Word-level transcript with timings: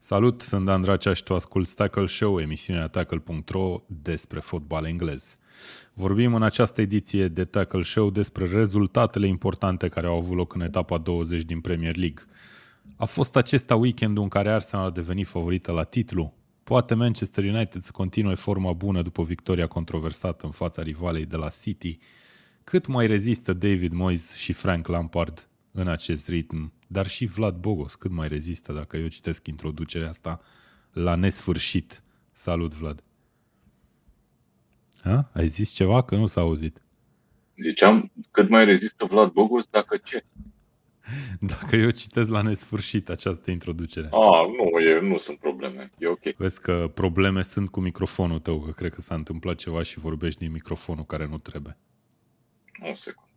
Salut, 0.00 0.40
sunt 0.40 0.64
Dan 0.64 0.82
Dracea 0.82 1.12
și 1.12 1.22
tu 1.22 1.34
asculti 1.34 1.74
Tackle 1.74 2.06
Show, 2.06 2.40
emisiunea 2.40 2.88
Tackle.ro 2.88 3.82
despre 3.86 4.40
fotbal 4.40 4.84
englez. 4.84 5.38
Vorbim 5.92 6.34
în 6.34 6.42
această 6.42 6.80
ediție 6.80 7.28
de 7.28 7.44
Tackle 7.44 7.82
Show 7.82 8.10
despre 8.10 8.46
rezultatele 8.46 9.26
importante 9.26 9.88
care 9.88 10.06
au 10.06 10.16
avut 10.16 10.36
loc 10.36 10.54
în 10.54 10.60
etapa 10.60 10.98
20 10.98 11.42
din 11.42 11.60
Premier 11.60 11.96
League. 11.96 12.24
A 12.96 13.04
fost 13.04 13.36
acesta 13.36 13.74
weekendul 13.74 14.22
în 14.22 14.28
care 14.28 14.50
Arsenal 14.50 14.86
a 14.86 14.90
devenit 14.90 15.26
favorită 15.26 15.72
la 15.72 15.84
titlu? 15.84 16.34
Poate 16.64 16.94
Manchester 16.94 17.44
United 17.44 17.82
să 17.82 17.90
continue 17.92 18.34
forma 18.34 18.72
bună 18.72 19.02
după 19.02 19.22
victoria 19.22 19.66
controversată 19.66 20.46
în 20.46 20.52
fața 20.52 20.82
rivalei 20.82 21.24
de 21.24 21.36
la 21.36 21.48
City? 21.62 21.98
Cât 22.64 22.86
mai 22.86 23.06
rezistă 23.06 23.52
David 23.52 23.92
Moyes 23.92 24.34
și 24.34 24.52
Frank 24.52 24.86
Lampard 24.86 25.47
în 25.72 25.88
acest 25.88 26.28
ritm? 26.28 26.72
Dar 26.86 27.06
și 27.06 27.26
Vlad 27.26 27.56
Bogos, 27.56 27.94
cât 27.94 28.10
mai 28.10 28.28
rezistă 28.28 28.72
dacă 28.72 28.96
eu 28.96 29.08
citesc 29.08 29.46
introducerea 29.46 30.08
asta 30.08 30.40
la 30.92 31.14
nesfârșit. 31.14 32.02
Salut, 32.32 32.74
Vlad! 32.74 33.02
Ha? 35.02 35.30
Ai 35.32 35.46
zis 35.46 35.70
ceva? 35.70 36.02
Că 36.02 36.16
nu 36.16 36.26
s-a 36.26 36.40
auzit. 36.40 36.82
Ziceam, 37.56 38.12
cât 38.30 38.48
mai 38.48 38.64
rezistă 38.64 39.04
Vlad 39.04 39.30
Bogos, 39.32 39.66
dacă 39.70 39.96
ce? 39.96 40.24
Dacă 41.40 41.76
eu 41.76 41.90
citesc 41.90 42.30
la 42.30 42.42
nesfârșit 42.42 43.08
această 43.08 43.50
introducere. 43.50 44.08
A, 44.10 44.46
nu, 44.46 44.78
e, 44.80 45.00
nu 45.00 45.16
sunt 45.16 45.38
probleme. 45.38 45.90
E 45.98 46.06
ok. 46.06 46.36
Vezi 46.36 46.60
că 46.60 46.90
probleme 46.94 47.42
sunt 47.42 47.68
cu 47.68 47.80
microfonul 47.80 48.38
tău, 48.38 48.60
că 48.60 48.70
cred 48.70 48.94
că 48.94 49.00
s-a 49.00 49.14
întâmplat 49.14 49.56
ceva 49.56 49.82
și 49.82 49.98
vorbești 49.98 50.38
din 50.38 50.52
microfonul 50.52 51.04
care 51.04 51.26
nu 51.26 51.38
trebuie. 51.38 51.76
O 52.90 52.94
secundă. 52.94 53.27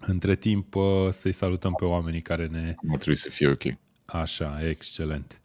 Între 0.00 0.34
timp 0.34 0.74
uh, 0.74 0.84
să-i 1.10 1.32
salutăm 1.32 1.72
pe 1.72 1.84
oamenii 1.84 2.20
care 2.22 2.46
ne... 2.46 2.74
Nu 2.82 2.94
trebuie 2.94 3.16
să 3.16 3.30
fie 3.30 3.50
ok. 3.50 3.62
Așa, 4.04 4.68
excelent. 4.68 5.40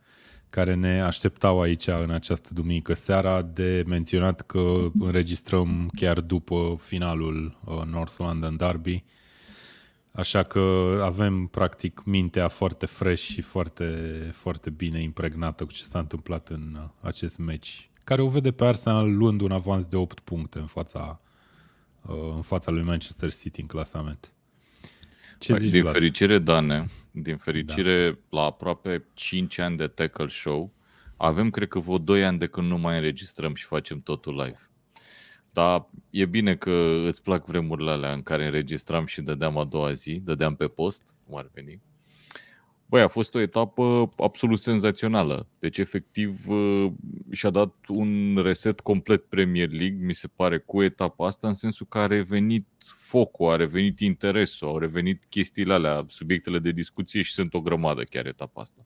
Care 0.50 0.74
ne 0.74 1.02
așteptau 1.02 1.62
aici 1.62 1.88
în 1.88 2.10
această 2.10 2.50
duminică 2.54 2.94
seara 2.94 3.42
de 3.42 3.84
menționat 3.88 4.42
că 4.42 4.92
înregistrăm 5.00 5.90
chiar 5.96 6.20
după 6.20 6.78
finalul 6.80 7.58
uh, 7.66 7.82
North 7.84 8.16
London 8.18 8.56
Derby. 8.58 9.04
Așa 10.12 10.44
că 10.44 10.60
avem 11.04 11.48
practic 11.48 12.02
mintea 12.06 12.48
foarte 12.48 12.86
fresh 12.86 13.24
și 13.24 13.42
foarte, 13.42 13.86
foarte 14.32 14.70
bine 14.70 15.02
impregnată 15.02 15.66
cu 15.66 15.72
ce 15.72 15.84
s-a 15.84 16.00
întâmplat 16.00 16.50
în 16.50 16.78
uh, 16.82 16.90
acest 17.02 17.38
meci, 17.38 17.90
care 18.04 18.22
o 18.22 18.28
vede 18.28 18.52
pe 18.52 18.66
Arsenal 18.66 19.16
luând 19.18 19.42
un 19.42 19.52
avans 19.52 19.86
de 19.86 19.96
8 19.96 20.20
puncte 20.20 20.60
în 20.60 20.66
fața, 20.66 21.20
în 22.36 22.42
fața 22.42 22.72
lui 22.72 22.84
Manchester 22.84 23.34
City 23.34 23.62
în 23.62 23.68
clasament. 23.68 24.35
Ce 25.46 25.52
păi, 25.52 25.62
zici, 25.62 25.72
din 25.72 25.82
Vlad? 25.82 25.94
fericire, 25.94 26.40
Dane, 26.40 26.86
din 27.12 27.38
fericire, 27.38 28.10
da. 28.10 28.38
la 28.40 28.46
aproape 28.46 29.06
5 29.14 29.58
ani 29.58 29.78
de 29.78 29.88
Tackle 29.88 30.28
Show, 30.28 30.74
avem, 31.18 31.50
cred 31.50 31.68
că, 31.68 31.80
vreo 31.80 31.98
2 31.98 32.26
ani 32.26 32.40
de 32.40 32.48
când 32.48 32.68
nu 32.68 32.78
mai 32.78 32.96
înregistrăm 32.96 33.56
și 33.56 33.66
facem 33.66 34.02
totul 34.02 34.36
live. 34.36 34.60
Dar 35.52 35.90
e 36.10 36.26
bine 36.26 36.56
că 36.56 37.04
îți 37.08 37.22
plac 37.22 37.46
vremurile 37.46 37.92
alea 37.92 38.14
în 38.14 38.22
care 38.22 38.46
înregistram 38.46 39.06
și 39.06 39.22
dădeam 39.22 39.58
a 39.58 39.64
doua 39.64 39.92
zi, 39.92 40.20
dădeam 40.20 40.56
pe 40.56 40.68
post, 40.68 41.14
cum 41.26 41.38
ar 41.38 41.50
veni. 41.54 41.82
Băi, 42.88 43.02
a 43.02 43.08
fost 43.08 43.36
o 43.36 43.40
etapă 43.40 44.10
absolut 44.18 44.60
senzațională. 44.60 45.48
Deci, 45.60 45.78
efectiv, 45.78 46.48
uh, 46.48 46.92
și-a 47.32 47.50
dat 47.50 47.74
un 47.88 48.40
reset 48.44 48.80
complet 48.80 49.26
Premier 49.26 49.70
League, 49.70 50.06
mi 50.06 50.14
se 50.14 50.28
pare, 50.28 50.58
cu 50.58 50.84
etapa 50.84 51.28
asta, 51.28 51.48
în 51.48 51.54
sensul 51.54 51.86
că 51.90 51.98
a 51.98 52.08
revenit 52.08 52.68
focul, 52.88 53.52
a 53.52 53.56
revenit 53.56 54.00
interesul, 54.00 54.68
au 54.68 54.78
revenit 54.78 55.24
chestiile 55.30 55.74
alea, 55.74 56.06
subiectele 56.08 56.60
de 56.60 56.72
discuție 56.72 57.22
și 57.22 57.34
sunt 57.34 57.54
o 57.54 57.62
grămadă 57.62 58.04
chiar 58.04 58.26
etapa 58.26 58.62
asta. 58.62 58.86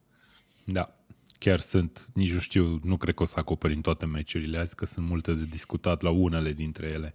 Da, 0.64 0.96
chiar 1.40 1.60
sunt. 1.60 2.10
Nici 2.14 2.34
nu 2.34 2.40
știu, 2.40 2.80
nu 2.84 2.98
cred 2.98 3.16
că 3.16 3.24
o 3.24 3.26
să 3.26 3.36
acoperim 3.38 3.82
toate 3.82 4.06
meciurile 4.06 4.58
azi, 4.58 4.76
că 4.76 4.86
sunt 4.86 5.08
multe 5.08 5.34
de 5.34 5.46
discutat 5.46 6.02
la 6.02 6.10
unele 6.10 6.54
dintre 6.54 6.88
ele 6.88 7.14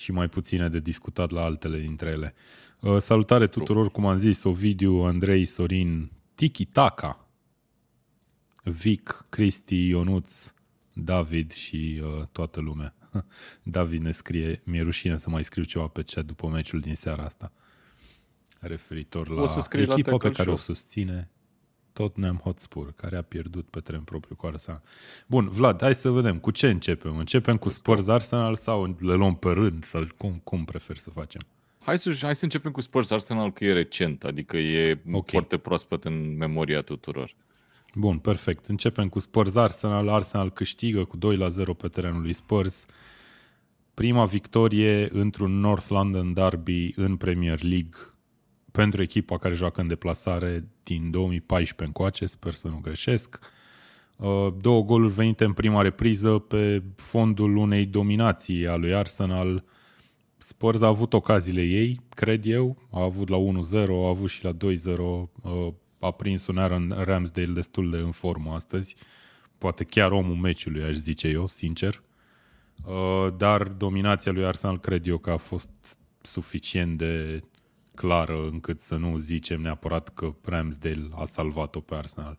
și 0.00 0.12
mai 0.12 0.28
puține 0.28 0.68
de 0.68 0.78
discutat 0.78 1.30
la 1.30 1.42
altele 1.42 1.78
dintre 1.78 2.08
ele. 2.08 2.34
Uh, 2.80 2.98
salutare 2.98 3.46
tuturor, 3.46 3.90
cum 3.90 4.06
am 4.06 4.16
zis, 4.16 4.44
Ovidiu, 4.44 4.94
Andrei, 4.94 5.44
Sorin, 5.44 6.10
Tiki 6.34 6.64
Taka, 6.64 7.28
Vic, 8.62 9.26
Cristi, 9.28 9.86
Ionuț, 9.86 10.52
David 10.92 11.52
și 11.52 12.02
uh, 12.02 12.26
toată 12.32 12.60
lumea. 12.60 12.94
David 13.62 14.02
ne 14.02 14.10
scrie, 14.10 14.62
mi-e 14.64 14.82
rușine 14.82 15.18
să 15.18 15.30
mai 15.30 15.44
scriu 15.44 15.64
ceva 15.64 15.86
pe 15.86 16.02
chat 16.02 16.24
după 16.24 16.48
meciul 16.48 16.80
din 16.80 16.94
seara 16.94 17.24
asta. 17.24 17.52
Referitor 18.58 19.28
la 19.28 19.42
echipa 19.72 20.10
la 20.10 20.16
pe 20.16 20.30
care 20.30 20.42
show. 20.42 20.52
o 20.52 20.56
susține 20.56 21.30
Tottenham 22.00 22.36
Hotspur, 22.36 22.92
care 22.92 23.16
a 23.16 23.22
pierdut 23.22 23.66
pe 23.70 23.80
teren 23.80 24.00
propriu 24.00 24.36
cu 24.36 24.46
Arsenal. 24.46 24.82
Bun, 25.26 25.48
Vlad, 25.48 25.80
hai 25.80 25.94
să 25.94 26.10
vedem. 26.10 26.38
Cu 26.38 26.50
ce 26.50 26.68
începem? 26.68 27.18
Începem 27.18 27.56
cu 27.56 27.68
Spurs 27.68 28.08
Arsenal 28.08 28.54
sau 28.54 28.96
le 28.98 29.14
luăm 29.14 29.34
pe 29.34 29.48
rând? 29.48 29.84
Sau 29.84 30.06
cum, 30.16 30.40
cum 30.44 30.64
prefer 30.64 30.96
să 30.96 31.10
facem? 31.10 31.40
Hai 31.80 31.98
să, 31.98 32.16
hai 32.20 32.34
să 32.34 32.44
începem 32.44 32.70
cu 32.70 32.80
Spurs 32.80 33.10
Arsenal, 33.10 33.52
că 33.52 33.64
e 33.64 33.72
recent, 33.72 34.24
adică 34.24 34.56
e 34.56 35.00
okay. 35.06 35.22
foarte 35.26 35.56
proaspăt 35.56 36.04
în 36.04 36.36
memoria 36.36 36.82
tuturor. 36.82 37.34
Bun, 37.94 38.18
perfect. 38.18 38.66
Începem 38.66 39.08
cu 39.08 39.18
Spurs 39.18 39.56
Arsenal. 39.56 40.08
Arsenal 40.08 40.50
câștigă 40.50 41.04
cu 41.04 41.16
2 41.16 41.36
la 41.36 41.48
0 41.48 41.74
pe 41.74 41.88
terenul 41.88 42.20
lui 42.20 42.32
Spurs. 42.32 42.86
Prima 43.94 44.24
victorie 44.24 45.08
într-un 45.12 45.58
North 45.58 45.86
London 45.88 46.32
derby 46.32 46.92
în 46.96 47.16
Premier 47.16 47.62
League 47.62 47.98
pentru 48.72 49.02
echipa 49.02 49.38
care 49.38 49.54
joacă 49.54 49.80
în 49.80 49.86
deplasare 49.86 50.64
din 50.82 51.10
2014 51.10 51.84
încoace, 51.84 52.26
sper 52.26 52.52
să 52.52 52.68
nu 52.68 52.78
greșesc. 52.82 53.38
Uh, 54.16 54.48
două 54.60 54.82
goluri 54.82 55.12
venite 55.12 55.44
în 55.44 55.52
prima 55.52 55.82
repriză 55.82 56.38
pe 56.38 56.82
fondul 56.96 57.56
unei 57.56 57.86
dominații 57.86 58.66
a 58.66 58.76
lui 58.76 58.94
Arsenal. 58.94 59.64
Spurs 60.38 60.80
a 60.80 60.86
avut 60.86 61.12
ocaziile 61.12 61.62
ei, 61.62 62.00
cred 62.08 62.46
eu, 62.46 62.88
a 62.90 63.02
avut 63.02 63.28
la 63.28 63.36
1-0, 63.36 63.88
a 63.88 64.08
avut 64.08 64.28
și 64.28 64.44
la 64.44 64.52
2-0, 64.52 64.56
a 65.98 66.10
prins 66.10 66.46
un 66.46 66.58
Aaron 66.58 66.94
Ramsdale 67.04 67.52
destul 67.52 67.90
de 67.90 67.96
în 67.96 68.10
formă 68.10 68.52
astăzi. 68.52 68.96
Poate 69.58 69.84
chiar 69.84 70.10
omul 70.10 70.34
meciului, 70.34 70.82
aș 70.82 70.94
zice 70.94 71.28
eu, 71.28 71.46
sincer. 71.46 72.02
Uh, 72.84 73.32
dar 73.36 73.62
dominația 73.62 74.32
lui 74.32 74.44
Arsenal 74.44 74.78
cred 74.78 75.06
eu 75.06 75.18
că 75.18 75.30
a 75.30 75.36
fost 75.36 75.70
suficient 76.22 76.98
de 76.98 77.40
clară 78.00 78.48
încât 78.52 78.80
să 78.80 78.96
nu 78.96 79.16
zicem 79.16 79.60
neapărat 79.60 80.08
că 80.08 80.34
Ramsdale 80.42 81.08
a 81.14 81.24
salvat-o 81.24 81.80
pe 81.80 81.94
Arsenal. 81.94 82.38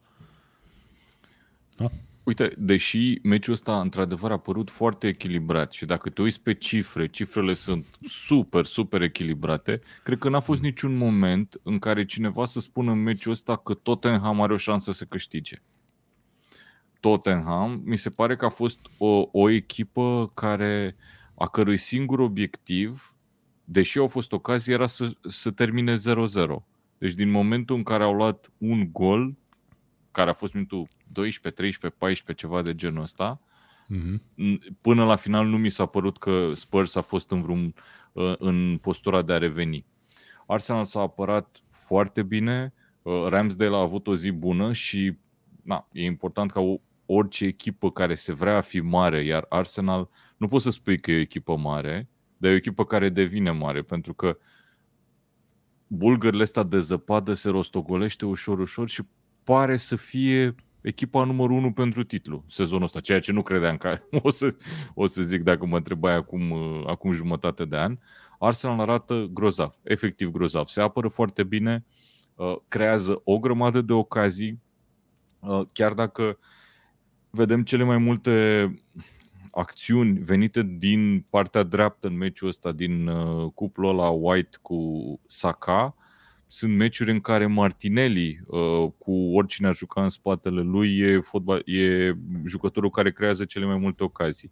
Nu? 1.78 1.92
Uite, 2.24 2.54
deși 2.58 3.20
meciul 3.24 3.54
ăsta 3.54 3.82
într-adevăr 3.82 4.32
a 4.32 4.38
părut 4.38 4.70
foarte 4.70 5.08
echilibrat 5.08 5.72
și 5.72 5.86
dacă 5.86 6.10
te 6.10 6.22
uiți 6.22 6.42
pe 6.42 6.54
cifre, 6.54 7.08
cifrele 7.08 7.54
sunt 7.54 7.86
super, 8.02 8.66
super 8.66 9.02
echilibrate, 9.02 9.82
cred 10.04 10.18
că 10.18 10.30
n-a 10.30 10.40
fost 10.40 10.62
niciun 10.62 10.98
moment 10.98 11.60
în 11.64 11.80
care 11.80 12.06
cineva 12.06 12.46
să 12.46 12.60
spună 12.60 12.92
în 12.92 13.02
meciul 13.02 13.32
ăsta 13.32 13.56
că 13.56 13.74
Tottenham 13.74 14.42
are 14.42 14.54
o 14.54 14.58
șansă 14.58 14.92
să 14.92 15.06
câștige. 15.06 15.62
Tottenham, 17.00 17.82
mi 17.86 17.98
se 17.98 18.10
pare 18.10 18.36
că 18.36 18.46
a 18.46 18.50
fost 18.50 18.80
o, 18.98 19.28
o 19.32 19.50
echipă 19.50 20.32
care 20.34 20.96
a 21.36 21.48
cărui 21.48 21.78
singur 21.78 22.20
obiectiv, 22.20 23.11
deși 23.64 23.98
au 23.98 24.08
fost 24.08 24.32
ocazii, 24.32 24.74
era 24.74 24.86
să, 24.86 25.12
să 25.28 25.52
termine 25.52 25.96
0-0. 25.96 25.98
Deci 26.98 27.14
din 27.14 27.30
momentul 27.30 27.76
în 27.76 27.84
care 27.84 28.04
au 28.04 28.14
luat 28.14 28.52
un 28.58 28.92
gol, 28.92 29.36
care 30.12 30.30
a 30.30 30.34
fost 30.34 30.54
minutul 30.54 30.88
12, 31.12 31.62
13, 31.62 32.00
14, 32.00 32.46
ceva 32.46 32.62
de 32.62 32.76
genul 32.76 33.02
ăsta, 33.02 33.42
uh-huh. 33.86 34.20
până 34.82 35.06
la 35.06 35.16
final 35.16 35.46
nu 35.46 35.58
mi 35.58 35.70
s-a 35.70 35.86
părut 35.86 36.18
că 36.18 36.52
Spurs 36.54 36.96
a 36.96 37.02
fost 37.02 37.32
în, 37.32 37.42
vreun, 37.42 37.74
uh, 38.12 38.34
în 38.38 38.78
postura 38.82 39.22
de 39.22 39.34
a 39.34 39.38
reveni. 39.38 39.86
Arsenal 40.48 40.84
s-a 40.84 41.00
apărat 41.00 41.64
foarte 41.70 42.24
bine, 42.24 42.74
uh, 43.02 43.26
Ramsdale 43.28 43.76
a 43.76 43.80
avut 43.80 44.08
o 44.08 44.16
zi 44.16 44.32
bună 44.32 44.74
și 44.74 45.18
na, 45.64 45.88
e 45.92 46.04
important 46.04 46.52
ca 46.52 46.62
orice 47.06 47.46
echipă 47.46 47.92
care 47.92 48.16
se 48.16 48.34
vrea 48.34 48.57
a 48.57 48.62
fi 48.62 48.80
mare, 48.80 49.24
iar 49.24 49.46
Arsenal 49.50 50.10
nu 50.38 50.48
poți 50.48 50.64
să 50.64 50.69
spui 50.69 51.00
că 51.00 51.12
e 51.12 51.18
o 51.18 51.19
echipă 51.19 51.57
mare, 51.57 52.10
dar 52.42 52.50
e 52.50 52.54
o 52.54 52.58
echipă 52.58 52.86
care 52.86 53.10
devine 53.10 53.52
mare, 53.52 53.82
pentru 53.82 54.14
că 54.14 54.38
bulgările 55.88 56.44
astea 56.44 56.64
de 56.64 56.80
zăpadă 56.80 57.34
se 57.34 57.50
rostogolește 57.50 58.26
ușor, 58.26 58.60
ușor 58.60 58.90
și 58.90 59.02
pare 59.44 59.78
să 59.78 59.96
fie 59.96 60.56
echipa 60.82 61.24
numărul 61.24 61.56
1 61.56 61.74
pentru 61.74 62.04
titlu 62.04 62.44
sezonul 62.48 62.84
ăsta, 62.84 63.00
ceea 63.00 63.20
ce 63.20 63.32
nu 63.32 63.42
credeam 63.42 63.78
că 63.78 64.00
o 64.24 64.30
să, 64.30 64.56
o 64.94 65.06
să 65.06 65.24
zic 65.24 65.44
dacă 65.44 65.66
mă 65.66 65.78
întrebai 65.78 66.14
acum, 66.14 66.54
acum 66.88 67.12
jumătate 67.12 67.66
de 67.66 67.78
an. 67.78 67.98
Arsenal 68.40 68.80
arată 68.80 69.30
grozav, 69.34 69.74
efectiv 69.84 70.32
grozav. 70.32 70.68
Se 70.68 70.82
apără 70.82 71.08
foarte 71.08 71.44
bine, 71.44 71.86
uh, 72.36 72.56
creează 72.68 73.22
o 73.24 73.40
grămadă 73.40 73.82
de 73.82 73.94
ocazii, 73.94 74.62
uh, 75.40 75.62
chiar 75.72 75.94
dacă 75.94 76.38
vedem 77.30 77.64
cele 77.64 77.84
mai 77.84 77.98
multe 77.98 78.66
acțiuni 79.51 80.19
venite 80.19 80.63
din 80.77 81.25
partea 81.30 81.63
dreaptă 81.63 82.07
în 82.07 82.18
meciul 82.18 82.48
ăsta, 82.48 82.71
din 82.71 83.07
uh, 83.07 83.51
cuplul 83.53 83.89
ăla 83.89 84.09
White 84.09 84.57
cu 84.62 84.80
Saka, 85.27 85.95
sunt 86.48 86.75
meciuri 86.75 87.12
în 87.12 87.19
care 87.19 87.45
Martinelli, 87.45 88.39
uh, 88.48 88.92
cu 88.98 89.12
oricine 89.12 89.68
a 89.68 89.71
jucat 89.71 90.03
în 90.03 90.09
spatele 90.09 90.62
lui, 90.62 91.00
e, 91.00 91.19
fotbal, 91.19 91.62
e 91.65 92.13
jucătorul 92.45 92.89
care 92.89 93.12
creează 93.12 93.45
cele 93.45 93.65
mai 93.65 93.77
multe 93.77 94.03
ocazii. 94.03 94.51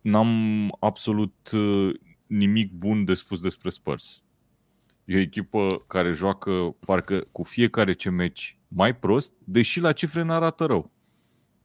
N-am 0.00 0.76
absolut 0.80 1.50
uh, 1.52 1.94
nimic 2.26 2.72
bun 2.72 3.04
de 3.04 3.14
spus 3.14 3.40
despre 3.40 3.70
Spurs. 3.70 4.22
E 5.04 5.16
o 5.16 5.18
echipă 5.18 5.84
care 5.86 6.10
joacă 6.10 6.76
parcă 6.86 7.26
cu 7.32 7.42
fiecare 7.42 7.92
ce 7.92 8.10
meci 8.10 8.58
mai 8.68 8.96
prost, 8.96 9.32
deși 9.44 9.80
la 9.80 9.92
cifre 9.92 10.22
nu 10.22 10.32
arată 10.32 10.64
rău. 10.64 10.93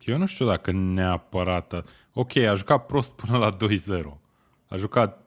Eu 0.05 0.17
nu 0.17 0.25
știu 0.25 0.45
dacă 0.45 0.71
neapărat... 0.71 1.85
Ok, 2.13 2.35
a 2.35 2.53
jucat 2.53 2.85
prost 2.85 3.15
până 3.15 3.37
la 3.37 3.57
2-0. 3.57 3.57
A 4.67 4.75
jucat 4.75 5.23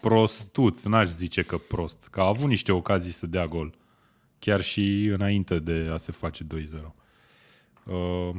prostuț, 0.00 0.84
n-aș 0.84 1.06
zice 1.08 1.42
că 1.42 1.58
prost, 1.58 2.08
că 2.10 2.20
a 2.20 2.26
avut 2.26 2.48
niște 2.48 2.72
ocazii 2.72 3.12
să 3.12 3.26
dea 3.26 3.44
gol, 3.44 3.74
chiar 4.38 4.60
și 4.60 5.04
înainte 5.04 5.58
de 5.58 5.90
a 5.92 5.96
se 5.96 6.12
face 6.12 6.44
2-0. 6.44 6.46
Uh, 7.84 8.34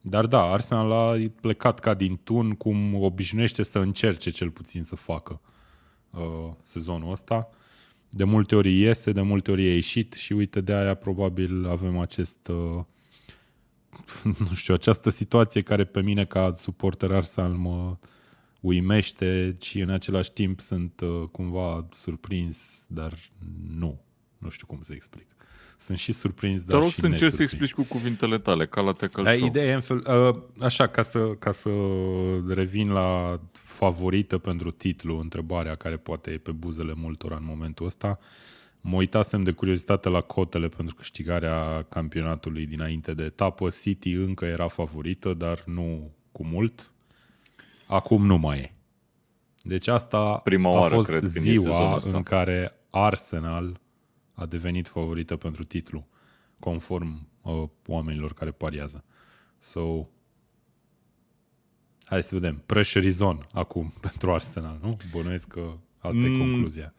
dar 0.00 0.26
da, 0.26 0.42
Arsenal 0.42 0.92
a 0.92 1.30
plecat 1.40 1.78
ca 1.78 1.94
din 1.94 2.20
tun, 2.24 2.54
cum 2.54 2.94
obișnuiește 2.94 3.62
să 3.62 3.78
încerce 3.78 4.30
cel 4.30 4.50
puțin 4.50 4.82
să 4.82 4.96
facă 4.96 5.40
uh, 6.10 6.52
sezonul 6.62 7.10
ăsta. 7.10 7.48
De 8.08 8.24
multe 8.24 8.56
ori 8.56 8.78
iese, 8.78 9.12
de 9.12 9.20
multe 9.20 9.50
ori 9.50 9.66
e 9.66 9.74
ieșit 9.74 10.12
și 10.12 10.32
uite 10.32 10.60
de 10.60 10.72
aia 10.72 10.94
probabil 10.94 11.66
avem 11.68 11.98
acest 11.98 12.48
uh, 12.48 12.84
nu 14.48 14.54
știu, 14.54 14.74
această 14.74 15.10
situație 15.10 15.60
care 15.60 15.84
pe 15.84 16.02
mine 16.02 16.24
ca 16.24 16.52
suporter 16.54 17.12
Arsenal 17.12 17.52
mă, 17.52 17.96
uimește 18.60 19.56
și 19.60 19.80
în 19.80 19.90
același 19.90 20.32
timp 20.32 20.60
sunt 20.60 21.00
uh, 21.00 21.24
cumva 21.32 21.86
surprins, 21.92 22.84
dar 22.88 23.14
nu. 23.68 24.00
Nu 24.38 24.48
știu 24.48 24.66
cum 24.66 24.78
să 24.82 24.92
explic. 24.92 25.26
Sunt 25.78 25.98
și 25.98 26.12
surprins, 26.12 26.62
dar 26.62 26.76
Te 26.76 26.82
rog 26.82 26.92
și 26.92 27.00
să 27.00 27.06
încerci 27.06 27.32
să 27.32 27.42
explici 27.42 27.72
cu 27.72 27.82
cuvintele 27.82 28.38
tale, 28.38 28.66
ca 28.66 28.80
la 28.80 28.92
Tecal 28.92 29.24
da, 29.24 29.34
Ideea 29.34 29.66
e 29.66 29.74
în 29.74 29.80
fel, 29.80 30.04
uh, 30.06 30.42
așa, 30.60 30.86
ca 30.86 31.02
să, 31.02 31.18
ca 31.18 31.52
să 31.52 31.70
revin 32.48 32.90
la 32.90 33.40
favorită 33.52 34.38
pentru 34.38 34.70
titlu, 34.70 35.18
întrebarea 35.18 35.74
care 35.74 35.96
poate 35.96 36.30
e 36.30 36.38
pe 36.38 36.52
buzele 36.52 36.92
multora 36.96 37.36
în 37.36 37.44
momentul 37.44 37.86
ăsta, 37.86 38.18
mă 38.80 38.96
uitasem 38.96 39.42
de 39.42 39.50
curiozitate 39.50 40.08
la 40.08 40.20
cotele 40.20 40.68
pentru 40.68 40.94
câștigarea 40.94 41.82
campionatului 41.88 42.66
dinainte 42.66 43.14
de 43.14 43.24
etapă. 43.24 43.68
City 43.68 44.12
încă 44.12 44.44
era 44.44 44.68
favorită, 44.68 45.34
dar 45.34 45.62
nu 45.66 46.10
cu 46.32 46.44
mult. 46.44 46.92
Acum 47.86 48.26
nu 48.26 48.36
mai 48.36 48.58
e. 48.58 48.72
Deci 49.62 49.88
asta 49.88 50.36
Prima 50.36 50.70
a 50.70 50.72
oară, 50.72 50.94
fost 50.94 51.08
cred, 51.08 51.22
ziua 51.22 51.98
în 52.04 52.22
care 52.22 52.72
Arsenal 52.90 53.80
a 54.32 54.46
devenit 54.46 54.88
favorită 54.88 55.36
pentru 55.36 55.64
titlu, 55.64 56.06
conform 56.58 57.28
uh, 57.42 57.62
oamenilor 57.86 58.32
care 58.34 58.50
pariază. 58.50 59.04
So, 59.58 60.06
hai 62.04 62.22
să 62.22 62.34
vedem. 62.34 62.62
Pressure 62.66 63.06
is 63.06 63.20
on 63.20 63.46
acum 63.52 63.92
pentru 64.10 64.32
Arsenal, 64.32 64.78
nu? 64.82 64.96
Bănuiesc 65.12 65.48
că 65.48 65.76
asta 65.98 66.20
mm. 66.20 66.34
e 66.34 66.38
concluzia. 66.38 66.94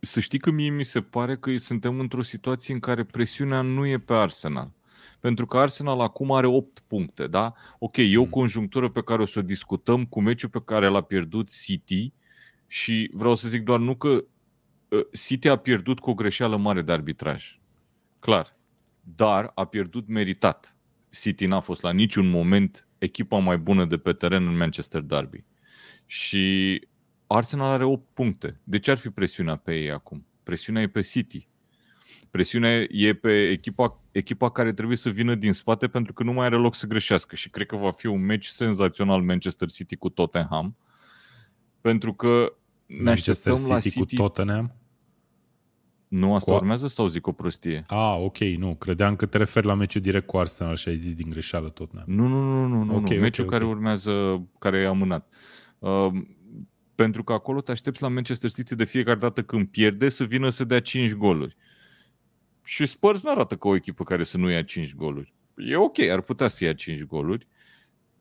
Să 0.00 0.20
știi 0.20 0.38
că 0.38 0.50
mie 0.50 0.70
mi 0.70 0.82
se 0.82 1.00
pare 1.00 1.36
că 1.36 1.56
suntem 1.56 1.98
într-o 1.98 2.22
situație 2.22 2.74
în 2.74 2.80
care 2.80 3.04
presiunea 3.04 3.60
nu 3.60 3.86
e 3.86 3.98
pe 3.98 4.14
Arsenal. 4.14 4.72
Pentru 5.20 5.46
că 5.46 5.58
Arsenal 5.58 6.00
acum 6.00 6.32
are 6.32 6.46
8 6.46 6.82
puncte, 6.86 7.26
da? 7.26 7.52
Ok, 7.78 7.96
e 7.96 8.16
o 8.16 8.22
mm. 8.22 8.28
conjunctură 8.28 8.90
pe 8.90 9.02
care 9.02 9.22
o 9.22 9.24
să 9.24 9.38
o 9.38 9.42
discutăm 9.42 10.04
cu 10.04 10.20
meciul 10.20 10.48
pe 10.48 10.62
care 10.64 10.88
l-a 10.88 11.00
pierdut 11.00 11.50
City 11.62 12.12
și 12.66 13.10
vreau 13.12 13.34
să 13.34 13.48
zic 13.48 13.62
doar 13.62 13.78
nu 13.78 13.96
că 13.96 14.08
uh, 14.88 15.06
City 15.12 15.48
a 15.48 15.56
pierdut 15.56 15.98
cu 15.98 16.10
o 16.10 16.14
greșeală 16.14 16.56
mare 16.56 16.82
de 16.82 16.92
arbitraj. 16.92 17.58
Clar. 18.18 18.56
Dar 19.00 19.52
a 19.54 19.64
pierdut 19.64 20.08
meritat. 20.08 20.76
City 21.10 21.46
n-a 21.46 21.60
fost 21.60 21.82
la 21.82 21.92
niciun 21.92 22.28
moment 22.28 22.88
echipa 22.98 23.38
mai 23.38 23.58
bună 23.58 23.84
de 23.84 23.96
pe 23.96 24.12
teren 24.12 24.46
în 24.46 24.56
Manchester 24.56 25.00
Derby. 25.00 25.44
Și 26.06 26.80
Arsenal 27.26 27.68
are 27.68 27.84
8 27.84 28.02
puncte. 28.14 28.60
De 28.64 28.78
ce 28.78 28.90
ar 28.90 28.96
fi 28.96 29.10
presiunea 29.10 29.56
pe 29.56 29.74
ei 29.74 29.90
acum? 29.90 30.26
Presiunea 30.42 30.82
e 30.82 30.86
pe 30.86 31.00
City. 31.00 31.48
Presiunea 32.30 32.86
e 32.88 33.14
pe 33.14 33.48
echipa, 33.48 34.00
echipa 34.12 34.50
care 34.50 34.72
trebuie 34.72 34.96
să 34.96 35.10
vină 35.10 35.34
din 35.34 35.52
spate 35.52 35.86
pentru 35.88 36.12
că 36.12 36.22
nu 36.22 36.32
mai 36.32 36.46
are 36.46 36.56
loc 36.56 36.74
să 36.74 36.86
greșească 36.86 37.36
și 37.36 37.50
cred 37.50 37.66
că 37.66 37.76
va 37.76 37.90
fi 37.90 38.06
un 38.06 38.24
meci 38.24 38.46
senzațional 38.46 39.22
Manchester 39.22 39.70
City 39.70 39.96
cu 39.96 40.08
Tottenham 40.08 40.76
pentru 41.80 42.14
că 42.14 42.52
ne 42.86 43.02
Manchester 43.02 43.52
City 43.52 43.70
la 43.70 43.80
City 43.80 43.98
cu 43.98 44.04
Tottenham? 44.04 44.74
Nu, 46.08 46.34
asta 46.34 46.50
cu... 46.50 46.56
urmează 46.56 46.86
sau 46.86 47.06
zic 47.06 47.26
o 47.26 47.32
prostie? 47.32 47.84
Ah, 47.86 48.16
ok, 48.18 48.38
nu. 48.38 48.74
Credeam 48.74 49.16
că 49.16 49.26
te 49.26 49.38
referi 49.38 49.66
la 49.66 49.74
meciul 49.74 50.00
direct 50.00 50.26
cu 50.26 50.36
Arsenal 50.36 50.76
și 50.76 50.88
ai 50.88 50.96
zis 50.96 51.14
din 51.14 51.30
greșeală 51.30 51.68
Tottenham. 51.68 52.14
Nu, 52.14 52.26
nu, 52.26 52.42
nu, 52.42 52.66
nu, 52.66 52.82
nu. 52.82 52.96
Okay, 52.96 53.16
nu. 53.16 53.22
Meciul 53.22 53.44
okay, 53.44 53.58
care 53.58 53.70
okay. 53.70 53.76
urmează, 53.76 54.42
care 54.58 54.78
e 54.78 54.86
amânat. 54.86 55.34
Uh, 55.78 56.08
pentru 56.96 57.24
că 57.24 57.32
acolo 57.32 57.60
te 57.60 57.70
aștepți 57.70 58.02
la 58.02 58.08
Manchester 58.08 58.50
City 58.50 58.74
de 58.74 58.84
fiecare 58.84 59.18
dată 59.18 59.42
când 59.42 59.68
pierde 59.68 60.08
să 60.08 60.24
vină 60.24 60.50
să 60.50 60.64
dea 60.64 60.80
5 60.80 61.12
goluri. 61.12 61.56
Și 62.64 62.86
Spurs 62.86 63.22
nu 63.22 63.30
arată 63.30 63.56
ca 63.56 63.68
o 63.68 63.74
echipă 63.74 64.04
care 64.04 64.22
să 64.22 64.38
nu 64.38 64.50
ia 64.50 64.62
5 64.62 64.94
goluri. 64.94 65.34
E 65.56 65.76
ok, 65.76 65.98
ar 65.98 66.20
putea 66.20 66.48
să 66.48 66.64
ia 66.64 66.72
5 66.74 67.04
goluri, 67.04 67.46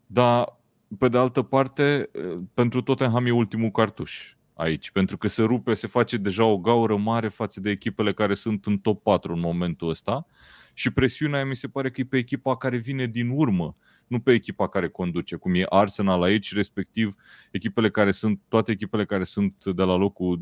dar 0.06 0.60
pe 0.98 1.08
de 1.08 1.18
altă 1.18 1.42
parte, 1.42 2.10
pentru 2.54 2.82
Tottenham 2.82 3.26
e 3.26 3.32
ultimul 3.32 3.70
cartuș 3.70 4.34
aici, 4.54 4.92
pentru 4.92 5.18
că 5.18 5.28
se 5.28 5.44
rupe, 5.44 5.74
se 5.74 5.88
face 5.88 6.18
deja 6.18 6.46
o 6.46 6.58
gaură 6.58 6.98
mare 6.98 7.28
față 7.28 7.60
de 7.60 7.70
echipele 7.70 8.14
care 8.14 8.34
sunt 8.34 8.66
în 8.66 8.78
top 8.78 9.04
4 9.04 9.34
în 9.34 9.40
momentul 9.40 9.90
ăsta 9.90 10.26
și 10.74 10.92
presiunea 10.92 11.46
mi 11.46 11.56
se 11.56 11.68
pare 11.68 11.92
că 11.92 12.02
e 12.02 12.06
pe 12.06 12.18
echipa 12.18 12.58
care 12.58 12.78
vine 12.78 13.06
din 13.06 13.30
urmă, 13.30 13.78
nu 14.08 14.20
pe 14.20 14.32
echipa 14.32 14.70
care 14.70 14.90
conduce, 14.90 15.36
cum 15.36 15.56
e 15.56 15.66
Arsenal 15.70 16.22
aici, 16.22 16.54
respectiv 16.54 17.16
echipele 17.52 17.90
care 17.90 18.12
sunt, 18.12 18.42
toate 18.48 18.72
echipele 18.72 19.06
care 19.06 19.24
sunt 19.24 19.66
de 19.66 19.84
la 19.84 19.96
locul 19.96 20.42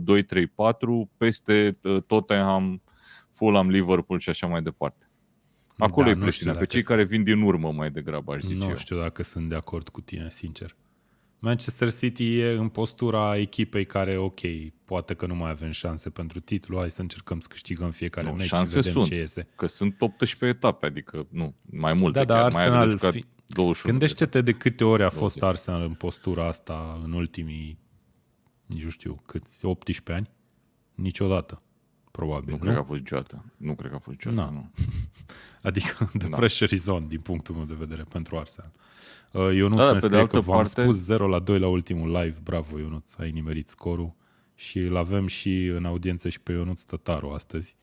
2, 0.00 0.22
3, 0.22 0.46
4, 0.46 1.10
peste 1.16 1.78
uh, 1.82 2.02
Tottenham, 2.06 2.82
Fulham, 3.30 3.70
Liverpool 3.70 4.18
și 4.18 4.28
așa 4.28 4.46
mai 4.46 4.62
departe. 4.62 5.06
Acolo 5.76 6.06
da, 6.06 6.12
e 6.12 6.16
presiunea, 6.16 6.58
pe 6.58 6.66
cei 6.66 6.82
care 6.82 7.04
vin 7.04 7.22
din 7.22 7.40
urmă 7.40 7.72
mai 7.72 7.90
degrabă, 7.90 8.34
aș 8.34 8.42
zice 8.42 8.58
Nu 8.58 8.68
eu. 8.68 8.76
știu 8.76 8.96
dacă 8.96 9.22
sunt 9.22 9.48
de 9.48 9.54
acord 9.54 9.88
cu 9.88 10.00
tine, 10.00 10.30
sincer. 10.30 10.76
Manchester 11.44 11.92
City 11.92 12.38
e 12.38 12.50
în 12.50 12.68
postura 12.68 13.36
echipei 13.36 13.86
care, 13.86 14.16
ok, 14.16 14.40
poate 14.84 15.14
că 15.14 15.26
nu 15.26 15.34
mai 15.34 15.50
avem 15.50 15.70
șanse 15.70 16.10
pentru 16.10 16.40
titlu, 16.40 16.78
hai 16.78 16.90
să 16.90 17.00
încercăm 17.00 17.40
să 17.40 17.48
câștigăm 17.50 17.90
fiecare 17.90 18.26
nu, 18.26 18.32
meci 18.32 18.46
șanse 18.46 18.70
și 18.70 18.76
vedem 18.76 18.92
sunt, 18.92 19.06
ce 19.06 19.14
iese. 19.14 19.48
că 19.56 19.66
sunt 19.66 19.96
18 19.98 20.44
etape, 20.58 20.86
adică 20.86 21.26
nu, 21.30 21.54
mai 21.62 21.92
multe 21.92 22.18
da, 22.18 22.24
da, 22.24 22.34
chiar, 22.34 22.44
Arsenal 22.44 22.98
mai 23.00 23.10
fi... 23.10 23.24
21 23.46 23.98
Gândește-te 23.98 24.40
de 24.40 24.52
câte 24.52 24.84
ori 24.84 25.02
a 25.02 25.08
20. 25.08 25.20
fost 25.20 25.42
Arsenal 25.42 25.82
în 25.82 25.94
postura 25.94 26.46
asta 26.46 27.00
în 27.04 27.12
ultimii, 27.12 27.78
nu 28.66 28.88
știu, 28.88 29.22
câți, 29.26 29.64
18 29.64 30.12
ani? 30.12 30.30
Niciodată 30.94 31.62
probabil. 32.10 32.50
Nu, 32.50 32.56
nu 32.56 32.58
cred 32.58 32.74
că 32.74 32.80
a 32.80 32.84
fost 32.84 32.98
niciodată. 32.98 33.44
Nu 33.56 33.74
cred 33.74 33.90
că 33.90 33.96
a 33.96 33.98
fost 33.98 34.24
niciodată, 34.24 34.50
no. 34.50 34.56
nu. 34.56 34.70
adică 35.68 36.10
de 36.14 36.26
no. 36.28 36.36
pressure 36.36 36.76
zone, 36.76 37.06
din 37.08 37.20
punctul 37.20 37.54
meu 37.54 37.64
de 37.64 37.74
vedere, 37.78 38.02
pentru 38.02 38.36
Arsenal. 38.36 38.72
Uh, 39.32 39.54
Ionuț 39.54 39.76
da, 39.76 39.92
ne 39.92 39.98
scrie 39.98 40.26
că 40.26 40.40
v-am 40.40 40.56
parte... 40.56 40.82
spus 40.82 40.96
0 40.96 41.26
la 41.26 41.38
2 41.38 41.58
la 41.58 41.68
ultimul 41.68 42.10
live. 42.10 42.36
Bravo, 42.42 42.78
Ionuț, 42.78 43.14
ai 43.14 43.30
nimerit 43.30 43.68
scorul. 43.68 44.14
Și 44.54 44.78
îl 44.78 44.96
avem 44.96 45.26
și 45.26 45.66
în 45.66 45.84
audiență 45.84 46.28
și 46.28 46.40
pe 46.40 46.52
Ionuț 46.52 46.82
Tătaru 46.82 47.30
astăzi, 47.30 47.76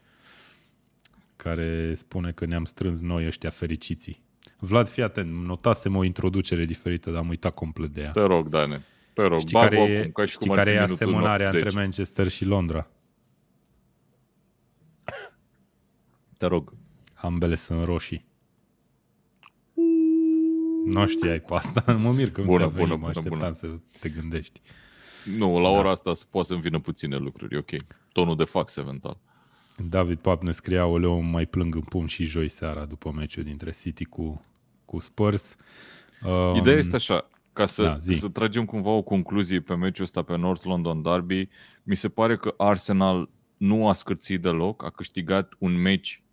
care 1.35 1.93
spune 1.93 2.31
că 2.31 2.45
ne-am 2.45 2.65
strâns 2.65 3.01
noi 3.01 3.25
ăștia 3.25 3.49
fericiții. 3.49 4.23
Vlad, 4.59 4.87
fii 4.87 5.03
atent, 5.03 5.45
notasem 5.45 5.95
o 5.95 6.03
introducere 6.03 6.65
diferită, 6.65 7.11
dar 7.11 7.19
am 7.19 7.29
uitat 7.29 7.53
complet 7.53 7.93
de 7.93 8.01
ea. 8.01 8.11
Te 8.11 8.21
rog, 8.21 8.47
Dane. 8.47 8.81
Te 9.13 9.21
rog, 9.21 9.39
știi 9.39 9.59
care, 9.59 9.79
e, 9.79 9.99
acum, 9.99 10.11
ca 10.11 10.25
și 10.25 10.31
știi 10.31 10.51
care 10.51 10.71
e 10.71 10.79
asemănarea 10.79 11.49
între 11.49 11.69
Manchester 11.73 12.27
și 12.27 12.45
Londra? 12.45 12.87
Te 16.37 16.45
rog. 16.45 16.73
Ambele 17.13 17.55
sunt 17.55 17.85
roșii. 17.85 18.28
Nu 20.85 21.07
știai 21.07 21.39
pe 21.39 21.53
asta. 21.53 21.91
Mă 22.03 22.11
mir 22.11 22.31
că 22.31 22.41
nu 22.41 22.47
bună, 22.47 22.57
ți-a 22.57 22.67
venit, 22.67 22.87
bună, 22.87 22.99
mă 23.01 23.07
așteptam 23.07 23.37
bună. 23.37 23.51
să 23.51 23.67
te 23.99 24.09
gândești. 24.09 24.61
Nu, 25.37 25.59
la 25.59 25.71
da. 25.71 25.77
ora 25.77 25.89
asta 25.89 26.11
poate 26.29 26.47
să-mi 26.47 26.61
vină 26.61 26.79
puține 26.79 27.17
lucruri, 27.17 27.57
ok. 27.57 27.69
Tonul 28.11 28.35
de 28.35 28.43
fax, 28.43 28.75
eventual. 28.75 29.19
David 29.89 30.17
Pap 30.17 30.41
ne 30.43 30.51
scria, 30.51 30.85
oleu, 30.85 31.21
mai 31.21 31.45
plâng 31.45 31.75
în 31.75 31.81
pum 31.81 32.05
și 32.05 32.23
joi 32.23 32.47
seara 32.47 32.85
după 32.85 33.11
meciul 33.11 33.43
dintre 33.43 33.71
City 33.71 34.05
cu, 34.05 34.45
cu 34.85 34.99
Spurs. 34.99 35.55
Um, 36.25 36.55
Ideea 36.55 36.77
este 36.77 36.95
așa, 36.95 37.29
ca 37.53 37.65
să, 37.65 37.83
da, 37.83 38.15
să 38.15 38.27
tragem 38.27 38.65
cumva 38.65 38.89
o 38.89 39.01
concluzie 39.01 39.59
pe 39.59 39.75
meciul 39.75 40.03
ăsta 40.03 40.21
pe 40.21 40.37
North 40.37 40.65
London 40.65 41.01
Derby, 41.01 41.49
mi 41.83 41.95
se 41.95 42.09
pare 42.09 42.37
că 42.37 42.53
Arsenal 42.57 43.29
nu 43.57 43.87
a 43.87 43.93
scârțit 43.93 44.41
deloc, 44.41 44.83
a 44.83 44.89
câștigat 44.89 45.53
un 45.57 45.81
meci 45.81 46.23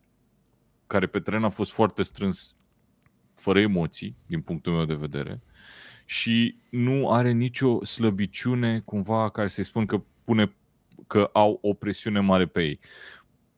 care 0.86 1.06
pe 1.06 1.20
teren 1.20 1.44
a 1.44 1.48
fost 1.48 1.72
foarte 1.72 2.02
strâns, 2.02 2.54
fără 3.36 3.60
emoții, 3.60 4.16
din 4.26 4.40
punctul 4.40 4.72
meu 4.72 4.84
de 4.84 4.94
vedere, 4.94 5.40
și 6.04 6.56
nu 6.70 7.10
are 7.10 7.32
nicio 7.32 7.84
slăbiciune 7.84 8.82
cumva 8.84 9.30
care 9.30 9.48
să-i 9.48 9.64
spun 9.64 9.86
că 9.86 10.02
pune 10.24 10.52
că 11.06 11.30
au 11.32 11.58
o 11.62 11.74
presiune 11.74 12.20
mare 12.20 12.46
pe 12.46 12.62
ei. 12.62 12.80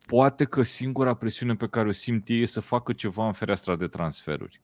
Poate 0.06 0.44
că 0.44 0.62
singura 0.62 1.14
presiune 1.14 1.54
pe 1.54 1.68
care 1.68 1.88
o 1.88 1.92
simt 1.92 2.28
ei 2.28 2.40
e 2.40 2.46
să 2.46 2.60
facă 2.60 2.92
ceva 2.92 3.26
în 3.26 3.32
fereastra 3.32 3.76
de 3.76 3.86
transferuri. 3.86 4.60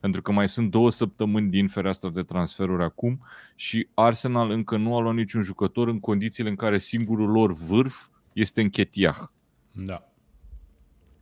Pentru 0.00 0.22
că 0.22 0.32
mai 0.32 0.48
sunt 0.48 0.70
două 0.70 0.90
săptămâni 0.90 1.50
din 1.50 1.68
fereastra 1.68 2.10
de 2.10 2.22
transferuri 2.22 2.82
acum 2.82 3.20
și 3.54 3.88
Arsenal 3.94 4.50
încă 4.50 4.76
nu 4.76 4.96
a 4.96 5.00
luat 5.00 5.14
niciun 5.14 5.42
jucător 5.42 5.88
în 5.88 6.00
condițiile 6.00 6.48
în 6.48 6.56
care 6.56 6.78
singurul 6.78 7.30
lor 7.30 7.52
vârf 7.52 8.06
este 8.32 8.60
în 8.60 8.68
Chetiah. 8.68 9.16
Da. 9.72 10.08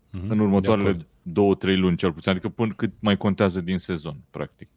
Mm-hmm. 0.09 0.29
În 0.29 0.39
următoarele 0.39 1.07
două, 1.23 1.55
trei 1.55 1.77
luni 1.77 1.97
cel 1.97 2.13
puțin, 2.13 2.31
adică 2.31 2.49
până 2.49 2.73
cât 2.73 2.93
mai 2.99 3.17
contează 3.17 3.61
din 3.61 3.79
sezon, 3.79 4.17
practic. 4.31 4.69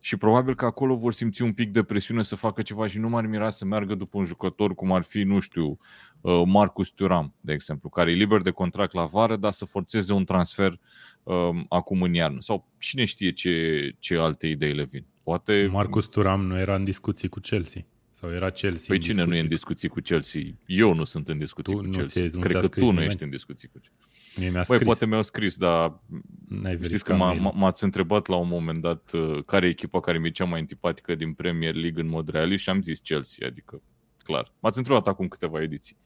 Și 0.00 0.16
probabil 0.16 0.54
că 0.54 0.64
acolo 0.64 0.96
vor 0.96 1.12
simți 1.12 1.42
un 1.42 1.52
pic 1.52 1.70
de 1.70 1.82
presiune 1.82 2.22
să 2.22 2.36
facă 2.36 2.62
ceva 2.62 2.86
și 2.86 2.98
nu 2.98 3.08
m-ar 3.08 3.26
mira 3.26 3.50
să 3.50 3.64
meargă 3.64 3.94
după 3.94 4.18
un 4.18 4.24
jucător 4.24 4.74
cum 4.74 4.92
ar 4.92 5.02
fi, 5.02 5.22
nu 5.22 5.38
știu, 5.38 5.76
uh, 6.20 6.42
Marcus 6.46 6.90
Thuram, 6.90 7.34
de 7.40 7.52
exemplu, 7.52 7.88
care 7.88 8.10
e 8.10 8.14
liber 8.14 8.40
de 8.40 8.50
contract 8.50 8.92
la 8.92 9.04
vară, 9.04 9.36
dar 9.36 9.52
să 9.52 9.64
forțeze 9.64 10.12
un 10.12 10.24
transfer 10.24 10.78
um, 11.22 11.66
acum 11.68 12.02
în 12.02 12.14
iarnă. 12.14 12.40
Sau 12.40 12.68
cine 12.78 13.04
știe 13.04 13.32
ce, 13.32 13.94
ce 13.98 14.16
alte 14.16 14.46
idei 14.46 14.74
le 14.74 14.84
vin. 14.84 15.04
Poate... 15.22 15.68
Marcus 15.72 16.08
Thuram 16.08 16.46
nu 16.46 16.58
era 16.58 16.74
în 16.74 16.84
discuții 16.84 17.28
cu 17.28 17.40
Chelsea. 17.40 17.84
Sau 18.12 18.30
era 18.30 18.50
Chelsea 18.50 18.84
Păi 18.88 18.98
cine 18.98 19.24
nu 19.24 19.34
e 19.34 19.40
în 19.40 19.48
discuții 19.48 19.88
cu 19.88 20.00
Chelsea? 20.00 20.40
Eu 20.66 20.94
nu 20.94 21.04
sunt 21.04 21.28
în 21.28 21.38
discuții 21.38 21.74
tu 21.74 21.82
cu 21.82 21.88
Chelsea. 21.88 22.28
Nu 22.32 22.40
Cred 22.40 22.60
că 22.60 22.68
tu 22.68 22.80
nu 22.80 22.86
nimeni? 22.86 23.06
ești 23.06 23.22
în 23.22 23.30
discuții 23.30 23.68
cu 23.68 23.78
Chelsea. 23.78 24.01
Mie 24.36 24.50
mi-a 24.50 24.62
scris. 24.62 24.78
Băi, 24.78 24.86
poate 24.86 25.06
mi-au 25.06 25.22
scris, 25.22 25.56
dar 25.56 26.00
N-ai 26.48 26.78
știți 26.82 27.04
că 27.04 27.14
m-a, 27.14 27.32
m-ați 27.32 27.84
întrebat 27.84 28.26
la 28.26 28.36
un 28.36 28.48
moment 28.48 28.78
dat 28.78 29.12
uh, 29.12 29.44
care 29.44 29.66
e 29.66 29.68
echipa 29.68 30.00
care 30.00 30.18
mi-e 30.18 30.30
cea 30.30 30.44
mai 30.44 30.60
antipatică 30.60 31.14
din 31.14 31.32
Premier 31.32 31.74
League 31.74 32.02
în 32.02 32.08
mod 32.08 32.28
realist 32.28 32.62
și 32.62 32.70
am 32.70 32.82
zis 32.82 32.98
Chelsea, 32.98 33.46
adică 33.46 33.82
clar. 34.22 34.52
M-ați 34.60 34.78
întrebat 34.78 35.06
acum 35.06 35.28
câteva 35.28 35.62
ediții. 35.62 35.96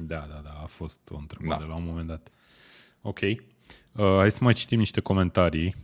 Da, 0.00 0.26
da, 0.28 0.40
da, 0.44 0.60
a 0.62 0.66
fost 0.66 1.00
o 1.10 1.16
întrebare 1.16 1.60
da. 1.60 1.66
la 1.66 1.74
un 1.74 1.84
moment 1.84 2.06
dat. 2.06 2.30
Ok. 3.00 3.20
Uh, 3.20 3.36
hai 4.18 4.30
să 4.30 4.38
mai 4.40 4.52
citim 4.52 4.78
niște 4.78 5.00
comentarii. 5.00 5.74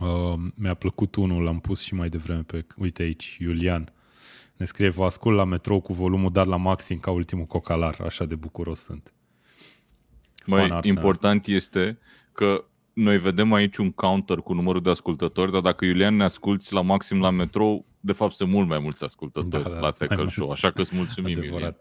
Uh, 0.00 0.34
mi-a 0.54 0.74
plăcut 0.74 1.14
unul, 1.14 1.42
l-am 1.42 1.60
pus 1.60 1.80
și 1.80 1.94
mai 1.94 2.08
devreme 2.08 2.42
pe, 2.42 2.66
uite 2.76 3.02
aici, 3.02 3.36
Iulian. 3.40 3.92
Ne 4.56 4.64
scrie, 4.64 4.88
vă 4.88 5.04
ascult 5.04 5.36
la 5.36 5.44
metrou 5.44 5.80
cu 5.80 5.92
volumul 5.92 6.32
dat 6.32 6.46
la 6.46 6.56
maxim 6.56 6.98
ca 6.98 7.10
ultimul 7.10 7.46
cocalar, 7.46 8.00
așa 8.00 8.24
de 8.24 8.34
bucuros 8.34 8.80
sunt. 8.80 9.13
Mai 10.46 10.78
important 10.82 11.46
este 11.46 11.98
că 12.32 12.64
noi 12.92 13.18
vedem 13.18 13.52
aici 13.52 13.76
un 13.76 13.92
counter 13.92 14.38
cu 14.38 14.52
numărul 14.52 14.82
de 14.82 14.90
ascultători, 14.90 15.52
dar 15.52 15.60
dacă 15.60 15.84
Iulian 15.84 16.16
ne 16.16 16.24
asculti 16.24 16.72
la 16.72 16.80
maxim 16.80 17.20
la 17.20 17.30
metrou, 17.30 17.86
de 18.00 18.12
fapt 18.12 18.34
sunt 18.34 18.50
mult 18.50 18.68
mai 18.68 18.78
mulți 18.78 19.04
ascultători 19.04 19.62
da, 19.62 19.70
da, 19.70 19.78
la 19.78 19.90
Tackle 19.90 20.28
Show, 20.28 20.50
așa 20.50 20.70
că 20.70 20.80
îți 20.80 20.96
mulțumim, 20.96 21.38
Adevărat. 21.38 21.60
Iulian. 21.60 21.76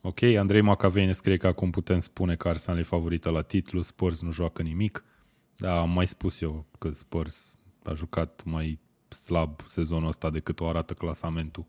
Ok, 0.00 0.22
Andrei 0.22 0.60
Macavei 0.60 1.06
ne 1.06 1.12
scrie 1.12 1.36
că 1.36 1.46
acum 1.46 1.70
putem 1.70 1.98
spune 1.98 2.34
că 2.34 2.48
Arsenal 2.48 2.78
e 2.78 2.82
favorită 2.82 3.30
la 3.30 3.42
titlu, 3.42 3.80
Spurs 3.80 4.22
nu 4.22 4.32
joacă 4.32 4.62
nimic. 4.62 5.04
Da, 5.56 5.80
am 5.80 5.90
mai 5.90 6.06
spus 6.06 6.40
eu 6.40 6.66
că 6.78 6.90
Spurs 6.90 7.58
a 7.84 7.94
jucat 7.94 8.42
mai 8.44 8.78
slab 9.08 9.60
sezonul 9.64 10.08
ăsta 10.08 10.30
decât 10.30 10.60
o 10.60 10.68
arată 10.68 10.94
clasamentul 10.94 11.66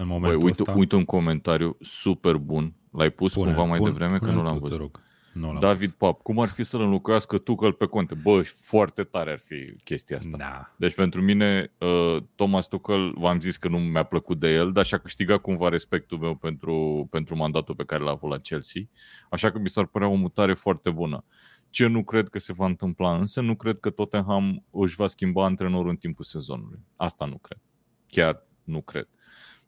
în 0.00 0.06
momentul 0.06 0.38
Băi, 0.38 0.48
uite, 0.48 0.62
ăsta. 0.62 0.74
Uite 0.76 0.96
un 0.96 1.04
comentariu 1.04 1.76
super 1.80 2.36
bun. 2.36 2.74
L-ai 2.90 3.10
pus 3.10 3.32
pune, 3.32 3.46
cumva 3.46 3.64
mai 3.64 3.78
pune, 3.78 3.90
devreme 3.90 4.18
pune 4.18 4.30
că 4.30 4.36
nu 4.36 4.42
l-am 4.42 4.58
văzut. 4.58 4.78
Rog. 4.78 5.00
Nu 5.38 5.58
David 5.58 5.90
Pap, 5.90 6.22
cum 6.22 6.38
ar 6.38 6.48
fi 6.48 6.62
să-l 6.62 6.80
înlocuiască 6.80 7.38
Tuchel 7.38 7.72
pe 7.72 7.86
Conte? 7.86 8.14
Bă, 8.14 8.42
foarte 8.42 9.02
tare 9.02 9.30
ar 9.30 9.38
fi 9.38 9.76
chestia 9.84 10.16
asta. 10.16 10.36
Da. 10.36 10.74
Deci 10.76 10.94
pentru 10.94 11.22
mine, 11.22 11.72
uh, 11.78 12.22
Thomas 12.34 12.68
Tuchel, 12.68 13.12
v-am 13.18 13.40
zis 13.40 13.56
că 13.56 13.68
nu 13.68 13.78
mi-a 13.78 14.02
plăcut 14.02 14.38
de 14.38 14.48
el, 14.48 14.72
dar 14.72 14.84
și-a 14.84 14.98
câștigat 14.98 15.40
cumva 15.40 15.68
respectul 15.68 16.18
meu 16.18 16.34
pentru, 16.34 17.06
pentru 17.10 17.36
mandatul 17.36 17.74
pe 17.74 17.84
care 17.84 18.02
l-a 18.02 18.10
avut 18.10 18.30
la 18.30 18.38
Chelsea. 18.38 18.82
Așa 19.30 19.50
că 19.50 19.58
mi 19.58 19.68
s-ar 19.68 19.86
părea 19.86 20.08
o 20.08 20.14
mutare 20.14 20.54
foarte 20.54 20.90
bună. 20.90 21.24
Ce 21.70 21.86
nu 21.86 22.04
cred 22.04 22.28
că 22.28 22.38
se 22.38 22.52
va 22.52 22.66
întâmpla 22.66 23.16
însă, 23.16 23.40
nu 23.40 23.54
cred 23.54 23.78
că 23.78 23.90
Tottenham 23.90 24.64
își 24.70 24.94
va 24.94 25.06
schimba 25.06 25.44
antrenorul 25.44 25.88
în 25.88 25.96
timpul 25.96 26.24
sezonului. 26.24 26.78
Asta 26.96 27.24
nu 27.24 27.38
cred. 27.38 27.58
Chiar 28.06 28.46
nu 28.64 28.82
cred. 28.82 29.08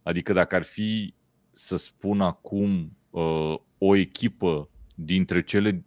Adică 0.02 0.32
dacă 0.32 0.54
ar 0.54 0.62
fi 0.62 1.14
să 1.52 1.76
spun 1.76 2.20
acum 2.20 2.96
uh, 3.10 3.54
o 3.78 3.96
echipă 3.96 4.69
dintre 5.04 5.42
cele 5.42 5.84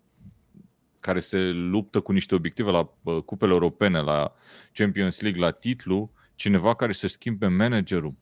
care 0.99 1.19
se 1.19 1.37
luptă 1.49 2.01
cu 2.01 2.11
niște 2.11 2.35
obiective 2.35 2.71
la 2.71 2.93
uh, 3.03 3.23
cupele 3.23 3.51
europene, 3.51 3.99
la 3.99 4.33
Champions 4.73 5.21
League, 5.21 5.41
la 5.41 5.51
titlu, 5.51 6.11
cineva 6.35 6.75
care 6.75 6.91
să 6.91 7.07
schimbe 7.07 7.47
managerul. 7.47 8.15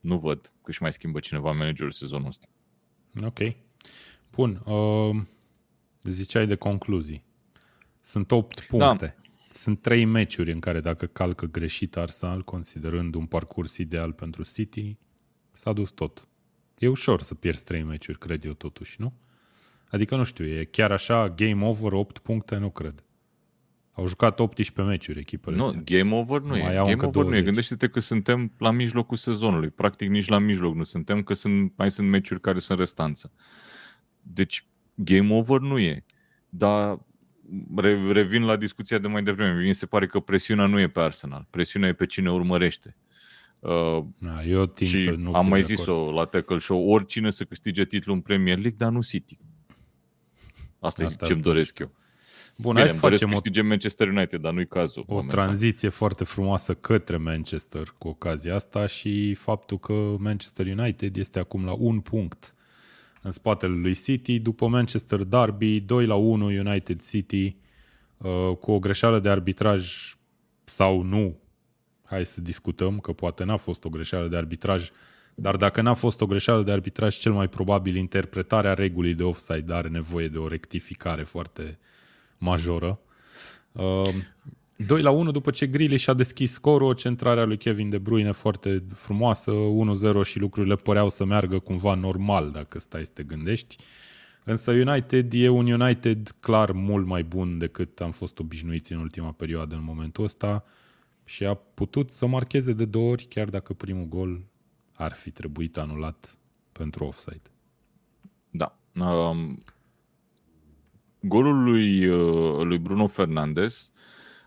Nu 0.00 0.18
văd 0.18 0.40
că 0.40 0.70
își 0.70 0.82
mai 0.82 0.92
schimbă 0.92 1.20
cineva 1.20 1.52
managerul 1.52 1.90
sezonul 1.90 2.26
ăsta. 2.26 2.46
Ok. 3.24 3.38
Bun. 4.30 4.62
Uh, 4.64 5.22
ziceai 6.02 6.46
de 6.46 6.54
concluzii. 6.54 7.24
Sunt 8.00 8.30
8 8.30 8.60
puncte. 8.60 9.06
Da. 9.06 9.30
Sunt 9.52 9.80
3 9.80 10.04
meciuri 10.04 10.52
în 10.52 10.60
care 10.60 10.80
dacă 10.80 11.06
calcă 11.06 11.46
greșit 11.46 11.96
Arsenal, 11.96 12.42
considerând 12.42 13.14
un 13.14 13.26
parcurs 13.26 13.76
ideal 13.76 14.12
pentru 14.12 14.42
City, 14.42 14.96
s-a 15.52 15.72
dus 15.72 15.90
tot. 15.90 16.28
E 16.78 16.88
ușor 16.88 17.22
să 17.22 17.34
pierzi 17.34 17.64
3 17.64 17.82
meciuri, 17.82 18.18
cred 18.18 18.44
eu 18.44 18.52
totuși, 18.52 19.00
nu? 19.00 19.12
Adică 19.90 20.16
nu 20.16 20.24
știu, 20.24 20.46
e 20.46 20.64
chiar 20.64 20.92
așa 20.92 21.28
game 21.28 21.64
over 21.64 21.92
8 21.92 22.18
puncte, 22.18 22.56
nu 22.56 22.70
cred. 22.70 23.04
Au 23.92 24.06
jucat 24.06 24.40
18 24.40 24.82
meciuri 24.82 25.18
echipele 25.18 25.56
Nu, 25.56 25.66
astea. 25.66 25.82
game 25.84 26.14
over 26.14 26.40
nu, 26.40 26.56
e. 26.56 26.60
Game 26.60 26.92
over 26.92 27.08
20. 27.08 27.30
nu 27.30 27.36
e. 27.36 27.42
Gândește-te 27.42 27.88
că 27.88 28.00
suntem 28.00 28.52
la 28.58 28.70
mijlocul 28.70 29.16
sezonului. 29.16 29.70
Practic 29.70 30.08
nici 30.08 30.28
la 30.28 30.38
mijloc 30.38 30.74
nu 30.74 30.82
suntem, 30.82 31.22
că 31.22 31.34
sunt, 31.34 31.72
mai 31.76 31.90
sunt 31.90 32.08
meciuri 32.08 32.40
care 32.40 32.58
sunt 32.58 32.78
restanță. 32.78 33.32
Deci 34.20 34.66
game 34.94 35.34
over 35.34 35.60
nu 35.60 35.78
e. 35.78 36.04
Dar 36.48 36.98
revin 38.12 38.42
la 38.42 38.56
discuția 38.56 38.98
de 38.98 39.08
mai 39.08 39.22
devreme. 39.22 39.62
Mi 39.62 39.74
se 39.74 39.86
pare 39.86 40.06
că 40.06 40.20
presiunea 40.20 40.66
nu 40.66 40.80
e 40.80 40.88
pe 40.88 41.00
Arsenal. 41.00 41.46
Presiunea 41.50 41.88
e 41.88 41.92
pe 41.92 42.06
cine 42.06 42.30
urmărește. 42.30 42.96
Uh, 43.58 44.04
da, 44.18 44.44
eu 44.44 44.72
și 44.76 44.98
să 44.98 45.10
nu 45.10 45.32
am 45.32 45.48
mai 45.48 45.62
zis-o 45.62 46.12
la 46.12 46.24
Tackle 46.24 46.58
Show, 46.58 46.88
oricine 46.88 47.30
să 47.30 47.44
câștige 47.44 47.84
titlul 47.84 48.14
în 48.14 48.20
Premier 48.20 48.56
League, 48.56 48.76
dar 48.76 48.90
nu 48.90 49.02
City. 49.02 49.38
Asta, 50.80 51.04
Asta 51.04 51.24
e 51.24 51.28
ce-mi 51.28 51.40
doresc 51.40 51.78
eu. 51.78 51.90
Bun, 52.56 52.72
Bine, 52.72 52.84
hai 52.84 52.94
să 52.94 52.98
facem 52.98 53.32
o, 53.32 53.62
Manchester 53.62 54.08
United, 54.08 54.40
dar 54.40 54.52
nu-i 54.52 54.66
cazul. 54.66 55.04
O 55.06 55.14
momentan. 55.14 55.44
tranziție 55.44 55.88
foarte 55.88 56.24
frumoasă 56.24 56.74
către 56.74 57.16
Manchester 57.16 57.94
cu 57.98 58.08
ocazia 58.08 58.54
asta 58.54 58.86
și 58.86 59.34
faptul 59.34 59.78
că 59.78 60.14
Manchester 60.18 60.66
United 60.66 61.16
este 61.16 61.38
acum 61.38 61.64
la 61.64 61.72
un 61.72 62.00
punct 62.00 62.54
în 63.22 63.30
spatele 63.30 63.74
lui 63.74 63.94
City, 63.94 64.38
după 64.38 64.66
Manchester 64.66 65.22
Derby, 65.22 65.80
2 65.80 66.06
la 66.06 66.14
1 66.14 66.44
United 66.44 67.02
City, 67.02 67.56
uh, 68.16 68.56
cu 68.60 68.72
o 68.72 68.78
greșeală 68.78 69.20
de 69.20 69.28
arbitraj 69.28 70.12
sau 70.64 71.02
nu, 71.02 71.38
hai 72.04 72.24
să 72.24 72.40
discutăm, 72.40 72.98
că 72.98 73.12
poate 73.12 73.44
n-a 73.44 73.56
fost 73.56 73.84
o 73.84 73.88
greșeală 73.88 74.28
de 74.28 74.36
arbitraj, 74.36 74.90
dar 75.40 75.56
dacă 75.56 75.80
n-a 75.80 75.94
fost 75.94 76.20
o 76.20 76.26
greșeală 76.26 76.62
de 76.62 76.70
arbitraj, 76.70 77.16
cel 77.16 77.32
mai 77.32 77.48
probabil 77.48 77.96
interpretarea 77.96 78.74
regulii 78.74 79.14
de 79.14 79.22
offside 79.22 79.72
are 79.72 79.88
nevoie 79.88 80.28
de 80.28 80.38
o 80.38 80.48
rectificare 80.48 81.22
foarte 81.22 81.78
majoră. 82.38 83.00
Uh, 83.72 84.08
2 84.86 85.02
la 85.02 85.10
1 85.10 85.30
după 85.30 85.50
ce 85.50 85.66
Grealish 85.66 86.08
a 86.08 86.14
deschis 86.14 86.52
scorul, 86.52 86.88
o 86.88 86.92
centrare 86.92 87.40
a 87.40 87.44
lui 87.44 87.56
Kevin 87.56 87.88
De 87.88 87.98
Bruyne 87.98 88.30
foarte 88.30 88.82
frumoasă, 88.94 89.52
1-0 90.18 90.22
și 90.22 90.38
lucrurile 90.38 90.74
păreau 90.74 91.08
să 91.08 91.24
meargă 91.24 91.58
cumva 91.58 91.94
normal 91.94 92.50
dacă 92.50 92.78
stai 92.78 93.04
să 93.04 93.10
te 93.14 93.22
gândești. 93.22 93.76
Însă 94.44 94.70
United 94.70 95.32
e 95.34 95.48
un 95.48 95.70
United 95.70 96.34
clar 96.40 96.72
mult 96.72 97.06
mai 97.06 97.22
bun 97.22 97.58
decât 97.58 98.00
am 98.00 98.10
fost 98.10 98.38
obișnuiți 98.38 98.92
în 98.92 98.98
ultima 98.98 99.32
perioadă 99.32 99.74
în 99.74 99.84
momentul 99.84 100.24
ăsta 100.24 100.64
și 101.24 101.44
a 101.44 101.54
putut 101.54 102.10
să 102.10 102.26
marcheze 102.26 102.72
de 102.72 102.84
două 102.84 103.10
ori, 103.10 103.26
chiar 103.28 103.48
dacă 103.48 103.72
primul 103.72 104.06
gol 104.08 104.49
ar 105.00 105.12
fi 105.12 105.30
trebuit 105.30 105.76
anulat 105.76 106.38
pentru 106.72 107.04
offside. 107.04 107.50
Da. 108.50 108.78
Um, 109.04 109.62
golul 111.20 111.62
lui, 111.62 112.06
uh, 112.06 112.64
lui 112.64 112.78
Bruno 112.78 113.06
Fernandes, 113.06 113.92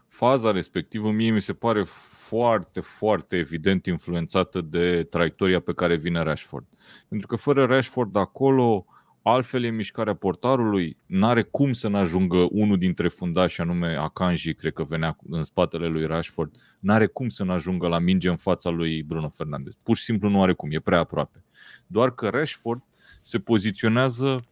faza 0.07 0.51
respectivă 0.51 1.11
mie 1.11 1.31
mi 1.31 1.41
se 1.41 1.53
pare 1.53 1.83
foarte, 1.83 2.79
foarte 2.79 3.37
evident 3.37 3.85
influențată 3.85 4.61
de 4.61 5.03
traiectoria 5.03 5.59
pe 5.59 5.73
care 5.73 5.95
vine 5.95 6.21
Rashford. 6.21 6.65
Pentru 7.07 7.27
că 7.27 7.35
fără 7.35 7.65
Rashford 7.65 8.15
acolo, 8.15 8.85
altfel 9.23 9.63
e 9.63 9.69
mișcarea 9.69 10.13
portarului, 10.13 10.97
n-are 11.05 11.41
cum 11.41 11.73
să 11.73 11.87
n-ajungă 11.87 12.47
unul 12.51 12.77
dintre 12.77 13.07
fundași, 13.07 13.61
anume 13.61 13.95
Akanji, 13.95 14.53
cred 14.53 14.73
că 14.73 14.83
venea 14.83 15.17
în 15.29 15.43
spatele 15.43 15.87
lui 15.87 16.05
Rashford, 16.05 16.55
n-are 16.79 17.05
cum 17.05 17.29
să 17.29 17.43
n-ajungă 17.43 17.87
la 17.87 17.99
minge 17.99 18.29
în 18.29 18.35
fața 18.35 18.69
lui 18.69 19.03
Bruno 19.03 19.29
Fernandes. 19.29 19.73
Pur 19.83 19.95
și 19.95 20.03
simplu 20.03 20.29
nu 20.29 20.41
are 20.41 20.53
cum, 20.53 20.69
e 20.71 20.79
prea 20.79 20.99
aproape. 20.99 21.43
Doar 21.87 22.13
că 22.13 22.29
Rashford 22.29 22.81
se 23.21 23.39
poziționează, 23.39 24.45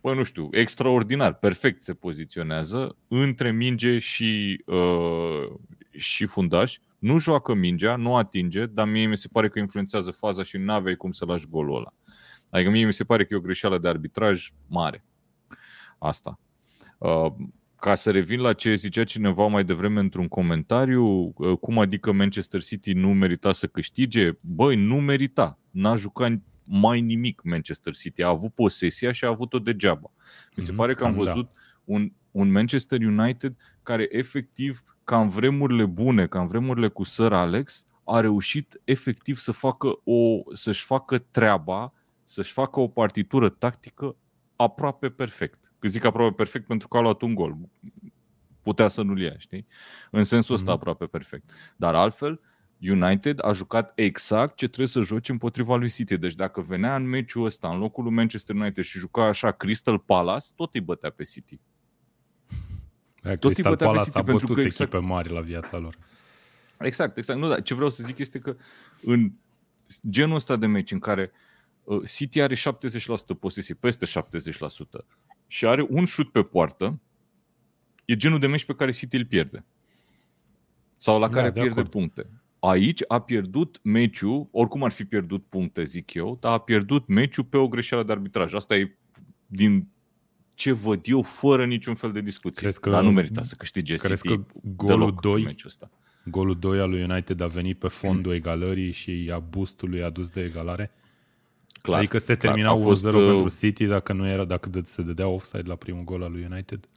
bă, 0.00 0.14
nu 0.14 0.22
știu, 0.22 0.48
extraordinar, 0.50 1.34
perfect 1.34 1.82
se 1.82 1.94
poziționează 1.94 2.96
între 3.08 3.52
minge 3.52 3.98
și, 3.98 4.62
uh, 4.66 5.52
și 5.90 6.26
fundaș. 6.26 6.78
Nu 6.98 7.18
joacă 7.18 7.54
mingea, 7.54 7.96
nu 7.96 8.16
atinge, 8.16 8.66
dar 8.66 8.88
mie 8.88 9.06
mi 9.06 9.16
se 9.16 9.28
pare 9.32 9.48
că 9.48 9.58
influențează 9.58 10.10
faza 10.10 10.42
și 10.42 10.56
nu 10.56 10.72
aveai 10.72 10.94
cum 10.94 11.12
să 11.12 11.24
lași 11.24 11.46
golul 11.46 11.76
ăla. 11.76 11.92
Adică 12.50 12.70
mie 12.70 12.84
mi 12.84 12.92
se 12.92 13.04
pare 13.04 13.24
că 13.24 13.34
e 13.34 13.36
o 13.36 13.40
greșeală 13.40 13.78
de 13.78 13.88
arbitraj 13.88 14.50
mare. 14.66 15.04
Asta. 15.98 16.40
Uh, 16.98 17.32
ca 17.76 17.94
să 17.94 18.10
revin 18.10 18.40
la 18.40 18.52
ce 18.52 18.74
zicea 18.74 19.04
cineva 19.04 19.46
mai 19.46 19.64
devreme 19.64 20.00
într-un 20.00 20.28
comentariu, 20.28 21.34
uh, 21.36 21.58
cum 21.58 21.78
adică 21.78 22.12
Manchester 22.12 22.62
City 22.62 22.92
nu 22.92 23.12
merita 23.14 23.52
să 23.52 23.66
câștige? 23.66 24.30
Băi, 24.40 24.76
nu 24.76 25.00
merita. 25.00 25.58
N-a 25.70 25.94
jucat 25.94 26.32
mai 26.64 27.00
nimic 27.00 27.42
Manchester 27.44 27.94
City. 27.94 28.22
A 28.22 28.28
avut 28.28 28.54
posesia 28.54 29.12
și 29.12 29.24
a 29.24 29.28
avut-o 29.28 29.58
degeaba. 29.58 30.12
Mi 30.56 30.62
se 30.62 30.72
mm-hmm, 30.72 30.76
pare 30.76 30.94
că 30.94 31.04
am 31.04 31.12
da. 31.12 31.22
văzut 31.22 31.44
da. 31.44 31.50
un, 31.84 32.12
un 32.30 32.50
Manchester 32.50 33.00
United 33.00 33.56
care 33.82 34.08
efectiv, 34.10 34.82
ca 35.04 35.20
în 35.20 35.28
vremurile 35.28 35.84
bune, 35.84 36.26
ca 36.26 36.40
în 36.40 36.46
vremurile 36.46 36.88
cu 36.88 37.02
Sir 37.02 37.32
Alex, 37.32 37.86
a 38.04 38.20
reușit 38.20 38.80
efectiv 38.84 39.36
să 39.36 39.52
facă 39.52 40.00
o, 40.04 40.42
să-și 40.52 40.84
facă 40.84 41.18
treaba, 41.18 41.92
să-și 42.26 42.52
facă 42.52 42.80
o 42.80 42.88
partitură 42.88 43.48
tactică 43.48 44.16
aproape 44.56 45.10
perfect. 45.10 45.72
Că 45.78 45.88
zic 45.88 46.04
aproape 46.04 46.34
perfect 46.34 46.66
pentru 46.66 46.88
că 46.88 46.96
a 46.96 47.00
luat 47.00 47.20
un 47.20 47.34
gol. 47.34 47.56
Putea 48.62 48.88
să 48.88 49.02
nu-l 49.02 49.20
ia, 49.20 49.34
știi? 49.38 49.66
În 50.10 50.24
sensul 50.24 50.54
ăsta 50.54 50.70
mm-hmm. 50.70 50.74
aproape 50.74 51.06
perfect. 51.06 51.50
Dar 51.76 51.94
altfel, 51.94 52.40
United 52.80 53.44
a 53.44 53.52
jucat 53.52 53.92
exact 53.94 54.56
ce 54.56 54.66
trebuie 54.66 54.88
să 54.88 55.00
joci 55.00 55.28
împotriva 55.28 55.76
lui 55.76 55.88
City. 55.88 56.16
Deci 56.16 56.34
dacă 56.34 56.60
venea 56.60 56.96
în 56.96 57.08
meciul 57.08 57.44
ăsta, 57.44 57.68
în 57.68 57.78
locul 57.78 58.04
lui 58.04 58.12
Manchester 58.12 58.54
United 58.54 58.84
și 58.84 58.98
juca 58.98 59.24
așa 59.24 59.50
Crystal 59.50 59.98
Palace, 59.98 60.46
tot 60.54 60.74
îi 60.74 60.80
bătea 60.80 61.10
pe 61.10 61.24
City. 61.24 61.60
Tot 63.22 63.52
Crystal 63.52 63.76
Palace 63.76 64.10
a 64.12 64.22
bătut 64.22 64.54
că 64.54 64.60
exact... 64.60 64.92
echipe 64.92 65.06
mari 65.06 65.32
la 65.32 65.40
viața 65.40 65.78
lor. 65.78 65.94
Exact, 66.78 67.16
exact. 67.16 67.38
Nu, 67.38 67.48
dar 67.48 67.62
ce 67.62 67.74
vreau 67.74 67.90
să 67.90 68.02
zic 68.02 68.18
este 68.18 68.38
că 68.38 68.56
în 69.02 69.32
genul 70.10 70.36
ăsta 70.36 70.56
de 70.56 70.66
meci 70.66 70.92
în 70.92 70.98
care 70.98 71.30
uh, 71.32 71.38
City 72.06 72.40
are 72.40 72.54
70% 72.54 72.58
posesie, 73.40 73.74
peste 73.74 74.06
70%, 74.06 75.04
și 75.46 75.66
are 75.66 75.86
un 75.88 76.04
șut 76.04 76.32
pe 76.32 76.42
poartă, 76.42 77.00
e 78.04 78.16
genul 78.16 78.38
de 78.38 78.46
meci 78.46 78.64
pe 78.64 78.74
care 78.74 78.90
City 78.90 79.16
îl 79.16 79.24
pierde. 79.24 79.64
Sau 80.96 81.18
la 81.18 81.28
da, 81.28 81.34
care 81.34 81.52
pierde 81.52 81.70
acord. 81.70 81.88
puncte. 81.88 82.26
Aici 82.58 83.00
a 83.08 83.20
pierdut 83.20 83.80
meciul, 83.82 84.48
oricum 84.50 84.82
ar 84.82 84.90
fi 84.90 85.04
pierdut 85.04 85.44
puncte, 85.48 85.84
zic 85.84 86.14
eu, 86.14 86.36
dar 86.40 86.52
a 86.52 86.58
pierdut 86.58 87.06
meciul 87.06 87.44
pe 87.44 87.56
o 87.56 87.68
greșeală 87.68 88.04
de 88.04 88.12
arbitraj. 88.12 88.54
Asta 88.54 88.76
e 88.76 88.96
din 89.46 89.88
ce 90.54 90.72
văd 90.72 91.00
eu, 91.04 91.22
fără 91.22 91.66
niciun 91.66 91.94
fel 91.94 92.12
de 92.12 92.20
discuție. 92.20 92.60
Crezi 92.62 92.80
că, 92.80 92.90
dar 92.90 93.02
nu 93.02 93.10
merita 93.10 93.42
să 93.42 93.54
câștige 93.58 93.94
crezi 93.94 94.22
City 94.22 94.34
că 94.34 94.44
golul 94.76 95.16
2, 95.20 95.42
meciul 95.42 95.68
ăsta. 95.68 95.90
golul 96.24 96.58
2 96.58 96.80
al 96.80 96.90
lui 96.90 97.02
United 97.02 97.40
a 97.40 97.46
venit 97.46 97.78
pe 97.78 97.88
fondul 97.88 98.30
mm. 98.30 98.36
egalării 98.36 98.90
și 98.90 99.30
a 99.32 99.38
boostului 99.38 100.02
adus 100.02 100.30
de 100.30 100.42
egalare? 100.42 100.90
Clar, 101.82 101.98
adică 101.98 102.18
se 102.18 102.34
termina 102.34 102.74
1-0 102.76 102.82
fost, 102.82 103.04
uh, 103.04 103.12
pentru 103.12 103.48
City 103.48 103.86
dacă 103.86 104.12
nu 104.12 104.28
era, 104.28 104.44
dacă 104.44 104.70
se 104.82 105.02
dădea 105.02 105.28
offside 105.28 105.68
la 105.68 105.74
primul 105.74 106.04
gol 106.04 106.22
al 106.22 106.32
lui 106.32 106.44
United? 106.50 106.88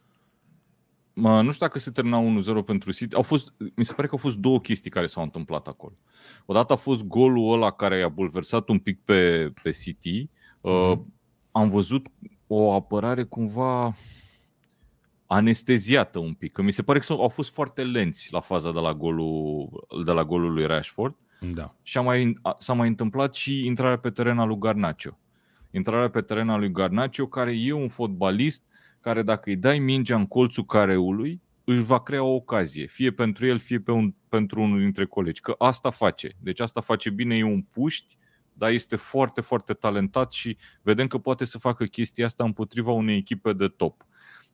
Mă, 1.13 1.41
nu 1.41 1.51
știu 1.51 1.65
dacă 1.65 1.79
se 1.79 1.91
termina 1.91 2.19
1-0 2.61 2.65
pentru 2.65 2.91
City. 2.91 3.15
Au 3.15 3.21
fost, 3.21 3.53
mi 3.75 3.85
se 3.85 3.93
pare 3.93 4.07
că 4.07 4.13
au 4.13 4.19
fost 4.19 4.37
două 4.37 4.59
chestii 4.59 4.91
care 4.91 5.05
s-au 5.05 5.23
întâmplat 5.23 5.67
acolo. 5.67 5.97
Odată 6.45 6.73
a 6.73 6.75
fost 6.75 7.03
golul 7.03 7.53
ăla 7.53 7.71
care 7.71 8.01
a 8.01 8.09
bulversat 8.09 8.69
un 8.69 8.79
pic 8.79 8.99
pe, 9.03 9.51
pe 9.63 9.69
City. 9.69 10.25
Mm-hmm. 10.25 10.61
Uh, 10.61 10.91
mhm. 10.91 11.13
am 11.51 11.69
văzut 11.69 12.07
o 12.47 12.73
apărare 12.73 13.23
cumva 13.23 13.95
anesteziată 15.25 16.19
un 16.19 16.33
pic. 16.33 16.51
Că 16.51 16.61
mi 16.61 16.71
se 16.71 16.83
pare 16.83 16.99
că 16.99 17.13
au 17.13 17.29
fost 17.29 17.53
foarte 17.53 17.83
lenți 17.83 18.31
la 18.31 18.39
faza 18.39 18.71
de 18.71 18.79
la 18.79 18.93
golul, 18.93 19.69
de 20.05 20.11
la 20.11 20.25
golul 20.25 20.53
lui 20.53 20.65
Rashford. 20.65 21.15
Da. 21.39 21.75
Și 21.81 21.97
a 21.97 22.01
mai, 22.01 22.33
a, 22.41 22.55
s-a 22.59 22.73
mai 22.73 22.87
întâmplat 22.87 23.33
și 23.33 23.65
intrarea 23.65 23.97
pe 23.97 24.09
teren 24.09 24.39
al 24.39 24.47
lui 24.47 24.57
Garnacio. 24.57 25.19
Intrarea 25.71 26.09
pe 26.09 26.21
teren 26.21 26.49
al 26.49 26.59
lui 26.59 26.71
Garnacio, 26.71 27.27
care 27.27 27.57
e 27.57 27.71
un 27.71 27.87
fotbalist 27.87 28.63
care 28.99 29.21
dacă 29.21 29.49
îi 29.49 29.55
dai 29.55 29.79
mingea 29.79 30.15
în 30.15 30.27
colțul 30.27 30.65
careului, 30.65 31.41
își 31.63 31.81
va 31.81 32.01
crea 32.01 32.23
o 32.23 32.33
ocazie, 32.33 32.85
fie 32.85 33.11
pentru 33.11 33.47
el, 33.47 33.59
fie 33.59 33.79
pe 33.79 33.91
un, 33.91 34.13
pentru 34.29 34.61
unul 34.61 34.79
dintre 34.79 35.05
colegi. 35.05 35.41
Că 35.41 35.55
asta 35.57 35.89
face. 35.89 36.31
Deci 36.39 36.59
asta 36.59 36.81
face 36.81 37.09
bine, 37.09 37.37
e 37.37 37.43
un 37.43 37.61
puști, 37.61 38.17
dar 38.53 38.71
este 38.71 38.95
foarte, 38.95 39.41
foarte 39.41 39.73
talentat 39.73 40.31
și 40.31 40.57
vedem 40.81 41.07
că 41.07 41.17
poate 41.17 41.45
să 41.45 41.57
facă 41.57 41.85
chestia 41.85 42.25
asta 42.25 42.43
împotriva 42.43 42.91
unei 42.91 43.17
echipe 43.17 43.53
de 43.53 43.67
top. 43.67 44.05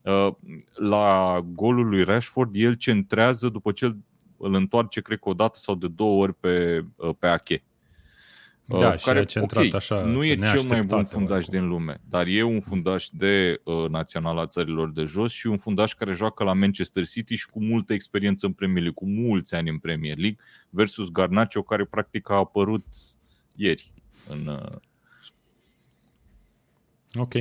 Uh, 0.02 0.30
la 0.74 1.40
golul 1.46 1.90
lui 1.90 2.04
Rashford, 2.04 2.56
el 2.56 2.74
centrează 2.74 3.50
după 3.50 3.72
ce 3.72 3.96
îl 4.38 4.54
întoarce, 4.54 5.02
cred 5.02 5.20
că 5.20 5.30
o 5.30 5.34
dată 5.34 5.58
sau 5.62 5.76
de 5.76 5.88
două 5.88 6.22
ori 6.22 6.34
pe, 6.34 6.86
uh, 6.96 7.16
pe 7.20 7.28
Ache. 7.28 7.64
Da, 8.68 8.78
uh, 8.78 8.82
care, 8.82 8.98
și 9.00 9.10
a 9.10 9.24
centrat 9.24 9.66
okay, 9.66 9.72
așa 9.74 10.02
Nu 10.02 10.24
e 10.24 10.36
cel 10.36 10.68
mai 10.68 10.82
bun 10.82 11.04
fundaș 11.04 11.46
din 11.46 11.68
lume, 11.68 11.98
dar 12.10 12.28
e 12.28 12.44
un 12.44 12.60
fundaș 12.60 13.08
de 13.12 13.62
uh, 13.64 13.90
național 13.90 14.48
țărilor 14.48 14.92
de 14.92 15.04
jos 15.04 15.32
și 15.32 15.48
un 15.48 15.58
fundaș 15.58 15.94
care 15.94 16.14
joacă 16.14 16.44
la 16.44 16.54
Manchester 16.54 17.08
City 17.08 17.36
și 17.36 17.50
cu 17.50 17.64
multă 17.64 17.94
experiență 17.94 18.46
în 18.46 18.52
Premier 18.52 18.84
League, 18.84 19.08
cu 19.08 19.22
mulți 19.22 19.56
ani 19.56 19.70
în 19.70 19.78
Premier 19.78 20.18
League, 20.18 20.38
versus 20.70 21.12
Garnacho, 21.12 21.62
care 21.62 21.86
practic 21.86 22.30
a 22.30 22.36
apărut 22.36 22.86
ieri. 23.56 23.94
În, 24.30 24.48
uh... 24.48 24.78
Ok. 27.14 27.34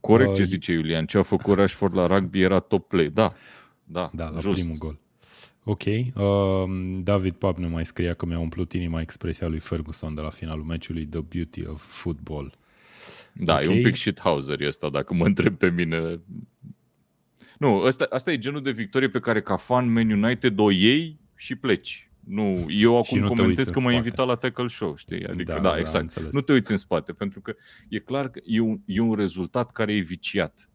Corect 0.00 0.30
uh, 0.30 0.36
ce 0.36 0.44
zice 0.44 0.72
Iulian, 0.72 1.06
ce 1.06 1.18
a 1.18 1.22
făcut 1.22 1.54
Rashford 1.54 1.96
la 1.96 2.06
rugby 2.06 2.40
era 2.40 2.58
top 2.58 2.88
play. 2.88 3.08
Da, 3.08 3.34
da, 3.84 4.10
da 4.14 4.28
la 4.28 4.40
just. 4.40 4.58
primul 4.58 4.76
gol. 4.76 4.98
Ok. 5.64 5.82
Uh, 5.84 6.24
David 7.02 7.32
Pap 7.32 7.58
ne 7.58 7.66
mai 7.66 7.84
scria 7.84 8.14
că 8.14 8.26
mi-a 8.26 8.38
umplut 8.38 8.72
inima 8.72 9.00
expresia 9.00 9.46
lui 9.46 9.58
Ferguson 9.58 10.14
de 10.14 10.20
la 10.20 10.28
finalul 10.28 10.64
meciului 10.64 11.06
The 11.06 11.20
Beauty 11.20 11.66
of 11.66 11.82
Football. 11.82 12.58
Da, 13.32 13.52
okay. 13.52 13.64
e 13.64 13.68
un 13.68 13.82
pic 13.82 13.96
shithouser 13.96 14.60
ăsta, 14.60 14.90
dacă 14.90 15.14
mă 15.14 15.26
întreb 15.26 15.56
pe 15.56 15.70
mine. 15.70 16.20
Nu, 17.58 17.80
asta, 17.80 18.06
asta 18.10 18.32
e 18.32 18.38
genul 18.38 18.62
de 18.62 18.70
victorie 18.70 19.08
pe 19.08 19.20
care 19.20 19.42
ca 19.42 19.56
fan 19.56 19.92
Man 19.92 20.10
United 20.10 20.58
o 20.58 20.70
iei 20.70 21.20
și 21.34 21.54
pleci. 21.54 22.08
Nu, 22.20 22.66
eu 22.68 22.98
acum 22.98 23.18
nu 23.18 23.28
comentez 23.28 23.68
că 23.68 23.80
m-a 23.80 23.92
invitat 23.92 24.26
la 24.26 24.34
Tackle 24.34 24.66
Show, 24.66 24.96
știi? 24.96 25.26
Adică, 25.26 25.52
da, 25.52 25.60
da, 25.60 25.70
da 25.70 25.78
exact. 25.78 26.02
Înțeles. 26.02 26.32
Nu 26.32 26.40
te 26.40 26.52
uiți 26.52 26.70
în 26.70 26.76
spate, 26.76 27.12
pentru 27.12 27.40
că 27.40 27.54
e 27.88 27.98
clar 27.98 28.28
că 28.28 28.40
e 28.44 28.60
un, 28.60 28.80
e 28.84 29.00
un 29.00 29.14
rezultat 29.14 29.70
care 29.70 29.94
e 29.94 30.00
viciat. 30.00 30.70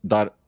Dar 0.00 0.38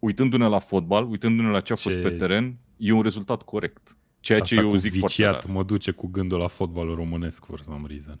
uitându-ne 0.00 0.46
la 0.46 0.58
fotbal, 0.58 1.10
uitându-ne 1.10 1.48
la 1.48 1.60
ce 1.60 1.72
a 1.72 1.76
fost 1.76 1.96
ce... 1.96 2.02
pe 2.02 2.10
teren, 2.10 2.58
e 2.76 2.92
un 2.92 3.02
rezultat 3.02 3.42
corect. 3.42 3.96
Ceea 4.20 4.40
Asta 4.40 4.54
ce 4.54 4.60
eu 4.60 4.76
zic 4.76 4.92
viciat 4.92 5.30
foarte 5.30 5.50
mă 5.52 5.62
duce 5.62 5.90
cu 5.90 6.06
gândul 6.06 6.38
la 6.38 6.46
fotbalul 6.46 6.94
românesc, 6.94 7.44
for 7.44 7.60
some 7.60 7.86
reason. 7.88 8.20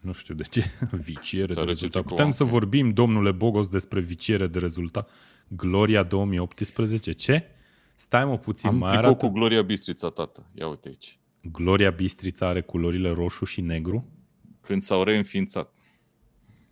Nu 0.00 0.12
știu 0.12 0.34
de 0.34 0.42
ce. 0.42 0.64
Viciere 1.10 1.54
de 1.54 1.60
rezultat. 1.60 2.02
Putem 2.02 2.30
să 2.30 2.44
vorbim, 2.44 2.92
domnule 2.92 3.30
Bogos, 3.30 3.68
despre 3.68 4.00
viciere 4.00 4.46
de 4.46 4.58
rezultat. 4.58 5.10
Gloria 5.48 6.02
2018. 6.02 7.12
Ce? 7.12 7.46
Stai 7.96 8.24
mă 8.24 8.38
puțin, 8.38 8.68
Am 8.68 8.76
mai 8.76 8.96
arată... 8.96 9.26
cu 9.26 9.28
Gloria 9.28 9.62
Bistrița, 9.62 10.08
tată. 10.08 10.46
Ia 10.54 10.68
uite 10.68 10.88
aici. 10.88 11.18
Gloria 11.52 11.90
Bistrița 11.90 12.46
are 12.46 12.60
culorile 12.60 13.10
roșu 13.10 13.44
și 13.44 13.60
negru? 13.60 14.08
Când 14.60 14.82
s-au 14.82 15.02
reînființat. 15.02 15.72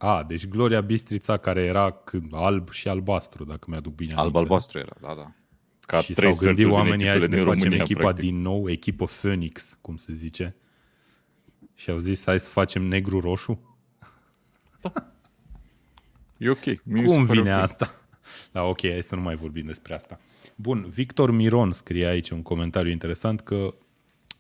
A, 0.03 0.23
deci 0.23 0.47
Gloria 0.47 0.81
Bistrița 0.81 1.37
care 1.37 1.63
era 1.63 2.03
alb 2.31 2.71
și 2.71 2.89
albastru, 2.89 3.45
dacă 3.45 3.67
mi-aduc 3.69 3.95
bine 3.95 4.15
Alb-albastru 4.15 4.79
era, 4.79 4.93
da, 5.01 5.15
da. 5.15 5.33
Ca 5.81 6.01
și 6.01 6.15
s-au 6.15 6.37
gândit 6.39 6.67
oamenii 6.67 7.07
hai 7.07 7.21
să 7.21 7.27
ne 7.27 7.37
facem 7.37 7.63
România, 7.63 7.83
echipa 7.83 8.01
practic. 8.01 8.25
din 8.25 8.41
nou, 8.41 8.71
echipă 8.71 9.05
Phoenix, 9.05 9.79
cum 9.81 9.97
se 9.97 10.13
zice. 10.13 10.57
Și 11.75 11.91
au 11.91 11.99
zis 11.99 12.25
hai 12.25 12.41
să 12.41 12.51
facem 12.51 12.83
negru-roșu. 12.83 13.79
Da. 14.81 14.93
E 16.37 16.51
ok. 16.51 16.83
Mie 16.83 17.05
cum 17.05 17.25
vine 17.25 17.41
okay. 17.41 17.63
asta? 17.63 17.91
Da, 18.53 18.63
ok, 18.63 18.81
hai 18.81 19.03
să 19.03 19.15
nu 19.15 19.21
mai 19.21 19.35
vorbim 19.35 19.65
despre 19.65 19.95
asta. 19.95 20.21
Bun, 20.55 20.87
Victor 20.89 21.31
Miron 21.31 21.73
scrie 21.73 22.07
aici 22.07 22.31
un 22.31 22.43
comentariu 22.43 22.91
interesant 22.91 23.41
că 23.41 23.75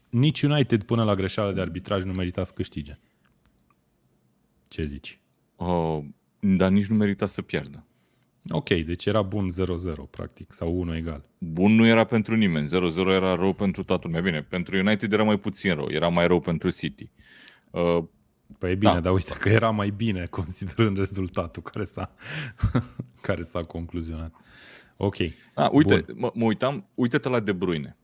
nici 0.08 0.42
United 0.42 0.82
până 0.82 1.04
la 1.04 1.14
greșeală 1.14 1.52
de 1.52 1.60
arbitraj 1.60 2.04
nu 2.04 2.12
merita 2.12 2.44
să 2.44 2.52
câștige. 2.54 2.98
Ce 4.68 4.84
zici? 4.84 5.19
Uh, 5.60 6.04
dar 6.40 6.70
nici 6.70 6.86
nu 6.86 6.96
merita 6.96 7.26
să 7.26 7.42
pierdă. 7.42 7.84
Ok, 8.48 8.68
deci 8.68 9.06
era 9.06 9.22
bun 9.22 9.48
0-0, 9.50 10.10
practic, 10.10 10.52
sau 10.52 10.80
1 10.80 10.96
egal. 10.96 11.24
Bun 11.38 11.74
nu 11.74 11.86
era 11.86 12.04
pentru 12.04 12.34
nimeni. 12.34 12.68
0-0 12.68 13.06
era 13.06 13.34
rău 13.34 13.52
pentru 13.52 13.84
toată 13.84 14.06
lumea. 14.06 14.20
Bine, 14.20 14.42
pentru 14.42 14.76
United 14.78 15.12
era 15.12 15.22
mai 15.22 15.38
puțin 15.38 15.74
rău, 15.74 15.90
era 15.90 16.08
mai 16.08 16.26
rău 16.26 16.40
pentru 16.40 16.70
City. 16.70 17.10
Uh, 17.70 18.04
Păi 18.58 18.70
e 18.70 18.74
bine, 18.74 18.92
da. 18.92 19.00
dar 19.00 19.12
uite 19.12 19.34
că 19.38 19.48
era 19.48 19.70
mai 19.70 19.90
bine 19.90 20.26
considerând 20.40 20.96
rezultatul 20.96 21.62
care 21.62 21.84
s-a, 21.84 22.14
care 23.26 23.42
s-a 23.42 23.64
concluzionat. 23.64 24.34
Ok. 24.96 25.16
Ah, 25.54 25.68
uite, 25.72 26.04
mă, 26.14 26.30
mă 26.34 26.44
uitam, 26.44 26.88
uite-te 26.94 27.28
la 27.28 27.40
De 27.40 27.52
Bruyne. 27.52 27.96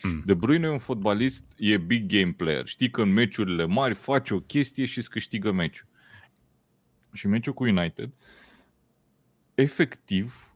Hmm. 0.00 0.22
De 0.24 0.34
Bruyne 0.34 0.66
e 0.66 0.70
un 0.70 0.78
fotbalist, 0.78 1.44
e 1.56 1.76
big 1.76 2.12
game 2.12 2.32
player. 2.36 2.66
Știi 2.66 2.90
că 2.90 3.02
în 3.02 3.12
meciurile 3.12 3.64
mari 3.64 3.94
face 3.94 4.34
o 4.34 4.40
chestie 4.40 4.84
și 4.84 4.98
îți 4.98 5.10
câștigă 5.10 5.52
meciul 5.52 5.86
și 7.16 7.26
meciul 7.26 7.52
cu 7.54 7.64
United, 7.64 8.12
efectiv 9.54 10.54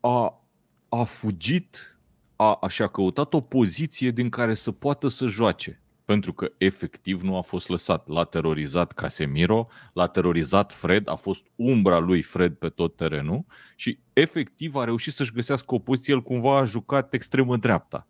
a, 0.00 0.44
a 0.88 1.02
fugit, 1.04 1.98
a, 2.36 2.54
a 2.60 2.68
și-a 2.68 2.86
căutat 2.86 3.34
o 3.34 3.40
poziție 3.40 4.10
din 4.10 4.28
care 4.28 4.54
să 4.54 4.72
poată 4.72 5.08
să 5.08 5.26
joace. 5.26 5.80
pentru 6.10 6.32
că 6.32 6.52
efectiv 6.58 7.22
nu 7.22 7.36
a 7.36 7.40
fost 7.40 7.68
lăsat. 7.68 8.08
L-a 8.08 8.24
terorizat 8.24 8.92
Casemiro, 8.92 9.68
l-a 9.92 10.06
terorizat 10.06 10.72
Fred, 10.72 11.08
a 11.08 11.14
fost 11.14 11.46
umbra 11.56 11.98
lui 11.98 12.22
Fred 12.22 12.54
pe 12.54 12.68
tot 12.68 12.96
terenul 12.96 13.44
și 13.76 13.98
efectiv 14.12 14.74
a 14.74 14.84
reușit 14.84 15.12
să-și 15.12 15.32
găsească 15.32 15.74
o 15.74 15.78
poziție, 15.78 16.14
el 16.14 16.22
cumva 16.22 16.58
a 16.58 16.64
jucat 16.64 17.14
extremă 17.14 17.56
dreapta. 17.56 18.08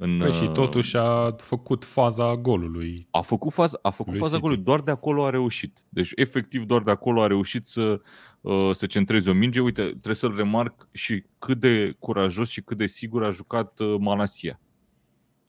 În, 0.00 0.18
păi 0.18 0.32
și 0.32 0.42
uh, 0.42 0.52
totuși 0.52 0.96
a 0.96 1.32
făcut 1.36 1.84
faza 1.84 2.34
golului. 2.34 3.06
A 3.10 3.20
făcut 3.20 3.52
faza, 3.52 3.78
a 3.82 3.90
făcut 3.90 4.16
faza 4.16 4.38
golului, 4.38 4.62
doar 4.62 4.80
de 4.80 4.90
acolo 4.90 5.24
a 5.24 5.30
reușit. 5.30 5.86
Deci 5.88 6.10
efectiv 6.14 6.64
doar 6.64 6.82
de 6.82 6.90
acolo 6.90 7.22
a 7.22 7.26
reușit 7.26 7.66
să, 7.66 8.00
uh, 8.40 8.70
să 8.74 8.86
centreze 8.86 9.30
o 9.30 9.32
minge. 9.32 9.60
Uite, 9.60 9.82
trebuie 9.82 10.14
să-l 10.14 10.36
remarc 10.36 10.88
și 10.92 11.24
cât 11.38 11.60
de 11.60 11.96
curajos 11.98 12.48
și 12.48 12.60
cât 12.60 12.76
de 12.76 12.86
sigur 12.86 13.24
a 13.24 13.30
jucat 13.30 13.78
uh, 13.78 13.94
Manasia. 13.98 14.60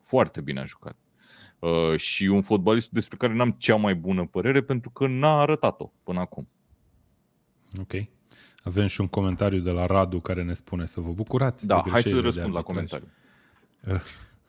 Foarte 0.02 0.42
bine 0.42 0.60
a 0.60 0.66
jucat. 0.66 0.98
Uh, 1.60 1.98
și 1.98 2.26
un 2.26 2.42
fotbalist 2.42 2.90
despre 2.90 3.18
care 3.18 3.34
n-am 3.34 3.52
cea 3.52 3.76
mai 3.76 3.96
bună 3.96 4.26
părere 4.26 4.62
pentru 4.62 4.90
că 4.90 5.08
n-a 5.08 5.40
arătat-o 5.40 5.92
până 6.04 6.20
acum. 6.20 6.50
Ok. 7.80 7.94
Avem 8.60 8.88
și 8.88 9.02
un 9.02 9.08
comentariu 9.08 9.60
de 9.60 9.72
la 9.72 9.86
Radu 9.86 10.20
care 10.20 10.44
ne 10.44 10.54
spune 10.54 10.86
să 10.86 11.02
vă 11.02 11.12
bucurați. 11.12 11.68
Da, 11.68 11.84
hai 11.90 12.02
să 12.02 12.20
răspund 12.20 12.54
la 12.54 12.62
comentariu. 12.62 13.08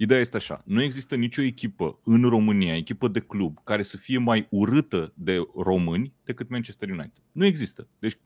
Uh. 0.00 0.04
Ideea 0.04 0.20
este 0.20 0.36
așa, 0.36 0.62
nu 0.64 0.82
există 0.82 1.14
nicio 1.14 1.42
echipă 1.42 1.98
în 2.04 2.22
România, 2.22 2.76
echipă 2.76 3.08
de 3.08 3.20
club, 3.20 3.58
care 3.64 3.82
să 3.82 3.96
fie 3.96 4.18
mai 4.18 4.46
urâtă 4.50 5.12
de 5.14 5.36
români 5.56 6.12
decât 6.24 6.48
Manchester 6.48 6.88
United. 6.88 7.22
Nu 7.32 7.44
există. 7.44 7.88
Deci 7.98 8.18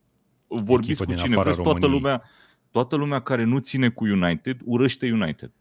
vorbiți 0.47 0.91
echipă 0.91 1.05
cu 1.05 1.15
cine 1.15 1.37
vreți, 1.37 1.63
toată 1.63 1.87
lumea, 1.87 2.23
toată 2.71 2.97
lumea 2.97 3.21
care 3.21 3.45
nu 3.45 3.59
ține 3.59 3.89
cu 3.89 4.05
United 4.05 4.61
urăște 4.65 5.13
United. 5.13 5.53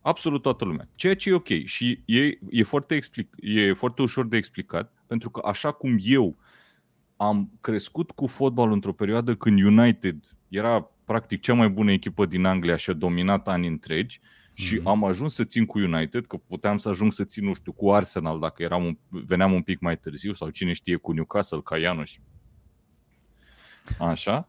Absolut 0.00 0.42
toată 0.42 0.64
lumea. 0.64 0.88
Ceea 0.94 1.16
ce 1.16 1.30
e 1.30 1.34
ok 1.34 1.64
și 1.64 2.02
e, 2.04 2.38
e, 2.50 2.62
foarte, 2.62 2.94
explic, 2.94 3.34
e 3.36 3.72
foarte 3.72 4.02
ușor 4.02 4.26
de 4.26 4.36
explicat, 4.36 4.92
pentru 5.06 5.30
că 5.30 5.40
așa 5.44 5.70
cum 5.70 5.98
eu 6.00 6.36
am 7.16 7.50
crescut 7.60 8.10
cu 8.10 8.26
fotbal 8.26 8.72
într-o 8.72 8.92
perioadă 8.92 9.34
când 9.34 9.62
United 9.62 10.16
era 10.48 10.90
practic 11.04 11.40
cea 11.40 11.54
mai 11.54 11.68
bună 11.68 11.92
echipă 11.92 12.26
din 12.26 12.44
Anglia 12.44 12.76
și 12.76 12.90
a 12.90 12.92
dominat 12.92 13.48
ani 13.48 13.66
întregi 13.66 14.20
și 14.58 14.78
mm-hmm. 14.78 14.84
am 14.84 15.04
ajuns 15.04 15.34
să 15.34 15.44
țin 15.44 15.64
cu 15.64 15.78
United, 15.78 16.26
că 16.26 16.36
puteam 16.36 16.76
să 16.76 16.88
ajung 16.88 17.12
să 17.12 17.24
țin, 17.24 17.44
nu 17.44 17.54
știu, 17.54 17.72
cu 17.72 17.92
Arsenal 17.92 18.38
dacă 18.38 18.62
eram 18.62 18.84
un, 18.84 18.98
veneam 19.08 19.52
un 19.52 19.62
pic 19.62 19.80
mai 19.80 19.98
târziu 19.98 20.32
sau 20.32 20.50
cine 20.50 20.72
știe 20.72 20.96
cu 20.96 21.12
Newcastle, 21.12 21.60
ca 21.64 21.78
Ianoș. 21.78 22.18
Așa. 23.98 24.48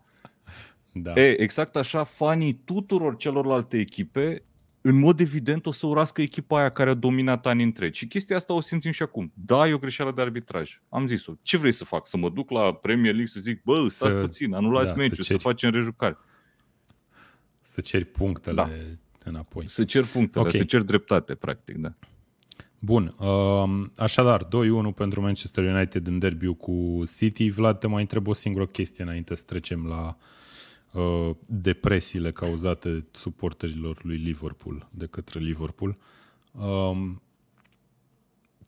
Da. 0.93 1.13
E, 1.15 1.41
exact 1.41 1.75
așa, 1.75 2.03
fanii 2.03 2.53
tuturor 2.53 3.15
celorlalte 3.15 3.77
echipe 3.77 4.43
în 4.81 4.99
mod 4.99 5.19
evident 5.19 5.65
o 5.65 5.71
să 5.71 5.87
urască 5.87 6.21
echipa 6.21 6.59
aia 6.59 6.69
care 6.69 6.89
a 6.89 6.93
dominat 6.93 7.45
ani 7.45 7.63
întregi. 7.63 7.99
Și 7.99 8.07
chestia 8.07 8.35
asta 8.35 8.53
o 8.53 8.61
simțim 8.61 8.91
și 8.91 9.03
acum. 9.03 9.31
Da, 9.33 9.67
e 9.67 9.73
o 9.73 9.77
greșeală 9.77 10.11
de 10.11 10.21
arbitraj. 10.21 10.81
Am 10.89 11.07
zis-o. 11.07 11.33
Ce 11.41 11.57
vrei 11.57 11.71
să 11.71 11.85
fac? 11.85 12.07
Să 12.07 12.17
mă 12.17 12.29
duc 12.29 12.49
la 12.49 12.73
Premier 12.73 13.13
League 13.13 13.31
să 13.31 13.39
zic, 13.39 13.63
bă, 13.63 13.87
stați 13.89 14.13
să, 14.13 14.21
puțin, 14.21 14.53
anulați 14.53 14.89
da, 14.89 14.95
meciul, 14.95 15.15
să, 15.15 15.21
ceri, 15.21 15.41
să 15.41 15.47
facem 15.47 15.71
rejucare. 15.71 16.17
Să 17.61 17.81
ceri 17.81 18.05
punctele 18.05 18.55
da. 18.55 18.69
Înapoi. 19.23 19.69
Să 19.69 19.83
cer 19.83 20.03
punctele, 20.03 20.45
okay. 20.45 20.59
să 20.59 20.65
cer 20.65 20.81
dreptate, 20.81 21.35
practic, 21.35 21.75
da. 21.75 21.93
Bun, 22.79 23.15
um, 23.19 23.91
așadar, 23.95 24.43
2-1 24.43 24.47
pentru 24.95 25.21
Manchester 25.21 25.63
United 25.63 26.07
în 26.07 26.19
derbiu 26.19 26.53
cu 26.53 27.01
City. 27.17 27.49
Vlad, 27.49 27.79
te 27.79 27.87
mai 27.87 28.01
întreb 28.01 28.27
o 28.27 28.33
singură 28.33 28.65
chestie 28.65 29.03
înainte 29.03 29.35
să 29.35 29.43
trecem 29.45 29.85
la 29.85 30.17
Uh, 30.91 31.35
depresiile 31.45 32.31
cauzate 32.31 33.05
suporterilor 33.11 34.03
lui 34.03 34.17
Liverpool 34.17 34.87
de 34.91 35.05
către 35.05 35.39
Liverpool. 35.39 35.97
Um, 36.51 37.21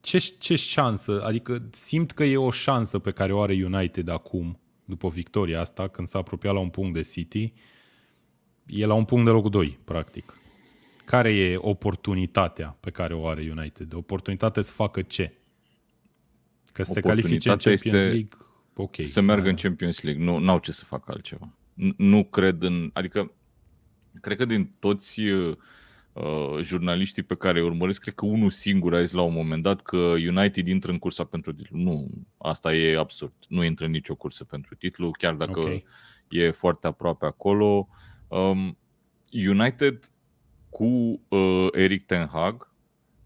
ce, 0.01 0.17
ce 0.17 0.55
șansă, 0.55 1.23
adică 1.25 1.67
simt 1.71 2.11
că 2.11 2.23
e 2.23 2.37
o 2.37 2.51
șansă 2.51 2.99
pe 2.99 3.11
care 3.11 3.33
o 3.33 3.41
are 3.41 3.53
United 3.53 4.07
acum, 4.07 4.59
după 4.85 5.09
victoria 5.09 5.59
asta, 5.59 5.87
când 5.87 6.07
s-a 6.07 6.19
apropiat 6.19 6.53
la 6.53 6.59
un 6.59 6.69
punct 6.69 6.93
de 6.93 7.01
City, 7.01 7.53
e 8.65 8.85
la 8.85 8.93
un 8.93 9.05
punct 9.05 9.25
de 9.25 9.31
locul 9.31 9.49
2, 9.49 9.79
practic. 9.83 10.40
Care 11.11 11.33
e 11.33 11.57
oportunitatea 11.57 12.77
pe 12.79 12.89
care 12.89 13.13
o 13.13 13.27
are 13.27 13.47
United? 13.57 13.93
Oportunitatea 13.93 14.61
să 14.61 14.71
facă 14.71 15.01
ce? 15.01 15.33
Că 16.71 16.83
se 16.83 16.99
califice 16.99 17.49
în 17.49 17.57
Champions 17.57 17.93
League, 17.93 18.29
ok. 18.73 18.95
Să 19.03 19.21
meargă 19.21 19.49
în 19.49 19.55
Champions 19.55 20.01
League, 20.01 20.23
nu 20.23 20.51
au 20.51 20.59
ce 20.59 20.71
să 20.71 20.85
facă 20.85 21.11
altceva 21.11 21.55
nu 21.97 22.23
cred 22.23 22.61
în. 22.61 22.89
Adică, 22.93 23.31
cred 24.21 24.37
că 24.37 24.45
din 24.45 24.73
toți 24.79 25.21
uh, 25.21 25.57
jurnaliștii 26.61 27.23
pe 27.23 27.35
care 27.35 27.59
îi 27.59 27.65
urmăresc, 27.65 28.01
cred 28.01 28.13
că 28.13 28.25
unul 28.25 28.49
singur 28.49 28.95
a 28.95 29.01
zis 29.01 29.11
la 29.11 29.21
un 29.21 29.33
moment 29.33 29.63
dat 29.63 29.81
că 29.81 29.97
United 29.97 30.67
intră 30.67 30.91
în 30.91 30.99
cursa 30.99 31.23
pentru 31.23 31.53
titlu. 31.53 31.77
Nu, 31.77 32.07
asta 32.37 32.73
e 32.73 32.97
absurd. 32.97 33.33
Nu 33.47 33.63
intră 33.63 33.85
în 33.85 33.91
nicio 33.91 34.15
cursă 34.15 34.43
pentru 34.43 34.75
titlu, 34.75 35.11
chiar 35.11 35.33
dacă 35.33 35.59
okay. 35.59 35.85
e 36.29 36.51
foarte 36.51 36.87
aproape 36.87 37.25
acolo. 37.25 37.87
Um, 38.27 38.77
United 39.31 40.10
cu 40.71 40.85
uh, 41.27 41.67
Eric 41.71 42.05
Ten 42.05 42.27
Hag, 42.27 42.71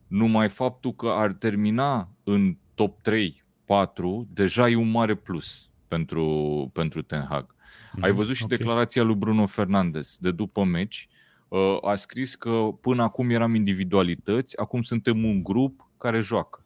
numai 0.08 0.49
faptul 0.49 0.93
că 0.93 1.08
ar 1.08 1.34
termina 1.34 2.10
în 2.23 2.58
top 2.73 3.01
3 3.01 3.43
4 3.65 4.27
deja 4.34 4.69
e 4.69 4.75
un 4.75 4.91
mare 4.91 5.15
plus 5.15 5.69
pentru, 5.88 6.69
pentru 6.73 7.01
Ten 7.01 7.25
Hag. 7.29 7.45
Mm-hmm. 7.45 8.01
Ai 8.01 8.12
văzut 8.12 8.36
și 8.36 8.43
okay. 8.43 8.58
declarația 8.58 9.03
lui 9.03 9.15
Bruno 9.15 9.45
Fernandes 9.45 10.17
de 10.19 10.31
după 10.31 10.63
meci. 10.63 11.08
Uh, 11.47 11.77
a 11.81 11.95
scris 11.95 12.36
că 12.36 12.67
până 12.81 13.03
acum 13.03 13.29
eram 13.29 13.55
individualități, 13.55 14.60
acum 14.60 14.81
suntem 14.81 15.23
un 15.23 15.43
grup 15.43 15.89
care 15.97 16.19
joacă. 16.19 16.64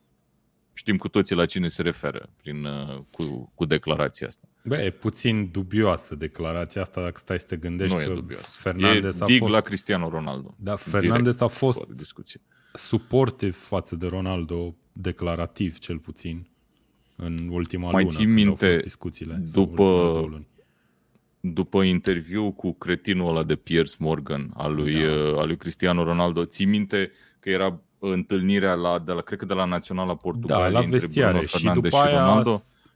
Știm 0.80 0.98
cu 0.98 1.08
toții 1.08 1.36
la 1.36 1.46
cine 1.46 1.68
se 1.68 1.82
referă 1.82 2.30
prin, 2.42 2.66
uh, 2.66 3.02
cu, 3.12 3.52
cu 3.56 3.66
declarația 3.66 4.28
asta. 4.28 4.48
Bă, 4.64 4.76
e 4.76 4.90
puțin 4.90 5.50
dubioasă 5.52 6.16
declarația 6.16 6.82
asta 6.82 7.02
dacă 7.02 7.20
stai 7.20 7.40
să 7.40 7.46
te 7.46 7.56
gândești 7.56 7.96
nu 7.98 8.04
că 8.04 8.14
dubios. 8.14 8.56
Fernandez 8.56 9.20
e 9.20 9.24
a 9.24 9.28
dig 9.28 9.40
fost... 9.40 9.54
la 9.54 9.62
Cristiano 9.62 10.10
Ronaldo. 10.10 10.56
Da, 10.58 10.76
Fernandez 10.76 11.36
Direct, 11.36 11.42
a 11.42 11.48
fost 11.48 11.92
suportiv 12.74 13.56
față 13.56 13.96
de 13.96 14.08
Ronaldo, 14.08 14.76
declarativ 14.94 15.78
cel 15.78 15.98
puțin, 15.98 16.48
în 17.16 17.50
ultima 17.52 17.92
Mai 17.92 18.04
lună, 18.04 18.16
ții 18.16 18.26
minte, 18.26 18.66
au 18.66 18.72
fost 18.72 18.84
discuțiile. 18.84 19.44
După, 19.52 20.44
după 21.40 21.84
interviu 21.84 22.52
cu 22.52 22.74
cretinul 22.74 23.30
ăla 23.30 23.44
de 23.44 23.56
Piers 23.56 23.96
Morgan 23.96 24.52
al 24.54 24.74
lui, 24.74 24.94
da. 24.94 25.12
uh, 25.12 25.38
al 25.38 25.48
lui 25.48 25.58
Cristiano 25.58 26.04
Ronaldo, 26.04 26.46
ții 26.46 26.66
minte 26.66 27.12
că 27.40 27.50
era 27.50 27.82
întâlnirea 28.00 28.74
la, 28.74 29.00
de 29.00 29.12
la, 29.12 29.22
cred 29.22 29.40
că 29.40 29.46
de 29.46 29.54
la 29.54 29.66
Naționala 29.66 30.16
Portugaliei 30.16 30.74
da, 30.74 30.80
la 30.80 30.86
vestiare. 30.86 31.46
și 31.46 31.70
după 31.74 31.90
și 31.90 31.96
aia 31.96 32.20
Ronaldo 32.20 32.56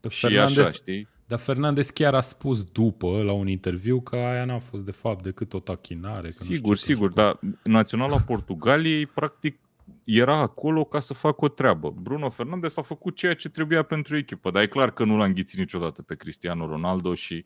Fernandez, 0.09 0.55
și 0.55 0.59
așa, 0.59 0.71
știi? 0.71 1.07
Dar 1.27 1.39
Fernandez 1.39 1.89
chiar 1.89 2.13
a 2.13 2.21
spus 2.21 2.63
după, 2.63 3.21
la 3.21 3.31
un 3.31 3.47
interviu, 3.47 4.01
că 4.01 4.15
aia 4.15 4.45
n-a 4.45 4.57
fost 4.57 4.85
de 4.85 4.91
fapt 4.91 5.23
decât 5.23 5.53
o 5.53 5.59
tachinare. 5.59 6.27
Că 6.27 6.29
sigur, 6.29 6.69
nu 6.69 6.75
știu 6.75 6.93
sigur, 6.93 7.11
dar 7.11 7.39
Naționala 7.63 8.17
Portugaliei 8.17 9.05
practic 9.05 9.59
era 10.03 10.37
acolo 10.37 10.83
ca 10.83 10.99
să 10.99 11.13
facă 11.13 11.45
o 11.45 11.47
treabă. 11.47 11.93
Bruno 12.01 12.29
Fernandes 12.29 12.77
a 12.77 12.81
făcut 12.81 13.15
ceea 13.15 13.33
ce 13.33 13.49
trebuia 13.49 13.83
pentru 13.83 14.17
echipă, 14.17 14.51
dar 14.51 14.61
e 14.61 14.67
clar 14.67 14.91
că 14.91 15.03
nu 15.03 15.17
l-a 15.17 15.25
înghițit 15.25 15.59
niciodată 15.59 16.01
pe 16.01 16.15
Cristiano 16.15 16.67
Ronaldo 16.67 17.13
și 17.13 17.45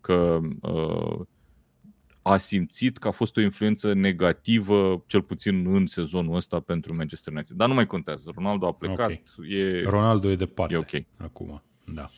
că 0.00 0.38
uh, 0.60 1.20
a 2.22 2.36
simțit 2.36 2.98
că 2.98 3.08
a 3.08 3.10
fost 3.10 3.36
o 3.36 3.40
influență 3.40 3.92
negativă, 3.92 5.04
cel 5.06 5.22
puțin 5.22 5.74
în 5.74 5.86
sezonul 5.86 6.34
ăsta 6.34 6.60
pentru 6.60 6.94
Manchester 6.94 7.32
United. 7.32 7.56
Dar 7.56 7.68
nu 7.68 7.74
mai 7.74 7.86
contează. 7.86 8.32
Ronaldo 8.34 8.66
a 8.66 8.72
plecat. 8.72 9.06
Okay. 9.06 9.22
E... 9.48 9.82
Ronaldo 9.82 10.30
e 10.30 10.36
departe 10.36 10.74
e 10.74 10.76
okay. 10.76 11.06
acum. 11.16 11.62
Da. 11.94 12.08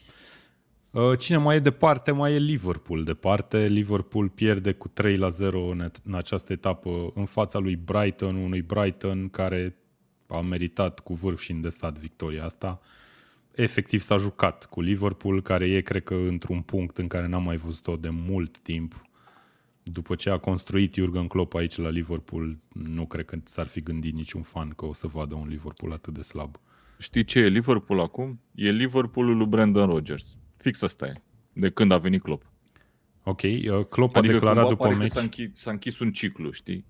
Uh, 0.91 1.19
cine 1.19 1.37
mai 1.37 1.57
e 1.57 1.59
departe, 1.59 2.11
mai 2.11 2.35
e 2.35 2.39
Liverpool. 2.39 3.05
Departe, 3.05 3.67
Liverpool 3.67 4.29
pierde 4.29 4.73
cu 4.73 4.89
3 4.89 5.17
la 5.17 5.29
0 5.29 5.67
în, 5.67 5.91
în 6.05 6.15
această 6.15 6.53
etapă 6.53 7.13
în 7.15 7.25
fața 7.25 7.59
lui 7.59 7.77
Brighton, 7.77 8.37
unui 8.37 8.63
Brighton 8.63 9.29
care 9.29 9.77
a 10.27 10.41
meritat 10.41 11.01
cu 11.01 11.15
vârf 11.15 11.41
și 11.41 11.51
îndesat 11.51 11.99
victoria 11.99 12.45
asta. 12.45 12.81
Efectiv 13.55 14.01
s-a 14.01 14.17
jucat 14.17 14.67
cu 14.67 14.81
Liverpool, 14.81 15.43
care 15.43 15.69
e, 15.69 15.81
cred 15.81 16.03
că, 16.03 16.15
într-un 16.15 16.61
punct 16.61 16.99
în 16.99 17.07
care 17.07 17.27
n-am 17.27 17.43
mai 17.43 17.57
văzut-o 17.57 17.97
de 17.97 18.09
mult 18.09 18.59
timp. 18.59 19.03
După 19.83 20.15
ce 20.15 20.31
a 20.31 20.39
construit 20.39 20.95
Jurgen 20.95 21.27
Klopp 21.27 21.55
aici 21.55 21.77
la 21.77 21.89
Liverpool, 21.89 22.59
nu 22.73 23.07
cred 23.07 23.25
că 23.25 23.39
s-ar 23.45 23.67
fi 23.67 23.81
gândit 23.81 24.15
niciun 24.15 24.43
fan 24.43 24.69
că 24.69 24.87
o 24.87 24.93
să 24.93 25.07
vadă 25.07 25.35
un 25.35 25.49
Liverpool 25.49 25.93
atât 25.93 26.15
de 26.15 26.23
slab. 26.23 26.57
Știi 26.99 27.25
ce 27.25 27.39
e 27.39 27.49
Liverpool 27.49 28.01
acum? 28.01 28.41
E 28.55 28.71
Liverpoolul 28.71 29.37
lui 29.37 29.47
Brandon 29.47 29.87
Rodgers. 29.87 30.37
Fix 30.57 30.83
asta 30.83 31.07
e. 31.07 31.23
De 31.53 31.71
când 31.71 31.91
a 31.91 31.99
venit 31.99 32.23
Klopp. 32.23 32.51
Ok, 33.23 33.43
uh, 33.43 33.85
Klopp 33.85 34.17
adică 34.17 34.33
a 34.33 34.39
declarat 34.39 34.69
după 34.69 34.95
meci... 34.95 35.11
S-a 35.11 35.21
închis, 35.21 35.51
s-a 35.53 35.71
închis 35.71 35.99
un 35.99 36.13
ciclu, 36.13 36.51
știi? 36.51 36.87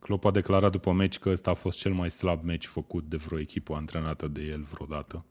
Klopp 0.00 0.24
a 0.24 0.30
declarat 0.30 0.72
după 0.72 0.92
meci 0.92 1.18
că 1.18 1.30
ăsta 1.30 1.50
a 1.50 1.54
fost 1.54 1.78
cel 1.78 1.92
mai 1.92 2.10
slab 2.10 2.42
meci 2.42 2.66
făcut 2.66 3.04
de 3.04 3.16
vreo 3.16 3.38
echipă 3.38 3.74
antrenată 3.74 4.28
de 4.28 4.42
el 4.42 4.62
vreodată. 4.62 5.24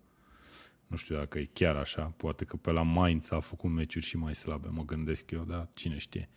Nu 0.93 0.99
știu 0.99 1.15
dacă 1.15 1.39
e 1.39 1.49
chiar 1.53 1.75
așa, 1.75 2.13
poate 2.17 2.45
că 2.45 2.56
pe 2.58 2.71
la 2.71 2.82
Mainz 2.82 3.32
a 3.32 3.39
făcut 3.39 3.69
meciuri 3.69 4.06
și 4.06 4.17
mai 4.17 4.36
slabe, 4.36 4.67
mă 4.71 4.84
gândesc 4.86 5.32
eu, 5.32 5.43
dar 5.43 5.69
cine 5.73 5.97
știe. 5.97 6.29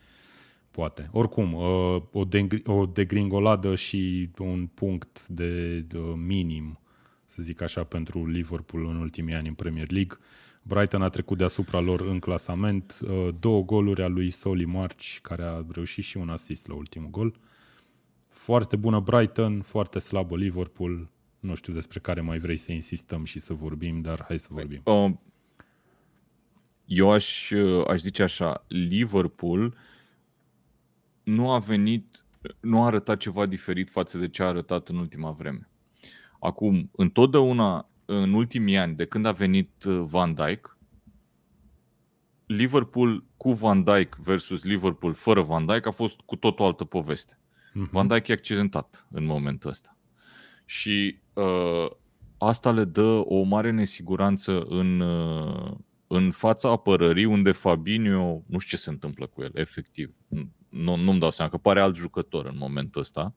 Poate. 0.71 1.09
Oricum, 1.12 1.53
uh, 1.53 2.03
o, 2.12 2.25
de- 2.25 2.62
o 2.64 2.87
degringoladă 2.87 3.75
și 3.75 4.31
un 4.38 4.66
punct 4.66 5.27
de, 5.27 5.81
de 5.81 5.99
minim, 5.99 6.79
să 7.25 7.42
zic 7.42 7.61
așa, 7.61 7.85
pentru 7.85 8.27
Liverpool 8.27 8.87
în 8.87 8.97
ultimii 8.97 9.35
ani 9.35 9.49
în 9.49 9.55
Premier 9.55 9.90
League. 9.90 10.16
Brighton 10.62 11.03
a 11.03 11.09
trecut 11.09 11.38
deasupra 11.38 11.81
lor 11.81 12.01
în 12.01 12.19
clasament, 12.19 12.99
uh, 13.03 13.29
două 13.40 13.62
goluri 13.62 14.03
a 14.03 14.07
lui 14.09 14.31
Soli 14.31 14.64
March, 14.64 15.16
care 15.23 15.42
a 15.42 15.64
reușit 15.73 16.05
și 16.05 16.16
un 16.16 16.29
asist 16.29 16.66
la 16.66 16.75
ultimul 16.75 17.11
gol. 17.11 17.38
Foarte 18.29 18.77
bună 18.77 19.01
Brighton, 19.01 19.61
foarte 19.62 19.99
slabă 19.99 20.37
Liverpool. 20.37 21.09
Nu 21.46 21.54
știu 21.54 21.72
despre 21.72 21.98
care 21.98 22.20
mai 22.20 22.38
vrei 22.38 22.56
să 22.56 22.72
insistăm 22.72 23.24
și 23.24 23.38
să 23.38 23.52
vorbim, 23.52 24.00
dar 24.00 24.24
hai 24.28 24.38
să 24.38 24.48
vorbim. 24.50 24.80
Uh, 24.85 25.11
eu 26.85 27.11
aș, 27.11 27.50
uh, 27.50 27.87
aș 27.88 28.00
zice 28.00 28.22
așa, 28.22 28.64
Liverpool 28.68 29.76
nu 31.22 31.50
a 31.50 31.59
venit, 31.59 32.24
nu 32.61 32.82
a 32.82 32.87
arătat 32.87 33.18
ceva 33.18 33.46
diferit 33.46 33.90
față 33.90 34.18
de 34.18 34.28
ce 34.28 34.42
a 34.42 34.46
arătat 34.46 34.88
în 34.88 34.96
ultima 34.96 35.30
vreme. 35.30 35.68
Acum, 36.40 36.90
întotdeauna, 36.92 37.88
în 38.04 38.32
ultimii 38.32 38.76
ani, 38.76 38.94
de 38.94 39.04
când 39.04 39.26
a 39.26 39.32
venit 39.32 39.85
uh, 39.85 40.02
Van 40.04 40.35
Dijk, 40.35 40.76
Liverpool 42.46 43.24
cu 43.37 43.52
Van 43.52 43.85
Dijk 43.85 44.16
versus 44.16 44.64
Liverpool 44.64 45.14
fără 45.14 45.42
Van 45.42 45.66
Dijk 45.66 45.87
a 45.87 45.90
fost 45.90 46.20
cu 46.20 46.37
tot 46.37 46.59
o 46.59 46.64
altă 46.64 46.85
poveste. 46.85 47.38
Mm-hmm. 47.38 47.90
Van 47.90 48.06
Dijk 48.06 48.28
e 48.28 48.32
accidentat 48.32 49.06
în 49.11 49.24
momentul 49.24 49.70
ăsta. 49.70 49.95
Și 50.66 51.18
uh, 51.33 51.90
asta 52.38 52.70
le 52.70 52.85
dă 52.85 53.22
o 53.24 53.42
mare 53.42 53.70
nesiguranță 53.70 54.61
în, 54.61 55.00
uh, 55.00 55.76
în 56.07 56.31
fața 56.31 56.70
apărării, 56.70 57.24
unde 57.24 57.52
Fabinho, 57.52 58.42
nu 58.46 58.59
știu 58.59 58.76
ce 58.76 58.83
se 58.83 58.90
întâmplă 58.90 59.26
cu 59.26 59.42
el, 59.42 59.50
efectiv. 59.55 60.14
Nu, 60.68 60.96
nu-mi 60.96 61.18
dau 61.18 61.31
seama, 61.31 61.50
că 61.50 61.57
pare 61.57 61.81
alt 61.81 61.96
jucător 61.96 62.46
în 62.46 62.57
momentul 62.59 63.00
ăsta. 63.00 63.35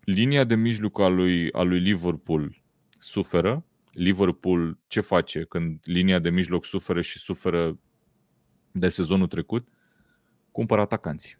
Linia 0.00 0.44
de 0.44 0.54
mijloc 0.54 1.00
a 1.00 1.08
lui, 1.08 1.52
a 1.52 1.62
lui 1.62 1.80
Liverpool 1.80 2.62
suferă. 2.98 3.64
Liverpool 3.92 4.78
ce 4.86 5.00
face 5.00 5.44
când 5.44 5.80
linia 5.84 6.18
de 6.18 6.30
mijloc 6.30 6.64
suferă 6.64 7.00
și 7.00 7.18
suferă 7.18 7.78
de 8.70 8.88
sezonul 8.88 9.26
trecut? 9.26 9.68
Cumpără 10.52 10.80
atacanți. 10.80 11.38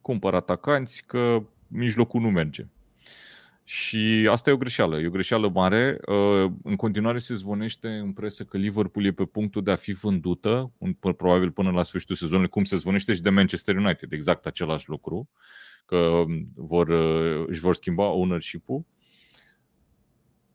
Cumpără 0.00 0.36
atacanți 0.36 1.04
că 1.06 1.46
mijlocul 1.66 2.20
nu 2.20 2.30
merge. 2.30 2.66
Și 3.70 4.28
asta 4.30 4.50
e 4.50 4.52
o 4.52 4.56
greșeală, 4.56 4.98
e 4.98 5.06
o 5.06 5.10
greșeală 5.10 5.50
mare. 5.50 5.98
Uh, 6.06 6.50
în 6.62 6.76
continuare 6.76 7.18
se 7.18 7.34
zvonește 7.34 7.88
în 7.88 8.12
presă 8.12 8.44
că 8.44 8.56
Liverpool 8.56 9.06
e 9.06 9.12
pe 9.12 9.24
punctul 9.24 9.62
de 9.62 9.70
a 9.70 9.76
fi 9.76 9.92
vândută, 9.92 10.72
probabil 11.00 11.50
până 11.50 11.70
la 11.70 11.82
sfârșitul 11.82 12.16
sezonului, 12.16 12.48
cum 12.48 12.64
se 12.64 12.76
zvonește 12.76 13.14
și 13.14 13.22
de 13.22 13.30
Manchester 13.30 13.76
United, 13.76 14.12
exact 14.12 14.46
același 14.46 14.88
lucru, 14.88 15.28
că 15.86 16.24
vor, 16.54 16.88
uh, 16.88 17.44
își 17.46 17.60
vor 17.60 17.74
schimba 17.74 18.04
ownership-ul. 18.04 18.84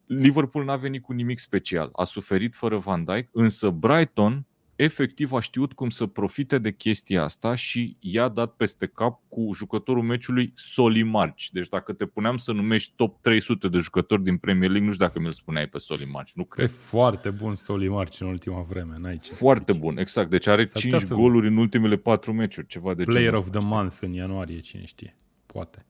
Liverpool 0.05 0.65
n-a 0.65 0.75
venit 0.75 1.01
cu 1.01 1.13
nimic 1.13 1.39
special, 1.39 1.89
a 1.91 2.03
suferit 2.03 2.55
fără 2.55 2.77
Van 2.77 3.03
Dijk, 3.03 3.29
însă 3.31 3.69
Brighton 3.69 4.45
efectiv 4.75 5.31
a 5.31 5.39
știut 5.39 5.73
cum 5.73 5.89
să 5.89 6.05
profite 6.05 6.57
de 6.57 6.71
chestia 6.71 7.23
asta 7.23 7.55
și 7.55 7.97
i-a 7.99 8.27
dat 8.27 8.53
peste 8.53 8.85
cap 8.85 9.21
cu 9.29 9.51
jucătorul 9.53 10.03
meciului 10.03 10.51
Soli 10.55 11.03
March. 11.03 11.45
Deci 11.51 11.67
dacă 11.67 11.93
te 11.93 12.05
puneam 12.05 12.37
să 12.37 12.51
numești 12.51 12.93
top 12.95 13.21
300 13.21 13.67
de 13.67 13.77
jucători 13.77 14.23
din 14.23 14.37
Premier 14.37 14.69
League, 14.69 14.87
nu 14.87 14.93
știu 14.93 15.05
dacă 15.05 15.19
mi-l 15.19 15.31
spuneai 15.31 15.67
pe 15.67 15.77
Soli 15.77 16.05
March, 16.11 16.31
nu 16.33 16.43
cred. 16.43 16.65
E 16.65 16.71
foarte 16.71 17.29
bun 17.29 17.55
Soli 17.55 17.87
March 17.87 18.19
în 18.19 18.27
ultima 18.27 18.61
vreme, 18.61 18.95
n-ai 18.97 19.17
ce 19.17 19.33
Foarte 19.33 19.71
zici. 19.71 19.81
bun, 19.81 19.97
exact. 19.97 20.29
Deci 20.29 20.47
are 20.47 20.65
S-ar 20.65 20.81
5 20.81 21.07
goluri 21.07 21.47
în 21.47 21.57
ultimele 21.57 21.97
4 21.97 22.33
meciuri, 22.33 22.67
ceva 22.67 22.93
de 22.93 23.03
Player 23.03 23.33
of 23.33 23.49
the 23.49 23.59
month 23.59 23.97
în 24.01 24.11
ianuarie, 24.11 24.59
cine 24.59 24.85
știe. 24.85 25.17
Poate. 25.45 25.85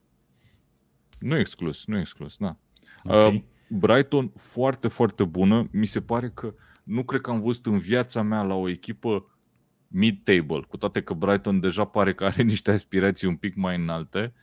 Nu 1.18 1.38
exclus, 1.38 1.86
nu 1.86 1.98
exclus, 1.98 2.36
da. 2.36 2.56
Okay. 3.04 3.34
Uh, 3.34 3.42
Brighton 3.68 4.32
foarte, 4.36 4.88
foarte 4.88 5.24
bună. 5.24 5.68
Mi 5.72 5.86
se 5.86 6.00
pare 6.00 6.30
că 6.34 6.54
nu 6.84 7.04
cred 7.04 7.20
că 7.20 7.30
am 7.30 7.40
văzut 7.40 7.66
în 7.66 7.78
viața 7.78 8.22
mea 8.22 8.42
la 8.42 8.54
o 8.54 8.68
echipă 8.68 9.38
mid-table, 9.86 10.60
cu 10.68 10.76
toate 10.76 11.02
că 11.02 11.14
Brighton 11.14 11.60
deja 11.60 11.84
pare 11.84 12.14
că 12.14 12.24
are 12.24 12.42
niște 12.52 12.70
aspirații 12.70 13.28
un 13.28 13.36
pic 13.36 13.54
mai 13.54 13.76
înalte, 13.76 14.34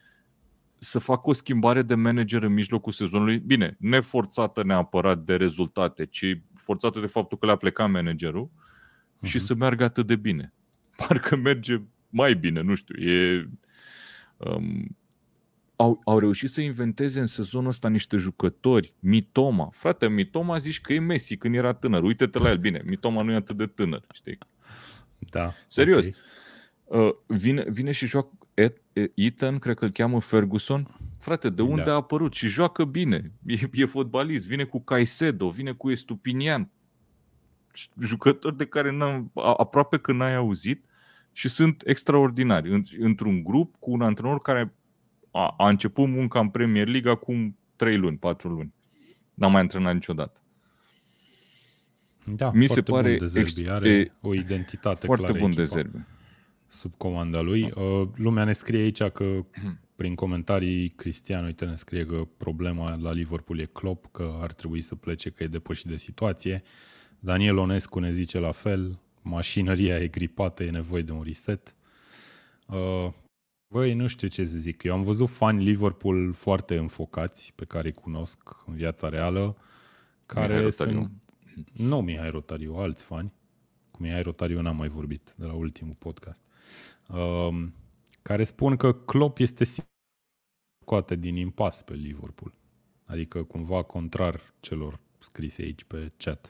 să 0.77 0.99
facă 0.99 1.29
o 1.29 1.33
schimbare 1.33 1.81
de 1.81 1.95
manager 1.95 2.43
în 2.43 2.53
mijlocul 2.53 2.91
sezonului. 2.91 3.37
Bine, 3.37 3.75
neforțată 3.79 4.63
neapărat 4.63 5.19
de 5.19 5.35
rezultate, 5.35 6.05
ci 6.05 6.41
forțată 6.55 6.99
de 6.99 7.05
faptul 7.05 7.37
că 7.37 7.45
le-a 7.45 7.55
plecat 7.55 7.89
managerul 7.89 8.49
uh-huh. 8.49 9.27
și 9.27 9.35
mhm. 9.35 9.45
să 9.45 9.55
meargă 9.55 9.83
atât 9.83 10.07
de 10.07 10.15
bine. 10.15 10.53
Parcă 10.95 11.35
merge 11.35 11.81
mai 12.09 12.35
bine, 12.35 12.61
nu 12.61 12.73
știu. 12.73 13.09
E, 13.09 13.49
um, 14.37 14.97
au, 15.81 16.01
au 16.05 16.19
reușit 16.19 16.49
să 16.49 16.61
inventeze 16.61 17.19
în 17.19 17.25
sezonul 17.25 17.69
ăsta 17.69 17.89
niște 17.89 18.17
jucători. 18.17 18.93
Mitoma. 18.99 19.69
Frate, 19.73 20.07
Mitoma 20.07 20.57
zici 20.57 20.81
că 20.81 20.93
e 20.93 20.99
Messi 20.99 21.37
când 21.37 21.55
era 21.55 21.73
tânăr. 21.73 22.03
Uite-te 22.03 22.39
la 22.39 22.49
el. 22.49 22.57
Bine, 22.57 22.81
Mitoma 22.85 23.21
nu 23.21 23.31
e 23.31 23.35
atât 23.35 23.57
de 23.57 23.65
tânăr, 23.65 24.05
știi? 24.13 24.37
Da. 25.19 25.53
Serios. 25.67 26.05
Okay. 26.05 26.15
Uh, 27.07 27.13
vine, 27.27 27.65
vine 27.69 27.91
și 27.91 28.05
joacă 28.05 28.29
Ethan, 29.13 29.59
cred 29.59 29.75
că 29.75 29.85
îl 29.85 29.91
cheamă 29.91 30.21
Ferguson. 30.21 30.87
Frate, 31.19 31.49
de 31.49 31.61
unde 31.61 31.83
da. 31.83 31.91
a 31.91 31.95
apărut? 31.95 32.33
Și 32.33 32.47
joacă 32.47 32.83
bine. 32.83 33.31
E, 33.45 33.69
e 33.73 33.85
fotbalist. 33.85 34.47
Vine 34.47 34.63
cu 34.63 34.81
Caicedo, 34.81 35.49
vine 35.49 35.71
cu 35.71 35.91
Estupinian. 35.91 36.69
Jucători 37.99 38.57
de 38.57 38.65
care 38.65 38.91
n-am, 38.91 39.31
aproape 39.33 39.97
că 39.97 40.11
n-ai 40.11 40.35
auzit 40.35 40.85
și 41.31 41.49
sunt 41.49 41.83
extraordinari. 41.85 42.83
Într-un 42.99 43.43
grup 43.43 43.75
cu 43.79 43.91
un 43.91 44.01
antrenor 44.01 44.41
care 44.41 44.73
a, 45.31 45.53
a 45.57 45.69
început 45.69 46.07
munca 46.07 46.39
în 46.39 46.49
Premier 46.49 46.87
League 46.87 47.11
acum 47.11 47.57
3 47.75 47.97
luni, 47.97 48.17
4 48.17 48.49
luni. 48.49 48.73
N-am 49.33 49.51
mai 49.51 49.61
antrenat 49.61 49.93
niciodată. 49.93 50.41
Da, 52.25 52.51
Mi 52.51 52.67
se 52.67 52.81
pare 52.81 53.09
bun 53.09 53.17
de 53.17 53.25
Zerbi. 53.25 53.69
Are 53.69 53.91
e, 53.91 54.11
o 54.21 54.33
identitate 54.33 55.05
foarte 55.05 55.25
clară 55.25 55.39
bun 55.39 55.51
de 55.53 55.63
Zerbi. 55.63 55.97
Sub 56.67 56.93
comanda 56.97 57.41
lui. 57.41 57.69
Da. 57.69 57.81
Uh, 57.81 58.07
lumea 58.15 58.43
ne 58.43 58.53
scrie 58.53 58.81
aici 58.81 59.03
că 59.03 59.45
prin 59.95 60.15
comentarii 60.15 60.89
Cristian, 60.89 61.45
uite, 61.45 61.65
ne 61.65 61.75
scrie 61.75 62.05
că 62.05 62.27
problema 62.37 62.95
la 62.95 63.11
Liverpool 63.11 63.59
e 63.59 63.65
Klopp, 63.65 64.11
că 64.11 64.37
ar 64.41 64.53
trebui 64.53 64.81
să 64.81 64.95
plece, 64.95 65.29
că 65.29 65.43
e 65.43 65.47
depășit 65.47 65.85
de 65.85 65.97
situație. 65.97 66.61
Daniel 67.19 67.57
Onescu 67.57 67.99
ne 67.99 68.11
zice 68.11 68.39
la 68.39 68.51
fel, 68.51 68.99
mașinăria 69.21 69.97
e 69.99 70.07
gripată, 70.07 70.63
e 70.63 70.69
nevoie 70.69 71.01
de 71.01 71.11
un 71.11 71.23
reset. 71.23 71.75
Uh, 72.67 73.13
Băi, 73.71 73.93
nu 73.93 74.07
știu 74.07 74.27
ce 74.27 74.43
să 74.43 74.57
zic. 74.57 74.83
Eu 74.83 74.93
am 74.93 75.01
văzut 75.01 75.29
fani 75.29 75.63
Liverpool 75.63 76.33
foarte 76.33 76.77
înfocați, 76.77 77.53
pe 77.55 77.65
care 77.65 77.87
îi 77.87 77.93
cunosc 77.93 78.39
în 78.65 78.75
viața 78.75 79.09
reală, 79.09 79.57
care 80.25 80.55
Mihai 80.55 80.71
sunt... 80.71 80.89
Rotariu. 80.89 81.11
Nu 81.73 82.01
Mihai 82.01 82.29
Rotariu, 82.29 82.75
alți 82.75 83.03
fani. 83.03 83.33
Cu 83.91 84.01
Mihai 84.01 84.21
Rotariu 84.21 84.61
n-am 84.61 84.75
mai 84.75 84.87
vorbit 84.87 85.33
de 85.37 85.45
la 85.45 85.53
ultimul 85.53 85.95
podcast. 85.99 86.41
Um, 87.07 87.73
care 88.21 88.43
spun 88.43 88.75
că 88.75 88.93
Klopp 88.93 89.37
este 89.37 89.63
scoate 90.81 91.15
din 91.15 91.35
impas 91.35 91.81
pe 91.81 91.93
Liverpool. 91.93 92.53
Adică 93.05 93.43
cumva 93.43 93.83
contrar 93.83 94.41
celor 94.59 94.99
scrise 95.19 95.61
aici 95.61 95.83
pe 95.83 96.11
chat. 96.17 96.49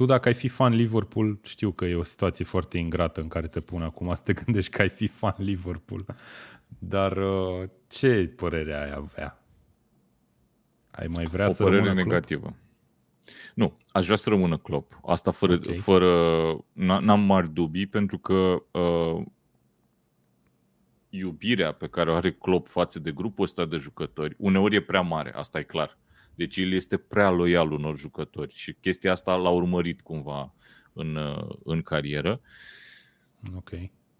Tu 0.00 0.06
dacă 0.06 0.28
ai 0.28 0.34
fi 0.34 0.48
fan 0.48 0.74
Liverpool, 0.74 1.38
știu 1.42 1.72
că 1.72 1.84
e 1.84 1.94
o 1.94 2.02
situație 2.02 2.44
foarte 2.44 2.78
ingrată 2.78 3.20
în 3.20 3.28
care 3.28 3.46
te 3.46 3.60
pun 3.60 3.82
acum 3.82 4.14
să 4.14 4.22
te 4.22 4.32
gândești 4.32 4.70
că 4.70 4.82
ai 4.82 4.88
fi 4.88 5.06
fan 5.06 5.34
Liverpool, 5.36 6.04
dar 6.78 7.16
uh, 7.16 7.68
ce 7.88 8.32
părere 8.36 8.74
ai 8.74 8.92
avea? 8.92 9.44
Ai 10.90 11.06
mai 11.06 11.24
vrea 11.24 11.46
o 11.46 11.48
să 11.48 11.62
părere 11.62 11.82
rămână 11.82 12.02
negativă. 12.02 12.40
Club? 12.40 12.56
Nu, 13.54 13.78
aș 13.88 14.04
vrea 14.04 14.16
să 14.16 14.28
rămână 14.28 14.56
Klopp. 14.58 15.00
Asta 15.04 15.30
fără, 15.30 15.52
okay. 15.52 15.76
fără 15.76 16.10
n-am 16.72 17.20
mari 17.20 17.52
dubii, 17.52 17.86
pentru 17.86 18.18
că 18.18 18.62
uh, 18.70 19.22
iubirea 21.08 21.72
pe 21.72 21.88
care 21.88 22.10
o 22.10 22.14
are 22.14 22.32
Klopp 22.32 22.68
față 22.68 22.98
de 22.98 23.12
grupul 23.12 23.44
ăsta 23.44 23.64
de 23.64 23.76
jucători, 23.76 24.34
uneori 24.38 24.76
e 24.76 24.80
prea 24.80 25.00
mare, 25.00 25.32
asta 25.34 25.58
e 25.58 25.62
clar. 25.62 25.98
Deci 26.40 26.56
el 26.56 26.72
este 26.72 26.96
prea 26.96 27.30
loial 27.30 27.72
unor 27.72 27.96
jucători 27.96 28.54
și 28.54 28.72
chestia 28.72 29.12
asta 29.12 29.34
l-a 29.34 29.50
urmărit 29.50 30.00
cumva 30.00 30.54
în, 30.92 31.18
în 31.64 31.82
carieră. 31.82 32.40
Ok. 33.56 33.70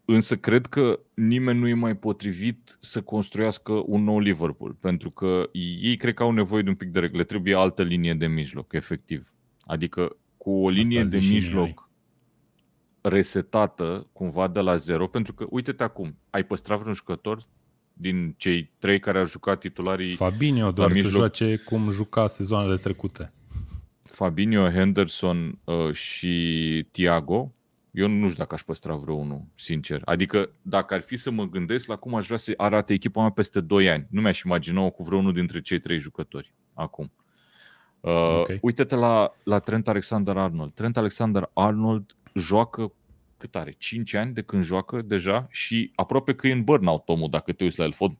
Însă 0.04 0.36
cred 0.36 0.66
că 0.66 1.00
nimeni 1.14 1.58
nu 1.58 1.68
e 1.68 1.74
mai 1.74 1.96
potrivit 1.96 2.76
să 2.80 3.02
construiască 3.02 3.82
un 3.86 4.04
nou 4.04 4.18
Liverpool, 4.18 4.74
pentru 4.80 5.10
că 5.10 5.48
ei 5.52 5.96
cred 5.96 6.14
că 6.14 6.22
au 6.22 6.30
nevoie 6.30 6.62
de 6.62 6.68
un 6.68 6.74
pic 6.74 6.88
de 6.88 6.98
regle. 6.98 7.24
Trebuie 7.24 7.54
altă 7.54 7.82
linie 7.82 8.14
de 8.14 8.26
mijloc, 8.26 8.72
efectiv. 8.72 9.32
Adică 9.60 10.16
cu 10.36 10.50
o 10.50 10.68
linie 10.68 11.00
Asta 11.00 11.18
de 11.18 11.24
mijloc 11.30 11.90
resetată 13.00 14.06
cumva 14.12 14.48
de 14.48 14.60
la 14.60 14.76
zero, 14.76 15.06
pentru 15.06 15.34
că 15.34 15.46
uite-te 15.50 15.82
acum, 15.82 16.18
ai 16.30 16.44
păstrat 16.44 16.78
vreun 16.78 16.94
jucător 16.94 17.46
din 18.00 18.34
cei 18.36 18.70
trei 18.78 18.98
care 18.98 19.18
au 19.18 19.26
jucat 19.26 19.60
titularii 19.60 20.14
Fabinho 20.14 20.70
doar 20.70 20.92
mijloc. 20.92 21.10
să 21.10 21.16
joace 21.16 21.56
cum 21.56 21.90
juca 21.90 22.26
sezoanele 22.26 22.76
trecute. 22.76 23.32
Fabinho, 24.02 24.70
Henderson 24.70 25.58
uh, 25.64 25.92
și 25.92 26.86
Thiago 26.90 27.54
Eu 27.90 28.08
nu 28.08 28.24
știu 28.24 28.38
dacă 28.38 28.54
aș 28.54 28.62
păstra 28.62 28.94
vreo 28.94 29.14
unul, 29.14 29.44
sincer. 29.54 30.02
Adică 30.04 30.50
dacă 30.62 30.94
ar 30.94 31.00
fi 31.00 31.16
să 31.16 31.30
mă 31.30 31.48
gândesc 31.48 31.86
la 31.86 31.96
cum 31.96 32.14
aș 32.14 32.26
vrea 32.26 32.38
să 32.38 32.52
arate 32.56 32.92
echipa 32.92 33.20
mea 33.20 33.30
peste 33.30 33.60
2 33.60 33.90
ani, 33.90 34.06
nu 34.10 34.20
mi-aș 34.20 34.42
imagina 34.42 34.88
cu 34.88 35.02
vreunul 35.02 35.32
dintre 35.32 35.60
cei 35.60 35.78
trei 35.78 35.98
jucători 35.98 36.54
acum. 36.74 37.12
Uh, 38.00 38.12
okay. 38.12 38.58
Uite-te 38.62 38.94
la, 38.94 39.32
la 39.44 39.58
Trent 39.58 39.88
Alexander-Arnold. 39.88 40.72
Trent 40.74 40.96
Alexander-Arnold 40.96 42.16
joacă 42.34 42.92
cât 43.40 43.56
are? 43.56 43.74
5 43.78 44.14
ani 44.14 44.32
de 44.34 44.42
când 44.42 44.62
joacă 44.62 45.02
deja 45.02 45.46
și 45.50 45.92
aproape 45.94 46.34
că 46.34 46.46
e 46.46 46.52
în 46.52 46.64
burnout 46.64 47.08
omul 47.08 47.30
dacă 47.30 47.52
te 47.52 47.64
uiți 47.64 47.78
la 47.78 47.84
el. 47.84 47.92
Fot, 47.92 48.12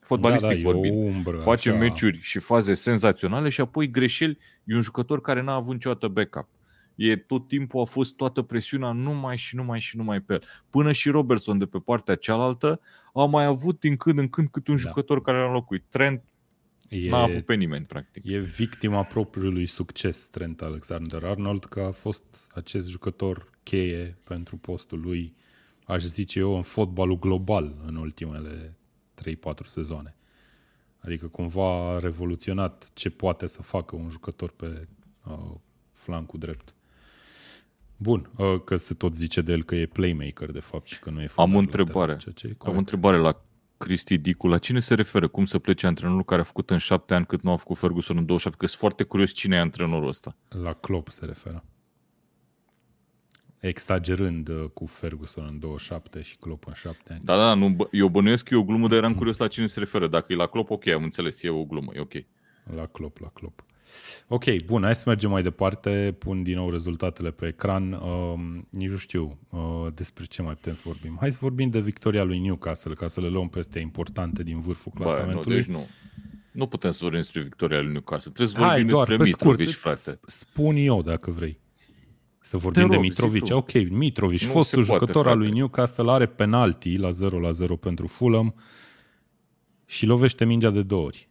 fotbalistic 0.00 0.48
da, 0.48 0.54
da, 0.54 0.70
vorbind. 0.70 1.14
Umbră, 1.14 1.36
Face 1.36 1.70
așa. 1.70 1.78
meciuri 1.78 2.20
și 2.20 2.38
faze 2.38 2.74
senzaționale 2.74 3.48
și 3.48 3.60
apoi 3.60 3.90
greșeli. 3.90 4.38
E 4.64 4.74
un 4.74 4.80
jucător 4.80 5.20
care 5.20 5.42
n-a 5.42 5.54
avut 5.54 5.72
niciodată 5.72 6.08
backup. 6.08 6.48
E 6.94 7.16
tot 7.16 7.48
timpul 7.48 7.80
a 7.80 7.84
fost 7.84 8.16
toată 8.16 8.42
presiunea 8.42 8.92
numai 8.92 9.36
și 9.36 9.56
numai 9.56 9.80
și 9.80 9.96
numai 9.96 10.20
pe 10.20 10.32
el. 10.32 10.44
Până 10.70 10.92
și 10.92 11.10
Robertson 11.10 11.58
de 11.58 11.66
pe 11.66 11.78
partea 11.78 12.14
cealaltă 12.14 12.80
a 13.14 13.24
mai 13.24 13.44
avut 13.44 13.80
din 13.80 13.96
când 13.96 14.18
în 14.18 14.28
când 14.28 14.48
cât 14.48 14.68
un 14.68 14.74
da. 14.74 14.80
jucător 14.80 15.22
care 15.22 15.38
l-a 15.38 15.46
înlocuit. 15.46 15.84
Trent 15.88 16.22
E, 16.90 17.08
N-a 17.08 17.22
avut 17.22 17.44
pe 17.44 17.54
nimeni, 17.54 17.84
practic. 17.84 18.24
E 18.26 18.38
victima 18.38 19.02
propriului 19.02 19.66
succes 19.66 20.26
Trent 20.26 20.62
Alexander-Arnold, 20.62 21.64
că 21.64 21.80
a 21.80 21.90
fost 21.90 22.24
acest 22.54 22.88
jucător 22.88 23.50
cheie 23.62 24.18
pentru 24.24 24.56
postul 24.56 25.00
lui, 25.00 25.34
aș 25.84 26.02
zice 26.02 26.38
eu, 26.38 26.56
în 26.56 26.62
fotbalul 26.62 27.18
global 27.18 27.74
în 27.86 27.96
ultimele 27.96 28.76
3-4 29.14 29.66
sezoane. 29.66 30.16
Adică 30.98 31.26
cumva 31.26 31.94
a 31.94 31.98
revoluționat 31.98 32.90
ce 32.94 33.10
poate 33.10 33.46
să 33.46 33.62
facă 33.62 33.96
un 33.96 34.08
jucător 34.08 34.50
pe 34.50 34.88
uh, 35.26 35.54
flancul 35.92 36.38
drept. 36.38 36.74
Bun, 37.96 38.30
uh, 38.36 38.60
că 38.64 38.76
se 38.76 38.94
tot 38.94 39.14
zice 39.14 39.40
de 39.40 39.52
el 39.52 39.62
că 39.62 39.74
e 39.74 39.86
playmaker 39.86 40.50
de 40.50 40.60
fapt 40.60 40.86
și 40.86 40.98
că 40.98 41.10
nu 41.10 41.22
e 41.22 41.28
Am 41.36 41.54
o 41.54 41.58
întrebare. 41.58 42.16
Am 42.58 42.74
o 42.74 42.78
întrebare 42.78 43.16
la 43.16 43.44
Cristi 43.84 44.18
Dicu, 44.18 44.46
la 44.46 44.58
cine 44.58 44.78
se 44.78 44.94
referă? 44.94 45.28
Cum 45.28 45.44
să 45.44 45.58
plece 45.58 45.86
antrenorul 45.86 46.24
care 46.24 46.40
a 46.40 46.44
făcut 46.44 46.70
în 46.70 46.78
șapte 46.78 47.14
ani 47.14 47.26
cât 47.26 47.42
nu 47.42 47.52
a 47.52 47.56
făcut 47.56 47.76
Ferguson 47.78 48.16
în 48.16 48.26
27? 48.26 48.64
Că 48.64 48.66
sunt 48.66 48.80
foarte 48.80 49.02
curios 49.02 49.32
cine 49.32 49.56
e 49.56 49.60
antrenorul 49.60 50.08
ăsta. 50.08 50.36
La 50.48 50.72
Klopp 50.72 51.08
se 51.08 51.24
referă. 51.24 51.64
Exagerând 53.58 54.48
uh, 54.48 54.64
cu 54.74 54.86
Ferguson 54.86 55.46
în 55.48 55.58
27 55.58 56.22
și 56.22 56.36
Klopp 56.36 56.66
în 56.66 56.72
7 56.72 57.12
ani. 57.12 57.20
Da, 57.24 57.36
da, 57.36 57.54
nu, 57.54 57.88
eu 57.90 58.08
bănuiesc 58.08 58.44
că 58.44 58.54
e 58.54 58.56
o 58.56 58.64
glumă, 58.64 58.88
dar 58.88 58.96
eram 58.96 59.14
curios 59.14 59.36
la 59.36 59.48
cine 59.48 59.66
se 59.66 59.78
referă. 59.78 60.08
Dacă 60.08 60.32
e 60.32 60.36
la 60.36 60.46
Klopp, 60.46 60.70
ok, 60.70 60.86
am 60.86 61.02
înțeles, 61.02 61.42
e 61.42 61.48
o 61.48 61.64
glumă, 61.64 61.92
e 61.94 62.00
ok. 62.00 62.12
La 62.74 62.86
Klopp, 62.86 63.18
la 63.18 63.28
Klopp. 63.28 63.64
Ok, 64.28 64.44
bun, 64.64 64.82
hai 64.82 64.94
să 64.94 65.02
mergem 65.06 65.30
mai 65.30 65.42
departe. 65.42 66.16
Pun 66.18 66.42
din 66.42 66.54
nou 66.54 66.70
rezultatele 66.70 67.30
pe 67.30 67.46
ecran. 67.46 67.92
Uh, 67.92 68.34
nici 68.70 68.90
nu 68.90 68.96
știu 68.96 69.38
uh, 69.50 69.60
despre 69.94 70.24
ce 70.24 70.42
mai 70.42 70.54
putem 70.54 70.74
să 70.74 70.82
vorbim. 70.84 71.16
Hai 71.20 71.30
să 71.30 71.38
vorbim 71.40 71.70
de 71.70 71.80
victoria 71.80 72.22
lui 72.22 72.38
Newcastle, 72.38 72.94
ca 72.94 73.06
să 73.06 73.20
le 73.20 73.28
luăm 73.28 73.48
peste 73.48 73.78
importante 73.78 74.42
din 74.42 74.58
vârful 74.58 74.92
clasamentului. 74.94 75.64
Bă, 75.66 75.72
nu, 75.72 75.78
deci 75.78 75.86
nu. 75.86 75.86
Nu 76.52 76.66
putem 76.66 76.90
să 76.90 76.98
vorbim 77.00 77.20
despre 77.20 77.42
victoria 77.42 77.80
lui 77.80 77.92
Newcastle. 77.92 78.30
Trebuie 78.32 78.54
să 78.54 78.62
vorbim 78.62 78.82
Hai, 78.82 78.92
doar, 78.92 79.08
despre 79.08 79.24
Mitrovic, 79.24 79.68
scurt, 79.68 79.98
frate. 80.00 80.20
Spun 80.26 80.76
eu, 80.76 81.02
dacă 81.02 81.30
vrei. 81.30 81.60
Să 82.40 82.56
vorbim 82.56 82.82
rog, 82.82 82.90
de 82.90 82.96
Mitrovic. 82.96 83.44
Ok, 83.50 83.72
Mitrovic, 83.88 84.40
nu 84.40 84.48
fostul 84.48 84.82
jucător 84.82 85.28
al 85.28 85.38
lui 85.38 85.50
Newcastle, 85.50 86.10
are 86.10 86.26
penalti 86.26 86.96
la 86.96 87.10
0 87.10 87.38
la 87.38 87.50
0 87.50 87.76
pentru 87.76 88.06
Fulham 88.06 88.54
și 89.86 90.06
lovește 90.06 90.44
mingea 90.44 90.70
de 90.70 90.82
două 90.82 91.04
ori. 91.04 91.29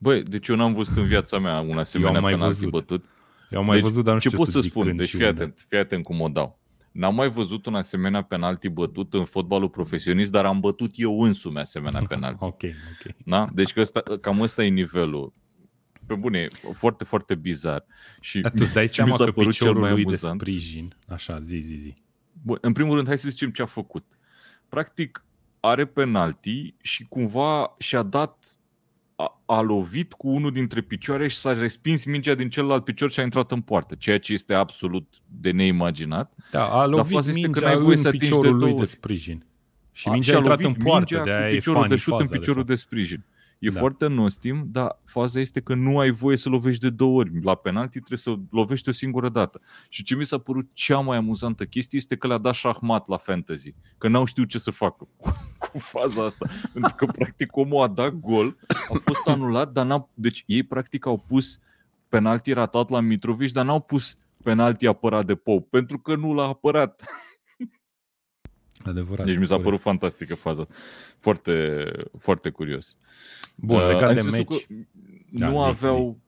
Băi, 0.00 0.22
deci 0.22 0.48
eu 0.48 0.56
n-am 0.56 0.74
văzut 0.74 0.96
în 0.96 1.04
viața 1.04 1.38
mea 1.38 1.60
un 1.60 1.78
asemenea 1.78 2.10
eu 2.10 2.16
am 2.16 2.22
mai 2.22 2.32
penalti 2.32 2.56
văzut. 2.56 2.70
bătut. 2.70 3.04
Eu 3.50 3.58
am 3.58 3.66
mai 3.66 3.74
deci, 3.74 3.84
văzut, 3.84 4.04
dar 4.04 4.12
nu 4.12 4.18
știu 4.18 4.30
ce 4.30 4.36
pot 4.36 4.46
să, 4.46 4.60
să 4.60 4.68
spun. 4.68 4.96
Deci 4.96 5.14
fii 5.14 5.26
atent, 5.26 5.66
fii 5.68 5.78
atent 5.78 6.04
cum 6.04 6.20
o 6.20 6.28
dau. 6.28 6.58
N-am 6.92 7.14
mai 7.14 7.28
văzut 7.28 7.66
un 7.66 7.74
asemenea 7.74 8.22
penalti 8.22 8.68
bătut 8.68 9.14
în 9.14 9.24
fotbalul 9.24 9.68
profesionist, 9.68 10.30
dar 10.30 10.44
am 10.44 10.60
bătut 10.60 10.90
eu 10.94 11.20
însumi 11.20 11.58
asemenea 11.58 12.02
penalti. 12.08 12.42
ok, 12.44 12.62
ok. 12.62 13.14
Da? 13.24 13.46
Deci 13.52 13.72
că 13.72 13.80
ăsta, 13.80 14.02
cam 14.20 14.40
ăsta 14.40 14.64
e 14.64 14.68
nivelul. 14.68 15.32
Pe 16.06 16.14
bune, 16.14 16.46
foarte, 16.72 17.04
foarte 17.04 17.34
bizar. 17.34 17.84
Și 18.20 18.40
dar 18.40 18.50
tu 18.50 18.58
îți 18.60 18.72
dai 18.72 18.88
seama 18.88 19.16
că 19.16 19.32
piciorul 19.32 19.80
lui 19.80 19.90
amuzant. 19.90 20.38
de 20.38 20.44
sprijin, 20.44 20.94
așa, 21.08 21.38
zi, 21.38 21.58
zi, 21.58 21.74
zi. 21.74 21.94
Bun, 22.42 22.58
în 22.60 22.72
primul 22.72 22.94
rând, 22.94 23.06
hai 23.06 23.18
să 23.18 23.28
zicem 23.28 23.50
ce 23.50 23.62
a 23.62 23.66
făcut. 23.66 24.04
Practic, 24.68 25.24
are 25.60 25.86
penalti 25.86 26.74
și 26.80 27.04
cumva 27.08 27.74
și-a 27.78 28.02
dat 28.02 28.55
a, 29.16 29.42
a 29.46 29.60
lovit 29.60 30.12
cu 30.12 30.28
unul 30.28 30.52
dintre 30.52 30.80
picioare 30.80 31.28
și 31.28 31.36
s-a 31.36 31.52
respins 31.52 32.04
mingea 32.04 32.34
din 32.34 32.48
celălalt 32.48 32.84
picior 32.84 33.10
și 33.10 33.20
a 33.20 33.22
intrat 33.22 33.50
în 33.50 33.60
poartă, 33.60 33.94
ceea 33.94 34.18
ce 34.18 34.32
este 34.32 34.54
absolut 34.54 35.14
de 35.40 35.50
neimaginat. 35.50 36.32
Da, 36.50 36.66
a 36.66 36.86
lovit 36.86 37.12
Dar 37.12 37.34
mingea 37.34 37.60
că 37.60 37.84
în 37.84 37.96
să 37.96 38.10
piciorul 38.10 38.58
de 38.58 38.64
lui 38.64 38.74
de 38.74 38.84
sprijin. 38.84 39.44
Și 39.92 40.08
mingea 40.08 40.32
a, 40.32 40.34
a 40.34 40.38
intrat 40.38 40.64
în 40.64 40.74
poartă, 40.74 41.20
de 41.24 41.30
aia 41.30 41.50
e 41.50 41.54
piciorul 41.54 41.88
de 41.88 41.96
șut 41.96 42.20
în 42.20 42.28
piciorul 42.28 42.64
de, 42.64 42.72
de 42.72 42.78
sprijin. 42.78 43.24
E 43.58 43.70
da. 43.70 43.78
foarte 43.78 44.06
nostim, 44.06 44.68
dar 44.70 45.00
faza 45.04 45.40
este 45.40 45.60
că 45.60 45.74
nu 45.74 45.98
ai 45.98 46.10
voie 46.10 46.36
să 46.36 46.48
lovești 46.48 46.80
de 46.80 46.90
două 46.90 47.18
ori. 47.18 47.42
La 47.42 47.54
penalti 47.54 48.00
trebuie 48.00 48.18
să 48.18 48.34
lovești 48.50 48.88
o 48.88 48.92
singură 48.92 49.28
dată. 49.28 49.60
Și 49.88 50.02
ce 50.02 50.14
mi 50.14 50.24
s-a 50.24 50.38
părut 50.38 50.68
cea 50.72 50.98
mai 50.98 51.16
amuzantă 51.16 51.64
chestie 51.64 51.98
este 51.98 52.16
că 52.16 52.26
le-a 52.26 52.38
dat 52.38 52.54
șahmat 52.54 53.08
la 53.08 53.16
fantasy. 53.16 53.74
Că 53.98 54.08
n-au 54.08 54.24
știut 54.24 54.48
ce 54.48 54.58
să 54.58 54.70
facă 54.70 55.08
cu, 55.16 55.36
cu 55.70 55.78
faza 55.78 56.24
asta. 56.24 56.48
Pentru 56.72 56.94
că 56.94 57.06
practic 57.06 57.56
omul 57.56 57.82
a 57.82 57.88
dat 57.88 58.12
gol, 58.12 58.56
a 58.68 58.98
fost 59.04 59.26
anulat, 59.26 59.72
dar 59.72 59.86
n-a... 59.86 60.08
Deci 60.14 60.44
ei 60.46 60.62
practic 60.62 61.06
au 61.06 61.18
pus 61.18 61.58
penalti 62.08 62.52
ratat 62.52 62.90
la 62.90 63.00
Mitrovic, 63.00 63.52
dar 63.52 63.64
n-au 63.64 63.80
pus 63.80 64.16
penalti 64.42 64.86
apărat 64.86 65.26
de 65.26 65.34
Pop, 65.34 65.70
pentru 65.70 65.98
că 65.98 66.16
nu 66.16 66.34
l-a 66.34 66.46
apărat. 66.46 67.04
Adevărat. 68.86 69.26
Deci 69.26 69.38
mi 69.38 69.46
s-a 69.46 69.58
părut 69.58 69.80
fantastică 69.80 70.34
faza. 70.34 70.66
Foarte, 71.18 71.84
foarte 72.18 72.50
curios. 72.50 72.96
Bun, 73.54 73.76
uh, 73.76 73.86
legat 73.86 74.14
de 74.14 74.30
meci. 74.30 74.66
Da, 75.30 75.48
nu 75.48 75.62
aveau, 75.62 76.18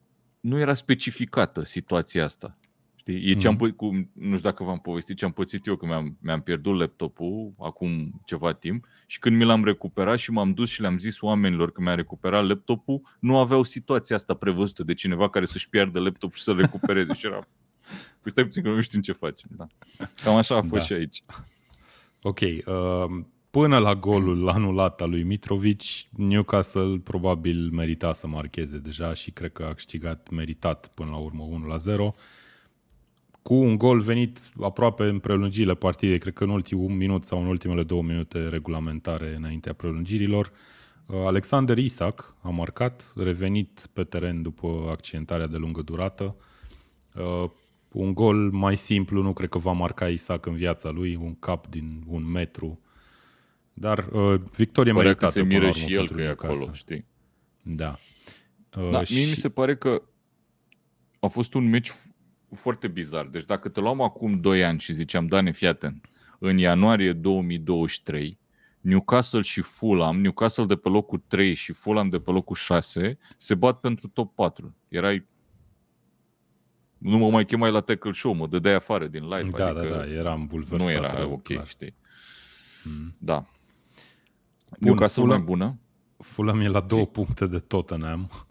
nu 0.41 0.59
era 0.59 0.75
specificată 0.75 1.63
situația 1.63 2.25
asta. 2.25 2.59
Știi? 2.97 3.31
E 3.31 3.35
ce 3.35 3.49
am, 3.49 3.57
mm. 3.61 3.71
cu, 3.71 3.93
nu 4.13 4.37
știu 4.37 4.51
dacă 4.51 4.65
v-am 4.65 4.79
povestit 4.79 5.17
ce 5.17 5.25
am 5.25 5.33
pățit 5.33 5.67
eu, 5.67 5.77
că 5.77 5.87
mi-am, 5.87 6.17
mi-am 6.21 6.41
pierdut 6.41 6.79
laptopul 6.79 7.55
acum 7.59 8.21
ceva 8.25 8.53
timp 8.53 8.87
și 9.07 9.19
când 9.19 9.37
mi 9.37 9.45
l-am 9.45 9.65
recuperat 9.65 10.19
și 10.19 10.31
m-am 10.31 10.53
dus 10.53 10.71
și 10.71 10.81
le-am 10.81 10.99
zis 10.99 11.21
oamenilor 11.21 11.73
că 11.73 11.81
mi-a 11.81 11.95
recuperat 11.95 12.47
laptopul, 12.47 13.01
nu 13.21 13.39
aveau 13.39 13.63
situația 13.63 14.17
asta 14.17 14.35
prevăzută 14.35 14.83
de 14.83 14.95
cineva 14.95 15.29
care 15.31 15.45
să-și 15.45 15.69
piardă 15.69 16.01
laptopul 16.01 16.37
și 16.37 16.43
să-l 16.43 16.57
recupereze 16.57 17.15
și 17.15 17.27
era... 17.27 17.39
Păi 18.21 18.31
stai 18.31 18.45
puțin 18.45 18.63
că 18.63 18.69
nu 18.69 18.81
știm 18.81 19.01
ce 19.01 19.13
facem. 19.13 19.51
Da. 19.57 19.67
Cam 20.23 20.37
așa 20.37 20.57
a 20.57 20.61
fost 20.61 20.73
da. 20.73 20.81
și 20.81 20.93
aici. 20.93 21.23
Ok. 22.23 22.41
Uh, 22.41 23.25
până 23.51 23.79
la 23.79 23.95
golul 23.95 24.49
anulat 24.49 25.01
al 25.01 25.11
lui 25.11 25.23
Mitrovic, 25.23 25.83
Newcastle 26.11 27.01
probabil 27.05 27.71
merita 27.73 28.13
să 28.13 28.27
marcheze 28.27 28.79
deja 28.79 29.15
și 29.15 29.31
cred 29.31 29.53
că 29.53 29.65
a 29.65 29.73
câștigat 29.73 30.29
meritat 30.31 30.91
până 30.95 31.11
la 31.11 31.17
urmă 31.17 31.43
1 31.43 31.67
la 31.67 31.77
0 31.77 32.15
cu 33.49 33.55
un 33.55 33.79
gol 33.79 34.01
venit 34.01 34.39
aproape 34.61 35.05
în 35.05 35.19
prelungirile 35.19 35.75
partidei, 35.75 36.19
cred 36.19 36.33
că 36.33 36.45
în 36.45 36.51
ultimul 36.51 36.89
minut 36.89 37.25
sau 37.25 37.41
în 37.41 37.47
ultimele 37.47 37.83
două 37.83 38.03
minute 38.03 38.49
regulamentare 38.49 39.35
înaintea 39.37 39.73
prelungirilor. 39.73 40.53
Uh, 41.07 41.17
Alexander 41.17 41.79
Isaac 41.79 42.35
a 42.43 42.49
marcat, 42.49 43.13
revenit 43.17 43.89
pe 43.93 44.05
teren 44.05 44.43
după 44.43 44.89
accidentarea 44.91 45.47
de 45.47 45.57
lungă 45.57 45.83
durată. 45.83 46.37
Uh, 47.89 48.03
un 48.03 48.15
gol 48.15 48.51
mai 48.51 48.77
simplu, 48.77 49.23
nu 49.23 49.33
cred 49.33 49.49
că 49.49 49.59
va 49.59 49.73
marca 49.73 50.09
Isaac 50.09 50.47
în 50.47 50.55
viața 50.55 50.91
lui, 50.91 51.15
un 51.15 51.39
cap 51.39 51.67
din 51.67 52.03
un 52.07 52.31
metru. 52.31 52.81
Dar 53.73 53.99
uh, 53.99 54.41
victorie 54.57 54.93
Părea 54.93 55.09
meritată. 55.09 55.33
Că 55.33 55.39
se 55.39 55.43
miră 55.43 55.71
și 55.71 55.95
el 55.95 56.11
că 56.11 56.21
e 56.21 56.29
acolo, 56.29 56.73
știi? 56.73 57.05
Da. 57.63 57.99
Uh, 58.77 58.91
da 58.91 59.03
și... 59.03 59.15
Mie 59.15 59.27
mi 59.27 59.35
se 59.35 59.49
pare 59.49 59.77
că 59.77 60.03
a 61.21 61.27
fost 61.27 61.55
un 61.55 61.69
meci 61.69 61.93
foarte 62.55 62.89
bizar. 62.89 63.27
Deci 63.27 63.45
dacă 63.45 63.69
te 63.69 63.81
luam 63.81 64.01
acum 64.01 64.41
2 64.41 64.65
ani 64.65 64.79
și 64.79 64.93
ziceam, 64.93 65.27
Dane, 65.27 65.53
fii 65.53 65.67
atent, 65.67 66.09
în 66.39 66.59
ianuarie 66.59 67.13
2023, 67.13 68.39
Newcastle 68.81 69.41
și 69.41 69.61
Fulham, 69.61 70.21
Newcastle 70.21 70.65
de 70.65 70.77
pe 70.77 70.89
locul 70.89 71.23
3 71.27 71.55
și 71.55 71.73
Fulham 71.73 72.09
de 72.09 72.19
pe 72.19 72.31
locul 72.31 72.57
6, 72.57 73.19
se 73.37 73.55
bat 73.55 73.81
pentru 73.81 74.09
top 74.09 74.35
4. 74.35 74.75
Erai 74.89 75.28
nu 76.99 77.19
mă 77.19 77.31
mai 77.31 77.45
chemai 77.45 77.71
la 77.71 77.81
tackle 77.81 78.13
show, 78.13 78.33
mă 78.33 78.47
dădeai 78.47 78.75
afară 78.75 79.07
din 79.07 79.23
live. 79.23 79.49
Da, 79.57 79.67
adică 79.67 79.89
da, 79.89 79.97
da, 79.97 80.13
eram 80.13 80.47
bulversat. 80.47 80.87
Nu 80.87 80.93
era 80.93 81.27
ok, 81.27 81.43
clar. 81.43 81.67
știi. 81.67 81.95
Mm. 82.85 83.15
Da. 83.19 83.45
Bun, 84.69 84.79
Newcastle 84.79 85.23
Fulham, 85.23 85.39
mai 85.39 85.47
bună. 85.47 85.79
Fulham 86.17 86.61
e 86.61 86.69
la 86.69 86.81
două 86.81 87.03
Zi. 87.03 87.09
puncte 87.09 87.47
de 87.47 87.59
Tottenham. 87.59 88.31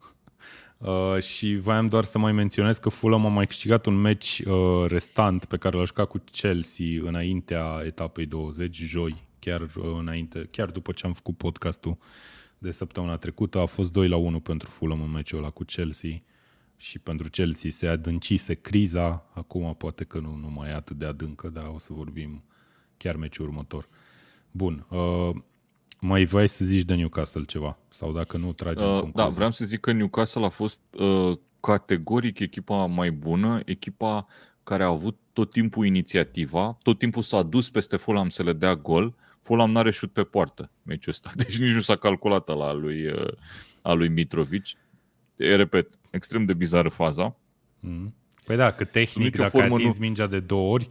Uh, 0.78 1.22
și 1.22 1.56
voiam 1.56 1.88
doar 1.88 2.04
să 2.04 2.20
mai 2.20 2.32
menționez 2.32 2.78
că 2.78 2.90
Fulham 2.90 3.26
a 3.26 3.30
mai 3.30 3.46
câștigat 3.46 3.86
un 3.86 3.96
meci 3.96 4.40
uh, 4.40 4.86
restant 4.88 5.46
pe 5.46 5.58
care 5.58 5.78
l-a 5.78 5.84
jucat 5.84 6.08
cu 6.08 6.24
Chelsea 6.32 6.86
înaintea 7.02 7.82
etapei 7.86 8.26
20, 8.26 8.76
joi, 8.76 9.16
chiar, 9.40 9.62
uh, 9.62 9.96
înainte, 10.00 10.48
chiar 10.52 10.72
după 10.72 10.92
ce 10.92 11.06
am 11.06 11.14
făcut 11.14 11.38
podcastul 11.38 11.98
de 12.58 12.72
săptămâna 12.72 13.18
trecută. 13.18 13.60
A 13.60 13.66
fost 13.66 13.92
2 13.92 14.08
la 14.08 14.16
1 14.16 14.40
pentru 14.40 14.70
Fulham 14.70 15.02
în 15.02 15.12
meciul 15.12 15.38
ăla 15.38 15.50
cu 15.50 15.64
Chelsea. 15.64 16.22
Și 16.78 17.00
pentru 17.00 17.30
Chelsea 17.30 17.70
se 17.70 17.88
adâncise 17.88 18.54
criza, 18.54 19.26
acum 19.34 19.76
poate 19.78 20.04
că 20.04 20.20
nu, 20.20 20.36
nu 20.36 20.50
mai 20.50 20.70
e 20.70 20.74
atât 20.74 20.98
de 20.98 21.06
adâncă, 21.06 21.50
dar 21.50 21.72
o 21.74 21.78
să 21.78 21.94
vorbim 21.94 22.44
chiar 22.98 23.16
meciul 23.16 23.48
următor. 23.48 23.88
Bun, 24.52 24.86
uh, 24.90 25.36
mai 26.02 26.26
vrei 26.26 26.48
să 26.48 26.66
zici 26.66 26.84
de 26.84 26.96
Newcastle 26.96 27.44
ceva? 27.44 27.78
Sau 27.90 28.12
dacă 28.12 28.38
nu, 28.38 28.54
tragem 28.54 28.88
uh, 28.88 29.10
Da, 29.14 29.28
vreau 29.28 29.52
să 29.52 29.66
zic 29.66 29.80
că 29.80 29.92
Newcastle 29.92 30.46
a 30.46 30.50
fost 30.50 30.80
uh, 30.92 31.38
categoric 31.60 32.40
echipa 32.40 32.86
mai 32.86 33.12
bună, 33.12 33.62
echipa 33.66 34.26
care 34.64 34.84
a 34.84 34.88
avut 34.88 35.18
tot 35.34 35.52
timpul 35.52 35.86
inițiativa, 35.86 36.78
tot 36.82 36.98
timpul 36.98 37.22
s-a 37.22 37.44
dus 37.44 37.70
peste 37.70 37.98
Fulham 37.98 38.30
să 38.30 38.44
le 38.44 38.54
dea 38.54 38.76
gol. 38.76 39.16
Fulham 39.42 39.72
n-are 39.72 39.92
șut 39.92 40.12
pe 40.12 40.24
poartă 40.24 40.72
meciul 40.84 41.12
ăsta, 41.12 41.32
deci 41.44 41.58
nici 41.58 41.74
nu 41.74 41.82
s-a 41.82 41.96
calculat 41.96 42.48
la 42.48 42.74
lui, 42.74 43.06
uh, 43.06 43.28
a 43.82 43.94
lui 43.94 44.10
Mitrovic. 44.10 44.66
E, 45.38 45.56
repet, 45.56 46.00
extrem 46.10 46.46
de 46.46 46.54
bizară 46.54 46.90
faza. 46.90 47.36
Mm. 47.80 48.16
Păi 48.46 48.56
da, 48.56 48.72
că 48.72 48.86
tehnic, 48.86 49.36
dacă 49.36 49.58
ai 49.58 49.68
atins 49.68 49.98
nu... 49.98 50.06
mingea 50.06 50.28
de 50.28 50.40
două 50.40 50.74
ori, 50.74 50.88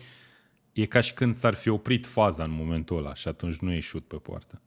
e 0.72 0.86
ca 0.86 1.00
și 1.00 1.14
când 1.14 1.34
s-ar 1.34 1.54
fi 1.54 1.68
oprit 1.68 2.06
faza 2.06 2.44
în 2.44 2.50
momentul 2.50 2.98
ăla 2.98 3.14
și 3.14 3.28
atunci 3.28 3.56
nu 3.56 3.72
e 3.72 3.80
șut 3.80 4.06
pe 4.06 4.16
poartă. 4.16 4.60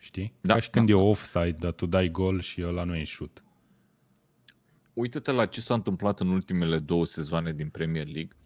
Știi? 0.00 0.34
Da, 0.40 0.54
ca 0.54 0.60
și 0.60 0.70
când 0.70 0.86
da. 0.86 0.92
e 0.92 0.96
offside, 0.96 1.56
dar 1.58 1.72
tu 1.72 1.86
dai 1.86 2.08
gol 2.08 2.40
și 2.40 2.62
ăla 2.64 2.84
nu 2.84 2.96
e 2.96 3.04
șut. 3.04 3.44
Uită-te 4.92 5.30
la 5.30 5.46
ce 5.46 5.60
s-a 5.60 5.74
întâmplat 5.74 6.20
în 6.20 6.28
ultimele 6.28 6.78
două 6.78 7.06
sezoane 7.06 7.52
din 7.52 7.68
Premier 7.68 8.04
League, 8.04 8.36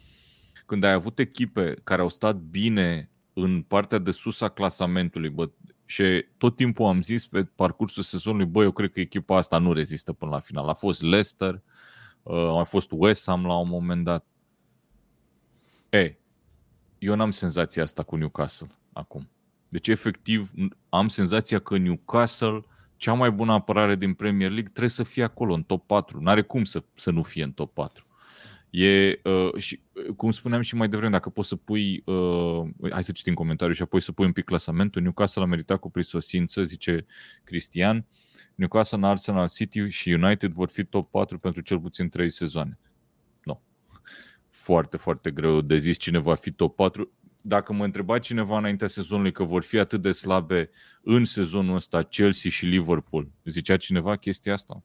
când 0.67 0.85
ai 0.85 0.93
avut 0.93 1.19
echipe 1.19 1.75
care 1.85 2.03
au 2.03 2.09
stat 2.09 2.37
bine 2.37 3.11
în 3.33 3.63
partea 3.63 3.99
de 3.99 4.11
sus 4.11 4.41
a 4.41 4.49
clasamentului, 4.49 5.29
bă, 5.29 5.51
și 5.93 6.27
tot 6.37 6.57
timpul 6.57 6.87
am 6.87 7.03
zis 7.03 7.27
pe 7.27 7.45
parcursul 7.45 8.03
sezonului, 8.03 8.47
bă, 8.47 8.63
eu 8.63 8.71
cred 8.71 8.93
că 8.93 9.01
echipa 9.01 9.37
asta 9.37 9.59
nu 9.59 9.73
rezistă 9.73 10.13
până 10.13 10.31
la 10.31 10.39
final. 10.39 10.69
A 10.69 10.73
fost 10.73 11.03
Leicester, 11.03 11.63
uh, 12.23 12.59
a 12.59 12.63
fost 12.63 12.91
West 12.91 13.27
Ham 13.27 13.47
la 13.47 13.57
un 13.59 13.69
moment 13.69 14.05
dat. 14.05 14.27
E, 15.89 16.17
eu 16.99 17.15
n-am 17.15 17.31
senzația 17.31 17.83
asta 17.83 18.03
cu 18.03 18.17
Newcastle 18.17 18.71
acum. 18.93 19.31
Deci, 19.69 19.89
efectiv, 19.89 20.51
am 20.89 21.09
senzația 21.09 21.59
că 21.59 21.77
Newcastle, 21.77 22.65
cea 22.97 23.13
mai 23.13 23.31
bună 23.31 23.53
apărare 23.53 23.97
din 23.97 24.15
Premier 24.15 24.51
League, 24.51 24.71
trebuie 24.71 24.89
să 24.89 25.03
fie 25.03 25.23
acolo, 25.23 25.55
în 25.55 25.63
top 25.63 25.87
4. 25.87 26.21
N-are 26.21 26.43
cum 26.43 26.65
să, 26.65 26.85
să 26.95 27.11
nu 27.11 27.23
fie 27.23 27.43
în 27.43 27.53
top 27.53 27.75
4. 27.75 28.07
E, 28.73 29.21
uh, 29.25 29.55
și, 29.57 29.83
uh, 29.93 30.15
cum 30.17 30.31
spuneam 30.31 30.61
și 30.61 30.75
mai 30.75 30.89
devreme, 30.89 31.13
dacă 31.13 31.31
poți 31.31 31.49
să 31.49 31.57
pui, 31.57 32.03
uh, 32.05 32.63
hai 32.91 33.05
să 33.05 33.13
citim 33.13 33.35
comentariul 33.35 33.77
și 33.77 33.83
apoi 33.83 34.01
să 34.01 34.13
pui 34.13 34.27
un 34.27 34.33
pic 34.33 34.45
clasamentul, 34.45 35.03
Newcastle 35.03 35.43
a 35.43 35.47
meritat 35.47 35.79
cu 35.79 35.91
prisosință, 35.91 36.65
zice 36.65 37.07
Cristian, 37.45 38.07
Newcastle, 38.55 39.07
Arsenal, 39.07 39.49
City 39.49 39.89
și 39.89 40.11
United 40.11 40.53
vor 40.53 40.69
fi 40.69 40.85
top 40.85 41.11
4 41.11 41.39
pentru 41.39 41.61
cel 41.61 41.81
puțin 41.81 42.09
3 42.09 42.31
sezoane. 42.31 42.79
Nu. 43.45 43.63
Foarte, 44.49 44.97
foarte 44.97 45.31
greu 45.31 45.61
de 45.61 45.77
zis 45.77 45.97
cine 45.97 46.19
va 46.19 46.35
fi 46.35 46.53
top 46.53 46.77
4 46.77 47.13
dacă 47.41 47.73
mă 47.73 47.85
întreba 47.85 48.19
cineva 48.19 48.59
înaintea 48.59 48.87
sezonului 48.87 49.33
că 49.33 49.45
vor 49.45 49.63
fi 49.63 49.79
atât 49.79 50.03
de 50.03 50.13
slabe 50.13 50.71
în 51.03 51.25
sezonul 51.25 51.75
ăsta 51.75 52.03
Chelsea 52.03 52.51
și 52.51 52.65
Liverpool, 52.65 53.31
zicea 53.45 53.77
cineva 53.77 54.17
chestia 54.17 54.53
asta? 54.53 54.83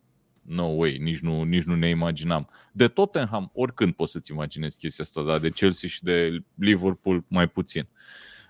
No 0.48 0.66
way, 0.66 0.98
nici 0.98 1.20
nu, 1.20 1.44
nici 1.44 1.64
nu 1.64 1.76
ne 1.76 1.90
imaginam. 1.90 2.50
De 2.72 2.88
Tottenham, 2.88 3.50
oricând 3.54 3.94
poți 3.94 4.12
să-ți 4.12 4.32
imaginezi 4.32 4.78
chestia 4.78 5.04
asta, 5.04 5.24
dar 5.24 5.40
de 5.40 5.50
Chelsea 5.50 5.90
și 5.90 6.04
de 6.04 6.44
Liverpool 6.56 7.26
mai 7.28 7.48
puțin. 7.48 7.88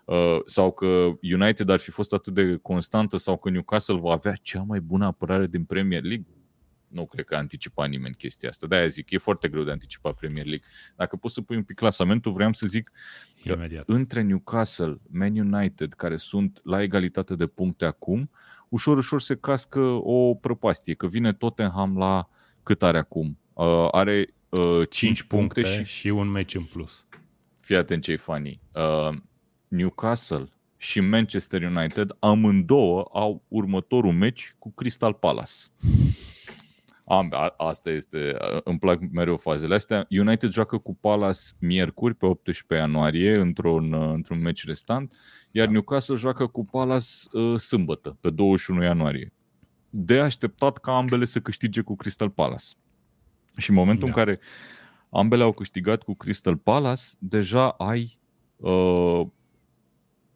Uh, 0.06 0.38
sau 0.46 0.72
că 0.72 1.12
United 1.22 1.70
ar 1.70 1.80
fi 1.80 1.92
fost 1.92 2.14
atât 2.14 2.34
de 2.34 2.56
constantă 2.62 3.18
sau 3.18 3.38
că 3.38 3.50
Newcastle 3.50 4.00
va 4.00 4.12
avea 4.12 4.34
cea 4.42 4.64
mai 4.64 4.80
bună 4.80 5.06
apărare 5.06 5.48
din 5.48 5.64
Premier 5.64 6.04
League 6.04 6.28
nu 6.88 7.06
cred 7.06 7.26
că 7.26 7.36
a 7.36 7.38
anticipat 7.38 7.90
nimeni 7.90 8.16
chestia 8.16 8.50
asta. 8.50 8.68
De-aia 8.68 8.88
zic, 8.88 9.12
e 9.12 9.18
foarte 9.18 9.48
greu 9.48 9.64
de 9.64 9.72
anticipat 9.72 10.14
Premier 10.14 10.46
League. 10.46 10.66
Dacă 10.96 11.16
poți 11.16 11.34
să 11.34 11.42
pui 11.42 11.56
un 11.56 11.64
pic 11.64 11.76
clasamentul, 11.76 12.32
vreau 12.32 12.54
să 12.54 12.68
zic 12.68 12.92
că 13.44 13.52
Imediat. 13.52 13.84
între 13.88 14.22
Newcastle, 14.22 14.98
Man 15.10 15.38
United, 15.38 15.94
care 15.94 16.18
sunt 16.18 16.60
la 16.64 16.82
egalitate 16.82 17.36
de 17.36 17.48
puncte 17.48 17.86
acum, 17.86 18.30
ușor, 18.70 18.98
ușor 18.98 19.22
se 19.22 19.36
cască 19.36 19.80
o 20.04 20.34
prăpastie, 20.34 20.94
că 20.94 21.08
vine 21.08 21.34
Tottenham 21.34 21.98
la 21.98 22.30
cât 22.64 22.84
are 22.84 22.98
acum? 22.98 23.38
Uh, 23.54 23.88
are 23.92 24.34
uh, 24.50 24.82
5 24.90 25.24
puncte, 25.24 25.62
puncte 25.62 25.84
și... 25.84 25.92
și 26.00 26.08
un 26.08 26.28
meci 26.28 26.56
în 26.56 26.64
plus. 26.64 27.06
Fii 27.60 27.76
atent 27.76 28.04
ce 28.04 28.16
funny. 28.16 28.60
Uh, 28.74 29.18
Newcastle 29.68 30.50
și 30.78 31.00
Manchester 31.00 31.62
United 31.62 32.16
amândouă 32.20 33.10
au 33.14 33.44
următorul 33.48 34.14
meci 34.14 34.56
cu 34.60 34.72
Crystal 34.72 35.14
Palace. 35.14 35.54
Am, 37.10 37.28
a, 37.32 37.54
asta 37.58 37.90
este, 37.90 38.36
îmi 38.64 38.80
plac 38.80 39.00
mereu 39.12 39.38
fazele 39.38 39.76
astea. 39.76 40.06
United 40.10 40.52
joacă 40.52 40.78
cu 40.78 40.96
Palace 40.96 41.40
miercuri 41.60 42.14
pe 42.14 42.26
18 42.26 42.74
ianuarie 42.76 43.36
într-un, 43.36 43.94
într-un 43.94 44.42
meci 44.42 44.66
restant, 44.66 45.14
iar 45.52 45.66
da. 45.66 45.72
Newcastle 45.72 46.16
joacă 46.16 46.48
cu 46.48 46.66
Palace 46.66 47.08
uh, 47.32 47.60
sâmbătă, 47.60 48.18
pe 48.22 48.30
21 48.30 48.84
ianuarie. 48.84 49.34
De 49.90 50.20
așteptat 50.20 50.78
ca 50.78 50.96
ambele 50.96 51.26
să 51.26 51.40
câștige 51.40 51.82
cu 51.82 51.96
Crystal 51.96 52.30
Palace. 52.30 52.66
Și 53.58 53.70
în 53.70 53.76
momentul 53.76 54.04
da. 54.04 54.08
în 54.08 54.26
care 54.26 54.40
ambele 55.10 55.44
au 55.44 55.52
câștigat 55.52 56.04
cu 56.04 56.14
Crystal 56.14 56.58
Palace, 56.58 57.04
deja 57.20 57.70
ai 57.70 58.20
uh, 58.56 59.22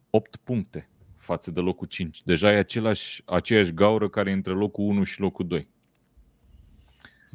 8 0.09 0.36
puncte 0.36 0.89
față 1.17 1.51
de 1.51 1.59
locul 1.59 1.88
5. 1.88 2.24
Deja 2.24 2.51
e 2.51 2.57
același, 2.57 3.22
aceeași 3.26 3.74
gaură 3.74 4.09
care 4.09 4.30
e 4.30 4.34
între 4.34 4.53
locul 4.53 4.86
1 4.86 5.03
și 5.03 5.19
locul 5.19 5.47
2. 5.47 5.67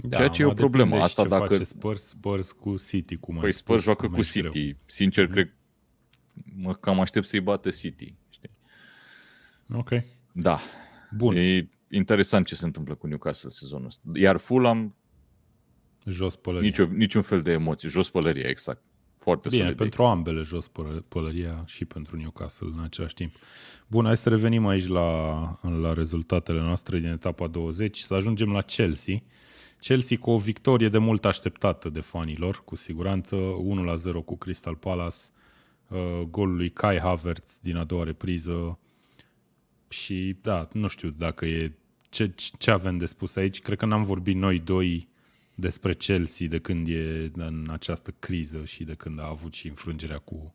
Da, 0.03 0.17
Ceea 0.17 0.29
ce 0.29 0.43
e 0.43 0.45
o 0.45 0.53
problemă. 0.53 0.97
Asta 0.97 1.23
ce 1.23 1.29
dacă... 1.29 1.47
face 1.47 1.63
Spurs, 1.65 2.03
Spurs 2.03 2.53
cu 2.53 2.77
City, 2.89 3.17
cum 3.17 3.37
Păi 3.37 3.53
Spurs 3.53 3.83
joacă 3.83 4.09
cu 4.09 4.23
City. 4.23 4.49
Greu. 4.49 4.77
Sincer, 4.87 5.27
mm-hmm. 5.27 5.31
cred 5.31 5.55
mă 6.57 6.75
cam 6.75 7.01
aștept 7.01 7.27
să-i 7.27 7.41
bată 7.41 7.71
City. 7.71 8.15
Știi? 8.29 8.51
Ok. 9.73 9.89
Da. 10.33 10.61
Bun. 11.17 11.37
E 11.37 11.69
interesant 11.91 12.47
ce 12.47 12.55
se 12.55 12.65
întâmplă 12.65 12.95
cu 12.95 13.07
Newcastle 13.07 13.51
sezonul 13.51 13.87
ăsta. 13.87 14.03
Iar 14.15 14.37
Fulham 14.37 14.95
jos 16.05 16.37
pălăria. 16.37 16.69
Nicio, 16.69 16.85
niciun 16.85 17.23
fel 17.23 17.43
de 17.43 17.53
emoții. 17.53 17.89
Jos 17.89 18.11
pălăria, 18.11 18.49
exact. 18.49 18.83
Foarte 19.17 19.49
Bine, 19.49 19.63
solid. 19.63 19.77
pentru 19.77 20.05
ambele 20.05 20.43
jos 20.43 20.71
pălăria 21.09 21.65
și 21.67 21.85
pentru 21.85 22.17
Newcastle 22.17 22.69
în 22.73 22.83
același 22.83 23.15
timp. 23.15 23.35
Bun, 23.87 24.05
hai 24.05 24.17
să 24.17 24.29
revenim 24.29 24.67
aici 24.67 24.87
la, 24.87 25.41
la 25.81 25.93
rezultatele 25.93 26.61
noastre 26.61 26.99
din 26.99 27.09
etapa 27.09 27.47
20, 27.47 27.99
să 27.99 28.15
ajungem 28.15 28.53
la 28.53 28.61
Chelsea. 28.61 29.23
Chelsea 29.81 30.19
cu 30.19 30.31
o 30.31 30.39
victorie 30.39 30.89
de 30.89 30.99
mult 30.99 31.25
așteptată 31.25 31.89
de 31.89 32.01
fanilor, 32.01 32.65
cu 32.65 32.75
siguranță, 32.75 33.37
1-0 33.37 34.25
cu 34.25 34.37
Crystal 34.37 34.75
Palace, 34.75 35.17
uh, 35.89 36.21
golul 36.31 36.57
lui 36.57 36.71
Kai 36.71 36.99
Havertz 36.99 37.59
din 37.63 37.77
a 37.77 37.85
doua 37.85 38.05
repriză 38.05 38.79
și 39.89 40.37
da, 40.43 40.69
nu 40.73 40.89
știu 40.89 41.11
dacă 41.11 41.47
e 41.47 41.73
ce, 42.09 42.35
ce 42.59 42.71
avem 42.71 42.97
de 42.97 43.07
spus 43.07 43.37
aici. 43.37 43.61
Cred 43.61 43.79
că 43.79 43.87
n-am 43.87 44.03
vorbit 44.03 44.37
noi 44.37 44.59
doi 44.59 45.09
despre 45.55 45.95
Chelsea 45.95 46.47
de 46.47 46.59
când 46.59 46.89
e 46.89 47.31
în 47.35 47.69
această 47.71 48.15
criză 48.19 48.65
și 48.65 48.85
de 48.85 48.95
când 48.95 49.21
a 49.21 49.29
avut 49.29 49.55
și 49.55 49.69
înfrângerea 49.69 50.19
cu, 50.19 50.55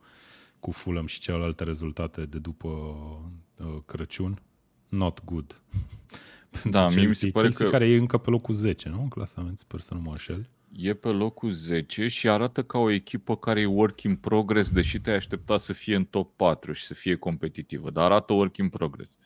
cu 0.60 0.72
Fulham 0.72 1.06
și 1.06 1.20
celelalte 1.20 1.64
rezultate 1.64 2.26
de 2.26 2.38
după 2.38 2.68
uh, 2.68 3.78
Crăciun. 3.86 4.42
Not 4.90 5.24
good. 5.26 5.62
Da, 6.64 6.80
Chelsea, 6.82 7.00
mie 7.00 7.08
mi 7.08 7.14
se 7.14 7.28
pare 7.28 7.48
Chelsea 7.48 7.66
că... 7.66 7.72
care 7.72 7.90
e 7.90 7.98
încă 7.98 8.18
pe 8.18 8.30
locul 8.30 8.54
10, 8.54 8.90
nu? 8.90 9.02
În 9.02 9.08
clasament, 9.08 9.60
sper 9.60 9.80
să 9.80 9.94
nu 9.94 10.00
mă 10.00 10.12
înșel. 10.12 10.50
E 10.72 10.94
pe 10.94 11.08
locul 11.08 11.52
10 11.52 12.08
și 12.08 12.30
arată 12.30 12.64
ca 12.64 12.78
o 12.78 12.90
echipă 12.90 13.38
care 13.38 13.60
e 13.60 13.66
work 13.66 14.02
in 14.02 14.16
progress, 14.16 14.72
deși 14.72 15.00
te-ai 15.00 15.16
aștepta 15.16 15.58
să 15.58 15.74
fie 15.74 15.96
în 15.96 16.06
top 16.06 16.36
4 16.36 16.72
și 16.72 16.86
să 16.86 16.94
fie 16.94 17.16
competitivă, 17.16 17.90
dar 17.90 18.04
arată 18.04 18.34
work 18.34 18.58
in 18.58 18.70
progress. 18.70 19.18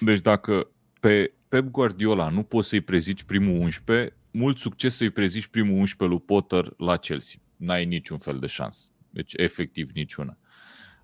Deci 0.00 0.20
dacă 0.20 0.70
pe 1.00 1.32
Pep 1.48 1.64
Guardiola 1.64 2.28
nu 2.28 2.42
poți 2.42 2.68
să-i 2.68 2.80
prezici 2.80 3.22
primul 3.22 3.60
11, 3.60 4.16
mult 4.30 4.56
succes 4.56 4.96
să-i 4.96 5.10
prezici 5.10 5.46
primul 5.46 5.78
11 5.78 6.16
lui 6.18 6.26
Potter 6.26 6.72
la 6.76 6.96
Chelsea. 6.96 7.40
N-ai 7.56 7.84
niciun 7.84 8.18
fel 8.18 8.38
de 8.38 8.46
șansă. 8.46 8.90
Deci 9.10 9.32
efectiv 9.36 9.90
niciuna. 9.90 10.38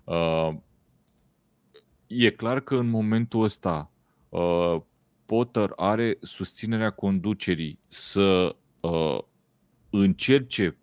Uh, 0.03 0.55
e 2.07 2.29
clar 2.29 2.59
că 2.59 2.75
în 2.75 2.87
momentul 2.87 3.43
ăsta 3.43 3.91
uh, 4.39 4.81
Potter 5.25 5.71
are 5.75 6.17
susținerea 6.21 6.89
conducerii 6.89 7.79
să 7.87 8.55
uh, 8.79 9.19
încerce, 9.89 10.77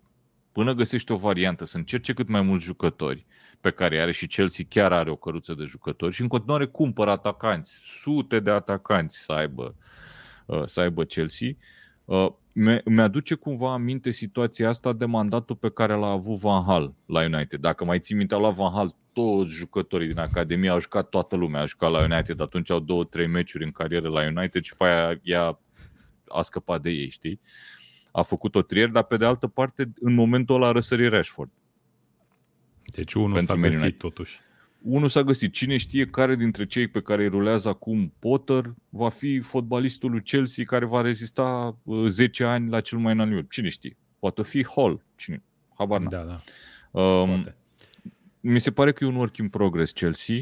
până 0.51 0.73
găsește 0.73 1.13
o 1.13 1.17
variantă, 1.17 1.65
să 1.65 1.77
încerce 1.77 2.13
cât 2.13 2.27
mai 2.27 2.41
mulți 2.41 2.65
jucători 2.65 3.25
pe 3.61 3.71
care 3.71 4.01
are 4.01 4.11
și 4.11 4.27
Chelsea 4.27 4.65
chiar 4.69 4.91
are 4.91 5.09
o 5.09 5.15
căruță 5.15 5.53
de 5.53 5.63
jucători 5.63 6.13
și 6.13 6.21
în 6.21 6.27
continuare 6.27 6.65
cumpără 6.65 7.09
atacanți, 7.09 7.79
sute 7.83 8.39
de 8.39 8.49
atacanți 8.49 9.17
să 9.17 9.31
aibă, 9.31 9.75
uh, 10.45 10.63
să 10.65 10.79
aibă 10.79 11.03
Chelsea. 11.03 11.49
Uh, 12.55 12.83
mi-aduce 12.85 13.35
cumva 13.35 13.73
aminte 13.73 14.11
situația 14.11 14.69
asta 14.69 14.93
de 14.93 15.05
mandatul 15.05 15.55
pe 15.55 15.69
care 15.69 15.93
l-a 15.93 16.07
avut 16.09 16.39
Van 16.39 16.63
Hal 16.63 16.93
la 17.05 17.21
United. 17.23 17.59
Dacă 17.59 17.85
mai 17.85 17.99
ții 17.99 18.15
minte, 18.15 18.35
la 18.35 18.49
Van 18.49 18.71
Hal 18.73 18.95
toți 19.13 19.53
jucătorii 19.53 20.07
din 20.07 20.19
Academie 20.19 20.69
au 20.69 20.79
jucat 20.79 21.09
toată 21.09 21.35
lumea, 21.35 21.61
a 21.61 21.65
jucat 21.65 21.91
la 21.91 22.03
United, 22.03 22.39
atunci 22.39 22.69
au 22.69 22.79
două, 22.79 23.03
trei 23.03 23.27
meciuri 23.27 23.63
în 23.63 23.71
carieră 23.71 24.09
la 24.09 24.25
United 24.25 24.61
și 24.61 24.75
pe 24.77 24.83
aia 24.83 25.19
ea 25.23 25.59
a 26.27 26.41
scăpat 26.41 26.81
de 26.81 26.89
ei, 26.89 27.09
știi? 27.09 27.39
a 28.15 28.21
făcut 28.21 28.55
o 28.55 28.61
trier, 28.61 28.89
dar 28.89 29.03
pe 29.03 29.17
de 29.17 29.25
altă 29.25 29.47
parte, 29.47 29.93
în 29.99 30.13
momentul 30.13 30.55
ăla 30.55 30.67
a 30.67 30.71
răsărit 30.71 31.09
Rashford. 31.09 31.51
Deci 32.85 33.13
unul 33.13 33.33
Pentru 33.33 33.45
s-a 33.45 33.53
Man 33.53 33.61
găsit 33.61 33.81
United. 33.81 33.99
totuși. 33.99 34.39
Unul 34.83 35.09
s-a 35.09 35.23
găsit. 35.23 35.53
Cine 35.53 35.77
știe 35.77 36.05
care 36.07 36.35
dintre 36.35 36.65
cei 36.65 36.87
pe 36.87 37.01
care 37.01 37.23
îi 37.23 37.29
rulează 37.29 37.69
acum 37.69 38.13
Potter 38.19 38.73
va 38.89 39.09
fi 39.09 39.39
fotbalistul 39.39 40.11
lui 40.11 40.21
Chelsea 40.21 40.65
care 40.65 40.85
va 40.85 41.01
rezista 41.01 41.77
uh, 41.83 42.07
10 42.07 42.43
ani 42.43 42.69
la 42.69 42.81
cel 42.81 42.97
mai 42.97 43.13
înalt 43.13 43.29
nivel. 43.29 43.45
Cine 43.49 43.69
știe? 43.69 43.97
Poate 44.19 44.43
fi 44.43 44.65
Hall. 44.75 45.05
Cine? 45.15 45.43
Habar 45.73 45.99
n-am. 45.99 46.09
Da, 46.09 46.23
da, 46.23 46.41
Um, 47.01 47.27
poate. 47.27 47.55
mi 48.39 48.59
se 48.59 48.71
pare 48.71 48.91
că 48.91 49.03
e 49.03 49.07
un 49.07 49.15
work 49.15 49.37
in 49.37 49.49
progress 49.49 49.91
Chelsea. 49.91 50.35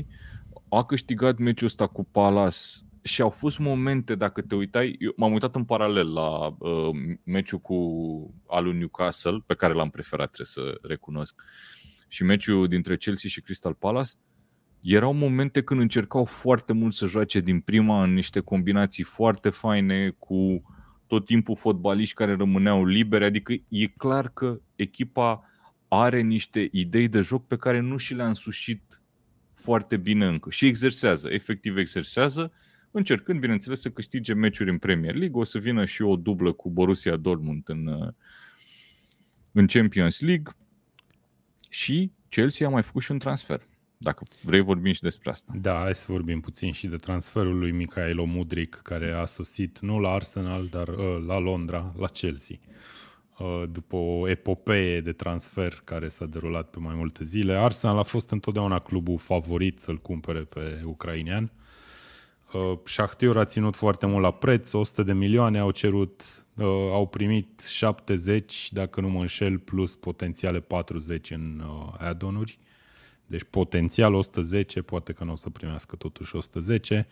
A 0.70 0.86
câștigat 0.86 1.38
meciul 1.38 1.68
ăsta 1.68 1.88
cu 1.88 2.04
Palace 2.04 2.58
și 3.02 3.22
au 3.22 3.30
fost 3.30 3.60
momente, 3.60 4.16
dacă 4.16 4.42
te 4.42 4.56
uitai, 4.56 4.96
eu 5.00 5.14
m-am 5.16 5.32
uitat 5.32 5.56
în 5.56 5.64
paralel 5.64 6.14
la 6.14 6.56
uh, 6.60 6.89
meciul 7.24 7.60
cu 7.60 7.76
al 8.48 8.64
lui 8.64 8.78
Newcastle, 8.78 9.44
pe 9.46 9.54
care 9.56 9.74
l-am 9.74 9.89
preferat, 9.89 10.32
trebuie 10.32 10.48
să 10.66 10.88
recunosc, 10.88 11.42
și 12.08 12.24
meciul 12.24 12.68
dintre 12.68 12.98
Chelsea 12.98 13.30
și 13.30 13.42
Crystal 13.42 13.74
Palace, 13.74 14.12
erau 14.82 15.13
momente 15.13 15.63
când 15.63 15.79
încercau 15.79 16.23
foarte 16.23 16.73
mult 16.73 16.93
să 16.93 17.05
joace 17.05 17.39
din 17.39 17.59
prima 17.59 18.03
în 18.03 18.13
niște 18.13 18.39
combinații 18.39 19.03
foarte 19.03 19.49
faine 19.49 20.09
cu 20.09 20.61
tot 21.07 21.25
timpul 21.25 21.55
fotbaliști 21.55 22.15
care 22.15 22.36
rămâneau 22.36 22.86
liberi, 22.86 23.25
adică 23.25 23.53
e 23.67 23.88
clar 23.88 24.29
că 24.29 24.59
echipa 24.75 25.43
are 25.88 26.21
niște 26.21 26.69
idei 26.71 27.07
de 27.07 27.21
joc 27.21 27.47
pe 27.47 27.57
care 27.57 27.79
nu 27.79 27.97
și 27.97 28.13
le-a 28.13 28.27
însușit 28.27 29.01
foarte 29.53 29.97
bine 29.97 30.27
încă 30.27 30.49
și 30.49 30.65
exersează, 30.65 31.29
efectiv 31.29 31.77
exersează, 31.77 32.51
încercând, 32.91 33.39
bineînțeles, 33.39 33.82
să 33.82 33.89
câștige 33.89 34.34
meciuri 34.34 34.69
în 34.69 34.77
Premier 34.77 35.15
League. 35.15 35.39
O 35.39 35.43
să 35.43 35.57
vină 35.57 35.86
și 35.86 36.01
o 36.01 36.15
dublă 36.15 36.51
cu 36.51 36.69
Borussia 36.69 37.15
Dortmund 37.15 37.69
în, 37.69 37.88
uh, 37.88 38.13
în 39.51 39.67
Champions 39.67 40.19
League 40.19 40.53
și 41.69 42.11
Chelsea 42.29 42.67
a 42.67 42.69
mai 42.69 42.84
făcut 42.84 43.01
și 43.01 43.11
un 43.11 43.19
transfer. 43.19 43.67
Dacă 44.04 44.24
vrei, 44.41 44.62
vorbim 44.62 44.91
și 44.91 45.02
despre 45.02 45.30
asta. 45.30 45.52
Da, 45.56 45.80
hai 45.80 45.95
să 45.95 46.06
vorbim 46.10 46.39
puțin 46.39 46.72
și 46.72 46.88
de 46.88 46.95
transferul 46.95 47.60
lui 47.60 47.72
Michael 47.72 48.20
Mudric, 48.20 48.80
care 48.84 49.12
a 49.12 49.26
sosit 49.26 49.80
nu 49.80 49.99
la 49.99 50.10
Arsenal, 50.10 50.68
dar 50.68 50.88
uh, 50.88 51.24
la 51.28 51.38
Londra, 51.38 51.93
la 51.97 52.08
Chelsea. 52.08 52.56
Uh, 53.38 53.64
după 53.72 53.95
o 53.95 54.30
epopee 54.30 55.02
de 55.02 55.12
transfer 55.12 55.82
care 55.84 56.08
s-a 56.08 56.26
derulat 56.26 56.70
pe 56.70 56.80
mai 56.80 56.95
multe 56.95 57.24
zile, 57.24 57.54
Arsenal 57.54 57.97
a 57.97 58.04
fost 58.04 58.30
întotdeauna 58.32 58.80
clubul 58.80 59.18
favorit 59.18 59.80
să-l 59.80 59.97
cumpere 59.97 60.39
pe 60.39 60.82
ucrainean. 60.86 61.52
Uh, 62.54 62.78
Shakhtar 62.84 63.38
a 63.38 63.45
ținut 63.45 63.76
foarte 63.76 64.06
mult 64.06 64.22
la 64.22 64.32
preț, 64.32 64.74
100 64.74 65.04
de 65.04 65.14
milioane 65.14 65.60
au 65.60 65.72
cerut, 65.72 66.45
uh, 66.56 66.66
au 66.91 67.08
primit 67.08 67.60
70, 67.60 68.72
dacă 68.72 69.02
nu 69.02 69.10
mă 69.10 69.20
înșel, 69.20 69.58
plus 69.58 69.95
potențiale 69.95 70.60
40 70.60 71.32
în 71.32 71.64
uh, 71.66 71.93
add-on-uri. 71.97 72.60
Deci 73.32 73.43
potențial 73.49 74.13
110, 74.13 74.82
poate 74.82 75.13
că 75.13 75.23
nu 75.23 75.32
o 75.32 75.36
să 75.36 75.49
primească 75.49 75.95
totuși 75.95 76.36
110. 76.36 77.07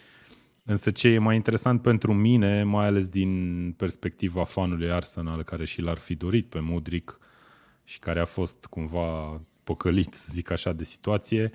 Însă 0.63 0.91
ce 0.91 1.07
e 1.07 1.17
mai 1.17 1.35
interesant 1.35 1.81
pentru 1.81 2.13
mine, 2.13 2.63
mai 2.63 2.85
ales 2.85 3.07
din 3.07 3.73
perspectiva 3.77 4.43
fanului 4.43 4.91
Arsenal, 4.91 5.43
care 5.43 5.65
și 5.65 5.81
l-ar 5.81 5.97
fi 5.97 6.15
dorit 6.15 6.49
pe 6.49 6.59
Mudric 6.59 7.19
și 7.83 7.99
care 7.99 8.19
a 8.19 8.25
fost 8.25 8.65
cumva 8.65 9.41
păcălit, 9.63 10.13
să 10.13 10.27
zic 10.29 10.51
așa, 10.51 10.73
de 10.73 10.83
situație, 10.83 11.51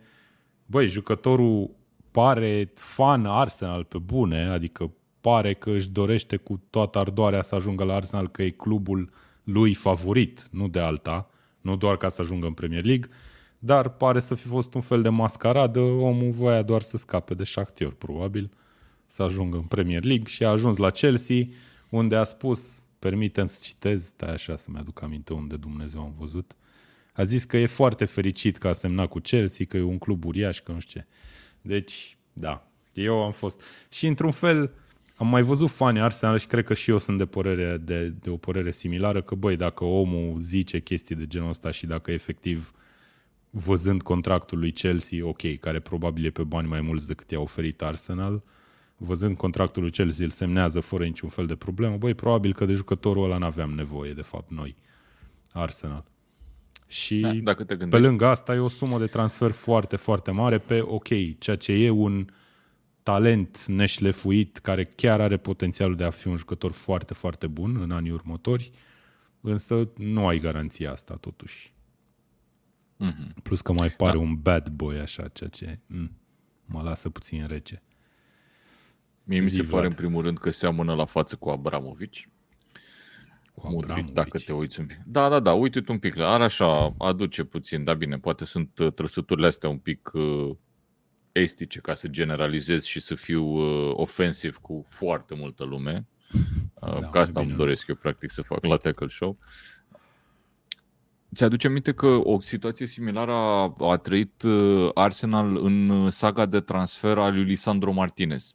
băi, 0.67 0.89
jucătorul 0.89 1.71
pare 2.11 2.73
fan 2.75 3.27
Arsenal 3.27 3.85
pe 3.85 3.99
bune, 3.99 4.49
adică 4.49 4.93
pare 5.21 5.55
că 5.55 5.71
își 5.71 5.91
dorește 5.91 6.37
cu 6.37 6.63
toată 6.71 6.99
ardoarea 6.99 7.43
să 7.43 7.55
ajungă 7.55 7.85
la 7.85 7.95
Arsenal, 7.95 8.29
că 8.29 8.43
e 8.43 8.51
clubul 8.51 9.11
lui 9.43 9.75
favorit, 9.75 10.49
nu 10.51 10.69
de 10.69 10.81
alta, 10.81 11.31
nu 11.61 11.77
doar 11.77 11.97
ca 11.97 12.09
să 12.09 12.21
ajungă 12.21 12.47
în 12.47 12.53
Premier 12.53 12.85
League, 12.85 13.09
dar 13.65 13.89
pare 13.89 14.21
să 14.21 14.35
fi 14.35 14.47
fost 14.47 14.75
un 14.75 14.81
fel 14.81 15.03
de 15.03 15.09
mascaradă, 15.09 15.81
omul 15.81 16.31
voia 16.31 16.63
doar 16.63 16.83
să 16.83 16.97
scape 16.97 17.35
de 17.35 17.45
Shakhtar, 17.45 17.91
probabil, 17.91 18.51
să 19.07 19.23
ajungă 19.23 19.57
în 19.57 19.63
Premier 19.63 20.05
League 20.05 20.27
și 20.27 20.45
a 20.45 20.49
ajuns 20.49 20.77
la 20.77 20.91
Chelsea, 20.91 21.37
unde 21.89 22.17
a 22.17 22.25
spus, 22.25 22.85
permitem 22.99 23.47
să 23.47 23.61
citez, 23.63 24.05
stai 24.05 24.33
așa 24.33 24.57
să-mi 24.57 24.79
aduc 24.79 25.03
aminte 25.03 25.33
unde 25.33 25.57
Dumnezeu 25.57 26.01
am 26.01 26.15
văzut, 26.19 26.57
a 27.13 27.23
zis 27.23 27.45
că 27.45 27.57
e 27.57 27.67
foarte 27.67 28.05
fericit 28.05 28.57
că 28.57 28.69
a 28.69 28.73
semnat 28.73 29.09
cu 29.09 29.19
Chelsea, 29.19 29.67
că 29.67 29.77
e 29.77 29.83
un 29.83 29.99
club 29.99 30.25
uriaș, 30.25 30.61
că 30.61 30.73
nu 30.73 30.81
știu 30.81 31.01
ce. 31.01 31.07
Deci, 31.61 32.17
da, 32.33 32.69
eu 32.93 33.23
am 33.23 33.33
fost. 33.33 33.63
Și 33.91 34.07
într-un 34.07 34.31
fel, 34.31 34.71
am 35.17 35.29
mai 35.29 35.43
văzut 35.43 35.71
fani 35.71 36.01
Arsenal 36.01 36.39
și 36.39 36.47
cred 36.47 36.65
că 36.65 36.75
și 36.75 36.91
eu 36.91 36.99
sunt 36.99 37.19
de, 37.19 37.27
părere, 37.27 37.77
de, 37.77 38.09
de 38.09 38.31
o 38.31 38.37
părere 38.37 38.71
similară, 38.71 39.23
că 39.23 39.35
băi, 39.35 39.57
dacă 39.57 39.85
omul 39.85 40.39
zice 40.39 40.81
chestii 40.81 41.17
de 41.17 41.27
genul 41.27 41.49
ăsta 41.49 41.71
și 41.71 41.87
dacă 41.87 42.11
efectiv 42.11 42.73
văzând 43.57 44.03
contractul 44.03 44.59
lui 44.59 44.73
Chelsea, 44.73 45.27
ok, 45.27 45.59
care 45.61 45.81
probabil 45.81 46.25
e 46.25 46.31
pe 46.31 46.43
bani 46.43 46.69
mai 46.69 46.81
mulți 46.81 47.07
decât 47.07 47.31
i-a 47.31 47.41
oferit 47.41 47.83
Arsenal, 47.83 48.43
văzând 48.97 49.37
contractul 49.37 49.83
lui 49.83 49.91
Chelsea, 49.91 50.25
îl 50.25 50.31
semnează 50.31 50.81
fără 50.81 51.05
niciun 51.05 51.29
fel 51.29 51.47
de 51.47 51.55
problemă, 51.55 51.97
băi, 51.97 52.15
probabil 52.15 52.55
că 52.55 52.65
de 52.65 52.73
jucătorul 52.73 53.25
ăla 53.25 53.39
n-aveam 53.39 53.71
nevoie, 53.71 54.13
de 54.13 54.23
fapt, 54.23 54.51
noi, 54.51 54.77
Arsenal. 55.53 56.05
Și 56.87 57.21
Da, 57.21 57.33
dacă 57.33 57.65
te 57.65 57.73
pe 57.73 57.77
gândești, 57.77 58.07
lângă 58.07 58.27
asta 58.27 58.55
e 58.55 58.59
o 58.59 58.69
sumă 58.69 58.99
de 58.99 59.07
transfer 59.07 59.51
foarte, 59.51 59.97
foarte 59.97 60.31
mare 60.31 60.59
pe, 60.59 60.81
ok, 60.81 61.39
ceea 61.39 61.57
ce 61.57 61.73
e 61.73 61.91
un 61.91 62.27
talent 63.03 63.65
neșlefuit 63.67 64.59
care 64.59 64.85
chiar 64.85 65.21
are 65.21 65.37
potențialul 65.37 65.97
de 65.97 66.05
a 66.05 66.11
fi 66.11 66.29
un 66.29 66.37
jucător 66.37 66.73
foarte, 66.73 67.15
foarte 67.15 67.47
bun 67.47 67.79
în 67.81 67.91
anii 67.91 68.11
următori, 68.11 68.73
însă 69.41 69.89
nu 69.97 70.27
ai 70.27 70.39
garanția 70.39 70.91
asta 70.93 71.15
totuși. 71.15 71.74
Mhm. 72.97 73.43
Plus 73.43 73.61
că 73.61 73.73
mai 73.73 73.91
pare 73.91 74.13
da. 74.17 74.19
un 74.19 74.35
bad 74.35 74.69
boy 74.69 74.99
așa, 74.99 75.29
ceea 75.29 75.51
ce 75.51 75.79
mm, 75.87 76.11
mă 76.65 76.83
lasă 76.83 77.11
puțin 77.11 77.47
rece. 77.47 77.83
mie 79.25 79.41
mi 79.41 79.49
zi, 79.49 79.57
se 79.57 79.63
pare 79.63 79.77
Vlad. 79.77 79.91
în 79.91 79.97
primul 79.97 80.23
rând 80.23 80.39
că 80.39 80.51
seamănă 80.51 80.95
la 80.95 81.05
față 81.05 81.37
cu 81.37 81.49
Abramovici. 81.51 82.29
Cu 83.55 83.67
Mudric, 83.69 83.91
Abramovic. 83.91 84.15
dacă 84.15 84.39
te 84.39 84.53
uiți 84.53 84.81
un 84.81 84.87
pic. 84.87 84.99
Da, 85.07 85.29
da, 85.29 85.41
da, 85.41 85.53
uite-te 85.53 85.93
un 85.93 85.99
pic. 85.99 86.17
Are 86.19 86.45
așa, 86.45 86.95
aduce 86.99 87.45
puțin, 87.45 87.85
da 87.85 87.95
bine, 87.95 88.19
poate 88.19 88.45
sunt 88.45 88.79
uh, 88.79 88.93
trăsăturile 88.93 89.47
astea 89.47 89.69
un 89.69 89.79
pic 89.79 90.11
uh, 90.13 90.51
estice, 91.33 91.81
ca 91.81 91.95
să 91.95 92.09
generalizez 92.09 92.85
și 92.85 93.01
să 93.01 93.15
fiu 93.15 93.45
uh, 93.45 93.91
ofensiv 93.95 94.57
cu 94.57 94.85
foarte 94.89 95.35
multă 95.35 95.65
lume. 95.65 96.07
Uh, 96.33 96.41
Da, 96.81 97.01
da, 97.01 97.09
ca 97.09 97.21
asta 97.21 97.33
mai 97.35 97.43
îmi 97.43 97.53
bine. 97.53 97.65
doresc 97.65 97.87
eu, 97.87 97.95
practic, 97.95 98.31
să 98.31 98.43
fac 98.43 98.65
la 98.65 98.77
Tackle 98.77 99.09
Show. 99.09 99.39
Ți-aduce 101.35 101.67
aminte 101.67 101.93
că 101.93 102.07
o 102.07 102.41
situație 102.41 102.87
similară 102.87 103.33
a, 103.33 103.75
a 103.79 103.97
trăit 103.97 104.43
uh, 104.43 104.91
Arsenal 104.95 105.57
în 105.57 105.89
uh, 105.89 106.13
saga 106.13 106.47
de 106.47 106.61
transfer 106.61 107.19
al 107.19 107.35
lui 107.35 107.45
Lisandro 107.45 107.93
Martinez. 107.93 108.53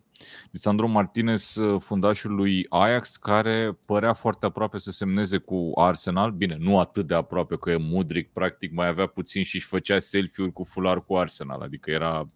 Lisandro 0.51 0.87
Martinez, 0.87 1.55
uh, 1.55 1.81
fundașul 1.81 2.35
lui 2.35 2.65
Ajax, 2.69 3.17
care 3.17 3.77
părea 3.85 4.13
foarte 4.13 4.45
aproape 4.45 4.77
să 4.77 4.91
semneze 4.91 5.37
cu 5.37 5.71
Arsenal. 5.75 6.31
Bine, 6.31 6.57
nu 6.59 6.79
atât 6.79 7.07
de 7.07 7.13
aproape 7.15 7.57
că 7.57 7.69
e 7.69 7.77
Mudric, 7.77 8.29
practic 8.33 8.73
mai 8.73 8.87
avea 8.87 9.05
puțin 9.05 9.43
și 9.43 9.55
își 9.55 9.65
făcea 9.65 9.99
selfie-uri 9.99 10.53
cu 10.53 10.63
fular 10.63 11.03
cu 11.03 11.15
Arsenal. 11.15 11.61
Adică 11.61 11.91
era 11.91 12.29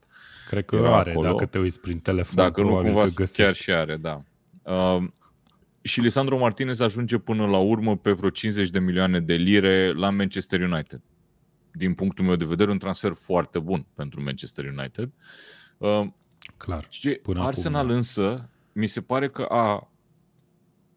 Cred 0.48 0.66
că 0.66 0.76
era 0.76 0.98
are, 0.98 1.12
acolo. 1.12 1.28
dacă 1.28 1.46
te 1.46 1.60
uiți 1.60 1.80
prin 1.80 2.00
telefon, 2.00 2.36
dacă 2.36 2.62
nu 2.62 2.66
probabil 2.68 2.92
cumva 2.92 3.06
că 3.06 3.14
găsești. 3.16 3.42
chiar 3.42 3.54
și 3.56 3.72
are, 3.72 3.98
da. 3.98 4.22
Uh, 4.64 5.04
și 5.84 6.02
Lisandro 6.02 6.38
Martinez 6.38 6.80
ajunge 6.80 7.18
până 7.18 7.46
la 7.46 7.58
urmă 7.58 7.98
pe 7.98 8.12
vreo 8.12 8.30
50 8.30 8.70
de 8.70 8.80
milioane 8.80 9.20
de 9.20 9.34
lire 9.34 9.94
la 9.94 10.10
Manchester 10.10 10.62
United. 10.62 11.02
Din 11.72 11.94
punctul 11.94 12.26
meu 12.26 12.36
de 12.36 12.46
vedere, 12.46 12.72
un 12.72 12.78
transfer 12.78 13.14
foarte 13.14 13.60
bun 13.60 13.86
pentru 13.96 14.24
Manchester 14.24 14.66
United. 14.78 15.12
Uh, 15.78 16.08
Clar. 16.58 16.86
și 16.90 17.10
Până 17.10 17.38
acum, 17.38 17.48
Arsenal 17.48 17.88
da. 17.88 17.94
însă, 17.94 18.50
mi 18.74 18.88
se 18.88 19.02
pare 19.02 19.30
că 19.30 19.42
a 19.42 19.92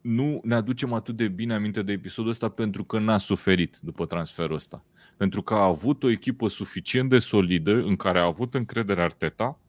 nu 0.01 0.41
ne 0.43 0.55
aducem 0.55 0.93
atât 0.93 1.15
de 1.15 1.27
bine 1.27 1.53
aminte 1.53 1.81
de 1.81 1.91
episodul 1.91 2.31
ăsta 2.31 2.49
pentru 2.49 2.83
că 2.83 2.99
n-a 2.99 3.17
suferit 3.17 3.77
după 3.81 4.05
transferul 4.05 4.55
ăsta. 4.55 4.85
Pentru 5.17 5.41
că 5.41 5.53
a 5.53 5.63
avut 5.63 6.03
o 6.03 6.09
echipă 6.09 6.47
suficient 6.47 7.09
de 7.09 7.19
solidă 7.19 7.71
în 7.71 7.95
care 7.95 8.19
a 8.19 8.23
avut 8.23 8.53
încredere 8.53 9.01
Arteta 9.01 9.59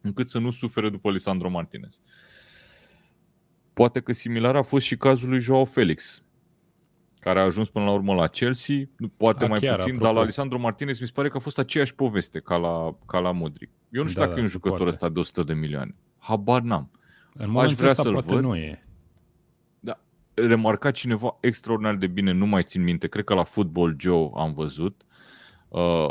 încât 0.00 0.28
să 0.28 0.38
nu 0.38 0.50
sufere 0.50 0.90
după 0.90 1.10
Lisandro 1.10 1.50
Martinez. 1.50 2.02
Poate 3.76 4.00
că 4.00 4.12
similar 4.12 4.56
a 4.56 4.62
fost 4.62 4.84
și 4.86 4.96
cazul 4.96 5.28
lui 5.28 5.38
Joao 5.38 5.64
Felix, 5.64 6.22
care 7.20 7.40
a 7.40 7.42
ajuns 7.42 7.68
până 7.68 7.84
la 7.84 7.90
urmă 7.90 8.14
la 8.14 8.26
Chelsea, 8.26 8.76
poate 9.16 9.44
A, 9.44 9.48
mai 9.48 9.58
chiar, 9.60 9.76
puțin, 9.76 9.90
apropo. 9.92 10.04
dar 10.06 10.14
la 10.20 10.26
Lisandro 10.26 10.58
Martinez 10.58 11.00
mi 11.00 11.06
se 11.06 11.12
pare 11.14 11.28
că 11.28 11.36
a 11.36 11.40
fost 11.40 11.58
aceeași 11.58 11.94
poveste 11.94 12.40
ca 12.40 12.56
la, 12.56 12.96
ca 13.06 13.18
la 13.18 13.32
Modric. 13.32 13.70
Eu 13.90 14.02
nu 14.02 14.08
știu 14.08 14.20
Da, 14.20 14.26
dacă 14.26 14.32
da, 14.34 14.40
e 14.40 14.42
un 14.42 14.46
se 14.46 14.52
jucător 14.52 14.76
poate. 14.76 14.92
ăsta 14.92 15.08
de 15.08 15.18
100 15.18 15.42
de 15.42 15.54
milioane. 15.54 15.94
Habar 16.18 16.62
n-am. 16.62 16.90
În 17.34 17.50
momentul 17.50 17.76
vrea 17.76 17.90
ăsta 17.90 18.02
să-l 18.02 18.12
poate 18.12 18.34
văd. 18.34 18.42
nu 18.42 18.56
e. 18.56 18.84
Da. 19.80 20.00
Remarca 20.34 20.90
cineva 20.90 21.36
extraordinar 21.40 21.94
de 21.94 22.06
bine, 22.06 22.32
nu 22.32 22.46
mai 22.46 22.62
țin 22.62 22.82
minte, 22.82 23.06
cred 23.08 23.24
că 23.24 23.34
la 23.34 23.44
Football 23.44 23.96
Joe 23.98 24.30
am 24.34 24.52
văzut. 24.54 25.02
Uh, 25.68 26.08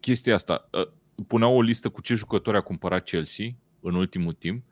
chestia 0.00 0.34
asta, 0.34 0.68
uh, 0.72 0.88
puneau 1.26 1.56
o 1.56 1.60
listă 1.60 1.88
cu 1.88 2.00
ce 2.00 2.14
jucători 2.14 2.56
a 2.56 2.60
cumpărat 2.60 3.04
Chelsea 3.04 3.46
în 3.80 3.94
ultimul 3.94 4.32
timp 4.32 4.64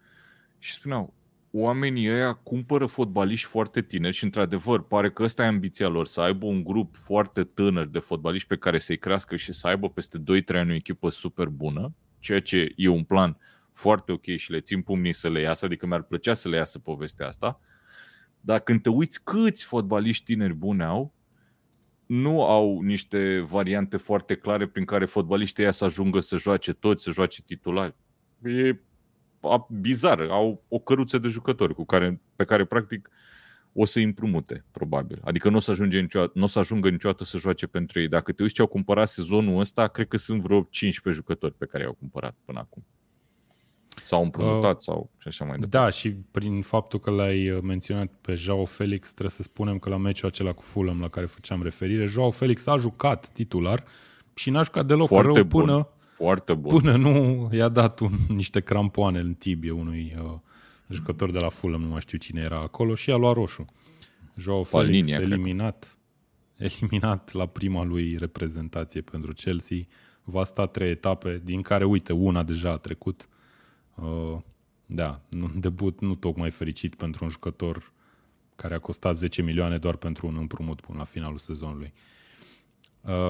și 0.58 0.72
spuneau, 0.72 1.14
oamenii 1.54 2.10
ăia 2.10 2.32
cumpără 2.32 2.86
fotbaliști 2.86 3.48
foarte 3.48 3.82
tineri 3.82 4.14
și 4.14 4.24
într-adevăr 4.24 4.82
pare 4.86 5.10
că 5.10 5.22
ăsta 5.22 5.42
e 5.42 5.46
ambiția 5.46 5.88
lor, 5.88 6.06
să 6.06 6.20
aibă 6.20 6.46
un 6.46 6.64
grup 6.64 6.96
foarte 6.96 7.44
tânăr 7.44 7.86
de 7.86 7.98
fotbaliști 7.98 8.48
pe 8.48 8.56
care 8.56 8.78
să-i 8.78 8.98
crească 8.98 9.36
și 9.36 9.52
să 9.52 9.66
aibă 9.66 9.88
peste 9.90 10.18
2-3 10.18 10.22
ani 10.46 10.70
o 10.70 10.74
echipă 10.74 11.08
super 11.08 11.46
bună, 11.46 11.94
ceea 12.18 12.40
ce 12.40 12.72
e 12.76 12.88
un 12.88 13.04
plan 13.04 13.38
foarte 13.72 14.12
ok 14.12 14.24
și 14.24 14.50
le 14.50 14.60
țin 14.60 14.82
pumnii 14.82 15.12
să 15.12 15.28
le 15.28 15.40
iasă, 15.40 15.64
adică 15.64 15.86
mi-ar 15.86 16.02
plăcea 16.02 16.34
să 16.34 16.48
le 16.48 16.56
iasă 16.56 16.78
povestea 16.78 17.26
asta. 17.26 17.60
Dar 18.40 18.60
când 18.60 18.82
te 18.82 18.88
uiți 18.88 19.22
câți 19.22 19.64
fotbaliști 19.64 20.24
tineri 20.24 20.54
buni 20.54 20.82
au, 20.82 21.14
nu 22.06 22.44
au 22.44 22.80
niște 22.80 23.40
variante 23.40 23.96
foarte 23.96 24.34
clare 24.34 24.66
prin 24.66 24.84
care 24.84 25.04
fotbaliștii 25.04 25.62
ăia 25.62 25.72
să 25.72 25.84
ajungă 25.84 26.20
să 26.20 26.36
joace 26.36 26.72
toți, 26.72 27.02
să 27.02 27.10
joace 27.10 27.42
titulari. 27.42 27.94
E 28.42 28.76
bizar, 29.68 30.20
au 30.20 30.62
o 30.68 30.78
căruță 30.78 31.18
de 31.18 31.28
jucători 31.28 31.74
cu 31.74 31.84
care, 31.84 32.20
pe 32.36 32.44
care 32.44 32.64
practic 32.64 33.10
o 33.72 33.84
să 33.84 33.98
împrumute, 33.98 34.64
probabil. 34.70 35.20
Adică 35.24 35.48
nu 35.48 35.56
o 35.56 35.60
să, 35.60 35.70
ajunge 35.70 36.00
niciodată, 36.00 36.32
nu 36.34 36.42
o 36.42 36.46
să 36.46 36.58
ajungă 36.58 36.88
niciodată 36.88 37.24
să 37.24 37.38
joace 37.38 37.66
pentru 37.66 38.00
ei. 38.00 38.08
Dacă 38.08 38.32
te 38.32 38.42
uiți 38.42 38.54
ce 38.54 38.60
au 38.60 38.66
cumpărat 38.66 39.08
sezonul 39.08 39.58
ăsta, 39.58 39.88
cred 39.88 40.08
că 40.08 40.16
sunt 40.16 40.40
vreo 40.40 40.66
15 40.70 41.22
jucători 41.22 41.54
pe 41.54 41.66
care 41.66 41.82
i-au 41.82 41.92
cumpărat 41.92 42.36
până 42.44 42.58
acum. 42.58 42.84
Sau 44.04 44.22
împrumutat 44.22 44.74
uh, 44.74 44.80
sau 44.80 45.10
și 45.18 45.28
așa 45.28 45.44
mai 45.44 45.58
departe. 45.58 45.76
Da, 45.76 45.90
și 45.90 46.10
prin 46.10 46.62
faptul 46.62 46.98
că 46.98 47.10
l-ai 47.10 47.50
uh, 47.50 47.62
menționat 47.62 48.12
pe 48.20 48.34
Joao 48.34 48.64
Felix, 48.64 49.06
trebuie 49.06 49.30
să 49.30 49.42
spunem 49.42 49.78
că 49.78 49.88
la 49.88 49.96
meciul 49.96 50.28
acela 50.28 50.52
cu 50.52 50.62
Fulham 50.62 51.00
la 51.00 51.08
care 51.08 51.26
făceam 51.26 51.62
referire, 51.62 52.04
Joao 52.04 52.30
Felix 52.30 52.66
a 52.66 52.76
jucat 52.76 53.28
titular 53.28 53.84
și 54.34 54.50
n-a 54.50 54.62
jucat 54.62 54.86
deloc 54.86 55.06
Foarte 55.06 55.32
rău 55.32 55.44
bun. 55.44 55.64
până, 55.64 55.88
Foarte 56.12 56.54
bun. 56.54 56.78
până 56.78 56.96
nu 56.96 57.48
i-a 57.52 57.68
dat 57.68 58.00
un, 58.00 58.12
niște 58.28 58.60
crampoane 58.60 59.18
în 59.18 59.34
tibie 59.34 59.70
unui 59.70 60.16
uh, 60.22 60.32
jucător 60.88 61.30
de 61.30 61.38
la 61.38 61.48
Fulham, 61.48 61.82
nu 61.82 61.88
mai 61.88 62.00
știu 62.00 62.18
cine 62.18 62.40
era 62.40 62.60
acolo, 62.60 62.94
și 62.94 63.10
a 63.10 63.16
luat 63.16 63.34
roșu. 63.34 63.64
Joao 64.36 64.62
Felix 64.62 65.06
Palinia, 65.06 65.20
eliminat, 65.20 65.98
eliminat 66.56 67.32
la 67.32 67.46
prima 67.46 67.84
lui 67.84 68.16
reprezentație 68.16 69.00
pentru 69.00 69.32
Chelsea. 69.32 69.78
Va 70.24 70.44
sta 70.44 70.66
trei 70.66 70.90
etape, 70.90 71.40
din 71.44 71.62
care, 71.62 71.84
uite, 71.84 72.12
una 72.12 72.42
deja 72.42 72.70
a 72.70 72.76
trecut. 72.76 73.28
Uh, 73.94 74.38
da, 74.86 75.20
un 75.42 75.60
debut 75.60 76.00
nu 76.00 76.14
tocmai 76.14 76.50
fericit 76.50 76.94
pentru 76.94 77.24
un 77.24 77.30
jucător 77.30 77.92
care 78.56 78.74
a 78.74 78.78
costat 78.78 79.16
10 79.16 79.42
milioane 79.42 79.78
doar 79.78 79.96
pentru 79.96 80.26
un 80.26 80.36
împrumut 80.38 80.80
până 80.80 80.98
la 80.98 81.04
finalul 81.04 81.38
sezonului. 81.38 81.92
Uh, 81.94 82.00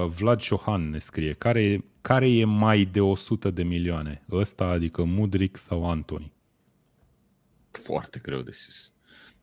Vlad 0.06 0.40
Șohan 0.40 0.90
ne 0.90 0.98
scrie, 0.98 1.32
care, 1.32 1.84
care 2.00 2.30
e 2.30 2.44
mai 2.44 2.84
de 2.84 3.00
100 3.00 3.50
de 3.50 3.62
milioane? 3.62 4.24
Ăsta, 4.30 4.64
adică 4.64 5.04
Mudric 5.04 5.56
sau 5.56 5.90
Anthony? 5.90 6.32
Foarte 7.70 8.20
greu 8.22 8.40
de 8.40 8.50
zis. 8.54 8.92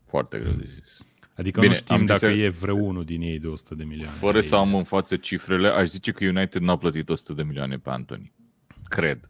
Foarte 0.05 0.39
greu 0.39 0.51
de 0.51 0.65
zis. 0.67 1.01
Adică 1.35 1.59
Bine, 1.59 1.71
nu 1.71 1.79
știm 1.79 2.05
dacă 2.05 2.27
zis... 2.27 2.43
e 2.43 2.49
vreunul 2.49 3.03
din 3.03 3.21
ei 3.21 3.39
de 3.39 3.47
100 3.47 3.75
de 3.75 3.83
milioane. 3.83 4.17
Fără 4.17 4.39
să 4.39 4.55
am 4.55 4.75
în 4.75 4.83
față 4.83 5.15
cifrele, 5.15 5.67
aș 5.67 5.87
zice 5.87 6.11
că 6.11 6.25
United 6.25 6.61
n-a 6.61 6.77
plătit 6.77 7.09
100 7.09 7.33
de 7.33 7.43
milioane 7.43 7.77
pe 7.77 7.89
Anthony. 7.89 8.33
Cred. 8.87 9.29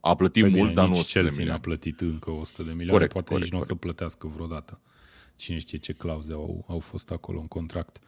A 0.00 0.14
plătit 0.14 0.42
păi 0.42 0.52
mult, 0.52 0.62
bine, 0.62 0.74
dar 0.74 0.84
nu 0.86 0.90
100 0.90 1.08
Chelsea 1.12 1.22
de 1.22 1.42
milioane. 1.42 1.52
n-a 1.52 1.68
plătit 1.68 2.00
încă 2.00 2.30
100 2.30 2.62
de 2.62 2.70
milioane, 2.70 2.92
corect, 2.92 3.12
poate 3.12 3.28
corect, 3.28 3.44
nici 3.44 3.52
nu 3.52 3.58
o 3.58 3.66
să 3.66 3.74
plătească 3.74 4.26
vreodată. 4.26 4.80
Cine 5.40 5.58
știe 5.58 5.78
ce 5.78 5.92
clauze 5.92 6.32
au, 6.32 6.64
au 6.68 6.78
fost 6.78 7.10
acolo 7.10 7.40
în 7.40 7.46
contract. 7.46 7.98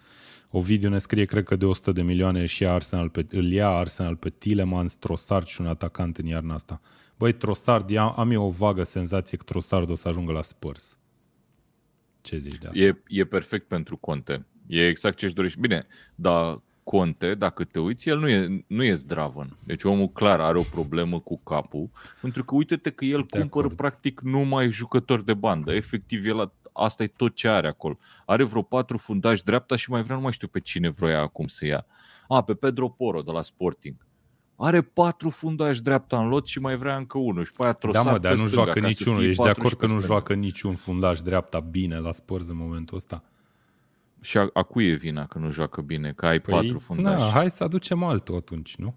Ovidiu 0.50 0.88
ne 0.88 0.98
scrie, 0.98 1.24
cred 1.24 1.44
că 1.44 1.56
de 1.56 1.64
100 1.64 1.92
de 1.92 2.02
milioane 2.02 2.46
și 2.46 2.66
Arsenal 2.66 3.08
pe, 3.08 3.26
îl 3.30 3.52
ia 3.52 3.68
Arsenal 3.68 4.16
pe 4.16 4.30
Tilemans, 4.30 4.94
Trossard 4.94 5.46
și 5.46 5.60
un 5.60 5.66
atacant 5.66 6.16
în 6.18 6.26
iarna 6.26 6.54
asta. 6.54 6.80
Băi, 7.18 7.32
Trossard, 7.32 7.96
am 7.96 8.30
eu 8.30 8.44
o 8.44 8.50
vagă 8.50 8.82
senzație 8.82 9.36
că 9.36 9.44
Trossard 9.44 9.90
o 9.90 9.94
să 9.94 10.08
ajungă 10.08 10.32
la 10.32 10.42
Spurs. 10.42 10.98
Ce 12.20 12.38
zici 12.38 12.58
de 12.58 12.66
asta? 12.66 12.80
E, 12.80 13.02
e 13.06 13.24
perfect 13.24 13.68
pentru 13.68 13.96
Conte. 13.96 14.46
E 14.66 14.86
exact 14.86 15.16
ce-și 15.16 15.34
dorește. 15.34 15.58
Bine, 15.60 15.86
dar 16.14 16.62
Conte, 16.82 17.34
dacă 17.34 17.64
te 17.64 17.78
uiți, 17.78 18.08
el 18.08 18.18
nu 18.18 18.28
e, 18.28 18.64
nu 18.66 18.84
e 18.84 18.94
zdravăn. 18.94 19.56
Deci 19.64 19.84
omul 19.84 20.08
clar 20.08 20.40
are 20.40 20.58
o 20.58 20.62
problemă 20.62 21.20
cu 21.20 21.38
capul, 21.38 21.90
pentru 22.20 22.44
că 22.44 22.54
uite-te 22.54 22.90
că 22.90 23.04
el 23.04 23.26
de 23.28 23.38
cumpără 23.38 23.64
acord. 23.64 23.76
practic 23.76 24.20
numai 24.20 24.70
jucători 24.70 25.24
de 25.24 25.34
bandă. 25.34 25.72
Efectiv, 25.72 26.26
el 26.26 26.52
asta 26.72 27.02
e 27.02 27.06
tot 27.06 27.34
ce 27.34 27.48
are 27.48 27.68
acolo. 27.68 27.98
Are 28.26 28.44
vreo 28.44 28.62
patru 28.62 28.98
fundași 28.98 29.44
dreapta 29.44 29.76
și 29.76 29.90
mai 29.90 30.02
vrea, 30.02 30.16
nu 30.16 30.22
mai 30.22 30.32
știu 30.32 30.48
pe 30.48 30.60
cine 30.60 30.88
vroia 30.88 31.20
acum 31.20 31.46
să 31.46 31.66
ia. 31.66 31.86
A, 32.28 32.42
pe 32.42 32.54
Pedro 32.54 32.88
Poro 32.88 33.22
de 33.22 33.30
la 33.30 33.42
Sporting. 33.42 34.06
Are 34.56 34.80
patru 34.80 35.30
fundași 35.30 35.82
dreapta 35.82 36.18
în 36.18 36.28
lot 36.28 36.46
și 36.46 36.58
mai 36.58 36.76
vrea 36.76 36.96
încă 36.96 37.18
unul. 37.18 37.44
Și 37.44 37.50
pe 37.50 37.62
aia 37.62 37.78
da, 37.92 38.02
mă, 38.02 38.18
dar 38.18 38.36
nu 38.36 38.46
joacă 38.46 38.78
niciunul. 38.78 39.24
Ești 39.24 39.42
de 39.42 39.48
acord 39.48 39.76
că 39.76 39.86
nu 39.86 39.98
joacă 39.98 40.34
niciun 40.34 40.74
fundaș 40.74 41.20
dreapta 41.20 41.60
bine 41.60 41.98
la 41.98 42.12
Spurs 42.12 42.48
în 42.48 42.56
momentul 42.56 42.96
ăsta? 42.96 43.24
Și 44.20 44.38
a, 44.38 44.50
a 44.52 44.62
cui 44.62 44.86
e 44.86 44.94
vina 44.94 45.26
că 45.26 45.38
nu 45.38 45.50
joacă 45.50 45.80
bine? 45.80 46.12
Că 46.12 46.26
ai 46.26 46.40
păi, 46.40 46.54
patru 46.54 46.78
fundași? 46.78 47.18
Da, 47.18 47.30
hai 47.30 47.50
să 47.50 47.64
aducem 47.64 48.02
altul 48.02 48.36
atunci, 48.36 48.76
nu? 48.76 48.94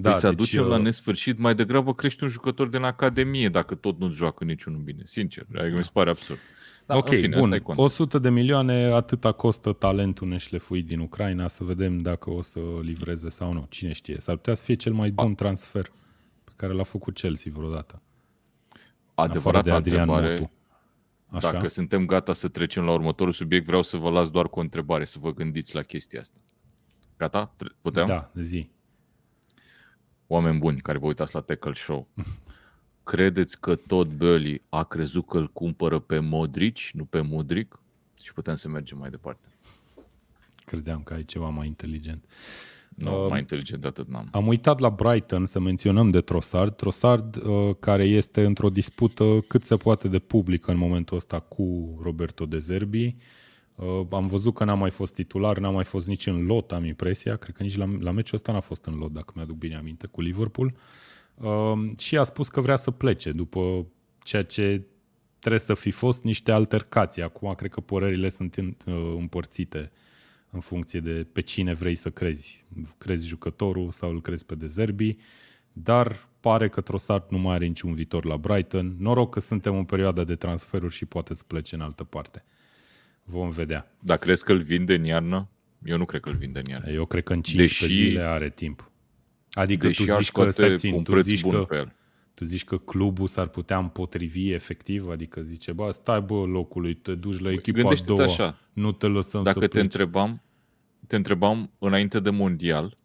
Da, 0.00 0.10
păi 0.10 0.20
să 0.20 0.26
deci 0.26 0.36
aducem 0.36 0.62
eu... 0.62 0.68
la 0.68 0.76
nesfârșit, 0.76 1.38
mai 1.38 1.54
degrabă 1.54 1.94
crești 1.94 2.22
un 2.22 2.28
jucător 2.28 2.68
din 2.68 2.82
Academie 2.82 3.48
dacă 3.48 3.74
tot 3.74 3.98
nu 3.98 4.12
joacă 4.12 4.44
niciunul 4.44 4.80
bine. 4.80 5.02
Sincer, 5.04 5.46
adică 5.58 5.74
mi 5.76 5.84
se 5.84 5.90
pare 5.92 6.10
absurd. 6.10 6.38
Da, 6.86 6.96
ok, 6.96 7.08
fine, 7.08 7.38
bun. 7.38 7.62
100 7.76 8.18
de 8.18 8.30
milioane, 8.30 8.84
atâta 8.84 9.32
costă 9.32 9.72
talentul 9.72 10.28
neșlefuit 10.28 10.86
din 10.86 10.98
Ucraina, 10.98 11.48
să 11.48 11.64
vedem 11.64 11.98
dacă 11.98 12.30
o 12.30 12.40
să 12.40 12.60
livreze 12.82 13.28
sau 13.28 13.52
nu. 13.52 13.66
Cine 13.68 13.92
știe, 13.92 14.16
s-ar 14.18 14.36
putea 14.36 14.54
să 14.54 14.64
fie 14.64 14.74
cel 14.74 14.92
mai 14.92 15.10
bun 15.10 15.34
transfer 15.34 15.86
pe 16.44 16.52
care 16.56 16.72
l-a 16.72 16.82
făcut 16.82 17.14
Chelsea 17.14 17.52
vreodată. 17.54 18.02
Adevărat 19.14 19.64
de 19.64 19.70
Adrian 19.70 20.08
întrebare, 20.08 20.32
Motu. 20.32 20.50
Așa. 21.26 21.52
Dacă 21.52 21.68
suntem 21.68 22.06
gata 22.06 22.32
să 22.32 22.48
trecem 22.48 22.84
la 22.84 22.92
următorul 22.92 23.32
subiect, 23.32 23.66
vreau 23.66 23.82
să 23.82 23.96
vă 23.96 24.10
las 24.10 24.30
doar 24.30 24.48
cu 24.48 24.58
o 24.58 24.62
întrebare, 24.62 25.04
să 25.04 25.18
vă 25.20 25.32
gândiți 25.32 25.74
la 25.74 25.82
chestia 25.82 26.20
asta. 26.20 26.40
Gata? 27.16 27.54
Putem? 27.80 28.04
Da, 28.06 28.30
zi. 28.34 28.70
Oameni 30.32 30.58
buni 30.58 30.80
care 30.80 30.98
vă 30.98 31.06
uitați 31.06 31.34
la 31.34 31.40
Tackle 31.40 31.72
Show, 31.74 32.08
credeți 33.04 33.60
că 33.60 33.74
tot 33.74 34.14
Băli 34.14 34.62
a 34.68 34.84
crezut 34.84 35.26
că 35.26 35.38
îl 35.38 35.48
cumpără 35.52 35.98
pe 35.98 36.18
Modric, 36.18 36.76
nu 36.92 37.04
pe 37.04 37.20
Mudric? 37.20 37.80
Și 38.22 38.32
putem 38.32 38.54
să 38.54 38.68
mergem 38.68 38.98
mai 38.98 39.10
departe. 39.10 39.46
Credeam 40.64 41.02
că 41.02 41.14
ai 41.14 41.24
ceva 41.24 41.48
mai 41.48 41.66
inteligent. 41.66 42.24
Nu, 42.88 43.22
uh, 43.22 43.30
mai 43.30 43.38
inteligent 43.38 43.80
de 43.80 43.86
atât 43.86 44.08
n-am. 44.08 44.28
Am 44.32 44.46
uitat 44.46 44.78
la 44.78 44.90
Brighton 44.90 45.46
să 45.46 45.60
menționăm 45.60 46.10
de 46.10 46.20
Trossard. 46.20 46.76
Trossard 46.76 47.36
uh, 47.36 47.76
care 47.80 48.04
este 48.04 48.44
într-o 48.44 48.70
dispută 48.70 49.44
cât 49.48 49.64
se 49.64 49.76
poate 49.76 50.08
de 50.08 50.18
publică 50.18 50.70
în 50.70 50.76
momentul 50.76 51.16
ăsta 51.16 51.40
cu 51.40 51.98
Roberto 52.02 52.46
De 52.46 52.58
Zerbi. 52.58 53.04
Uh, 53.04 53.12
am 54.10 54.26
văzut 54.26 54.54
că 54.54 54.64
n-a 54.64 54.74
mai 54.74 54.90
fost 54.90 55.14
titular, 55.14 55.58
n-a 55.58 55.70
mai 55.70 55.84
fost 55.84 56.06
nici 56.06 56.26
în 56.26 56.46
lot, 56.46 56.72
am 56.72 56.84
impresia. 56.84 57.36
Cred 57.36 57.54
că 57.54 57.62
nici 57.62 57.76
la, 57.76 57.88
la 57.98 58.10
meciul 58.10 58.34
ăsta 58.34 58.52
n-a 58.52 58.60
fost 58.60 58.84
în 58.84 58.94
lot, 58.94 59.12
dacă 59.12 59.32
mi-aduc 59.34 59.56
bine 59.56 59.76
aminte, 59.76 60.06
cu 60.06 60.20
Liverpool. 60.20 60.74
Uh, 61.34 61.98
și 61.98 62.16
a 62.16 62.22
spus 62.22 62.48
că 62.48 62.60
vrea 62.60 62.76
să 62.76 62.90
plece 62.90 63.32
după 63.32 63.86
ceea 64.22 64.42
ce 64.42 64.82
trebuie 65.38 65.60
să 65.60 65.74
fi 65.74 65.90
fost 65.90 66.22
niște 66.22 66.52
altercații. 66.52 67.22
Acum 67.22 67.54
cred 67.54 67.70
că 67.70 67.80
părerile 67.80 68.28
sunt 68.28 68.54
în, 68.54 68.76
uh, 68.86 69.14
împărțite 69.18 69.90
în 70.50 70.60
funcție 70.60 71.00
de 71.00 71.26
pe 71.32 71.40
cine 71.40 71.74
vrei 71.74 71.94
să 71.94 72.10
crezi. 72.10 72.64
Crezi 72.98 73.26
jucătorul 73.26 73.90
sau 73.90 74.10
îl 74.10 74.20
crezi 74.20 74.46
pe 74.46 74.54
Dezerbi, 74.54 75.16
dar 75.72 76.28
pare 76.40 76.68
că 76.68 76.80
Trossard 76.80 77.24
nu 77.30 77.38
mai 77.38 77.54
are 77.54 77.66
niciun 77.66 77.94
viitor 77.94 78.24
la 78.24 78.36
Brighton. 78.36 78.96
Noroc 78.98 79.32
că 79.32 79.40
suntem 79.40 79.76
în 79.76 79.84
perioada 79.84 80.24
de 80.24 80.34
transferuri 80.34 80.94
și 80.94 81.04
poate 81.04 81.34
să 81.34 81.42
plece 81.46 81.74
în 81.74 81.80
altă 81.80 82.04
parte. 82.04 82.44
Vom 83.30 83.50
vedea. 83.50 83.94
Dar 84.00 84.18
crezi 84.18 84.44
că 84.44 84.52
îl 84.52 84.60
vinde 84.60 84.94
în 84.94 85.04
iarnă? 85.04 85.48
Eu 85.84 85.96
nu 85.96 86.04
cred 86.04 86.20
că 86.20 86.28
îl 86.28 86.34
vinde 86.34 86.58
în 86.58 86.70
iarnă. 86.70 86.90
Eu 86.90 87.04
cred 87.04 87.22
că 87.22 87.32
în 87.32 87.42
15 87.42 87.86
Deși... 87.86 88.02
zile 88.04 88.22
are 88.22 88.50
timp. 88.50 88.90
Adică 89.52 89.86
Deși 89.86 90.04
tu 90.04 90.12
zici 90.12 90.30
că, 90.30 90.50
stai 90.50 90.76
țin, 90.76 91.02
tu 91.02 91.20
zici 91.20 91.46
că, 91.46 91.86
tu 92.34 92.44
zici 92.44 92.64
că 92.64 92.78
clubul 92.78 93.26
s-ar 93.26 93.48
putea 93.48 93.78
împotrivi 93.78 94.52
efectiv, 94.52 95.08
adică 95.08 95.40
zice, 95.40 95.72
bă, 95.72 95.90
stai 95.90 96.20
bă 96.20 96.44
locului, 96.44 96.94
te 96.94 97.14
duci 97.14 97.38
la 97.38 97.50
echipa 97.50 97.88
a 97.88 97.94
doua, 98.06 98.22
așa. 98.22 98.58
nu 98.72 98.92
te 98.92 99.06
lăsăm 99.06 99.42
Dacă 99.42 99.60
să 99.60 99.66
te 99.66 99.80
întrebam, 99.80 100.42
te 101.06 101.16
întrebam 101.16 101.70
înainte 101.78 102.20
de 102.20 102.30
mondial, 102.30 102.96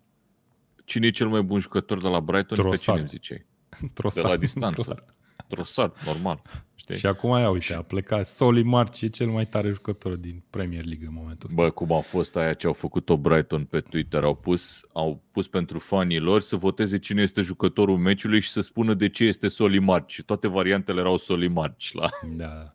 cine 0.85 1.07
e 1.07 1.11
cel 1.11 1.27
mai 1.27 1.41
bun 1.41 1.59
jucător 1.59 2.01
de 2.01 2.07
la 2.07 2.19
Brighton, 2.19 2.57
Trossard. 2.57 2.77
pe 2.77 2.83
cine 2.83 2.99
îmi 2.99 3.09
ziceai? 3.09 3.45
Trossard. 3.93 4.25
De 4.27 4.31
la 4.31 4.37
distanță. 4.37 5.14
Trossard, 5.47 5.97
normal. 6.05 6.41
Știi? 6.75 6.97
Și 6.97 7.05
acum 7.05 7.31
aia, 7.31 7.49
uite, 7.49 7.73
a 7.73 7.81
plecat 7.81 8.25
Soli 8.25 8.63
Marci, 8.63 9.01
e 9.01 9.07
cel 9.07 9.27
mai 9.27 9.45
tare 9.45 9.69
jucător 9.69 10.15
din 10.15 10.43
Premier 10.49 10.85
League 10.85 11.07
în 11.07 11.13
momentul 11.13 11.49
ăsta. 11.49 11.61
Bă, 11.61 11.69
cum 11.69 11.91
a 11.91 11.99
fost 11.99 12.35
aia 12.35 12.53
ce 12.53 12.67
au 12.67 12.73
făcut-o 12.73 13.17
Brighton 13.17 13.63
pe 13.63 13.79
Twitter, 13.79 14.23
au 14.23 14.35
pus, 14.35 14.81
au 14.93 15.23
pus 15.31 15.47
pentru 15.47 15.79
fanii 15.79 16.19
lor 16.19 16.41
să 16.41 16.55
voteze 16.55 16.99
cine 16.99 17.21
este 17.21 17.41
jucătorul 17.41 17.97
meciului 17.97 18.39
și 18.39 18.49
să 18.49 18.61
spună 18.61 18.93
de 18.93 19.09
ce 19.09 19.23
este 19.23 19.47
Soli 19.47 19.79
Marci. 19.79 20.21
Toate 20.25 20.47
variantele 20.47 20.99
erau 20.99 21.17
Soli 21.17 21.47
Marci. 21.47 21.93
La... 21.93 22.09
Da. 22.35 22.47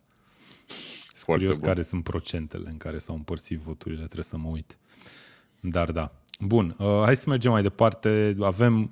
Foarte 1.14 1.44
curios 1.44 1.56
bun. 1.56 1.66
care 1.66 1.82
sunt 1.82 2.02
procentele 2.02 2.68
în 2.70 2.76
care 2.76 2.98
s-au 2.98 3.14
împărțit 3.14 3.58
voturile, 3.58 4.02
trebuie 4.02 4.24
să 4.24 4.36
mă 4.36 4.48
uit. 4.48 4.78
Dar 5.60 5.92
da. 5.92 6.12
Bun, 6.40 6.76
uh, 6.78 7.02
hai 7.04 7.16
să 7.16 7.28
mergem 7.28 7.50
mai 7.50 7.62
departe. 7.62 8.36
Avem 8.40 8.90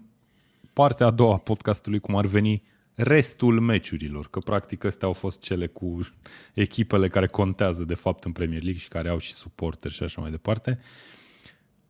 partea 0.72 1.06
a 1.06 1.10
doua 1.10 1.34
a 1.34 1.38
podcastului, 1.38 1.98
cum 1.98 2.16
ar 2.16 2.26
veni, 2.26 2.62
restul 2.98 3.60
meciurilor, 3.60 4.28
că 4.30 4.38
practic 4.38 4.84
astea 4.84 5.08
au 5.08 5.14
fost 5.14 5.40
cele 5.40 5.66
cu 5.66 6.00
echipele 6.54 7.08
care 7.08 7.26
contează 7.26 7.84
de 7.84 7.94
fapt 7.94 8.24
în 8.24 8.32
Premier 8.32 8.62
League 8.62 8.80
și 8.80 8.88
care 8.88 9.08
au 9.08 9.18
și 9.18 9.32
suporteri 9.32 9.94
și 9.94 10.02
așa 10.02 10.20
mai 10.20 10.30
departe. 10.30 10.78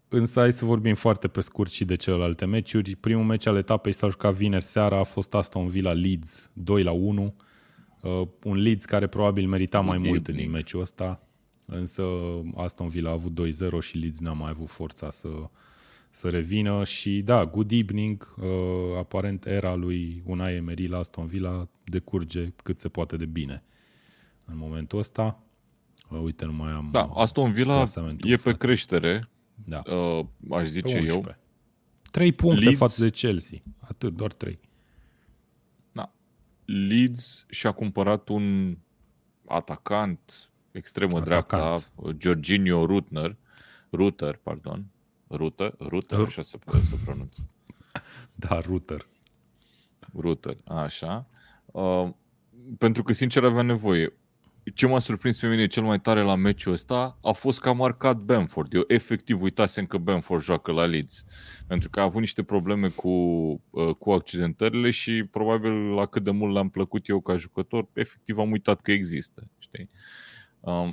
Însă 0.09 0.41
hai 0.41 0.53
să 0.53 0.65
vorbim 0.65 0.95
foarte 0.95 1.29
pe 1.29 1.41
scurt 1.41 1.71
și 1.71 1.85
de 1.85 1.97
celelalte 1.97 2.45
meciuri. 2.45 2.97
Primul 2.97 3.25
meci 3.25 3.47
al 3.47 3.57
etapei 3.57 3.93
s-a 3.93 4.09
jucat 4.09 4.35
vineri 4.35 4.65
seara, 4.65 4.99
a 4.99 5.03
fost 5.03 5.35
Aston 5.35 5.67
Villa 5.67 5.93
Leeds 5.93 6.51
2 6.53 6.83
la 6.83 6.91
1. 6.91 7.35
Uh, 8.03 8.29
un 8.45 8.57
Leeds 8.57 8.85
care 8.85 9.07
probabil 9.07 9.49
merita 9.49 9.81
mai 9.81 9.99
mult 9.99 10.29
din 10.29 10.51
meciul 10.51 10.81
ăsta, 10.81 11.23
însă 11.65 12.05
Aston 12.57 12.89
Villa 12.89 13.11
a 13.11 13.13
avut 13.13 13.41
2-0 13.77 13.81
și 13.81 13.99
Leeds 13.99 14.19
n-a 14.19 14.33
mai 14.33 14.51
avut 14.51 14.69
forța 14.69 15.11
să, 15.11 15.29
să 16.19 16.29
revină 16.29 16.85
și 16.85 17.23
da, 17.23 17.47
good 17.47 17.71
evening, 17.71 18.35
uh, 18.41 18.47
aparent 18.99 19.47
era 19.47 19.75
lui 19.75 20.23
Unai 20.27 20.55
Emery 20.55 20.87
la 20.87 20.99
Aston 20.99 21.27
Villa 21.27 21.69
decurge 21.85 22.53
cât 22.63 22.81
se 22.81 22.89
poate 22.89 23.17
de 23.17 23.27
bine 23.27 23.63
în 24.45 24.57
momentul 24.57 24.99
ăsta. 24.99 25.43
Uh, 26.11 26.21
uite, 26.23 26.45
nu 26.45 26.53
mai 26.53 26.71
am 26.71 26.89
Da, 26.93 27.03
Aston 27.03 27.53
Villa 27.53 27.75
clasamentul 27.75 28.29
e 28.31 28.33
în 28.33 28.39
pe 28.39 28.43
față. 28.51 28.57
creștere, 28.57 29.29
Da. 29.65 29.83
uh, 29.95 30.25
aș 30.51 30.63
Pe 30.63 30.69
zice 30.69 30.95
eu. 30.95 31.01
11. 31.01 31.39
3 32.11 32.33
puncte 32.33 32.65
Leeds- 32.65 32.77
față 32.79 33.03
de 33.03 33.11
Chelsea. 33.11 33.59
Atât, 33.79 34.15
doar 34.17 34.33
3. 34.33 34.59
Da. 35.93 36.13
Leeds 36.65 37.47
și-a 37.49 37.73
cumpărat 37.73 38.29
un 38.29 38.77
atacant 39.47 40.51
extremă 40.73 41.17
Atacant. 41.17 41.47
dreapta, 41.49 42.17
Jorginho 42.19 42.87
Rutner, 42.87 43.37
Ruter, 43.93 44.37
pardon, 44.43 44.85
Ruter, 45.31 45.75
Ruter, 45.79 46.19
Ru- 46.19 46.25
așa 46.25 46.43
se, 46.43 46.59
se 46.89 46.97
pronunță. 47.05 47.49
Da, 48.35 48.61
router. 48.61 49.07
Ruter, 50.15 50.57
așa. 50.65 51.27
Uh, 51.65 52.09
pentru 52.79 53.03
că, 53.03 53.13
sincer, 53.13 53.45
avea 53.45 53.63
nevoie. 53.63 54.13
Ce 54.75 54.87
m-a 54.87 54.99
surprins 54.99 55.39
pe 55.39 55.49
mine 55.49 55.67
cel 55.67 55.83
mai 55.83 56.01
tare 56.01 56.23
la 56.23 56.35
meciul 56.35 56.73
ăsta 56.73 57.19
a 57.23 57.33
fost 57.33 57.61
că 57.61 57.69
a 57.69 57.73
marcat 57.73 58.17
Bamford. 58.17 58.75
Eu 58.75 58.85
efectiv 58.87 59.43
uitasem 59.43 59.87
că 59.87 59.99
Bamford 59.99 60.43
joacă 60.43 60.73
la 60.73 60.85
Leeds. 60.85 61.25
Pentru 61.67 61.91
că 61.91 62.01
a 62.01 62.03
avut 62.03 62.21
niște 62.21 62.43
probleme 62.43 62.89
cu, 62.89 63.09
uh, 63.71 63.95
cu 63.99 64.11
accidentările 64.11 64.91
și 64.91 65.25
probabil 65.31 65.71
la 65.71 66.07
cât 66.07 66.23
de 66.23 66.31
mult 66.31 66.55
l-am 66.55 66.69
plăcut 66.69 67.09
eu 67.09 67.21
ca 67.21 67.37
jucător, 67.37 67.89
efectiv 67.93 68.39
am 68.39 68.51
uitat 68.51 68.81
că 68.81 68.91
există. 68.93 69.51
Știi? 69.59 69.91
Um, 70.61 70.93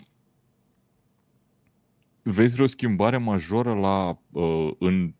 vezi 2.27 2.53
vreo 2.53 2.67
schimbare 2.67 3.17
majoră 3.17 3.73
la, 3.73 4.19
uh, 4.31 4.71
în 4.79 5.13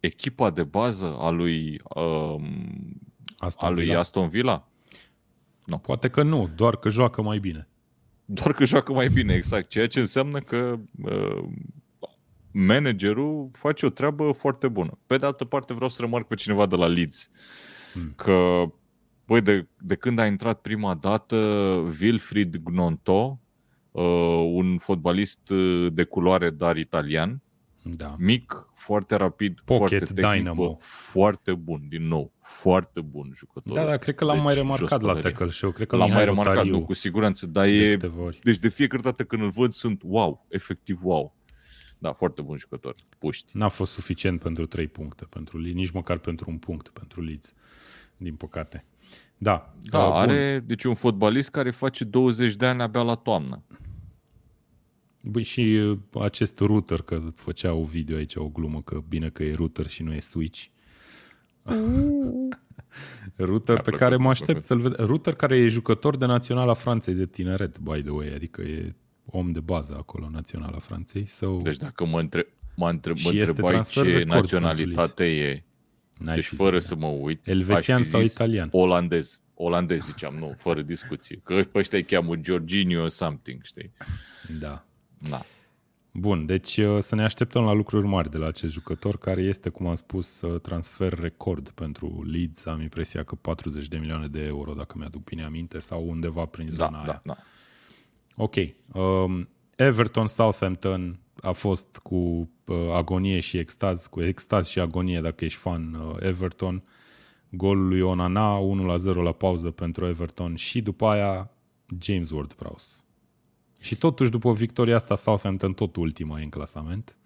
echipa 0.00 0.50
de 0.50 0.64
bază 0.64 1.16
a 1.18 1.30
lui, 1.30 1.80
um, 1.94 3.00
Aston 3.36 3.68
a 3.68 3.70
lui 3.70 3.84
Villa. 3.84 3.98
Aston 3.98 4.28
Villa? 4.28 4.68
Poate 5.82 6.08
că 6.08 6.22
nu, 6.22 6.50
doar 6.56 6.76
că 6.76 6.88
joacă 6.88 7.22
mai 7.22 7.38
bine. 7.38 7.68
Doar 8.24 8.52
că 8.52 8.64
joacă 8.64 8.92
mai 8.92 9.08
bine, 9.08 9.34
exact. 9.34 9.68
Ceea 9.68 9.86
ce 9.86 10.00
înseamnă 10.00 10.40
că 10.40 10.78
uh, 11.02 11.44
managerul 12.52 13.50
face 13.52 13.86
o 13.86 13.90
treabă 13.90 14.32
foarte 14.32 14.68
bună. 14.68 14.98
Pe 15.06 15.16
de 15.16 15.26
altă 15.26 15.44
parte 15.44 15.74
vreau 15.74 15.88
să 15.88 16.00
remarc 16.00 16.26
pe 16.26 16.34
cineva 16.34 16.66
de 16.66 16.76
la 16.76 16.86
Leeds. 16.86 17.30
Hmm. 17.92 18.12
Că, 18.16 18.64
băi, 19.26 19.40
de, 19.40 19.66
de 19.78 19.94
când 19.94 20.18
a 20.18 20.26
intrat 20.26 20.60
prima 20.60 20.94
dată 20.94 21.36
Wilfried 22.00 22.56
Gnonto, 22.56 23.12
uh, 23.12 23.45
un 24.02 24.78
fotbalist 24.78 25.48
uh, 25.50 25.92
de 25.92 26.04
culoare, 26.04 26.50
dar 26.50 26.76
italian, 26.76 27.42
Da. 27.82 28.14
mic, 28.18 28.66
foarte 28.74 29.14
rapid, 29.14 29.60
Pocket 29.64 29.88
foarte 29.88 30.14
tehnic, 30.14 30.36
Dynamo. 30.42 30.66
bă, 30.66 30.74
foarte 30.78 31.54
bun, 31.54 31.82
din 31.88 32.08
nou, 32.08 32.32
foarte 32.40 33.00
bun 33.00 33.30
jucător. 33.34 33.76
Da, 33.76 33.84
da, 33.84 33.96
cred 33.96 34.14
că 34.14 34.24
l-am 34.24 34.36
mai 34.42 34.54
Deci, 34.54 34.62
remarcat 34.62 34.88
jos 34.88 35.00
la 35.00 35.06
pălărie. 35.12 35.20
tackle 35.30 35.48
show. 35.48 35.70
Cred 35.70 35.86
că 35.86 35.96
L-am 35.96 36.04
Mihai 36.04 36.18
mai 36.24 36.28
remarcat, 36.28 36.54
Rotariu 36.54 36.78
nu, 36.78 36.84
cu 36.84 36.92
siguranță, 36.92 37.46
dar 37.46 37.64
de 37.64 37.70
e... 37.70 37.90
câteva 37.90 38.22
ori. 38.22 38.38
Deci 38.42 38.58
de 38.58 38.68
fiecare 38.68 39.02
dată 39.02 39.24
când 39.24 39.42
îl 39.42 39.50
văd 39.50 39.72
sunt 39.72 40.00
wow, 40.04 40.46
efectiv 40.48 41.00
wow. 41.02 41.34
Da, 41.98 42.12
foarte 42.12 42.42
bun 42.42 42.56
jucător, 42.56 42.94
puști. 43.18 43.50
N-a 43.52 43.68
fost 43.68 43.92
suficient 43.92 44.40
pentru 44.40 44.66
3 44.66 44.86
puncte 44.88 45.24
pentru 45.24 45.58
Leeds, 45.58 45.76
nici 45.76 45.90
măcar 45.90 46.18
pentru 46.18 46.50
un 46.50 46.58
punct 46.58 46.88
pentru 46.88 47.20
Leeds, 47.22 47.52
din 48.16 48.34
păcate. 48.34 48.84
Da, 49.38 49.74
Da, 49.90 49.98
uh, 49.98 50.04
bun. 50.04 50.16
are, 50.18 50.62
deci 50.66 50.84
un 50.84 50.94
fotbalist 50.94 51.50
care 51.50 51.70
face 51.70 52.04
20 52.04 52.54
de 52.54 52.66
ani 52.66 52.82
abia 52.82 53.02
la 53.02 53.14
toamnă. 53.14 53.62
Băi, 55.28 55.42
și 55.42 55.60
uh, 55.60 55.98
acest 56.22 56.58
router, 56.58 57.02
că 57.02 57.22
făcea 57.34 57.72
o 57.72 57.84
video 57.84 58.16
aici, 58.16 58.34
o 58.34 58.48
glumă, 58.48 58.82
că 58.82 59.02
bine 59.08 59.28
că 59.28 59.42
e 59.42 59.54
router 59.54 59.86
și 59.86 60.02
nu 60.02 60.12
e 60.12 60.20
switch. 60.20 60.64
router 63.36 63.74
Mi-a 63.74 63.82
pe 63.82 63.90
plăcut, 63.90 63.98
care 63.98 64.16
mă 64.16 64.20
mi-a 64.20 64.30
aștept 64.30 64.48
plăcut. 64.48 64.64
să-l 64.64 64.78
ved. 64.78 65.06
Router 65.06 65.34
care 65.34 65.56
e 65.56 65.66
jucător 65.66 66.16
de 66.16 66.26
Naționala 66.26 66.74
Franței 66.74 67.14
de 67.14 67.26
tineret, 67.26 67.78
by 67.78 68.02
the 68.02 68.10
way, 68.10 68.32
adică 68.34 68.62
e 68.62 68.94
om 69.24 69.52
de 69.52 69.60
bază 69.60 69.94
acolo, 69.98 70.28
Naționala 70.30 70.78
Franței. 70.78 71.26
So, 71.26 71.56
Deci 71.56 71.76
dacă 71.76 72.06
mă, 72.06 72.20
între, 72.20 72.46
mă, 72.76 72.90
între, 72.90 73.10
mă 73.10 73.16
Și 73.18 73.38
este 73.38 73.48
întrebai 73.48 73.72
transfer 73.72 74.04
ce 74.04 74.12
record 74.12 74.40
naționalitate 74.40 75.24
e, 75.24 75.64
n-ai 76.18 76.34
deci 76.34 76.44
fi 76.44 76.54
fără 76.54 76.78
zis, 76.78 76.88
să 76.88 76.94
mă 76.94 77.06
uit, 77.06 77.46
Elvețian 77.46 77.98
aș 77.98 78.04
fi 78.04 78.10
sau 78.10 78.20
zis 78.20 78.32
italian? 78.32 78.68
Olandez. 78.72 79.40
Olandez 79.54 80.04
ziceam, 80.04 80.34
nu, 80.34 80.54
fără 80.56 80.82
discuție. 80.82 81.40
Că 81.44 81.54
pe 81.54 81.78
ăștia 81.78 81.98
îi 81.98 82.04
cheamă 82.04 82.34
Jorginho 82.42 83.08
something, 83.08 83.62
știi? 83.62 83.92
Da. 84.58 84.86
Da. 85.18 85.40
Bun, 86.12 86.46
deci 86.46 86.76
uh, 86.76 86.98
să 87.00 87.14
ne 87.14 87.22
așteptăm 87.24 87.64
la 87.64 87.72
lucruri 87.72 88.06
mari 88.06 88.30
de 88.30 88.36
la 88.36 88.46
acest 88.46 88.72
jucător, 88.72 89.18
care 89.18 89.42
este, 89.42 89.68
cum 89.68 89.86
am 89.86 89.94
spus, 89.94 90.40
uh, 90.40 90.60
transfer 90.60 91.12
record 91.12 91.68
pentru 91.70 92.22
Leeds. 92.26 92.66
Am 92.66 92.80
impresia 92.80 93.22
că 93.22 93.34
40 93.34 93.88
de 93.88 93.96
milioane 93.96 94.26
de 94.26 94.40
euro, 94.40 94.72
dacă 94.72 94.94
mi-aduc 94.98 95.24
bine 95.24 95.44
aminte, 95.44 95.78
sau 95.78 96.08
undeva 96.08 96.44
prin 96.44 96.66
zona 96.70 96.90
Da, 96.90 96.98
aia. 96.98 97.06
da, 97.06 97.20
da. 97.24 97.36
Ok. 98.36 98.54
Um, 98.92 99.48
Everton 99.76 100.26
Southampton 100.26 101.18
a 101.42 101.52
fost 101.52 101.98
cu 102.02 102.16
uh, 102.16 102.76
agonie 102.92 103.40
și 103.40 103.58
extaz, 103.58 104.06
cu 104.06 104.22
extaz 104.22 104.68
și 104.68 104.80
agonie 104.80 105.20
dacă 105.20 105.44
ești 105.44 105.58
fan 105.58 105.94
uh, 105.94 106.16
Everton. 106.18 106.82
Golul 107.50 107.88
lui 107.88 108.00
Onana, 108.00 108.56
1 108.56 108.96
0 108.96 109.22
la 109.22 109.32
pauză 109.32 109.70
pentru 109.70 110.06
Everton 110.06 110.54
și 110.54 110.82
după 110.82 111.06
aia 111.06 111.50
James 112.00 112.30
Ward-Prowse. 112.30 113.05
Și 113.78 113.96
totuși 113.96 114.30
după 114.30 114.52
victoria 114.52 114.94
asta 114.94 115.16
Southampton 115.16 115.72
tot 115.72 115.96
ultima 115.96 116.40
e 116.40 116.42
în 116.42 116.48
clasament. 116.48 117.16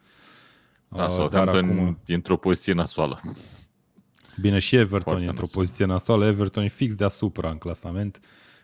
Da, 0.88 1.04
Uh, 1.04 1.10
Southampton 1.10 1.66
dar 1.66 1.70
acum, 1.78 1.98
e 2.06 2.14
într-o 2.14 2.36
poziție 2.36 2.72
nasoală. 2.72 3.20
bine, 4.40 4.58
și 4.58 4.76
Everton 4.76 5.00
Foarte 5.02 5.24
e 5.24 5.28
într-o 5.28 5.42
nasol. 5.44 5.60
poziție 5.62 5.84
nasoală. 5.84 6.26
Everton 6.26 6.64
e 6.64 6.68
fix 6.68 6.94
deasupra 6.94 7.50
în 7.50 7.58
clasament. 7.58 8.20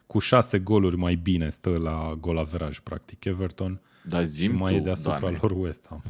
Cu 0.06 0.18
șase 0.18 0.58
goluri 0.58 0.96
mai 0.96 1.14
bine 1.14 1.50
stă 1.50 1.70
la 1.70 2.14
gol 2.20 2.38
averaj, 2.38 2.78
practic, 2.78 3.24
Everton. 3.24 3.80
Dar 4.02 4.20
Și 4.22 4.28
zim 4.28 4.56
mai 4.56 4.74
e 4.74 4.78
tu, 4.78 4.84
deasupra 4.84 5.18
Dane, 5.18 5.38
lor 5.40 5.50
West 5.50 5.86
Ham. 5.88 6.02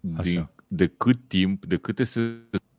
din, 0.00 0.38
Așa. 0.38 0.52
de 0.66 0.86
cât 0.86 1.18
timp, 1.28 1.64
de 1.66 1.76
câte 1.76 2.04
se 2.04 2.20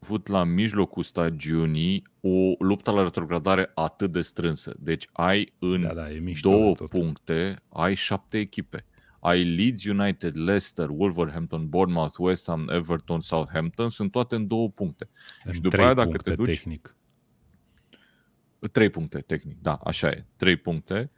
avut 0.04 0.28
la 0.28 0.43
mijlocul 0.43 1.04
stagiunii 1.04 2.08
o 2.22 2.54
luptă 2.60 2.91
la 2.91 3.04
retrogradare 3.04 3.72
atât 3.74 4.12
de 4.12 4.22
strânsă. 4.22 4.76
Deci 4.80 5.08
ai 5.12 5.54
în 5.60 5.82
Da, 5.82 5.93
da, 5.93 6.12
e 6.12 6.20
mișto 6.20 6.49
două 6.49 6.66
de 6.66 6.74
tot. 6.74 6.89
puncte, 6.89 7.56
ai 7.70 7.95
șapte 7.95 8.38
echipe. 8.38 8.86
Ai 9.20 9.43
Leeds 9.43 9.86
United, 9.86 10.36
Leicester, 10.36 10.89
Wolverhampton, 10.89 11.70
Bournemouth, 11.70 12.16
West 12.18 12.47
Ham, 12.47 12.70
Everton, 12.70 13.22
Southampton, 13.22 13.89
sunt 13.89 14.12
toate 14.12 14.36
în 14.36 14.47
două 14.47 14.70
puncte. 14.70 15.10
În 15.43 15.51
și 15.51 15.62
după 15.62 15.76
trei 15.76 15.86
aia, 15.86 15.93
dacă 15.93 16.10
puncte 16.10 16.30
te 16.30 16.36
duci- 16.36 16.45
tehnic. 16.45 16.95
Trei 18.72 18.89
puncte, 18.89 19.20
tehnic, 19.20 19.62
da, 19.62 19.74
așa 19.74 20.08
e. 20.08 20.26
Trei 20.36 20.56
puncte. 20.56 21.12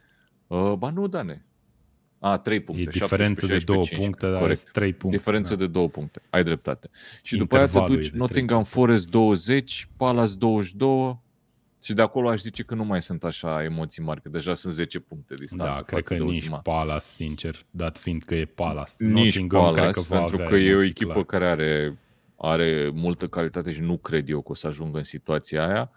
Uh, 0.46 0.72
ba 0.78 0.90
nu, 0.90 1.06
Dane. 1.06 1.45
A, 2.30 2.38
trei 2.38 2.60
puncte. 2.60 2.82
E 2.82 2.86
diferență 2.90 3.46
17, 3.46 3.58
de 3.58 3.64
două 3.72 3.84
16, 3.84 4.06
puncte, 4.06 4.30
dar 4.30 4.40
corect. 4.40 4.58
sunt 4.58 4.72
trei 4.72 4.92
puncte. 4.92 5.16
Diferență 5.16 5.54
da. 5.54 5.64
de 5.64 5.66
două 5.66 5.88
puncte. 5.88 6.22
Ai 6.30 6.44
dreptate. 6.44 6.90
Și 7.22 7.36
după 7.36 7.56
aia 7.56 7.64
te 7.64 7.70
Intervalul 7.70 7.96
e 7.96 8.00
duci 8.00 8.10
de 8.10 8.18
Nottingham 8.18 8.62
trei 8.62 8.72
Forest 8.72 9.08
20, 9.08 9.88
Palace 9.96 10.34
22 10.34 11.24
și 11.82 11.92
de 11.92 12.02
acolo 12.02 12.28
aș 12.28 12.40
zice 12.40 12.62
că 12.62 12.74
nu 12.74 12.84
mai 12.84 13.02
sunt 13.02 13.24
așa 13.24 13.62
emoții 13.62 14.02
mari, 14.02 14.22
că 14.22 14.28
deja 14.28 14.54
sunt 14.54 14.74
10 14.74 14.98
puncte 14.98 15.34
distanță 15.34 15.64
Da, 15.64 15.70
față 15.72 15.84
cred 15.84 16.04
că 16.04 16.14
de 16.14 16.20
nici 16.20 16.42
ultima. 16.42 16.58
Palace, 16.58 17.04
sincer, 17.04 17.66
dat 17.70 17.98
fiind 17.98 18.22
că 18.22 18.34
e 18.34 18.44
Palace. 18.44 18.92
Nici 18.98 19.24
Nottingham 19.24 19.60
Palace, 19.60 19.80
cred 19.80 19.94
că 19.94 20.00
va 20.00 20.18
pentru 20.18 20.34
avea 20.34 20.48
că 20.48 20.56
e 20.56 20.68
o 20.68 20.70
emoții, 20.70 20.88
echipă 20.88 21.12
clar. 21.12 21.24
care 21.24 21.46
are, 21.46 21.98
are 22.36 22.90
multă 22.94 23.26
calitate 23.26 23.72
și 23.72 23.80
nu 23.80 23.96
cred 23.96 24.28
eu 24.28 24.40
că 24.42 24.50
o 24.50 24.54
să 24.54 24.66
ajungă 24.66 24.98
în 24.98 25.04
situația 25.04 25.66
aia. 25.66 25.90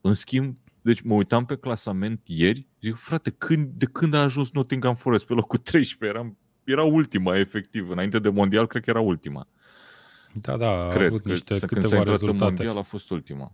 În 0.00 0.14
schimb, 0.14 0.56
deci 0.86 1.00
mă 1.00 1.14
uitam 1.14 1.44
pe 1.44 1.56
clasament 1.56 2.20
ieri, 2.24 2.66
zic, 2.80 2.94
frate, 2.94 3.30
când, 3.30 3.68
de 3.76 3.86
când 3.86 4.14
a 4.14 4.22
ajuns 4.22 4.50
Nottingham 4.50 4.94
Forest 4.94 5.24
pe 5.26 5.32
locul 5.32 5.58
13? 5.70 6.18
Eram, 6.18 6.36
era 6.64 6.84
ultima, 6.84 7.38
efectiv. 7.38 7.90
Înainte 7.90 8.18
de 8.18 8.28
mondial, 8.28 8.66
cred 8.66 8.82
că 8.82 8.90
era 8.90 9.00
ultima. 9.00 9.48
Da, 10.32 10.56
da, 10.56 10.70
a 10.70 10.88
cred 10.88 11.06
avut 11.06 11.22
că 11.22 11.28
niște 11.28 11.58
să- 11.58 11.66
când 11.66 11.82
s-a 11.82 11.88
câteva 11.88 11.96
intrat 12.00 12.20
în 12.20 12.26
rezultate. 12.26 12.44
mondial 12.44 12.76
a 12.76 12.82
fost 12.82 13.10
ultima. 13.10 13.52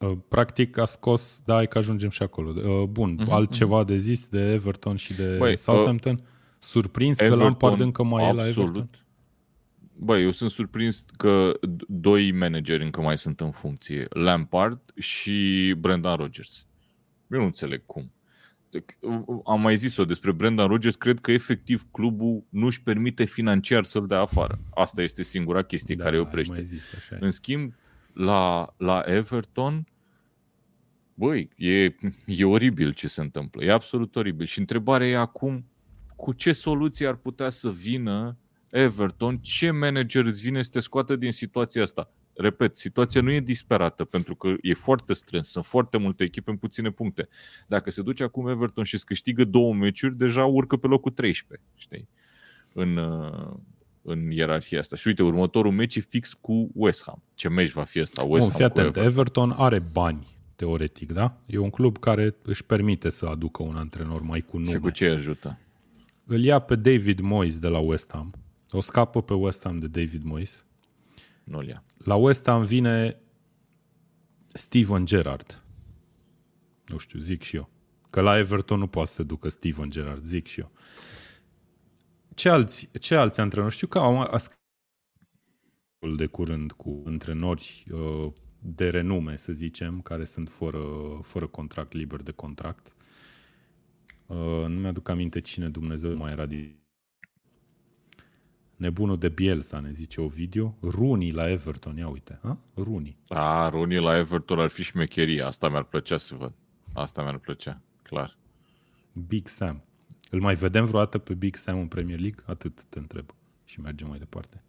Uh, 0.00 0.12
Practic 0.28 0.78
a 0.78 0.84
scos, 0.84 1.42
da, 1.44 1.54
hai 1.54 1.68
că 1.68 1.78
ajungem 1.78 2.10
și 2.10 2.22
acolo. 2.22 2.50
Uh, 2.80 2.86
Bun, 2.88 3.16
Mhm, 3.18 3.30
altceva 3.30 3.84
de 3.84 3.96
zis 3.96 4.28
de 4.28 4.40
Everton 4.52 4.96
și 4.96 5.14
de 5.14 5.36
Băi, 5.38 5.56
Southampton? 5.58 6.20
Surprins 6.58 7.18
că 7.18 7.24
Everton, 7.24 7.44
Lampard 7.44 7.80
încă 7.80 8.02
mai 8.02 8.28
e 8.28 8.32
la 8.32 8.46
Everton? 8.48 8.90
Absolut. 10.02 10.18
Băi, 10.18 10.22
eu 10.22 10.30
sunt 10.30 10.50
surprins 10.50 11.04
că 11.16 11.52
d- 11.66 11.86
doi 11.88 12.32
manageri 12.32 12.84
încă 12.84 13.00
mai 13.00 13.18
sunt 13.18 13.40
în 13.40 13.50
funcție. 13.50 14.06
Lampard 14.10 14.80
și 14.96 15.74
Brendan 15.78 16.16
Rodgers. 16.16 16.66
Eu 17.30 17.38
nu 17.38 17.44
înțeleg 17.44 17.82
cum. 17.86 18.12
Am 19.44 19.60
mai 19.60 19.76
zis-o 19.76 20.04
despre 20.04 20.32
Brendan 20.32 20.66
Rodgers, 20.66 20.94
cred 20.94 21.20
că 21.20 21.30
efectiv 21.32 21.82
clubul 21.90 22.44
nu 22.48 22.66
își 22.66 22.82
permite 22.82 23.24
financiar 23.24 23.84
să-l 23.84 24.06
dea 24.06 24.20
afară. 24.20 24.58
Asta 24.74 25.02
este 25.02 25.22
singura 25.22 25.62
chestie 25.62 25.94
Da, 25.94 26.04
care 26.04 26.16
îi 26.16 26.22
ai 26.22 26.28
oprește. 26.28 26.52
Mai 26.52 26.62
zis, 26.62 26.94
așa 26.94 27.14
e. 27.14 27.18
În 27.20 27.30
schimb, 27.30 27.74
la, 28.12 28.74
la 28.76 29.02
Everton, 29.06 29.86
băi, 31.14 31.48
e, 31.56 31.84
e 32.24 32.44
oribil 32.44 32.92
ce 32.92 33.08
se 33.08 33.20
întâmplă. 33.20 33.64
E 33.64 33.72
absolut 33.72 34.16
oribil. 34.16 34.46
Și 34.46 34.58
întrebarea 34.58 35.06
e 35.06 35.16
acum, 35.16 35.66
cu 36.16 36.32
ce 36.32 36.52
soluție 36.52 37.06
ar 37.06 37.14
putea 37.14 37.48
să 37.48 37.70
vină 37.70 38.36
Everton? 38.72 39.38
Ce 39.38 39.70
manager 39.70 40.26
îți 40.26 40.40
vine 40.40 40.62
să 40.62 40.70
te 40.72 40.80
scoată 40.80 41.16
din 41.16 41.32
situația 41.32 41.82
asta? 41.82 42.10
Repet, 42.34 42.76
situația 42.76 43.20
nu 43.20 43.30
e 43.30 43.40
disperată, 43.40 44.04
pentru 44.04 44.34
că 44.34 44.54
e 44.60 44.74
foarte 44.74 45.12
strâns, 45.12 45.48
sunt 45.48 45.64
foarte 45.64 45.98
multe 45.98 46.24
echipe 46.24 46.50
în 46.50 46.56
puține 46.56 46.90
puncte. 46.90 47.28
Dacă 47.66 47.90
se 47.90 48.02
duce 48.02 48.22
acum 48.22 48.48
Everton 48.48 48.84
și 48.84 48.94
îți 48.94 49.06
câștigă 49.06 49.44
două 49.44 49.74
meciuri, 49.74 50.16
deja 50.16 50.44
urcă 50.44 50.76
pe 50.76 50.86
locul 50.86 51.10
13, 51.12 51.66
știi? 51.76 52.08
În, 52.72 52.96
uh, 52.96 53.54
în 54.02 54.30
ierarhia 54.30 54.78
asta. 54.78 54.96
Și 54.96 55.06
uite, 55.06 55.22
următorul 55.22 55.72
meci 55.72 55.96
e 55.96 56.00
fix 56.00 56.32
cu 56.32 56.70
West 56.74 57.02
Ham. 57.06 57.22
Ce 57.34 57.48
meci 57.48 57.70
va 57.70 57.84
fi 57.84 58.00
ăsta? 58.00 58.22
West 58.22 58.30
Bun, 58.30 58.50
Ham 58.50 58.50
fii 58.50 58.58
cu 58.58 58.80
atent, 58.80 58.96
Everton. 58.96 59.12
Everton 59.12 59.50
are 59.64 59.78
bani, 59.78 60.26
teoretic, 60.56 61.12
da? 61.12 61.36
E 61.46 61.58
un 61.58 61.70
club 61.70 61.98
care 61.98 62.34
își 62.42 62.64
permite 62.64 63.08
să 63.08 63.26
aducă 63.26 63.62
un 63.62 63.76
antrenor 63.76 64.20
mai 64.20 64.40
cu 64.40 64.58
nume. 64.58 64.70
Și 64.70 64.78
cu 64.78 64.90
ce 64.90 65.06
îi 65.06 65.14
ajută? 65.14 65.58
Îl 66.26 66.44
ia 66.44 66.58
pe 66.58 66.74
David 66.74 67.20
Moyes 67.20 67.58
de 67.58 67.68
la 67.68 67.78
West 67.78 68.10
Ham. 68.12 68.34
O 68.72 68.80
scapă 68.80 69.22
pe 69.22 69.34
West 69.34 69.64
Ham 69.64 69.78
de 69.78 69.86
David 69.86 70.22
Moyes. 70.22 70.64
Nu-l 71.44 71.66
ia. 71.66 71.84
La 71.96 72.14
West 72.14 72.46
Ham 72.46 72.64
vine 72.64 73.20
Steven 74.48 75.04
Gerrard. 75.04 75.64
Nu 76.86 76.98
știu, 76.98 77.18
zic 77.18 77.42
și 77.42 77.56
eu. 77.56 77.70
Că 78.10 78.20
la 78.20 78.38
Everton 78.38 78.78
nu 78.78 78.86
poate 78.86 79.08
să 79.08 79.14
se 79.14 79.22
ducă 79.22 79.48
Steven 79.48 79.90
Gerrard, 79.90 80.24
zic 80.24 80.46
și 80.46 80.60
eu. 80.60 80.70
Ce 82.34 82.48
alți, 82.48 82.90
ce 83.00 83.14
alți 83.14 83.40
antrenori? 83.40 83.74
Știu 83.74 83.86
că 83.86 83.98
am 83.98 84.16
a 84.16 84.38
scris 84.38 84.56
de 86.16 86.26
curând 86.26 86.72
cu 86.72 87.02
antrenori 87.06 87.84
uh, 87.90 88.32
de 88.58 88.90
renume, 88.90 89.36
să 89.36 89.52
zicem, 89.52 90.00
care 90.00 90.24
sunt 90.24 90.48
fără, 90.48 90.82
fără 91.22 91.46
contract, 91.46 91.92
liber 91.92 92.22
de 92.22 92.32
contract. 92.32 92.94
Uh, 94.26 94.64
nu 94.66 94.80
mi-aduc 94.80 95.08
aminte 95.08 95.40
cine 95.40 95.68
Dumnezeu 95.68 96.16
mai 96.16 96.32
era 96.32 96.46
din 96.46 96.81
Nebunul 98.82 99.18
de 99.18 99.28
Bielsa, 99.28 99.80
ne 99.80 99.92
zice 99.92 100.20
Ovidiu. 100.20 100.76
Rooney 100.80 101.30
la 101.30 101.50
Everton, 101.50 101.96
ia 101.96 102.08
uite. 102.08 102.38
Ha? 102.42 102.58
Rooney. 102.74 103.16
A, 103.28 103.68
Rooney 103.68 104.00
la 104.00 104.16
Everton 104.18 104.58
ar 104.58 104.68
fi 104.68 104.82
șmecherie. 104.82 105.42
Asta 105.42 105.68
mi-ar 105.68 105.82
plăcea 105.84 106.16
să 106.16 106.34
văd. 106.34 106.52
Asta 106.92 107.22
mi-ar 107.22 107.38
plăcea, 107.38 107.80
clar. 108.02 108.36
Big 109.28 109.46
Sam. 109.48 109.84
Îl 110.30 110.40
mai 110.40 110.54
vedem 110.54 110.84
vreodată 110.84 111.18
pe 111.18 111.34
Big 111.34 111.54
Sam 111.56 111.78
în 111.78 111.86
Premier 111.86 112.18
League? 112.18 112.42
Atât 112.46 112.84
te 112.84 112.98
întreb. 112.98 113.34
Și 113.64 113.80
mergem 113.80 114.08
mai 114.08 114.18
departe. 114.18 114.62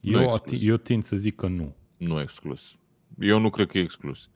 Nu 0.00 0.20
Eu, 0.20 0.22
exclus. 0.22 0.58
ati- 0.60 0.64
eu 0.66 0.76
tind 0.76 1.02
să 1.02 1.16
zic 1.16 1.36
că 1.36 1.46
nu. 1.46 1.74
Nu 1.96 2.20
exclus. 2.20 2.78
Eu 3.18 3.38
nu 3.38 3.50
cred 3.50 3.66
că 3.66 3.78
e 3.78 3.80
exclus. 3.80 4.30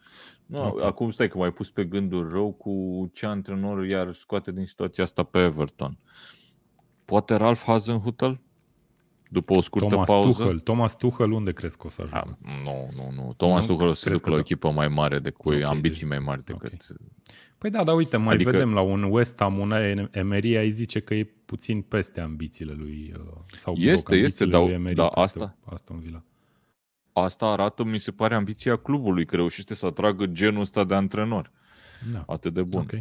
Nu, 0.47 0.66
Ok. 0.66 0.81
Acum 0.83 1.11
stai 1.11 1.29
că 1.29 1.39
m-ai 1.39 1.53
pus 1.53 1.70
pe 1.70 1.85
gânduri 1.85 2.31
rău 2.33 2.53
cu 2.53 3.11
ce 3.14 3.27
antrenor 3.27 3.85
iar 3.87 4.12
scoate 4.14 4.53
din 4.53 4.66
situația 4.66 5.05
asta 5.05 5.23
pe 5.23 5.39
Everton. 5.39 5.99
Poate 7.12 7.34
Ralph 7.34 7.62
Hasenhutel? 7.66 8.40
După 9.28 9.56
o 9.56 9.60
scurtă 9.60 9.86
Thomas 9.88 10.06
pauză? 10.06 10.28
Tuchel. 10.42 10.60
Thomas 10.60 10.96
Tuchel 10.96 11.30
unde 11.30 11.52
crezi 11.52 11.76
că 11.76 11.86
o 11.86 11.90
să 11.90 12.02
A, 12.10 12.16
ajungă? 12.18 12.38
nu, 12.64 12.90
nu, 12.96 13.10
nu. 13.22 13.32
Thomas 13.36 13.60
Nu? 13.60 13.66
Tuchel 13.66 13.88
o 13.88 13.92
să 13.92 14.00
se 14.00 14.06
Crezi 14.08 14.20
ducă 14.22 14.22
că 14.22 14.28
la 14.30 14.34
o 14.34 14.38
da? 14.38 14.42
echipă 14.50 14.70
mai 14.70 14.88
mare, 14.88 15.18
de 15.18 15.30
cu 15.30 15.52
Ok, 15.52 15.62
ambiții 15.62 16.00
deci- 16.00 16.08
mai 16.08 16.18
mari 16.18 16.40
ok. 16.52 16.60
decât... 16.60 16.86
Păi 17.58 17.70
da, 17.70 17.84
dar 17.84 17.94
uite, 17.94 18.16
mai 18.16 18.34
Adică- 18.34 18.50
vedem 18.50 18.72
la 18.74 18.80
un 18.80 19.02
West 19.02 19.34
Ham, 19.40 19.58
un 19.58 19.72
Emery, 20.10 20.56
ai 20.56 20.70
zice 20.70 21.00
că 21.00 21.14
e 21.14 21.24
puțin 21.44 21.82
peste 21.82 22.20
ambițiile 22.20 22.72
lui. 22.72 23.12
uh, 23.16 23.22
Sau, 23.52 23.74
mă 23.74 23.84
rog, 23.84 23.88
Este, 23.92 24.14
este, 24.14 24.14
ambițiile 24.14 24.50
dar- 24.50 24.60
lui 24.62 24.72
Emery 24.72 24.94
dar 24.94 25.08
peste 25.08 25.20
asta- 25.20 25.56
Aston 25.64 25.98
Villa. 26.00 26.22
Asta 27.12 27.46
arată, 27.46 27.84
mi 27.84 27.98
se 27.98 28.10
pare, 28.10 28.34
ambiția 28.34 28.76
clubului, 28.76 29.24
că 29.26 29.36
reușește 29.36 29.74
să 29.74 29.86
atragă 29.86 30.26
genul 30.26 30.60
ăsta 30.60 30.84
de 30.84 30.94
antrenor. 30.94 31.50
Da. 32.12 32.24
Atât 32.26 32.54
de 32.54 32.62
bun. 32.62 32.80
Ok. 32.80 33.00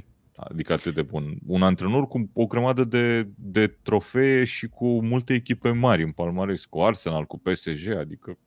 Adică 0.50 0.74
atât 0.74 0.94
de 0.94 1.02
bun. 1.02 1.38
Un 1.48 1.64
antrenor 1.64 2.08
cu 2.08 2.30
o 2.34 2.46
grămadă 2.46 2.84
de, 2.84 3.28
de 3.36 3.68
trofee 3.68 4.44
și 4.44 4.68
cu 4.68 5.02
multe 5.02 5.34
echipe 5.34 5.72
mari 5.72 6.04
în 6.04 6.12
palmares, 6.12 6.66
cu 6.66 6.82
Arsenal, 6.82 7.26
cu 7.26 7.38
PSG, 7.38 7.88
adică 7.88 8.38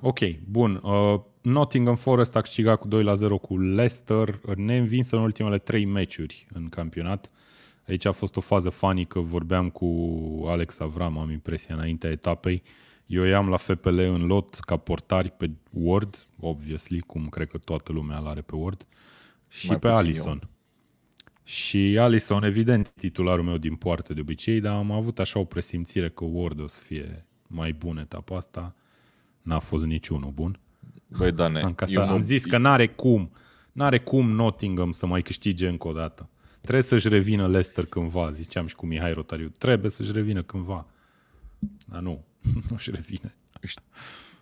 Ok, 0.00 0.18
bun. 0.48 0.80
Uh, 0.82 1.20
Nottingham 1.42 1.94
Forest 1.94 2.36
a 2.36 2.40
câștigat 2.40 2.78
cu 2.78 2.88
2 2.88 3.02
la 3.02 3.14
0 3.14 3.38
cu 3.38 3.58
Leicester, 3.58 4.40
neînvins 4.56 5.10
în 5.10 5.18
ultimele 5.18 5.58
trei 5.58 5.84
meciuri 5.84 6.46
în 6.52 6.68
campionat. 6.68 7.30
Aici 7.88 8.04
a 8.04 8.12
fost 8.12 8.36
o 8.36 8.40
fază 8.40 8.70
funny 8.70 9.04
că 9.04 9.20
vorbeam 9.20 9.70
cu 9.70 9.86
Alex 10.46 10.80
Avram, 10.80 11.18
am 11.18 11.30
impresia, 11.30 11.74
înaintea 11.74 12.10
etapei. 12.10 12.62
Eu 13.06 13.24
i-am 13.24 13.48
la 13.48 13.56
FPL 13.56 13.98
în 13.98 14.26
lot 14.26 14.54
ca 14.54 14.76
portari 14.76 15.30
pe 15.30 15.50
Word, 15.70 16.26
obviously, 16.40 17.00
cum 17.00 17.28
cred 17.28 17.48
că 17.48 17.58
toată 17.58 17.92
lumea 17.92 18.18
îl 18.18 18.26
are 18.26 18.40
pe 18.40 18.56
Word, 18.56 18.86
și 19.54 19.66
Mai 19.66 19.78
pe 19.78 19.88
puțin 19.88 20.04
Alison. 20.04 20.48
Și 21.42 21.96
Alison, 22.00 22.42
evident, 22.42 22.90
titularul 22.90 23.44
meu 23.44 23.56
din 23.56 23.74
poartă 23.74 24.14
de 24.14 24.20
obicei, 24.20 24.60
dar 24.60 24.76
am 24.76 24.90
avut 24.90 25.18
așa 25.18 25.38
o 25.38 25.44
presimțire 25.44 26.10
că 26.10 26.24
Word 26.24 26.60
o 26.60 26.66
să 26.66 26.80
fie 26.82 27.26
mai 27.46 27.72
bun 27.72 27.98
etapa 27.98 28.36
asta. 28.36 28.74
N-a 29.42 29.58
fost 29.58 29.84
niciunul 29.84 30.30
bun. 30.30 30.58
Băi, 31.18 31.32
Dane, 31.32 31.60
Am, 31.60 31.74
ca 31.74 31.86
să, 31.86 31.92
eu 31.98 32.04
mă- 32.06 32.12
am 32.12 32.20
zis 32.20 32.44
că 32.44 32.58
n-are 32.58 32.88
cum, 32.88 33.30
n-are 33.72 34.00
cum 34.00 34.30
Nottingham 34.30 34.92
să 34.92 35.06
mai 35.06 35.22
câștige 35.22 35.68
încă 35.68 35.88
o 35.88 35.92
dată. 35.92 36.28
Trebuie 36.60 36.82
să-și 36.82 37.08
revină 37.08 37.48
Leicester 37.48 37.86
cândva, 37.86 38.30
ziceam 38.30 38.66
și 38.66 38.74
cu 38.74 38.86
Mihai 38.86 39.12
Rotariu. 39.12 39.48
Trebuie 39.48 39.90
să-și 39.90 40.12
revină 40.12 40.42
cândva. 40.42 40.86
Dar 41.86 42.00
nu, 42.00 42.24
nu-și 42.70 42.90
revine. 42.90 43.34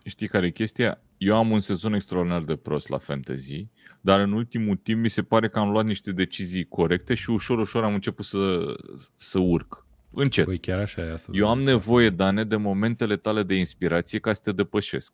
Știi 0.04 0.28
care 0.28 0.46
e 0.46 0.50
chestia? 0.50 1.00
Eu 1.16 1.36
am 1.36 1.50
un 1.50 1.60
sezon 1.60 1.94
extraordinar 1.94 2.42
de 2.42 2.56
prost 2.56 2.88
la 2.88 2.98
fantasy, 2.98 3.66
dar 4.00 4.20
în 4.20 4.32
ultimul 4.32 4.76
timp 4.76 5.00
mi 5.00 5.08
se 5.08 5.22
pare 5.22 5.48
că 5.48 5.58
am 5.58 5.70
luat 5.70 5.84
niște 5.84 6.12
decizii 6.12 6.64
corecte 6.64 7.14
și 7.14 7.30
ușor, 7.30 7.58
ușor 7.58 7.84
am 7.84 7.94
început 7.94 8.24
să, 8.24 8.74
să 9.16 9.38
urc. 9.38 9.86
Încet. 10.10 10.44
Păi 10.44 10.58
chiar 10.58 10.78
așa 10.78 11.02
e 11.02 11.12
asta. 11.12 11.32
Eu 11.34 11.48
am 11.48 11.62
nevoie, 11.62 12.10
Dane, 12.10 12.44
de 12.44 12.56
momentele 12.56 13.16
tale 13.16 13.42
de 13.42 13.54
inspirație 13.54 14.18
ca 14.18 14.32
să 14.32 14.40
te 14.44 14.52
depășesc. 14.52 15.12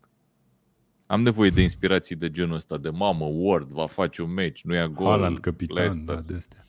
Am 1.07 1.23
nevoie 1.23 1.51
de 1.51 1.63
inspirații 1.63 2.17
de 2.17 2.31
genul 2.31 2.55
ăsta, 2.55 2.77
de 2.79 2.91
mamă, 2.91 3.25
Ward 3.25 3.69
va 3.69 3.87
face 3.87 4.23
un 4.23 4.33
meci, 4.33 4.63
nu 4.63 4.75
ia 4.75 4.89
gol. 4.89 5.07
Haaland 5.07 5.39
capitan, 5.39 5.77
Leicester. 5.77 6.15
da, 6.15 6.21
de 6.21 6.35
astea. 6.35 6.67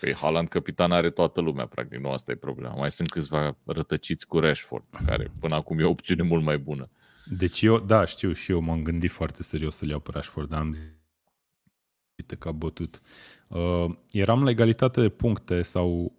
Păi 0.00 0.14
Haaland 0.14 0.48
capitan 0.48 0.92
are 0.92 1.10
toată 1.10 1.40
lumea, 1.40 1.66
practic, 1.66 1.98
nu 1.98 2.10
asta 2.10 2.32
e 2.32 2.34
problema. 2.34 2.74
Mai 2.74 2.90
sunt 2.90 3.10
câțiva 3.10 3.56
rătăciți 3.64 4.26
cu 4.26 4.38
Rashford, 4.38 4.84
care 5.06 5.30
până 5.40 5.54
acum 5.54 5.78
e 5.78 5.84
o 5.84 5.90
opțiune 5.90 6.22
mult 6.22 6.44
mai 6.44 6.58
bună. 6.58 6.88
Deci 7.30 7.62
eu, 7.62 7.78
da, 7.78 8.04
știu 8.04 8.32
și 8.32 8.50
eu 8.50 8.60
m-am 8.60 8.82
gândit 8.82 9.10
foarte 9.10 9.42
serios 9.42 9.76
să-l 9.76 9.88
iau 9.88 10.00
pe 10.00 10.10
Rashford, 10.12 10.48
dar 10.48 10.60
am 10.60 10.72
zis 10.72 10.96
uite 12.16 12.36
că 12.36 12.48
a 12.48 12.52
bătut. 12.52 13.00
Uh, 13.48 13.86
eram 14.10 14.44
la 14.44 14.50
egalitate 14.50 15.00
de 15.00 15.08
puncte 15.08 15.62
sau 15.62 16.16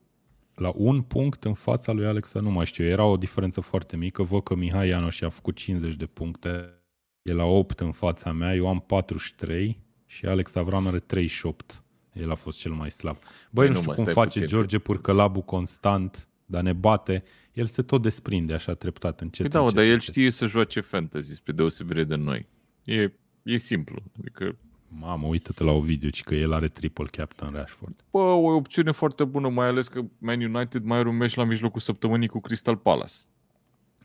la 0.55 0.71
un 0.75 1.01
punct 1.01 1.43
în 1.43 1.53
fața 1.53 1.91
lui 1.91 2.05
Alexa, 2.05 2.39
nu 2.39 2.51
mai 2.51 2.65
știu, 2.65 2.85
era 2.85 3.05
o 3.05 3.17
diferență 3.17 3.61
foarte 3.61 3.95
mică, 3.95 4.23
văd 4.23 4.43
că 4.43 4.55
Mihai 4.55 4.87
Ianoș 4.87 5.21
a 5.21 5.29
făcut 5.29 5.55
50 5.55 5.93
de 5.95 6.05
puncte, 6.05 6.73
e 7.21 7.33
la 7.33 7.43
8 7.43 7.79
în 7.79 7.91
fața 7.91 8.31
mea, 8.31 8.55
eu 8.55 8.67
am 8.67 8.79
43 8.79 9.79
și 10.05 10.25
Alex 10.25 10.55
Avram 10.55 10.87
are 10.87 10.99
38. 10.99 11.83
El 12.13 12.31
a 12.31 12.35
fost 12.35 12.59
cel 12.59 12.71
mai 12.71 12.91
slab. 12.91 13.17
Băi, 13.51 13.65
Păi 13.65 13.67
nu 13.67 13.73
nu, 13.73 13.79
știu 13.79 13.89
mă, 13.89 13.95
cum 13.95 14.03
stai 14.03 14.13
face 14.13 14.39
puțin. 14.39 14.57
George 14.57 14.79
Purcălabu 14.79 15.41
constant, 15.41 16.27
dar 16.45 16.61
ne 16.61 16.73
bate. 16.73 17.23
El 17.57 17.65
se 17.65 17.81
tot 17.81 18.01
desprinde 18.01 18.53
așa 18.53 18.73
treptat, 18.73 19.21
încet, 19.21 19.41
Păi 19.41 19.49
da, 19.49 19.57
mă, 19.59 19.63
încet, 19.63 19.77
dar 19.79 19.87
el 19.87 19.93
încet. 19.93 20.13
știe 20.13 20.29
să 20.31 20.45
joace 20.45 20.79
fantasy, 20.81 21.33
spre 21.33 21.51
deosebire 21.53 22.03
de 22.03 22.15
noi. 22.15 22.47
E, 22.83 23.11
e 23.43 23.57
simplu. 23.57 24.01
Adică, 24.19 24.57
Mamă, 24.89 25.27
uită-te 25.27 25.63
la 25.63 25.71
Ovidiu, 25.71 26.09
ci 26.09 26.23
că 26.23 26.35
el 26.35 26.53
are 26.53 26.67
triple 26.67 27.05
captain 27.11 27.51
Rashford. 27.53 28.03
bă, 28.11 28.19
o 28.19 28.55
opțiune 28.55 28.91
foarte 28.91 29.23
bună, 29.23 29.49
mai 29.49 29.67
ales 29.67 29.87
că 29.87 30.01
Man 30.17 30.41
United 30.41 30.83
mai 30.83 30.97
are 30.97 31.07
un 31.09 31.15
meci 31.17 31.33
la 31.35 31.43
mijlocul 31.43 31.79
săptămânii 31.81 32.27
cu 32.27 32.39
Crystal 32.39 32.77
Palace. 32.77 33.13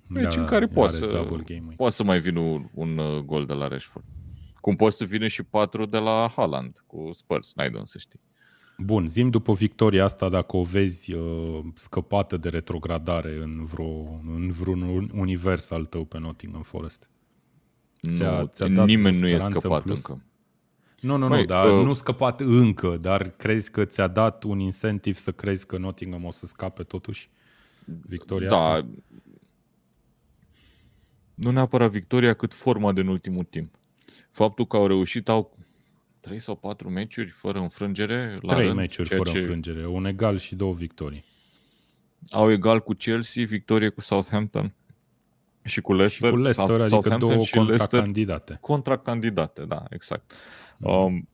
Deci 0.08 0.36
în 0.36 0.44
care 0.44 0.64
el 0.64 0.70
poate 0.74 0.96
are 0.96 1.04
să- 1.12 1.18
double 1.28 1.42
game 1.56 1.72
Poate 1.76 1.94
să 1.94 2.04
mai 2.04 2.20
vină 2.20 2.40
un, 2.40 2.68
un 2.74 2.98
uh, 2.98 3.18
gol 3.22 3.46
de 3.46 3.52
la 3.52 3.68
Rashford. 3.68 4.04
Cum 4.60 4.76
poate 4.76 4.94
să 4.94 5.04
vină 5.04 5.26
și 5.26 5.42
patru 5.42 5.86
de 5.86 5.98
la 5.98 6.32
Haaland 6.36 6.84
cu 6.86 7.10
Spurs, 7.14 7.54
n-ai 7.54 7.70
de 7.70 7.76
unde 7.76 7.88
să 7.88 7.98
știi. 7.98 8.20
Bun, 8.84 9.08
zim 9.08 9.30
după 9.30 9.52
victoria 9.52 10.04
asta 10.04 10.28
dacă 10.28 10.56
o 10.56 10.62
vezi 10.62 11.12
uh, 11.12 11.60
scăpată 11.74 12.36
de 12.36 12.48
retrogradare 12.48 13.36
în, 13.42 13.64
vreo, 13.64 14.20
în 14.34 14.50
vreun 14.50 15.10
univers 15.14 15.70
al 15.70 15.84
tău 15.84 16.04
pe 16.04 16.18
Nottingham 16.18 16.62
Forest. 16.62 17.08
Ți-a- 18.12 18.40
nu, 18.40 18.46
ți-a 18.46 18.68
dat 18.68 18.86
nimeni 18.86 19.16
vreo 19.16 19.28
nu 19.28 19.34
e 19.34 19.38
speranță 19.38 19.52
în 19.54 19.58
scăpat 19.58 19.82
plus? 19.82 20.04
încă. 20.06 20.24
Nu, 21.00 21.16
nu, 21.16 21.28
Băi, 21.28 21.40
nu, 21.40 21.44
dar 21.44 21.78
uh, 21.78 21.84
nu 21.84 21.94
scăpat 21.94 22.40
încă, 22.40 22.96
dar 22.96 23.30
crezi 23.30 23.70
că 23.70 23.84
ți-a 23.84 24.06
dat 24.06 24.42
un 24.42 24.58
incentiv 24.58 25.16
să 25.16 25.32
crezi 25.32 25.66
că 25.66 25.78
Nottingham 25.78 26.24
o 26.24 26.30
să 26.30 26.46
scape 26.46 26.82
totuși? 26.82 27.30
victoria 27.84 28.48
da, 28.48 28.62
asta? 28.62 28.88
nu 31.34 31.50
neapărat 31.50 31.90
victoria, 31.90 32.34
cât 32.34 32.54
forma 32.54 32.92
din 32.92 33.06
ultimul 33.06 33.44
timp. 33.44 33.74
Faptul 34.30 34.66
că 34.66 34.76
au 34.76 34.86
reușit, 34.86 35.28
au 35.28 35.56
trei 36.22 36.38
sau 36.38 36.56
patru 36.56 36.90
meciuri 36.90 37.28
fără 37.28 37.58
înfrângere. 37.58 38.34
La 38.40 38.52
Trei 38.54 38.66
rând, 38.66 38.78
meciuri 38.78 39.08
ceea 39.08 39.20
fără 39.20 39.30
ce 39.30 39.38
înfrângere, 39.38 39.86
un 39.86 40.04
egal 40.04 40.38
și 40.38 40.54
două 40.54 40.72
victorii. 40.72 41.24
Au 42.30 42.50
egal 42.50 42.80
cu 42.80 42.92
Chelsea, 42.94 43.44
victorie 43.44 43.88
cu 43.88 44.00
Southampton 44.00 44.74
și 45.64 45.80
cu 45.80 45.92
Și 45.92 45.98
Leicester. 45.98 46.30
cu 46.30 46.36
Leicester, 46.36 46.66
Sau- 46.66 46.74
adică 46.74 46.88
Southampton 46.88 47.28
două 47.30 47.42
și 47.44 47.54
Leicester 47.56 47.78
contracandidate. 47.78 48.58
contracandidate, 48.60 49.64
da, 49.64 49.84
exact. 49.90 50.32
Mhm. 50.76 50.90
Um, 50.90 51.28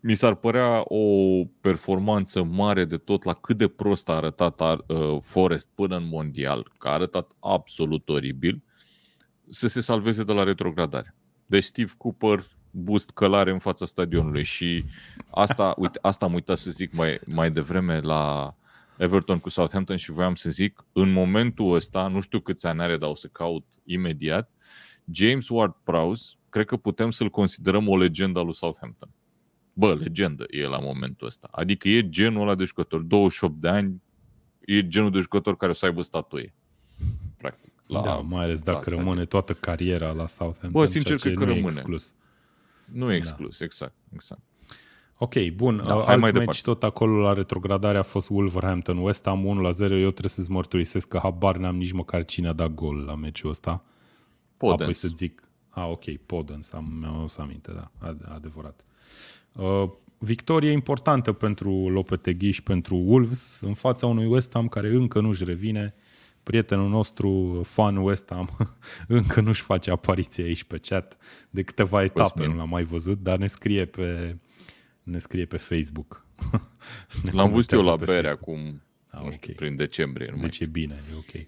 mi 0.00 0.14
s-ar 0.14 0.34
părea 0.34 0.80
o 0.84 1.04
performanță 1.60 2.42
mare 2.42 2.84
de 2.84 2.96
tot 2.96 3.22
la 3.24 3.32
cât 3.34 3.56
de 3.56 3.68
prost 3.68 4.08
a 4.08 4.12
arătat 4.12 4.60
uh, 4.60 5.16
Forest 5.22 5.68
până 5.74 5.96
în 5.96 6.06
mondial, 6.08 6.72
că 6.78 6.88
a 6.88 6.92
arătat 6.92 7.30
absolut 7.40 8.08
oribil, 8.08 8.62
să 9.50 9.68
se 9.68 9.80
salveze 9.80 10.24
de 10.24 10.32
la 10.32 10.42
retrogradare. 10.42 11.14
Deci 11.46 11.64
Steve 11.64 11.92
Cooper, 11.98 12.44
boost 12.74 13.10
călare 13.10 13.50
în 13.50 13.58
fața 13.58 13.84
stadionului 13.84 14.42
și 14.42 14.84
asta, 15.30 15.74
uite, 15.76 15.98
asta 16.02 16.26
am 16.26 16.34
uitat 16.34 16.58
să 16.58 16.70
zic 16.70 16.92
mai, 16.94 17.20
mai 17.26 17.50
devreme 17.50 18.00
la 18.00 18.54
Everton 18.96 19.38
cu 19.38 19.48
Southampton 19.48 19.96
și 19.96 20.10
voiam 20.10 20.34
să 20.34 20.50
zic, 20.50 20.84
în 20.92 21.12
momentul 21.12 21.74
ăsta, 21.74 22.08
nu 22.08 22.20
știu 22.20 22.40
câți 22.40 22.66
ani 22.66 22.80
are, 22.80 22.96
dar 22.96 23.10
o 23.10 23.14
să 23.14 23.28
caut 23.32 23.66
imediat, 23.84 24.50
James 25.10 25.48
Ward-Prowse, 25.48 26.24
cred 26.48 26.66
că 26.66 26.76
putem 26.76 27.10
să-l 27.10 27.30
considerăm 27.30 27.88
o 27.88 27.96
legendă 27.96 28.38
a 28.38 28.42
lui 28.42 28.54
Southampton. 28.54 29.08
Bă, 29.72 29.94
legendă 29.94 30.44
e 30.48 30.66
la 30.66 30.78
momentul 30.78 31.26
ăsta. 31.26 31.48
Adică 31.50 31.88
e 31.88 32.08
genul 32.08 32.42
ăla 32.42 32.54
de 32.54 32.64
jucător, 32.64 33.00
28 33.00 33.60
de 33.60 33.68
ani, 33.68 34.02
e 34.60 34.86
genul 34.86 35.10
de 35.10 35.18
jucător 35.18 35.56
care 35.56 35.70
o 35.70 35.74
să 35.74 35.86
aibă 35.86 36.02
statuie. 36.02 36.54
Practic. 37.36 37.72
La, 37.86 38.02
da, 38.02 38.14
mai 38.14 38.44
ales 38.44 38.62
dacă 38.62 38.78
asta 38.78 38.90
rămâne 38.90 39.24
toată 39.24 39.52
cariera 39.52 40.10
la 40.10 40.26
Southampton. 40.26 40.70
Bă, 40.70 40.84
sincer, 40.84 41.02
ceea 41.02 41.18
ce 41.18 41.24
cred 41.24 41.38
că 41.38 41.44
nu 41.44 41.50
e 41.50 41.54
rămâne. 41.54 41.74
Exclus. 41.76 42.14
Nu 42.92 43.12
e 43.12 43.16
exclus, 43.16 43.60
exact. 43.60 43.94
exact. 44.14 44.40
Ok, 45.18 45.34
bun. 45.54 45.76
Da, 45.76 45.82
Da, 45.82 45.90
hai 45.94 46.00
Alt 46.00 46.20
mai 46.20 46.30
meci 46.30 46.38
departe. 46.38 46.60
tot 46.62 46.82
acolo 46.82 47.20
la 47.20 47.32
retrogradare 47.32 47.98
a 47.98 48.02
fost 48.02 48.28
Wolverhampton 48.30 48.98
West 48.98 49.24
Ham 49.26 49.44
1 49.44 49.60
la 49.60 49.70
0. 49.70 49.94
Eu 49.96 50.10
trebuie 50.10 50.30
să-ți 50.30 50.50
mărturisesc 50.50 51.08
că 51.08 51.18
habar 51.22 51.56
n-am 51.56 51.76
nici 51.76 51.92
măcar 51.92 52.24
cine 52.24 52.48
a 52.48 52.52
dat 52.52 52.74
gol 52.74 52.96
la 52.96 53.14
meciul 53.14 53.50
ăsta. 53.50 53.84
Podence. 54.56 54.82
Apoi 54.82 54.94
să 54.94 55.08
zic. 55.16 55.42
Ah, 55.68 55.86
ok, 55.90 56.04
Podence, 56.26 56.68
am, 56.72 56.96
mi-am 57.00 57.16
adus 57.16 57.36
aminte, 57.36 57.72
da, 57.72 58.08
ad- 58.12 58.32
adevărat. 58.34 58.84
Uh, 59.52 59.90
victorie 60.18 60.70
importantă 60.70 61.32
pentru 61.32 61.88
Lopetegui 61.88 62.50
și 62.50 62.62
pentru 62.62 62.96
Wolves 62.96 63.58
în 63.62 63.74
fața 63.74 64.06
unui 64.06 64.26
West 64.26 64.50
Ham 64.52 64.68
care 64.68 64.88
încă 64.88 65.20
nu-și 65.20 65.44
revine. 65.44 65.94
Prietenul 66.44 66.88
nostru, 66.88 67.60
fan 67.64 67.96
West 67.96 68.30
Ham, 68.32 68.48
încă 69.08 69.40
nu-și 69.40 69.62
face 69.62 69.90
apariție 69.90 70.44
aici 70.44 70.64
pe 70.64 70.78
chat. 70.78 71.16
De 71.50 71.62
câteva 71.62 72.02
etape 72.02 72.30
Cosmin. 72.30 72.50
nu 72.50 72.56
l-am 72.56 72.68
mai 72.68 72.82
văzut, 72.82 73.22
dar 73.22 73.38
ne 73.38 73.46
scrie 73.46 73.84
pe, 73.84 74.36
ne 75.02 75.18
scrie 75.18 75.44
pe 75.44 75.56
Facebook. 75.56 76.26
Ne 77.22 77.30
L-am 77.32 77.50
văzut 77.50 77.70
eu 77.72 77.78
comentează 77.78 77.90
la 77.90 77.96
pe 77.96 78.04
bere 78.04 78.28
Facebook. 78.28 78.48
acum, 78.48 78.82
Ah, 79.08 79.20
nu 79.24 79.30
știu, 79.30 79.50
ok. 79.50 79.56
prin 79.56 79.76
decembrie. 79.76 80.26
Nu 80.30 80.36
mai... 80.36 80.44
Deci 80.44 80.60
e 80.60 80.66
bine, 80.66 80.94
e 81.12 81.16
ok. 81.16 81.46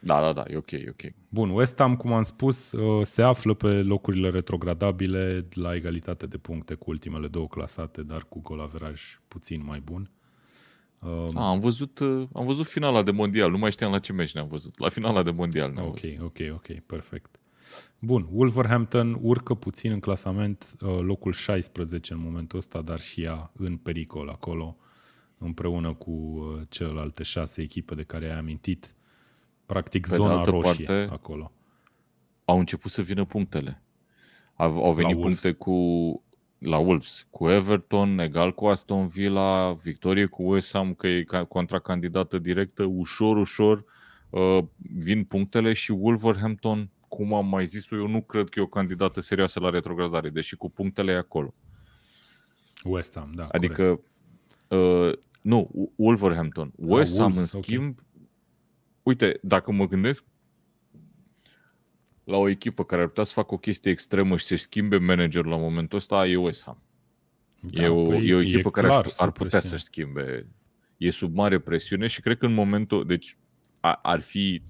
Da, 0.00 0.20
da, 0.20 0.32
da, 0.32 0.44
e 0.48 0.56
ok, 0.56 0.70
e 0.70 0.86
ok. 0.88 1.12
Bun, 1.28 1.50
West 1.50 1.78
Ham, 1.78 1.96
cum 1.96 2.12
am 2.12 2.22
spus, 2.22 2.72
uh, 2.72 3.06
se 3.06 3.22
află 3.22 3.54
pe 3.54 3.82
locurile 3.82 4.30
retrogradabile 4.30 5.46
la 5.52 5.74
egalitate 5.74 6.26
de 6.26 6.36
puncte 6.36 6.74
cu 6.74 6.90
ultimele 6.90 7.28
două 7.28 7.46
clasate, 7.46 8.02
dar 8.02 8.24
cu 8.28 8.40
golaveraj 8.40 9.02
puțin 9.28 9.62
mai 9.64 9.80
bun. 9.80 10.10
Uh, 10.98 11.24
A, 11.34 11.48
am 11.48 11.60
văzut, 11.60 11.98
uh, 11.98 12.28
am 12.32 12.46
văzut 12.46 12.66
finala 12.66 13.02
de 13.02 13.10
mondial, 13.10 13.50
nu 13.50 13.58
mai 13.58 13.70
știam 13.70 13.90
la 13.90 13.98
ce 13.98 14.12
meci 14.12 14.34
ne-am 14.34 14.48
văzut. 14.48 14.78
La 14.78 14.88
finala 14.88 15.22
de 15.22 15.30
mondial 15.30 15.72
ne-am 15.72 15.86
ok, 15.86 16.00
văzut. 16.00 16.20
ok, 16.20 16.38
ok, 16.52 16.78
perfect. 16.86 17.40
Bun, 17.98 18.28
Wolverhampton 18.32 19.18
urcă 19.20 19.54
puțin 19.54 19.92
în 19.92 20.00
clasament, 20.00 20.76
uh, 20.80 20.98
locul 21.00 21.32
16 21.32 22.12
în 22.12 22.20
momentul 22.22 22.58
ăsta, 22.58 22.82
dar 22.82 23.00
și 23.00 23.22
ea 23.22 23.50
în 23.56 23.76
pericol 23.76 24.28
acolo, 24.28 24.76
împreună 25.38 25.94
cu 25.94 26.10
uh, 26.10 26.60
celelalte 26.68 27.22
șase 27.22 27.62
echipe 27.62 27.94
de 27.94 28.02
care 28.02 28.30
ai 28.30 28.38
amintit. 28.38 28.94
Practic 29.66 30.02
Pe 30.02 30.08
de 30.08 30.16
zona 30.16 30.36
altă 30.38 30.50
roșie 30.50 30.84
parte, 30.84 31.08
acolo. 31.12 31.52
Au 32.44 32.58
început 32.58 32.90
să 32.90 33.02
vină 33.02 33.24
punctele. 33.24 33.82
Au, 34.54 34.84
au 34.84 34.92
venit 34.92 35.14
Wolves. 35.16 35.40
puncte 35.40 35.58
cu 35.58 35.74
la 36.58 36.78
Wolves, 36.78 37.26
cu 37.30 37.48
Everton, 37.48 38.18
egal 38.18 38.54
cu 38.54 38.66
Aston 38.66 39.06
Villa, 39.06 39.72
victorie 39.72 40.26
cu 40.26 40.42
West 40.42 40.72
Ham, 40.72 40.94
că 40.94 41.06
e 41.06 41.22
ca- 41.22 41.44
contracandidată 41.44 42.38
directă, 42.38 42.84
ușor, 42.84 43.36
ușor 43.36 43.84
uh, 44.30 44.58
vin 44.76 45.24
punctele 45.24 45.72
și 45.72 45.90
Wolverhampton, 45.90 46.90
cum 47.08 47.34
am 47.34 47.48
mai 47.48 47.66
zis 47.66 47.90
eu, 47.90 48.06
nu 48.06 48.22
cred 48.22 48.48
că 48.48 48.60
e 48.60 48.62
o 48.62 48.66
candidată 48.66 49.20
serioasă 49.20 49.60
la 49.60 49.70
retrogradare, 49.70 50.28
deși 50.28 50.56
cu 50.56 50.70
punctele 50.70 51.12
e 51.12 51.16
acolo. 51.16 51.54
West 52.84 53.14
Ham, 53.18 53.32
da, 53.34 53.44
corect. 53.44 53.64
Adică, 53.64 54.00
uh, 54.76 55.12
nu, 55.40 55.90
Wolverhampton. 55.96 56.72
West 56.76 57.16
Ham, 57.16 57.26
în 57.26 57.32
Wolves, 57.32 57.52
ok. 57.52 57.64
schimb, 57.64 57.98
uite, 59.02 59.38
dacă 59.42 59.72
mă 59.72 59.86
gândesc 59.86 60.24
la 62.28 62.36
o 62.36 62.48
echipă 62.48 62.84
care 62.84 63.00
ar 63.02 63.08
putea 63.08 63.24
să 63.24 63.32
facă 63.32 63.54
o 63.54 63.58
chestie 63.58 63.90
extremă 63.90 64.36
și 64.36 64.44
să-și 64.44 64.62
schimbe 64.62 64.96
managerul 64.96 65.50
la 65.50 65.56
momentul 65.56 65.98
ăsta, 65.98 66.26
e 66.26 66.36
West 66.36 66.64
Ham. 66.64 66.82
Da, 67.60 67.82
e, 67.82 67.88
o, 67.88 68.02
păi, 68.02 68.28
e 68.28 68.34
o 68.34 68.40
echipă 68.40 68.70
care 68.70 68.86
clar 68.86 68.98
ar, 68.98 69.06
sub 69.06 69.22
ar 69.22 69.30
putea 69.30 69.58
presiune. 69.58 69.76
să-și 69.76 69.84
schimbe. 69.84 70.46
E 70.96 71.10
sub 71.10 71.34
mare 71.34 71.58
presiune 71.58 72.06
și 72.06 72.20
cred 72.20 72.38
că 72.38 72.46
în 72.46 72.52
momentul... 72.52 73.06
Deci 73.06 73.36
a, 73.80 73.92
ar 74.02 74.20
fi 74.20 74.62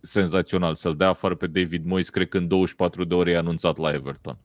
senzațional 0.00 0.74
să-l 0.74 0.96
dea 0.96 1.08
afară 1.08 1.34
pe 1.34 1.46
David 1.46 1.84
Moyes, 1.84 2.08
cred 2.08 2.28
că 2.28 2.38
în 2.38 2.48
24 2.48 3.04
de 3.04 3.14
ore 3.14 3.30
e 3.30 3.36
anunțat 3.36 3.76
la 3.76 3.92
Everton. 3.92 4.38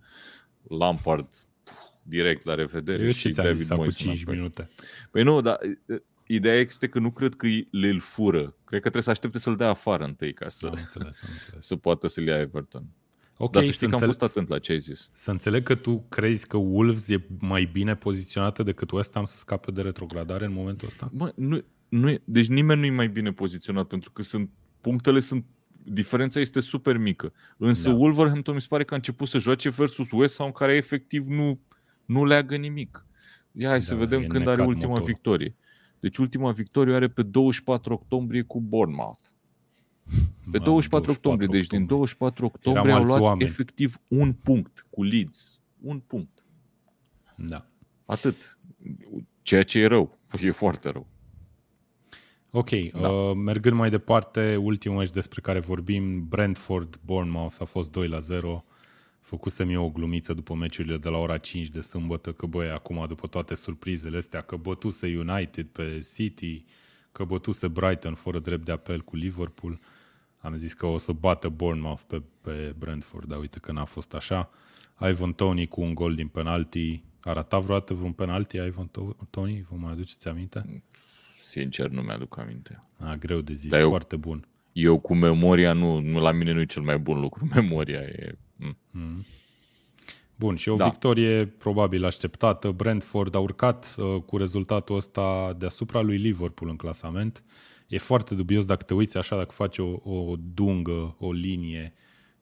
Lampard 0.67 1.27
pf, 1.63 1.73
direct 2.01 2.43
la 2.43 2.55
revedere 2.55 3.03
Eu 3.03 3.11
și 3.11 3.19
ce 3.19 3.29
ți-am 3.29 3.45
David 3.45 3.59
zis 3.59 3.69
acum 3.69 3.81
Moyes 3.81 3.97
5 3.97 4.15
înapoi. 4.15 4.35
minute? 4.35 4.69
Păi 5.11 5.23
nu, 5.23 5.41
dar 5.41 5.57
e, 5.63 6.01
ideea 6.27 6.55
este 6.55 6.87
că 6.87 6.99
nu 6.99 7.11
cred 7.11 7.35
că 7.35 7.47
le 7.69 7.87
îl 7.87 7.99
fură. 7.99 8.39
Cred 8.41 8.55
că 8.63 8.79
trebuie 8.79 9.01
să 9.03 9.09
aștepte 9.09 9.39
să-l 9.39 9.55
dea 9.55 9.69
afară 9.69 10.03
întâi 10.03 10.33
ca 10.33 10.49
să, 10.49 10.65
Am 10.65 10.73
înțeles, 10.77 11.19
am 11.23 11.29
înțeles. 11.33 11.65
să 11.65 11.75
poată 11.75 12.07
să-l 12.07 12.23
ia 12.27 12.37
Everton. 12.39 12.83
Ok, 13.37 13.51
Dar 13.51 13.61
să 13.63 13.67
să, 13.69 13.73
știi 13.75 13.87
că 13.87 13.93
am 13.95 14.01
înțeleg, 14.01 14.19
fost 14.19 14.31
atent 14.35 14.49
la 14.49 14.59
ce 14.59 14.71
ai 14.71 14.79
zis. 14.79 15.09
să 15.13 15.31
înțeleg 15.31 15.63
că 15.63 15.75
tu 15.75 16.05
crezi 16.09 16.47
că 16.47 16.57
Wolves 16.57 17.09
e 17.09 17.25
mai 17.39 17.69
bine 17.71 17.95
poziționată 17.95 18.63
decât 18.63 18.91
West 18.91 19.13
Ham 19.13 19.25
să 19.25 19.37
scape 19.37 19.71
de 19.71 19.81
retrogradare 19.81 20.45
în 20.45 20.53
momentul 20.53 20.87
ăsta? 20.87 21.09
Bă, 21.13 21.31
nu, 21.35 21.63
nu 21.89 22.09
e, 22.09 22.21
deci 22.25 22.47
nimeni 22.47 22.79
nu 22.79 22.85
e 22.85 22.89
mai 22.91 23.07
bine 23.07 23.31
poziționat 23.31 23.87
pentru 23.87 24.11
că 24.11 24.21
sunt 24.21 24.49
punctele 24.81 25.19
sunt 25.19 25.45
diferența 25.83 26.39
este 26.39 26.59
super 26.59 26.97
mică. 26.97 27.33
Însă 27.57 27.89
Da. 27.89 27.95
da. 27.95 28.01
Wolverhampton 28.01 28.53
mi 28.53 28.61
se 28.61 28.67
pare 28.69 28.83
că 28.83 28.93
a 28.93 28.97
început 28.97 29.27
să 29.27 29.37
joace 29.37 29.69
versus 29.69 30.11
West 30.11 30.37
Ham 30.37 30.51
care 30.51 30.73
efectiv 30.75 31.27
nu, 31.27 31.59
nu 32.05 32.25
leagă 32.25 32.55
nimic. 32.55 33.05
Ia 33.51 33.69
hai 33.69 33.81
să 33.81 33.93
Da, 33.93 33.99
vedem 33.99 34.21
e 34.21 34.25
când 34.25 34.41
are 34.47 34.49
necat 34.55 34.67
ultima 34.67 34.87
motorul. 34.87 35.07
victorie. 35.13 35.55
Deci 35.99 36.17
ultima 36.17 36.51
victorie 36.51 36.93
o 36.93 36.95
are 36.95 37.07
pe 37.07 37.21
24 37.21 37.93
octombrie 37.93 38.41
cu 38.41 38.61
Bournemouth. 38.61 39.19
Pe 40.51 40.57
Mamă, 40.57 40.65
24 40.65 41.11
octombrie, 41.11 41.47
deci 41.47 41.67
din 41.67 41.85
24 41.85 42.45
octombrie 42.45 42.91
au 42.91 42.97
alți 42.97 43.09
luat 43.09 43.21
oameni. 43.21 43.49
efectiv 43.49 43.97
un 44.07 44.33
punct 44.33 44.85
cu 44.89 45.03
Leeds. 45.03 45.59
Un 45.81 45.99
punct. 45.99 46.45
Da. 47.35 47.69
Atât. 48.05 48.57
Ceea 49.41 49.63
ce 49.63 49.79
e 49.79 49.87
rău. 49.87 50.17
E 50.41 50.51
foarte 50.51 50.89
rău. 50.89 51.07
Ok, 52.51 52.69
da. 52.69 53.09
uh, 53.09 53.35
mergând 53.35 53.75
mai 53.75 53.89
departe, 53.89 54.55
ultimul 54.55 54.97
meci 54.97 55.09
despre 55.09 55.41
care 55.41 55.59
vorbim, 55.59 56.27
Brentford, 56.27 56.99
Bournemouth 57.05 57.55
a 57.59 57.65
fost 57.65 57.91
2 57.91 58.07
la 58.07 58.19
0. 58.19 58.65
Făcusem 59.27 59.69
eu 59.69 59.83
o 59.83 59.89
glumiță 59.89 60.33
după 60.33 60.53
meciurile 60.53 60.97
de 60.97 61.09
la 61.09 61.17
ora 61.17 61.37
5 61.37 61.67
de 61.67 61.81
sâmbătă, 61.81 62.31
că 62.31 62.45
băi, 62.45 62.69
acum 62.69 63.05
după 63.07 63.27
toate 63.27 63.55
surprizele 63.55 64.17
astea, 64.17 64.41
că 64.41 64.55
bătuse 64.55 65.17
United 65.17 65.65
pe 65.67 65.99
City, 66.15 66.65
că 67.11 67.23
bătuse 67.23 67.67
Brighton 67.67 68.13
fără 68.13 68.39
drept 68.39 68.65
de 68.65 68.71
apel 68.71 69.01
cu 69.01 69.15
Liverpool, 69.15 69.79
am 70.37 70.55
zis 70.55 70.73
că 70.73 70.85
o 70.85 70.97
să 70.97 71.11
bată 71.11 71.49
Bournemouth 71.49 72.01
pe, 72.07 72.21
pe 72.41 72.75
Brentford, 72.77 73.27
dar 73.27 73.39
uite 73.39 73.59
că 73.59 73.71
n-a 73.71 73.83
fost 73.85 74.13
așa. 74.13 74.49
Ivan 75.01 75.33
Tony 75.33 75.67
cu 75.67 75.81
un 75.81 75.93
gol 75.93 76.15
din 76.15 76.27
penalti. 76.27 77.03
A 77.21 77.33
ratat 77.33 77.61
vreodată 77.61 77.93
vreun 77.93 78.11
penalti 78.11 78.57
Ivan 78.57 78.89
To- 78.89 79.27
Tony? 79.29 79.65
Vă 79.69 79.75
mai 79.75 79.91
aduceți 79.91 80.27
aminte? 80.27 80.83
Sincer, 81.41 81.89
nu 81.89 82.01
mi-aduc 82.01 82.37
aminte. 82.39 82.83
A, 82.99 83.15
greu 83.15 83.41
de 83.41 83.53
zis, 83.53 83.69
Dar 83.69 83.79
eu- 83.79 83.89
foarte 83.89 84.15
bun. 84.15 84.47
Eu 84.71 84.99
cu 84.99 85.15
memoria, 85.15 85.73
nu, 85.73 85.99
nu 85.99 86.19
la 86.19 86.31
mine 86.31 86.51
nu 86.51 86.59
e 86.59 86.65
cel 86.65 86.81
mai 86.81 86.97
bun 86.97 87.19
lucru. 87.19 87.45
Memoria 87.55 87.99
e... 87.99 88.37
mm. 88.91 89.25
Bun, 90.35 90.55
și 90.55 90.69
o 90.69 90.75
Da. 90.75 90.83
victorie 90.89 91.45
probabil 91.45 92.05
așteptată. 92.05 92.71
Brentford 92.71 93.35
a 93.35 93.39
urcat 93.39 93.95
uh, 93.97 94.21
cu 94.21 94.37
rezultatul 94.37 94.95
ăsta 94.95 95.55
deasupra 95.57 96.01
lui 96.01 96.17
Liverpool 96.17 96.69
în 96.69 96.75
clasament. 96.75 97.43
E 97.87 97.97
foarte 97.97 98.35
dubios 98.35 98.65
dacă 98.65 98.83
te 98.83 98.93
uiți 98.93 99.17
așa, 99.17 99.35
dacă 99.35 99.51
faci 99.51 99.77
o, 99.77 99.99
o 100.03 100.35
dungă, 100.53 101.15
o 101.19 101.31
linie 101.31 101.93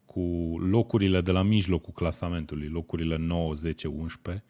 cu 0.06 0.22
locurile 0.60 1.22
de 1.22 1.32
la 1.32 1.42
mijlocul 1.42 1.94
clasamentului, 1.94 2.68
locurile 2.68 3.16
9, 3.18 3.54
10, 3.54 3.88
11, 3.88 4.44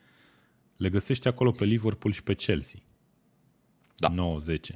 le 0.78 0.90
găsești 0.90 1.28
acolo 1.28 1.52
pe 1.52 1.66
Liverpool 1.66 2.14
și 2.14 2.24
pe 2.24 2.34
Chelsea. 2.34 2.80
Da. 3.96 4.08
9, 4.08 4.38
10. 4.38 4.74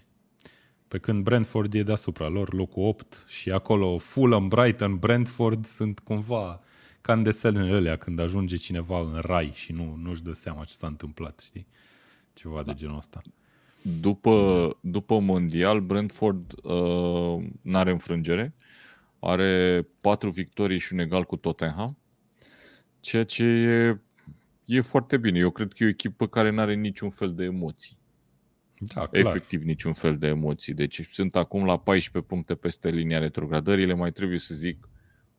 Pe 0.88 0.98
când 0.98 1.24
Brentford 1.24 1.74
e 1.74 1.84
deasupra 1.84 2.28
lor, 2.28 2.54
locul 2.54 2.84
8 2.84 3.26
și 3.28 3.52
acolo 3.52 3.98
Fulham, 3.98 4.48
Brighton, 4.48 4.98
Brentford 4.98 5.66
sunt 5.66 6.00
cumva 6.00 6.62
ca 7.02 7.14
în 7.14 7.24
desenele 7.24 7.76
alea 7.76 7.96
când 7.96 8.20
ajunge 8.20 8.56
cineva 8.56 9.00
în 9.00 9.20
rai 9.22 9.52
și 9.54 9.72
nu, 9.72 9.96
nu-și 9.96 10.24
dă 10.24 10.34
seama 10.34 10.64
ce 10.64 10.74
s-a 10.74 10.88
întâmplat, 10.88 11.40
știi? 11.40 11.68
Ceva 12.34 12.64
de 12.64 12.74
genul 12.74 12.98
ăsta. 12.98 13.22
După, 13.82 14.78
după 14.82 15.20
mondial, 15.20 15.80
Brentford 15.80 16.54
uh, 16.64 17.48
n-are 17.62 17.92
înfrângere. 17.92 18.54
Are 19.20 19.88
patru 20.02 20.30
victorii 20.30 20.80
și 20.80 20.94
un 20.94 21.00
egal 21.00 21.24
cu 21.24 21.36
Tottenham, 21.36 21.98
ceea 23.00 23.24
ce 23.24 23.44
e, 23.44 24.00
e 24.66 24.82
foarte 24.82 25.18
bine. 25.18 25.40
Eu 25.40 25.50
cred 25.50 25.74
că 25.74 25.84
e 25.84 25.86
o 25.86 25.90
echipă 25.90 26.28
care 26.28 26.50
nu 26.50 26.62
are 26.62 26.74
niciun 26.74 27.10
fel 27.10 27.34
de 27.34 27.44
emoții. 27.44 27.98
Da, 28.80 29.08
clar. 29.08 29.26
Efectiv 29.26 29.62
niciun 29.62 29.94
fel 29.94 30.18
de 30.18 30.28
emoții. 30.28 30.74
Deci 30.74 31.08
sunt 31.12 31.36
acum 31.36 31.66
la 31.66 31.80
14 31.80 32.32
puncte 32.34 32.56
peste 32.56 32.90
linia 32.90 33.20
retrogradării. 33.20 33.86
Le 33.86 33.94
mai 33.94 34.12
trebuie 34.12 34.40
să 34.40 34.56
zic 34.56 34.89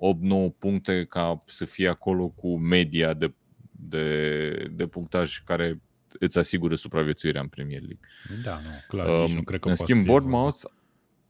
8-9 0.01 0.59
puncte 0.59 1.05
ca 1.05 1.43
să 1.47 1.65
fie 1.65 1.89
acolo 1.89 2.29
cu 2.29 2.59
media 2.59 3.15
de, 3.15 3.33
de, 3.71 4.69
de 4.73 4.87
punctaj 4.87 5.43
care 5.45 5.81
îți 6.19 6.39
asigură 6.39 6.75
supraviețuirea 6.75 7.41
în 7.41 7.49
Premier 7.49 7.81
League. 7.81 8.01
Da, 8.45 8.55
nu, 8.55 8.71
clar. 8.89 9.09
Um, 9.09 9.33
nu 9.33 9.43
cred 9.43 9.61
că 9.61 9.69
în 9.69 9.75
schimb, 9.75 10.05
Bournemouth 10.05 10.59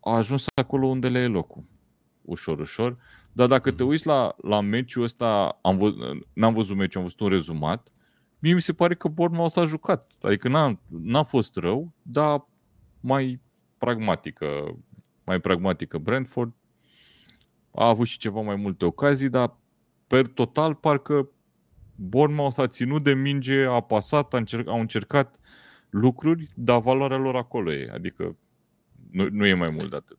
a 0.00 0.10
ajuns 0.16 0.46
acolo 0.54 0.86
unde 0.86 1.08
le 1.08 1.18
e 1.18 1.26
locul. 1.26 1.64
Ușor, 2.22 2.58
ușor. 2.58 2.96
Dar 3.32 3.46
dacă 3.46 3.70
mm-hmm. 3.70 3.76
te 3.76 3.82
mhm. 3.82 3.90
uiți 3.90 4.06
la, 4.06 4.34
la 4.42 4.60
meciul 4.60 5.02
ăsta, 5.02 5.58
am 5.62 5.76
văzut, 5.76 6.26
n-am 6.32 6.54
văzut 6.54 6.76
meciul, 6.76 7.00
am 7.00 7.06
văzut 7.06 7.20
un 7.20 7.28
rezumat, 7.28 7.92
mie 8.38 8.54
mi 8.54 8.60
se 8.60 8.72
pare 8.72 8.94
că 8.94 9.08
Bournemouth 9.08 9.58
a 9.58 9.64
jucat. 9.64 10.12
Adică 10.20 10.48
n-a, 10.48 10.80
n-a 10.86 11.22
fost 11.22 11.56
rău, 11.56 11.92
dar 12.02 12.46
mai 13.00 13.40
pragmatică, 13.78 14.76
mai 15.24 15.40
pragmatică 15.40 15.98
Brentford. 15.98 16.52
A 17.70 17.88
avut 17.88 18.06
și 18.06 18.18
ceva 18.18 18.40
mai 18.40 18.56
multe 18.56 18.84
ocazii, 18.84 19.28
dar 19.28 19.56
per 20.06 20.26
total 20.26 20.74
parcă 20.74 21.28
Bournemouth 21.94 22.58
a 22.58 22.66
ținut 22.66 23.02
de 23.02 23.14
minge, 23.14 23.64
a 23.64 23.80
pasat, 23.80 24.34
a 24.34 24.36
încerc, 24.36 24.68
au 24.68 24.80
încercat 24.80 25.36
lucruri, 25.90 26.48
dar 26.54 26.80
valoarea 26.80 27.16
lor 27.16 27.36
acolo 27.36 27.72
e. 27.72 27.90
Adică 27.92 28.36
nu, 29.10 29.28
nu 29.30 29.46
e 29.46 29.54
mai 29.54 29.70
mult 29.70 29.90
de 29.90 29.96
atât. 29.96 30.18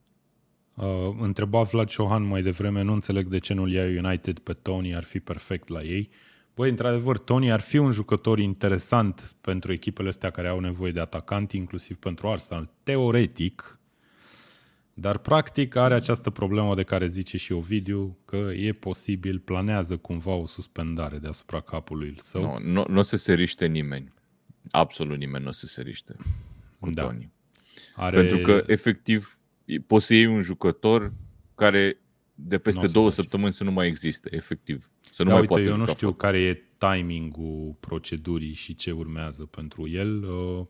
Uh, 0.75 1.15
întreba 1.19 1.61
Vlad 1.61 1.87
Ciohan 1.87 2.23
mai 2.23 2.41
devreme, 2.41 2.81
nu 2.81 2.93
înțeleg 2.93 3.25
de 3.25 3.37
ce 3.37 3.53
nu-l 3.53 3.71
ia 3.71 3.83
United 3.83 4.39
pe 4.39 4.53
Tony, 4.53 4.95
ar 4.95 5.03
fi 5.03 5.19
perfect 5.19 5.67
la 5.67 5.81
ei. 5.81 6.09
Băi, 6.55 6.69
într-adevăr, 6.69 7.17
Tony 7.17 7.51
ar 7.51 7.59
fi 7.59 7.77
un 7.77 7.91
jucător 7.91 8.39
interesant 8.39 9.35
pentru 9.41 9.71
echipele 9.71 10.09
astea 10.09 10.29
care 10.29 10.47
au 10.47 10.59
nevoie 10.59 10.91
de 10.91 10.99
atacanti, 10.99 11.57
inclusiv 11.57 11.97
pentru 11.97 12.27
Arsenal. 12.27 12.69
Teoretic, 12.83 13.79
dar 14.93 15.17
practic 15.17 15.75
are 15.75 15.93
această 15.93 16.29
problemă 16.29 16.75
de 16.75 16.83
care 16.83 17.07
zice 17.07 17.37
și 17.37 17.51
Ovidiu, 17.51 18.17
că 18.25 18.51
e 18.55 18.71
posibil, 18.71 19.39
planează 19.39 19.97
cumva 19.97 20.31
o 20.31 20.45
suspendare 20.45 21.17
deasupra 21.17 21.59
capului 21.59 22.15
său. 22.19 22.41
Nu, 22.41 22.71
nu, 22.71 22.85
nu 22.87 23.01
se 23.01 23.17
seriște 23.17 23.65
nimeni. 23.65 24.13
Absolut 24.71 25.17
nimeni 25.17 25.43
nu 25.43 25.51
se 25.51 25.67
seriște 25.67 26.15
cu 26.79 26.89
da. 26.89 27.03
Tony. 27.03 27.31
Are... 27.95 28.17
Pentru 28.17 28.37
că, 28.37 28.63
efectiv, 28.67 29.39
poți 29.87 30.05
să 30.05 30.13
iei 30.13 30.25
un 30.25 30.41
jucător 30.41 31.13
care 31.55 31.97
de 32.35 32.57
peste 32.57 32.87
două 32.87 33.09
face. 33.09 33.21
săptămâni 33.21 33.53
să 33.53 33.63
nu 33.63 33.71
mai 33.71 33.87
existe, 33.87 34.29
efectiv. 34.35 34.89
Să 35.11 35.23
nu 35.23 35.29
da, 35.29 35.33
mai 35.33 35.41
uite, 35.41 35.53
poate 35.53 35.69
eu 35.69 35.77
nu 35.77 35.85
știu 35.85 36.07
fapt. 36.07 36.19
care 36.19 36.41
e 36.41 36.63
timingul 36.77 37.75
procedurii 37.79 38.53
și 38.53 38.75
ce 38.75 38.91
urmează 38.91 39.45
pentru 39.45 39.87
el. 39.87 40.23
Uh, 40.23 40.65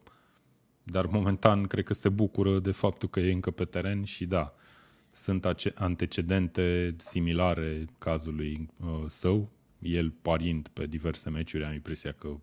dar 0.84 1.06
momentan 1.06 1.64
cred 1.64 1.84
că 1.84 1.94
se 1.94 2.10
bucură 2.10 2.60
de 2.60 2.72
faptul 2.72 3.10
că 3.10 3.20
e 3.20 3.32
încă 3.32 3.52
pe 3.52 3.66
teren 3.66 4.04
și 4.04 4.26
da, 4.26 4.54
sunt 5.12 5.46
antecedente 5.76 6.96
similare 6.98 7.86
cazului 7.98 8.70
uh, 8.80 9.04
său, 9.08 9.50
el 9.80 10.14
parind 10.22 10.68
pe 10.68 10.86
diverse 10.86 11.30
meciuri, 11.30 11.66
am 11.66 11.74
impresia 11.74 12.12
că 12.12 12.38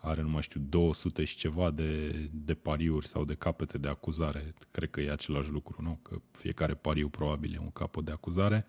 are, 0.00 0.22
nu 0.22 0.28
mai 0.28 0.42
știu, 0.42 0.60
200 0.68 1.24
și 1.24 1.36
ceva 1.36 1.70
de, 1.70 2.10
de 2.32 2.54
pariuri 2.54 3.06
sau 3.06 3.24
de 3.24 3.34
capete 3.34 3.78
de 3.78 3.88
acuzare. 3.88 4.54
Cred 4.70 4.90
că 4.90 5.00
e 5.00 5.10
același 5.10 5.50
lucru, 5.50 5.82
nu? 5.82 5.98
Că 6.02 6.20
fiecare 6.30 6.74
pariu 6.74 7.08
probabil 7.08 7.54
e 7.54 7.58
un 7.58 7.70
capăt 7.70 8.04
de 8.04 8.10
acuzare. 8.10 8.66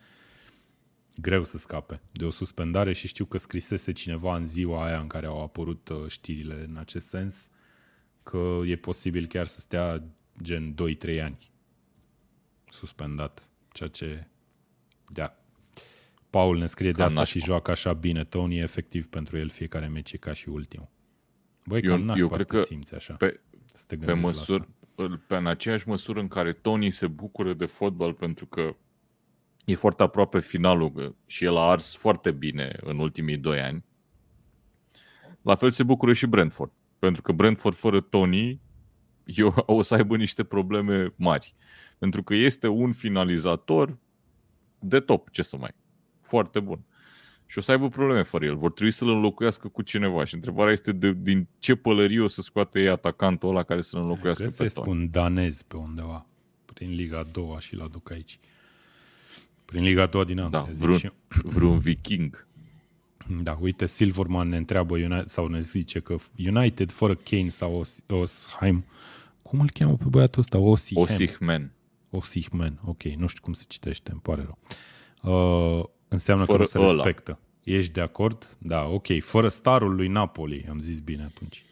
Greu 1.18 1.44
să 1.44 1.58
scape 1.58 2.02
de 2.12 2.26
o 2.26 2.30
suspendare 2.30 2.94
și 2.94 3.08
știu 3.08 3.26
că 3.26 3.38
scrisese 3.38 3.92
cineva 3.92 4.36
în 4.36 4.46
ziua 4.46 4.86
aia 4.86 5.00
în 5.00 5.08
care 5.08 5.26
au 5.26 5.44
apărut 5.44 5.90
uh, 5.90 6.08
știrile 6.08 6.66
în 6.68 6.78
acest 6.78 7.08
sens 7.08 7.50
că 8.26 8.60
e 8.66 8.76
posibil 8.76 9.28
chiar 9.28 9.46
să 9.46 9.60
stea 9.60 10.04
gen 10.42 10.76
2-3 11.08 11.22
ani 11.24 11.52
suspendat, 12.70 13.50
ceea 13.72 13.90
ce 13.90 14.28
da. 15.08 15.36
Paul 16.30 16.58
ne 16.58 16.66
scrie 16.66 16.92
de 16.92 17.04
asta 17.04 17.20
nașpa. 17.20 17.40
și 17.40 17.46
joacă 17.46 17.72
așa 17.72 17.94
bine. 17.94 18.24
Tony, 18.24 18.60
efectiv, 18.60 19.08
pentru 19.08 19.38
el 19.38 19.50
fiecare 19.50 19.88
meci 19.88 20.12
e 20.12 20.18
ca 20.18 20.34
și 20.34 20.50
ultimul. 20.50 20.90
Băi, 21.66 21.82
eu, 21.84 21.90
cam 21.90 22.10
eu 22.18 22.28
cred 22.28 22.48
că 22.48 22.58
simți 22.58 22.96
așa. 22.96 23.14
Pe, 23.14 23.40
pe, 24.06 24.14
măsur, 24.14 24.68
pe 25.28 25.36
în 25.36 25.48
aceeași 25.48 25.88
măsură 25.88 26.20
în 26.20 26.28
care 26.28 26.54
Tony 26.54 26.90
se 26.90 27.08
bucură 27.08 27.54
de 27.54 27.66
fotbal 27.66 28.14
pentru 28.14 28.46
că 28.46 28.76
e 29.66 29.76
foarte 29.76 30.04
aproape 30.04 30.40
finalul 30.40 31.16
și 31.26 31.44
el 31.44 31.58
a 31.58 31.70
ars 31.70 31.96
foarte 31.96 32.32
bine 32.32 32.78
în 32.82 33.00
ultimii 33.00 33.38
doi 33.38 33.62
ani, 33.62 33.86
la 35.42 35.56
fel 35.56 35.70
se 35.70 35.84
bucură 35.84 36.14
și 36.14 36.26
Brentford. 36.26 36.72
Pentru 37.06 37.22
că 37.22 37.32
Brentford 37.32 37.76
fără 37.76 38.02
Tony 38.02 38.62
eu 39.26 39.54
o 39.66 39.82
să 39.82 39.94
aibă 39.94 40.18
niște 40.18 40.44
probleme 40.44 41.14
mari. 41.16 41.56
Pentru 41.98 42.24
că 42.24 42.34
este 42.34 42.68
un 42.68 42.92
finalizator 42.92 43.98
de 44.80 45.00
top, 45.00 45.30
ce 45.30 45.42
să 45.42 45.58
mai. 45.58 45.72
Foarte 46.22 46.60
bun. 46.60 46.80
Și 47.46 47.58
o 47.58 47.62
să 47.62 47.72
aibă 47.72 47.90
probleme 47.90 48.22
fără 48.22 48.46
el. 48.46 48.56
Vor 48.56 48.72
trebui 48.72 48.92
să-l 48.92 49.10
înlocuiască 49.10 49.68
cu 49.68 49.82
cineva. 49.82 50.24
Și 50.24 50.34
întrebarea 50.34 50.72
este 50.72 50.92
de, 50.92 51.14
din 51.14 51.48
ce 51.60 51.76
pălărie 51.76 52.22
o 52.22 52.28
să 52.28 52.42
scoate 52.42 52.80
ei 52.80 52.90
atacantul 52.90 53.50
ăla 53.50 53.64
care 53.64 53.82
să-l 53.82 54.00
înlocuiască 54.00 54.44
Găsesc 54.44 54.76
pe 54.76 54.82
Tony. 54.82 55.00
un 55.00 55.10
danez 55.12 55.62
pe 55.62 55.78
undeva. 55.78 56.26
Prin 56.74 56.90
Liga 56.90 57.24
2 57.32 57.56
și-l 57.60 57.82
aduc 57.82 58.12
aici. 58.12 58.40
Prin 59.66 59.84
Liga 59.84 60.06
2 60.06 60.26
din 60.26 60.40
Anglia. 60.40 60.62
Da, 60.62 60.70
vreun, 60.72 61.00
vreun 61.44 61.80
viking. 61.80 62.48
Da, 63.28 63.58
uite, 63.62 63.86
Silverman 63.86 64.50
ne 64.50 64.58
întreabă 64.58 64.96
United, 64.96 65.28
sau 65.28 65.48
ne 65.48 65.60
zice 65.60 66.00
că 66.00 66.16
United 66.38 66.92
fără 66.92 67.16
Kane 67.16 67.48
sau 67.48 67.76
Os, 67.76 68.00
Osheim, 68.08 68.86
cum 69.42 69.60
îl 69.60 69.70
cheamă 69.70 69.96
pe 69.96 70.06
băiatul 70.10 70.42
ăsta? 70.42 70.58
Osihem. 70.58 71.04
Osihmen. 71.04 71.72
Osihmen, 72.10 72.80
ok, 72.86 73.04
nu 73.04 73.28
știu 73.28 73.42
cum 73.44 73.54
se 73.54 73.66
citește, 73.68 74.12
îmi 74.12 74.22
pare 74.22 74.42
rău. 74.42 74.58
Uh, 75.80 75.86
înseamnă 76.08 76.46
fără 76.46 76.58
că 76.58 76.64
nu 76.64 76.70
se 76.70 76.80
ăla. 76.80 77.04
respectă. 77.04 77.40
Ești 77.64 77.92
de 77.92 78.02
acord? 78.02 78.58
Da, 78.60 78.84
ok. 78.84 79.20
Fără 79.20 79.48
starul 79.48 79.96
lui 79.96 80.08
Napoli, 80.08 80.66
am 80.70 80.78
zis 80.78 81.00
bine 81.00 81.24
atunci. 81.24 81.66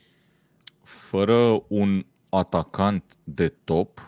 Fără 0.84 1.64
un 1.68 2.06
atacant 2.30 3.18
de 3.24 3.47
top, 3.64 3.99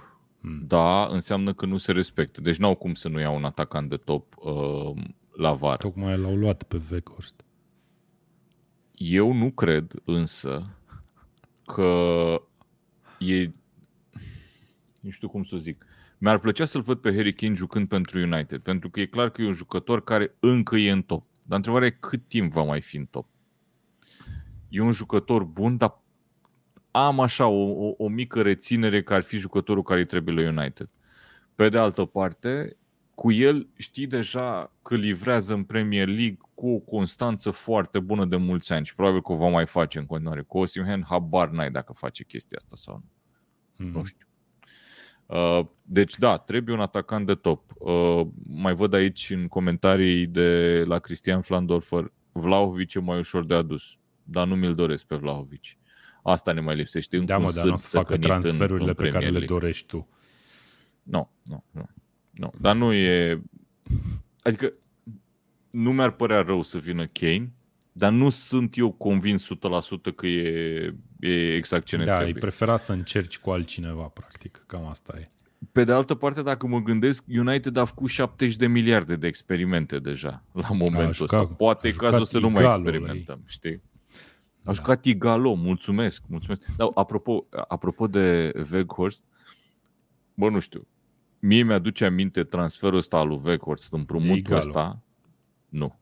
hmm. 0.42 0.64
da, 0.68 1.06
înseamnă 1.06 1.54
că 1.54 1.66
nu 1.66 1.78
se 1.78 1.92
respectă. 1.92 2.42
Deci 2.42 2.58
n-au 2.58 2.76
cum 2.76 2.94
să 2.94 3.10
nu 3.10 3.20
iau 3.20 3.36
un 3.36 3.46
atacant 3.46 3.90
de 3.90 3.98
top 3.98 4.36
uh, 4.38 5.04
la 5.38 5.54
vară. 5.54 5.78
Tocmai 5.78 6.18
l-au 6.18 6.36
luat 6.36 6.64
pe 6.64 6.82
Weghorst. 6.92 7.46
Eu 8.94 9.34
nu 9.34 9.52
cred 9.52 9.94
însă 10.06 10.78
că 11.66 12.42
e... 13.20 13.52
Nu 15.00 15.10
știu 15.10 15.30
cum 15.30 15.44
să 15.44 15.58
zic. 15.58 15.86
Mi-ar 16.18 16.40
plăcea 16.40 16.66
să-l 16.66 16.82
văd 16.82 16.98
pe 16.98 17.16
Harry 17.16 17.34
Kane 17.34 17.54
jucând 17.54 17.88
pentru 17.88 18.20
United, 18.20 18.62
pentru 18.62 18.90
că 18.90 19.00
e 19.00 19.06
clar 19.06 19.30
că 19.30 19.42
e 19.42 19.46
un 19.46 19.54
jucător 19.54 20.04
care 20.04 20.36
încă 20.40 20.76
e 20.76 20.92
în 20.92 21.02
top. 21.02 21.26
Dar 21.44 21.58
întrebarea 21.58 21.88
e 21.88 21.98
cât 22.00 22.28
timp 22.28 22.52
va 22.52 22.64
mai 22.64 22.82
fi 22.82 22.98
în 22.98 23.06
top. 23.06 23.28
E 24.70 24.82
un 24.82 24.92
jucător 24.92 25.44
bun, 25.44 25.78
dar 25.78 26.04
am 26.92 27.20
așa 27.20 27.48
o, 27.48 27.88
o, 27.88 27.94
o 27.98 28.08
mică 28.08 28.42
reținere 28.42 29.04
că 29.04 29.14
ar 29.14 29.22
fi 29.22 29.38
jucătorul 29.38 29.84
care 29.84 30.00
îi 30.00 30.06
trebuie 30.06 30.36
la 30.36 30.62
United. 30.62 30.90
Pe 31.56 31.70
de 31.70 31.78
altă 31.78 32.06
parte, 32.06 32.78
cu 33.16 33.32
el 33.32 33.68
știi 33.78 34.08
deja 34.08 34.72
că 34.82 34.96
livrează 34.96 35.54
în 35.54 35.64
Premier 35.64 36.08
League 36.08 36.38
cu 36.54 36.70
o 36.70 36.80
constanță 36.80 37.52
foarte 37.52 38.00
bună 38.00 38.26
de 38.26 38.36
mulți 38.36 38.74
ani 38.74 38.86
și 38.86 38.96
probabil 38.96 39.22
că 39.22 39.32
o 39.32 39.36
va 39.36 39.50
mai 39.50 39.66
face 39.66 40.00
în 40.00 40.06
continuare. 40.06 40.42
Cu 40.42 40.58
Osimhen, 40.58 41.04
habar 41.08 41.50
n-ai 41.50 41.72
dacă 41.72 41.94
face 41.94 42.24
chestia 42.24 42.58
asta 42.62 42.76
sau 42.76 43.04
nu. 43.04 43.86
Mm-hmm. 43.86 43.92
Nu 43.92 44.04
știu. 44.04 44.28
Uh, 45.26 45.66
deci 45.82 46.18
da, 46.18 46.38
trebuie 46.38 46.76
un 46.76 46.82
atacant 46.82 47.26
de 47.26 47.36
top. 47.36 47.72
Uh, 47.78 48.28
mai 48.48 48.74
văd 48.74 48.94
aici 48.94 49.30
în 49.30 49.48
comentarii 49.48 50.28
de 50.28 50.84
la 50.88 51.00
Cristian 51.00 51.42
Flandorfer, 51.42 52.14
Vlaovic 52.32 52.94
e 52.94 53.00
mai 53.00 53.18
ușor 53.18 53.46
de 53.46 53.54
adus, 53.54 53.98
dar 54.24 54.48
nu 54.48 54.56
mi-l 54.56 54.76
doresc 54.76 55.06
pe 55.06 55.16
Vlaovic. 55.16 55.64
Asta 56.24 56.52
ne 56.52 56.60
mai 56.60 56.76
lipsește. 56.76 57.18
Da, 57.18 57.38
mă, 57.38 57.52
dar 57.56 57.66
nu 57.66 57.74
o 57.74 57.76
să 57.76 57.98
facă 57.98 58.18
transferurile 58.18 58.90
în, 58.90 58.96
în 58.98 59.04
pe 59.06 59.10
care 59.10 59.30
le 59.30 59.46
dorești 59.46 59.88
tu. 59.88 60.08
Nu, 61.04 61.32
nu, 61.44 61.64
nu. 61.72 61.90
Nu, 62.36 62.52
dar 62.60 62.76
nu 62.76 62.94
e... 62.94 63.42
Adică 64.42 64.74
nu 65.70 65.94
mi-ar 65.94 66.12
părea 66.12 66.42
rău 66.42 66.62
să 66.62 66.78
vină 66.78 67.08
Kane, 67.08 67.52
dar 67.92 68.12
nu 68.12 68.30
sunt 68.30 68.78
eu 68.78 68.92
convins 68.92 69.48
100% 69.48 70.16
că 70.16 70.28
e, 70.28 70.94
e 71.20 71.56
exact 71.56 71.86
ce 71.86 71.96
ne 71.98 72.04
da, 72.04 72.12
trebuie. 72.14 72.32
Da, 72.34 72.38
e 72.38 72.42
prefera 72.42 72.78
să 72.78 72.92
încerci 72.94 73.38
cu 73.40 73.50
altcineva, 73.52 74.04
practic. 74.04 74.64
Cam 74.68 74.86
asta 74.86 75.18
e. 75.20 75.22
Pe 75.72 75.84
de 75.84 75.92
altă 75.92 76.16
parte, 76.16 76.42
dacă 76.42 76.68
mă 76.68 76.80
gândesc, 76.80 77.24
United 77.28 77.76
a 77.78 77.86
făcut 77.86 78.10
70 78.10 78.56
de 78.56 78.68
miliarde 78.68 79.16
de 79.16 79.28
experimente 79.28 80.00
deja 80.00 80.44
la 80.52 80.68
momentul 80.72 81.14
jucat- 81.14 81.42
ăsta. 81.42 81.54
Poate 81.58 81.86
a 81.86 81.90
e 81.90 81.92
jucat 81.94 82.10
cazul 82.10 82.26
să 82.26 82.40
nu 82.40 82.50
mai 82.50 82.64
Igalo, 82.64 82.82
experimentăm, 82.82 83.44
știi? 83.46 83.82
A 84.60 84.62
Da. 84.64 84.72
jucat 84.74 85.06
Igalo, 85.06 85.54
mulțumesc, 85.54 86.24
mulțumesc. 86.28 86.62
Dar 86.76 86.88
apropo, 86.94 87.46
apropo 87.68 88.08
de 88.08 88.52
Weghorst, 88.72 89.24
bă, 90.34 90.50
nu 90.50 90.60
știu, 90.60 90.88
mie 91.40 91.64
mi-aduce 91.64 92.06
aminte 92.06 92.44
transferul 92.44 92.98
ăsta 92.98 93.18
al 93.18 93.28
lui 93.28 93.40
Weghorst, 93.44 93.94
împrumutul 93.94 94.38
Igalo. 94.38 94.58
ăsta. 94.60 95.00
Nu. 95.70 95.96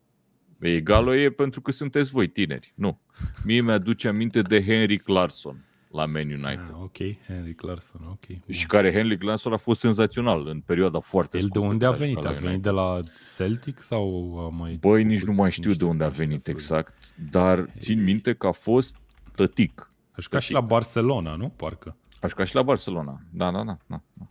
Igalo 0.62 1.16
e 1.16 1.30
pentru 1.30 1.62
că 1.62 1.72
sunteți 1.72 2.12
voi 2.12 2.28
tineri. 2.28 2.74
Nu. 2.76 3.00
Mie 3.46 3.62
mi-aduce 3.62 4.08
aminte 4.08 4.42
de 4.42 4.64
Henry 4.64 4.98
Clarkson 4.98 5.66
la 5.92 6.06
Man 6.06 6.22
United. 6.32 6.70
Ah, 6.72 6.82
ok, 6.82 6.98
Henry 7.28 7.54
Clarkson, 7.56 8.02
ok. 8.10 8.28
bun. 8.28 8.40
Și 8.48 8.66
care 8.66 8.92
Henry 8.92 9.18
Clarkson 9.18 9.54
a 9.54 9.58
fost 9.58 9.80
senzațional 9.80 10.48
în 10.48 10.60
perioada 10.60 11.00
foarte 11.00 11.38
El 11.38 11.44
de 11.44 11.50
scurtă 11.50 11.68
unde 11.72 11.86
a 11.86 11.90
cât 11.90 11.98
venit? 12.00 12.14
jucat 12.16 12.30
A 12.30 12.34
la 12.34 12.40
venit 12.40 12.54
United. 12.66 12.72
de 12.72 12.80
la 12.80 13.00
Celtic 13.38 13.80
sau 13.80 14.36
a 14.46 14.50
mai 14.58 14.78
Băi, 14.82 14.92
făcut 14.92 15.06
nici 15.06 15.24
nu 15.24 15.34
mai 15.34 15.52
știu 15.52 15.70
niște 15.70 15.84
de 15.84 15.90
unde 15.90 16.04
a 16.04 16.08
meciuri 16.08 16.28
venit 16.28 16.44
destul 16.44 16.54
de- 16.54 16.60
exact, 16.80 17.16
dar 17.32 17.66
țin 17.80 18.04
minte 18.04 18.34
că 18.34 18.48
a 18.48 18.52
fost 18.52 18.96
tătic. 19.36 19.92
Aș 20.12 20.24
jucat 20.24 20.42
și 20.42 20.52
la 20.52 20.62
Barcelona, 20.62 21.36
nu? 21.36 21.50
Parcă. 21.50 21.96
Aș 22.22 22.30
jucat 22.30 22.48
și 22.48 22.56
la 22.56 22.62
Barcelona. 22.62 23.22
Da, 23.32 23.52
da, 23.52 23.64
da. 23.64 23.78
da. 23.88 24.02
da. 24.14 24.26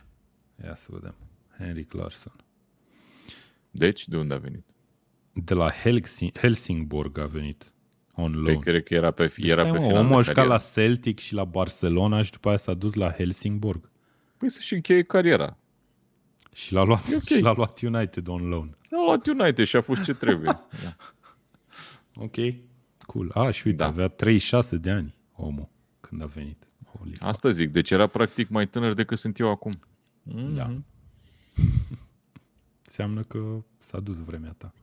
Ia 0.63 0.75
să 0.75 0.87
vedem. 0.91 1.15
Henry 1.57 1.83
Clarkson. 1.83 2.33
Deci, 3.71 4.07
de 4.07 4.17
unde 4.17 4.33
a 4.33 4.37
venit? 4.37 4.65
De 5.33 5.53
la 5.53 5.71
Helsing- 5.71 6.37
Helsingborg 6.39 7.17
a 7.17 7.25
venit. 7.25 7.71
On 8.15 8.31
Păi, 8.31 8.41
loan. 8.41 8.59
cred 8.59 8.83
că 8.83 8.93
era 8.93 9.11
pe, 9.11 9.25
Deci 9.35 9.45
era 9.49 9.53
stai, 9.61 9.71
pe 9.71 9.77
mă, 9.79 9.85
final 9.85 9.99
omul 9.99 10.13
a 10.13 10.15
de 10.17 10.21
jucat 10.21 10.35
carieră. 10.35 10.53
la 10.53 10.59
Celtic 10.73 11.19
și 11.19 11.33
la 11.33 11.43
Barcelona 11.43 12.21
și 12.21 12.31
după 12.31 12.47
aia 12.47 12.57
s-a 12.57 12.73
dus 12.73 12.93
la 12.93 13.11
Helsingborg. 13.11 13.89
Păi 14.37 14.49
să-și 14.49 14.73
încheie 14.73 15.03
cariera. 15.03 15.57
Și 16.53 16.73
l-a 16.73 16.83
luat, 16.83 17.07
E 17.11 17.15
ok. 17.15 17.23
și 17.23 17.39
l-a 17.41 17.53
luat 17.53 17.81
United 17.81 18.27
on 18.27 18.47
loan. 18.47 18.77
A 18.91 19.03
luat 19.05 19.25
United 19.27 19.65
și 19.65 19.75
a 19.75 19.81
fost 19.81 20.03
ce 20.03 20.13
trebuie. 20.13 20.59
Da. 20.83 20.95
Ok, 22.15 22.35
cool. 23.05 23.31
A, 23.33 23.51
și 23.51 23.67
uite, 23.67 23.77
Da. 23.77 23.85
avea 23.85 24.07
36 24.07 24.77
de 24.77 24.91
ani 24.91 25.15
omul 25.35 25.69
când 25.99 26.21
a 26.21 26.25
venit. 26.25 26.67
Holy 26.97 27.09
fuck. 27.11 27.23
Asta 27.23 27.49
zic, 27.49 27.71
deci 27.71 27.91
era 27.91 28.07
practic 28.07 28.49
mai 28.49 28.67
tânăr 28.67 28.93
decât 28.93 29.17
sunt 29.17 29.39
eu 29.39 29.49
acum. 29.49 29.71
Da. 30.23 30.73
Înseamnă 32.85 33.23
că 33.23 33.63
s-a 33.77 33.99
dus 33.99 34.17
vremea 34.17 34.55
ta. 34.57 34.73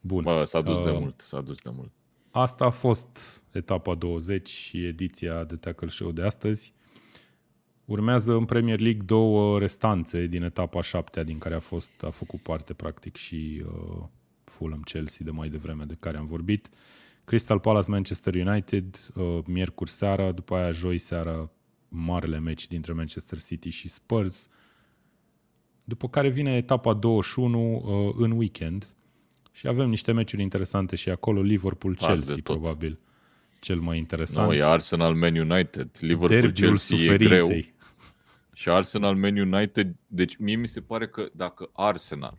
Bun. 0.00 0.22
Bă, 0.22 0.44
s-a 0.44 0.60
dus 0.60 0.82
de 0.82 0.90
Uh, 0.90 0.98
mult, 0.98 1.20
s-a 1.20 1.40
dus 1.40 1.60
de 1.60 1.70
mult. 1.72 1.92
Asta 2.30 2.64
a 2.64 2.70
fost 2.70 3.42
etapa 3.50 3.94
20 3.94 4.48
și 4.48 4.86
ediția 4.86 5.44
de 5.44 5.54
Tackle 5.54 5.88
Show 5.88 6.10
de 6.10 6.22
astăzi. 6.22 6.74
Urmează 7.84 8.32
în 8.32 8.44
Premier 8.44 8.80
League 8.80 9.02
două 9.04 9.58
restanțe 9.58 10.26
din 10.26 10.42
etapa 10.42 10.82
7 10.82 11.24
din 11.24 11.38
care 11.38 11.54
a, 11.54 11.58
fost, 11.58 12.02
a 12.02 12.10
făcut 12.10 12.40
parte 12.42 12.72
practic 12.72 13.16
și 13.16 13.64
uh, 13.66 14.04
Fulham 14.44 14.80
Chelsea 14.80 15.24
de 15.24 15.30
mai 15.30 15.48
devreme 15.48 15.84
de 15.84 15.96
care 16.00 16.16
am 16.16 16.24
vorbit. 16.24 16.68
Crystal 17.24 17.60
Palace 17.60 17.90
Manchester 17.90 18.34
United, 18.34 19.10
uh, 19.14 19.38
miercuri 19.46 19.90
seara, 19.90 20.32
după 20.32 20.54
aia 20.54 20.70
joi 20.70 20.98
seara 20.98 21.50
marele 21.94 22.38
meci 22.38 22.66
dintre 22.66 22.92
Manchester 22.92 23.40
City 23.40 23.68
și 23.68 23.88
Spurs. 23.88 24.48
După 25.84 26.08
care 26.08 26.28
vine 26.28 26.56
etapa 26.56 26.94
21 26.94 27.74
uh, 27.74 28.14
în 28.18 28.30
weekend 28.30 28.94
și 29.52 29.66
avem 29.66 29.88
niște 29.88 30.12
meciuri 30.12 30.42
interesante 30.42 30.96
și 30.96 31.10
acolo, 31.10 31.42
Liverpool-Chelsea 31.42 32.32
Arde 32.32 32.42
tot. 32.42 32.42
probabil 32.42 32.98
cel 33.60 33.80
mai 33.80 33.98
interesant. 33.98 34.48
Nu, 34.48 34.54
e 34.54 34.64
Arsenal 34.64 35.14
Man 35.14 35.36
United. 35.36 35.90
Liverpool 36.00 36.40
Derbiul 36.40 36.68
Chelsea 36.68 36.96
e 36.96 37.16
greu. 37.16 37.40
suferinței. 37.40 37.74
Și 38.52 38.68
Arsenal 38.68 39.16
Man 39.16 39.36
United, 39.36 39.96
deci 40.06 40.36
mie 40.36 40.56
mi 40.56 40.68
se 40.68 40.80
pare 40.80 41.08
că 41.08 41.30
dacă 41.32 41.70
Arsenal 41.72 42.38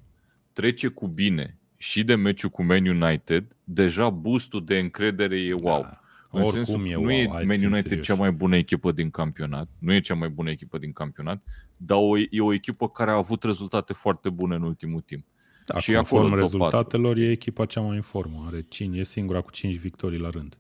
trece 0.54 0.88
cu 0.88 1.08
bine 1.08 1.60
și 1.78 2.04
de 2.04 2.16
meciul 2.16 2.50
cu 2.50 2.64
Man 2.64 2.86
United, 2.86 3.56
deja 3.64 4.10
boostul 4.10 4.66
de 4.66 4.80
încredere 4.80 5.40
e 5.40 5.54
wow. 5.54 5.82
Da. 5.82 6.00
În 6.36 6.42
Oricum 6.44 6.64
sensul, 6.64 6.88
e 6.88 6.94
nu 6.94 7.00
wow, 7.00 7.10
e 7.10 7.28
hai 7.30 7.42
să 7.46 7.48
Man 7.48 7.58
fim 7.58 7.66
United 7.66 7.82
serioși. 7.88 8.10
cea 8.10 8.16
mai 8.16 8.32
bună 8.32 8.56
echipă 8.56 8.92
din 8.92 9.10
campionat, 9.10 9.70
nu 9.80 9.94
e 9.94 10.00
cea 10.00 10.14
mai 10.14 10.30
bună 10.30 10.50
echipă 10.50 10.78
din 10.78 10.92
campionat, 10.92 11.44
dar 11.78 11.98
o, 12.02 12.18
e 12.18 12.42
o 12.42 12.54
echipă 12.54 12.90
care 12.90 13.12
a 13.12 13.14
avut 13.14 13.44
rezultate 13.44 13.94
foarte 13.94 14.30
bune 14.30 14.56
în 14.56 14.62
ultimul 14.62 15.02
timp. 15.02 15.26
Da, 15.66 15.78
și 15.78 15.84
și 15.84 15.96
acolo 15.96 16.22
conform 16.22 16.30
top 16.30 16.40
rezultatelor 16.40 17.18
e 17.18 17.32
echipa 17.32 17.66
cea 17.66 17.82
mai 17.82 17.96
în 17.96 18.02
formă. 18.02 18.44
Are 18.48 18.62
5, 18.62 18.98
e 18.98 19.04
singura 19.04 19.42
cu 19.42 19.52
5 19.52 19.76
victorii 19.76 20.20
la 20.20 20.30
rând 20.30 20.58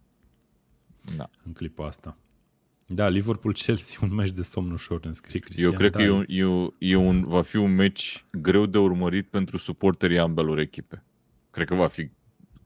Da. 1.17 1.29
în 1.45 1.53
clipa 1.53 1.85
asta. 1.85 2.17
Da, 2.87 3.07
Liverpool-Chelsea, 3.07 3.99
un 4.09 4.13
meci 4.15 4.31
de 4.31 4.41
somn 4.41 4.71
ușor, 4.71 5.05
ne 5.05 5.11
scrie 5.11 5.39
Cristian. 5.39 5.71
Eu 5.71 5.77
cred 5.77 5.91
da, 5.91 5.97
că 5.97 6.03
e 6.03 6.09
un, 6.11 6.25
e, 6.27 6.45
un, 6.45 6.71
e 6.77 6.95
un, 6.95 7.23
va 7.23 7.41
fi 7.41 7.55
un 7.55 7.75
meci 7.75 8.25
greu 8.31 8.65
de 8.65 8.77
urmărit 8.77 9.27
pentru 9.27 9.57
suporterii 9.57 10.19
ambelor 10.19 10.59
echipe. 10.59 11.03
Cred 11.51 11.67
că 11.67 11.75
va 11.75 11.87
fi 11.87 12.09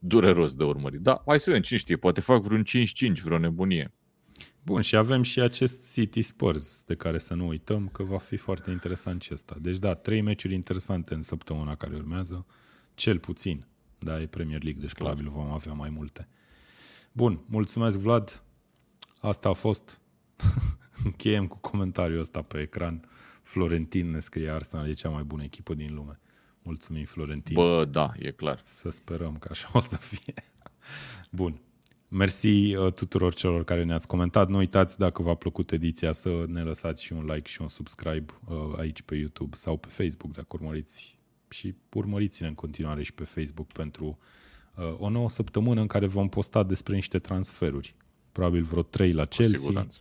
dureros 0.02 0.54
de 0.54 0.64
urmărit. 0.64 1.00
Da, 1.00 1.22
hai 1.26 1.38
să 1.38 1.44
vedem, 1.46 1.62
cine 1.62 1.78
știe, 1.78 1.96
poate 1.96 2.20
fac 2.20 2.42
vreun 2.42 2.62
5-5, 2.62 3.22
vreo 3.22 3.38
nebunie. 3.38 3.92
Bun, 4.62 4.80
și 4.80 4.96
avem 4.96 5.22
și 5.22 5.40
acest 5.40 5.92
City 5.92 6.22
Spurs, 6.22 6.84
de 6.84 6.94
care 6.94 7.18
să 7.18 7.34
nu 7.34 7.46
uităm 7.46 7.88
că 7.88 8.02
va 8.02 8.18
fi 8.18 8.36
foarte 8.36 8.70
interesant 8.70 9.22
și 9.22 9.32
ăsta. 9.32 9.56
Deci 9.60 9.76
da, 9.76 9.94
trei 9.94 10.20
meciuri 10.20 10.54
interesante 10.54 11.14
în 11.14 11.22
săptămâna 11.22 11.74
care 11.74 11.94
urmează, 11.94 12.46
cel 12.94 13.18
puțin. 13.18 13.66
Da, 13.98 14.20
e 14.20 14.26
Premier 14.26 14.62
League, 14.62 14.80
deci 14.80 14.92
Clar. 14.92 15.14
probabil 15.14 15.40
vom 15.40 15.52
avea 15.52 15.72
mai 15.72 15.90
multe. 15.90 16.28
Bun, 17.12 17.44
mulțumesc 17.46 17.98
Vlad. 17.98 18.42
Asta 19.20 19.48
a 19.48 19.52
fost. 19.52 20.00
Încheiem 21.04 21.46
cu 21.46 21.58
comentariul 21.58 22.20
ăsta 22.20 22.42
pe 22.42 22.60
ecran. 22.60 23.08
Florentin 23.42 24.10
ne 24.10 24.20
scrie 24.20 24.50
Arsenal 24.50 24.88
e 24.88 24.92
cea 24.92 25.08
mai 25.08 25.22
bună 25.22 25.42
echipă 25.42 25.74
din 25.74 25.94
lume. 25.94 26.20
Mulțumim, 26.62 27.04
Florentin. 27.04 27.54
Bă, 27.54 27.84
da, 27.90 28.12
e 28.18 28.30
clar. 28.30 28.62
Să 28.64 28.90
sperăm 28.90 29.36
că 29.38 29.48
așa 29.50 29.68
o 29.72 29.80
să 29.80 29.96
fie. 29.96 30.34
Bun. 31.30 31.60
Mersi 32.08 32.74
uh, 32.74 32.92
tuturor 32.92 33.34
celor 33.34 33.64
care 33.64 33.84
ne-ați 33.84 34.06
comentat. 34.06 34.48
Nu 34.48 34.56
uitați, 34.56 34.98
dacă 34.98 35.22
v-a 35.22 35.34
plăcut 35.34 35.72
ediția, 35.72 36.12
să 36.12 36.44
ne 36.46 36.62
lăsați 36.62 37.04
și 37.04 37.12
un 37.12 37.24
like 37.24 37.48
și 37.50 37.60
un 37.60 37.68
subscribe 37.68 38.32
uh, 38.48 38.56
aici 38.78 39.02
pe 39.02 39.14
YouTube 39.14 39.56
sau 39.56 39.76
pe 39.76 39.88
Facebook, 39.88 40.32
dacă 40.32 40.46
urmăriți. 40.50 41.18
Și 41.48 41.74
urmăriți-ne 41.94 42.48
în 42.48 42.54
continuare 42.54 43.02
și 43.02 43.12
pe 43.12 43.24
Facebook 43.24 43.72
pentru 43.72 44.18
uh, 44.74 44.94
o 44.98 45.08
nouă 45.08 45.28
săptămână 45.28 45.80
în 45.80 45.86
care 45.86 46.06
vom 46.06 46.28
posta 46.28 46.62
despre 46.62 46.94
niște 46.94 47.18
transferuri. 47.18 47.94
Probabil 48.32 48.62
vreo 48.62 48.82
3 48.82 49.12
la 49.12 49.22
Cu 49.22 49.28
Chelsea, 49.28 49.58
siguranță. 49.58 49.98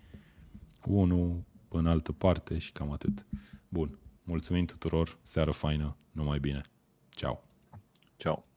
unul 0.85 1.43
în 1.69 1.85
altă 1.85 2.11
parte 2.11 2.57
și 2.57 2.71
cam 2.71 2.91
atât. 2.91 3.25
Bun. 3.69 3.99
Mulțumim 4.29 4.65
tuturor, 4.65 5.17
seară 5.23 5.51
faină, 5.51 5.95
numai 6.11 6.39
bine. 6.39 6.61
Ciao. 7.09 7.43
Ciao. 8.17 8.48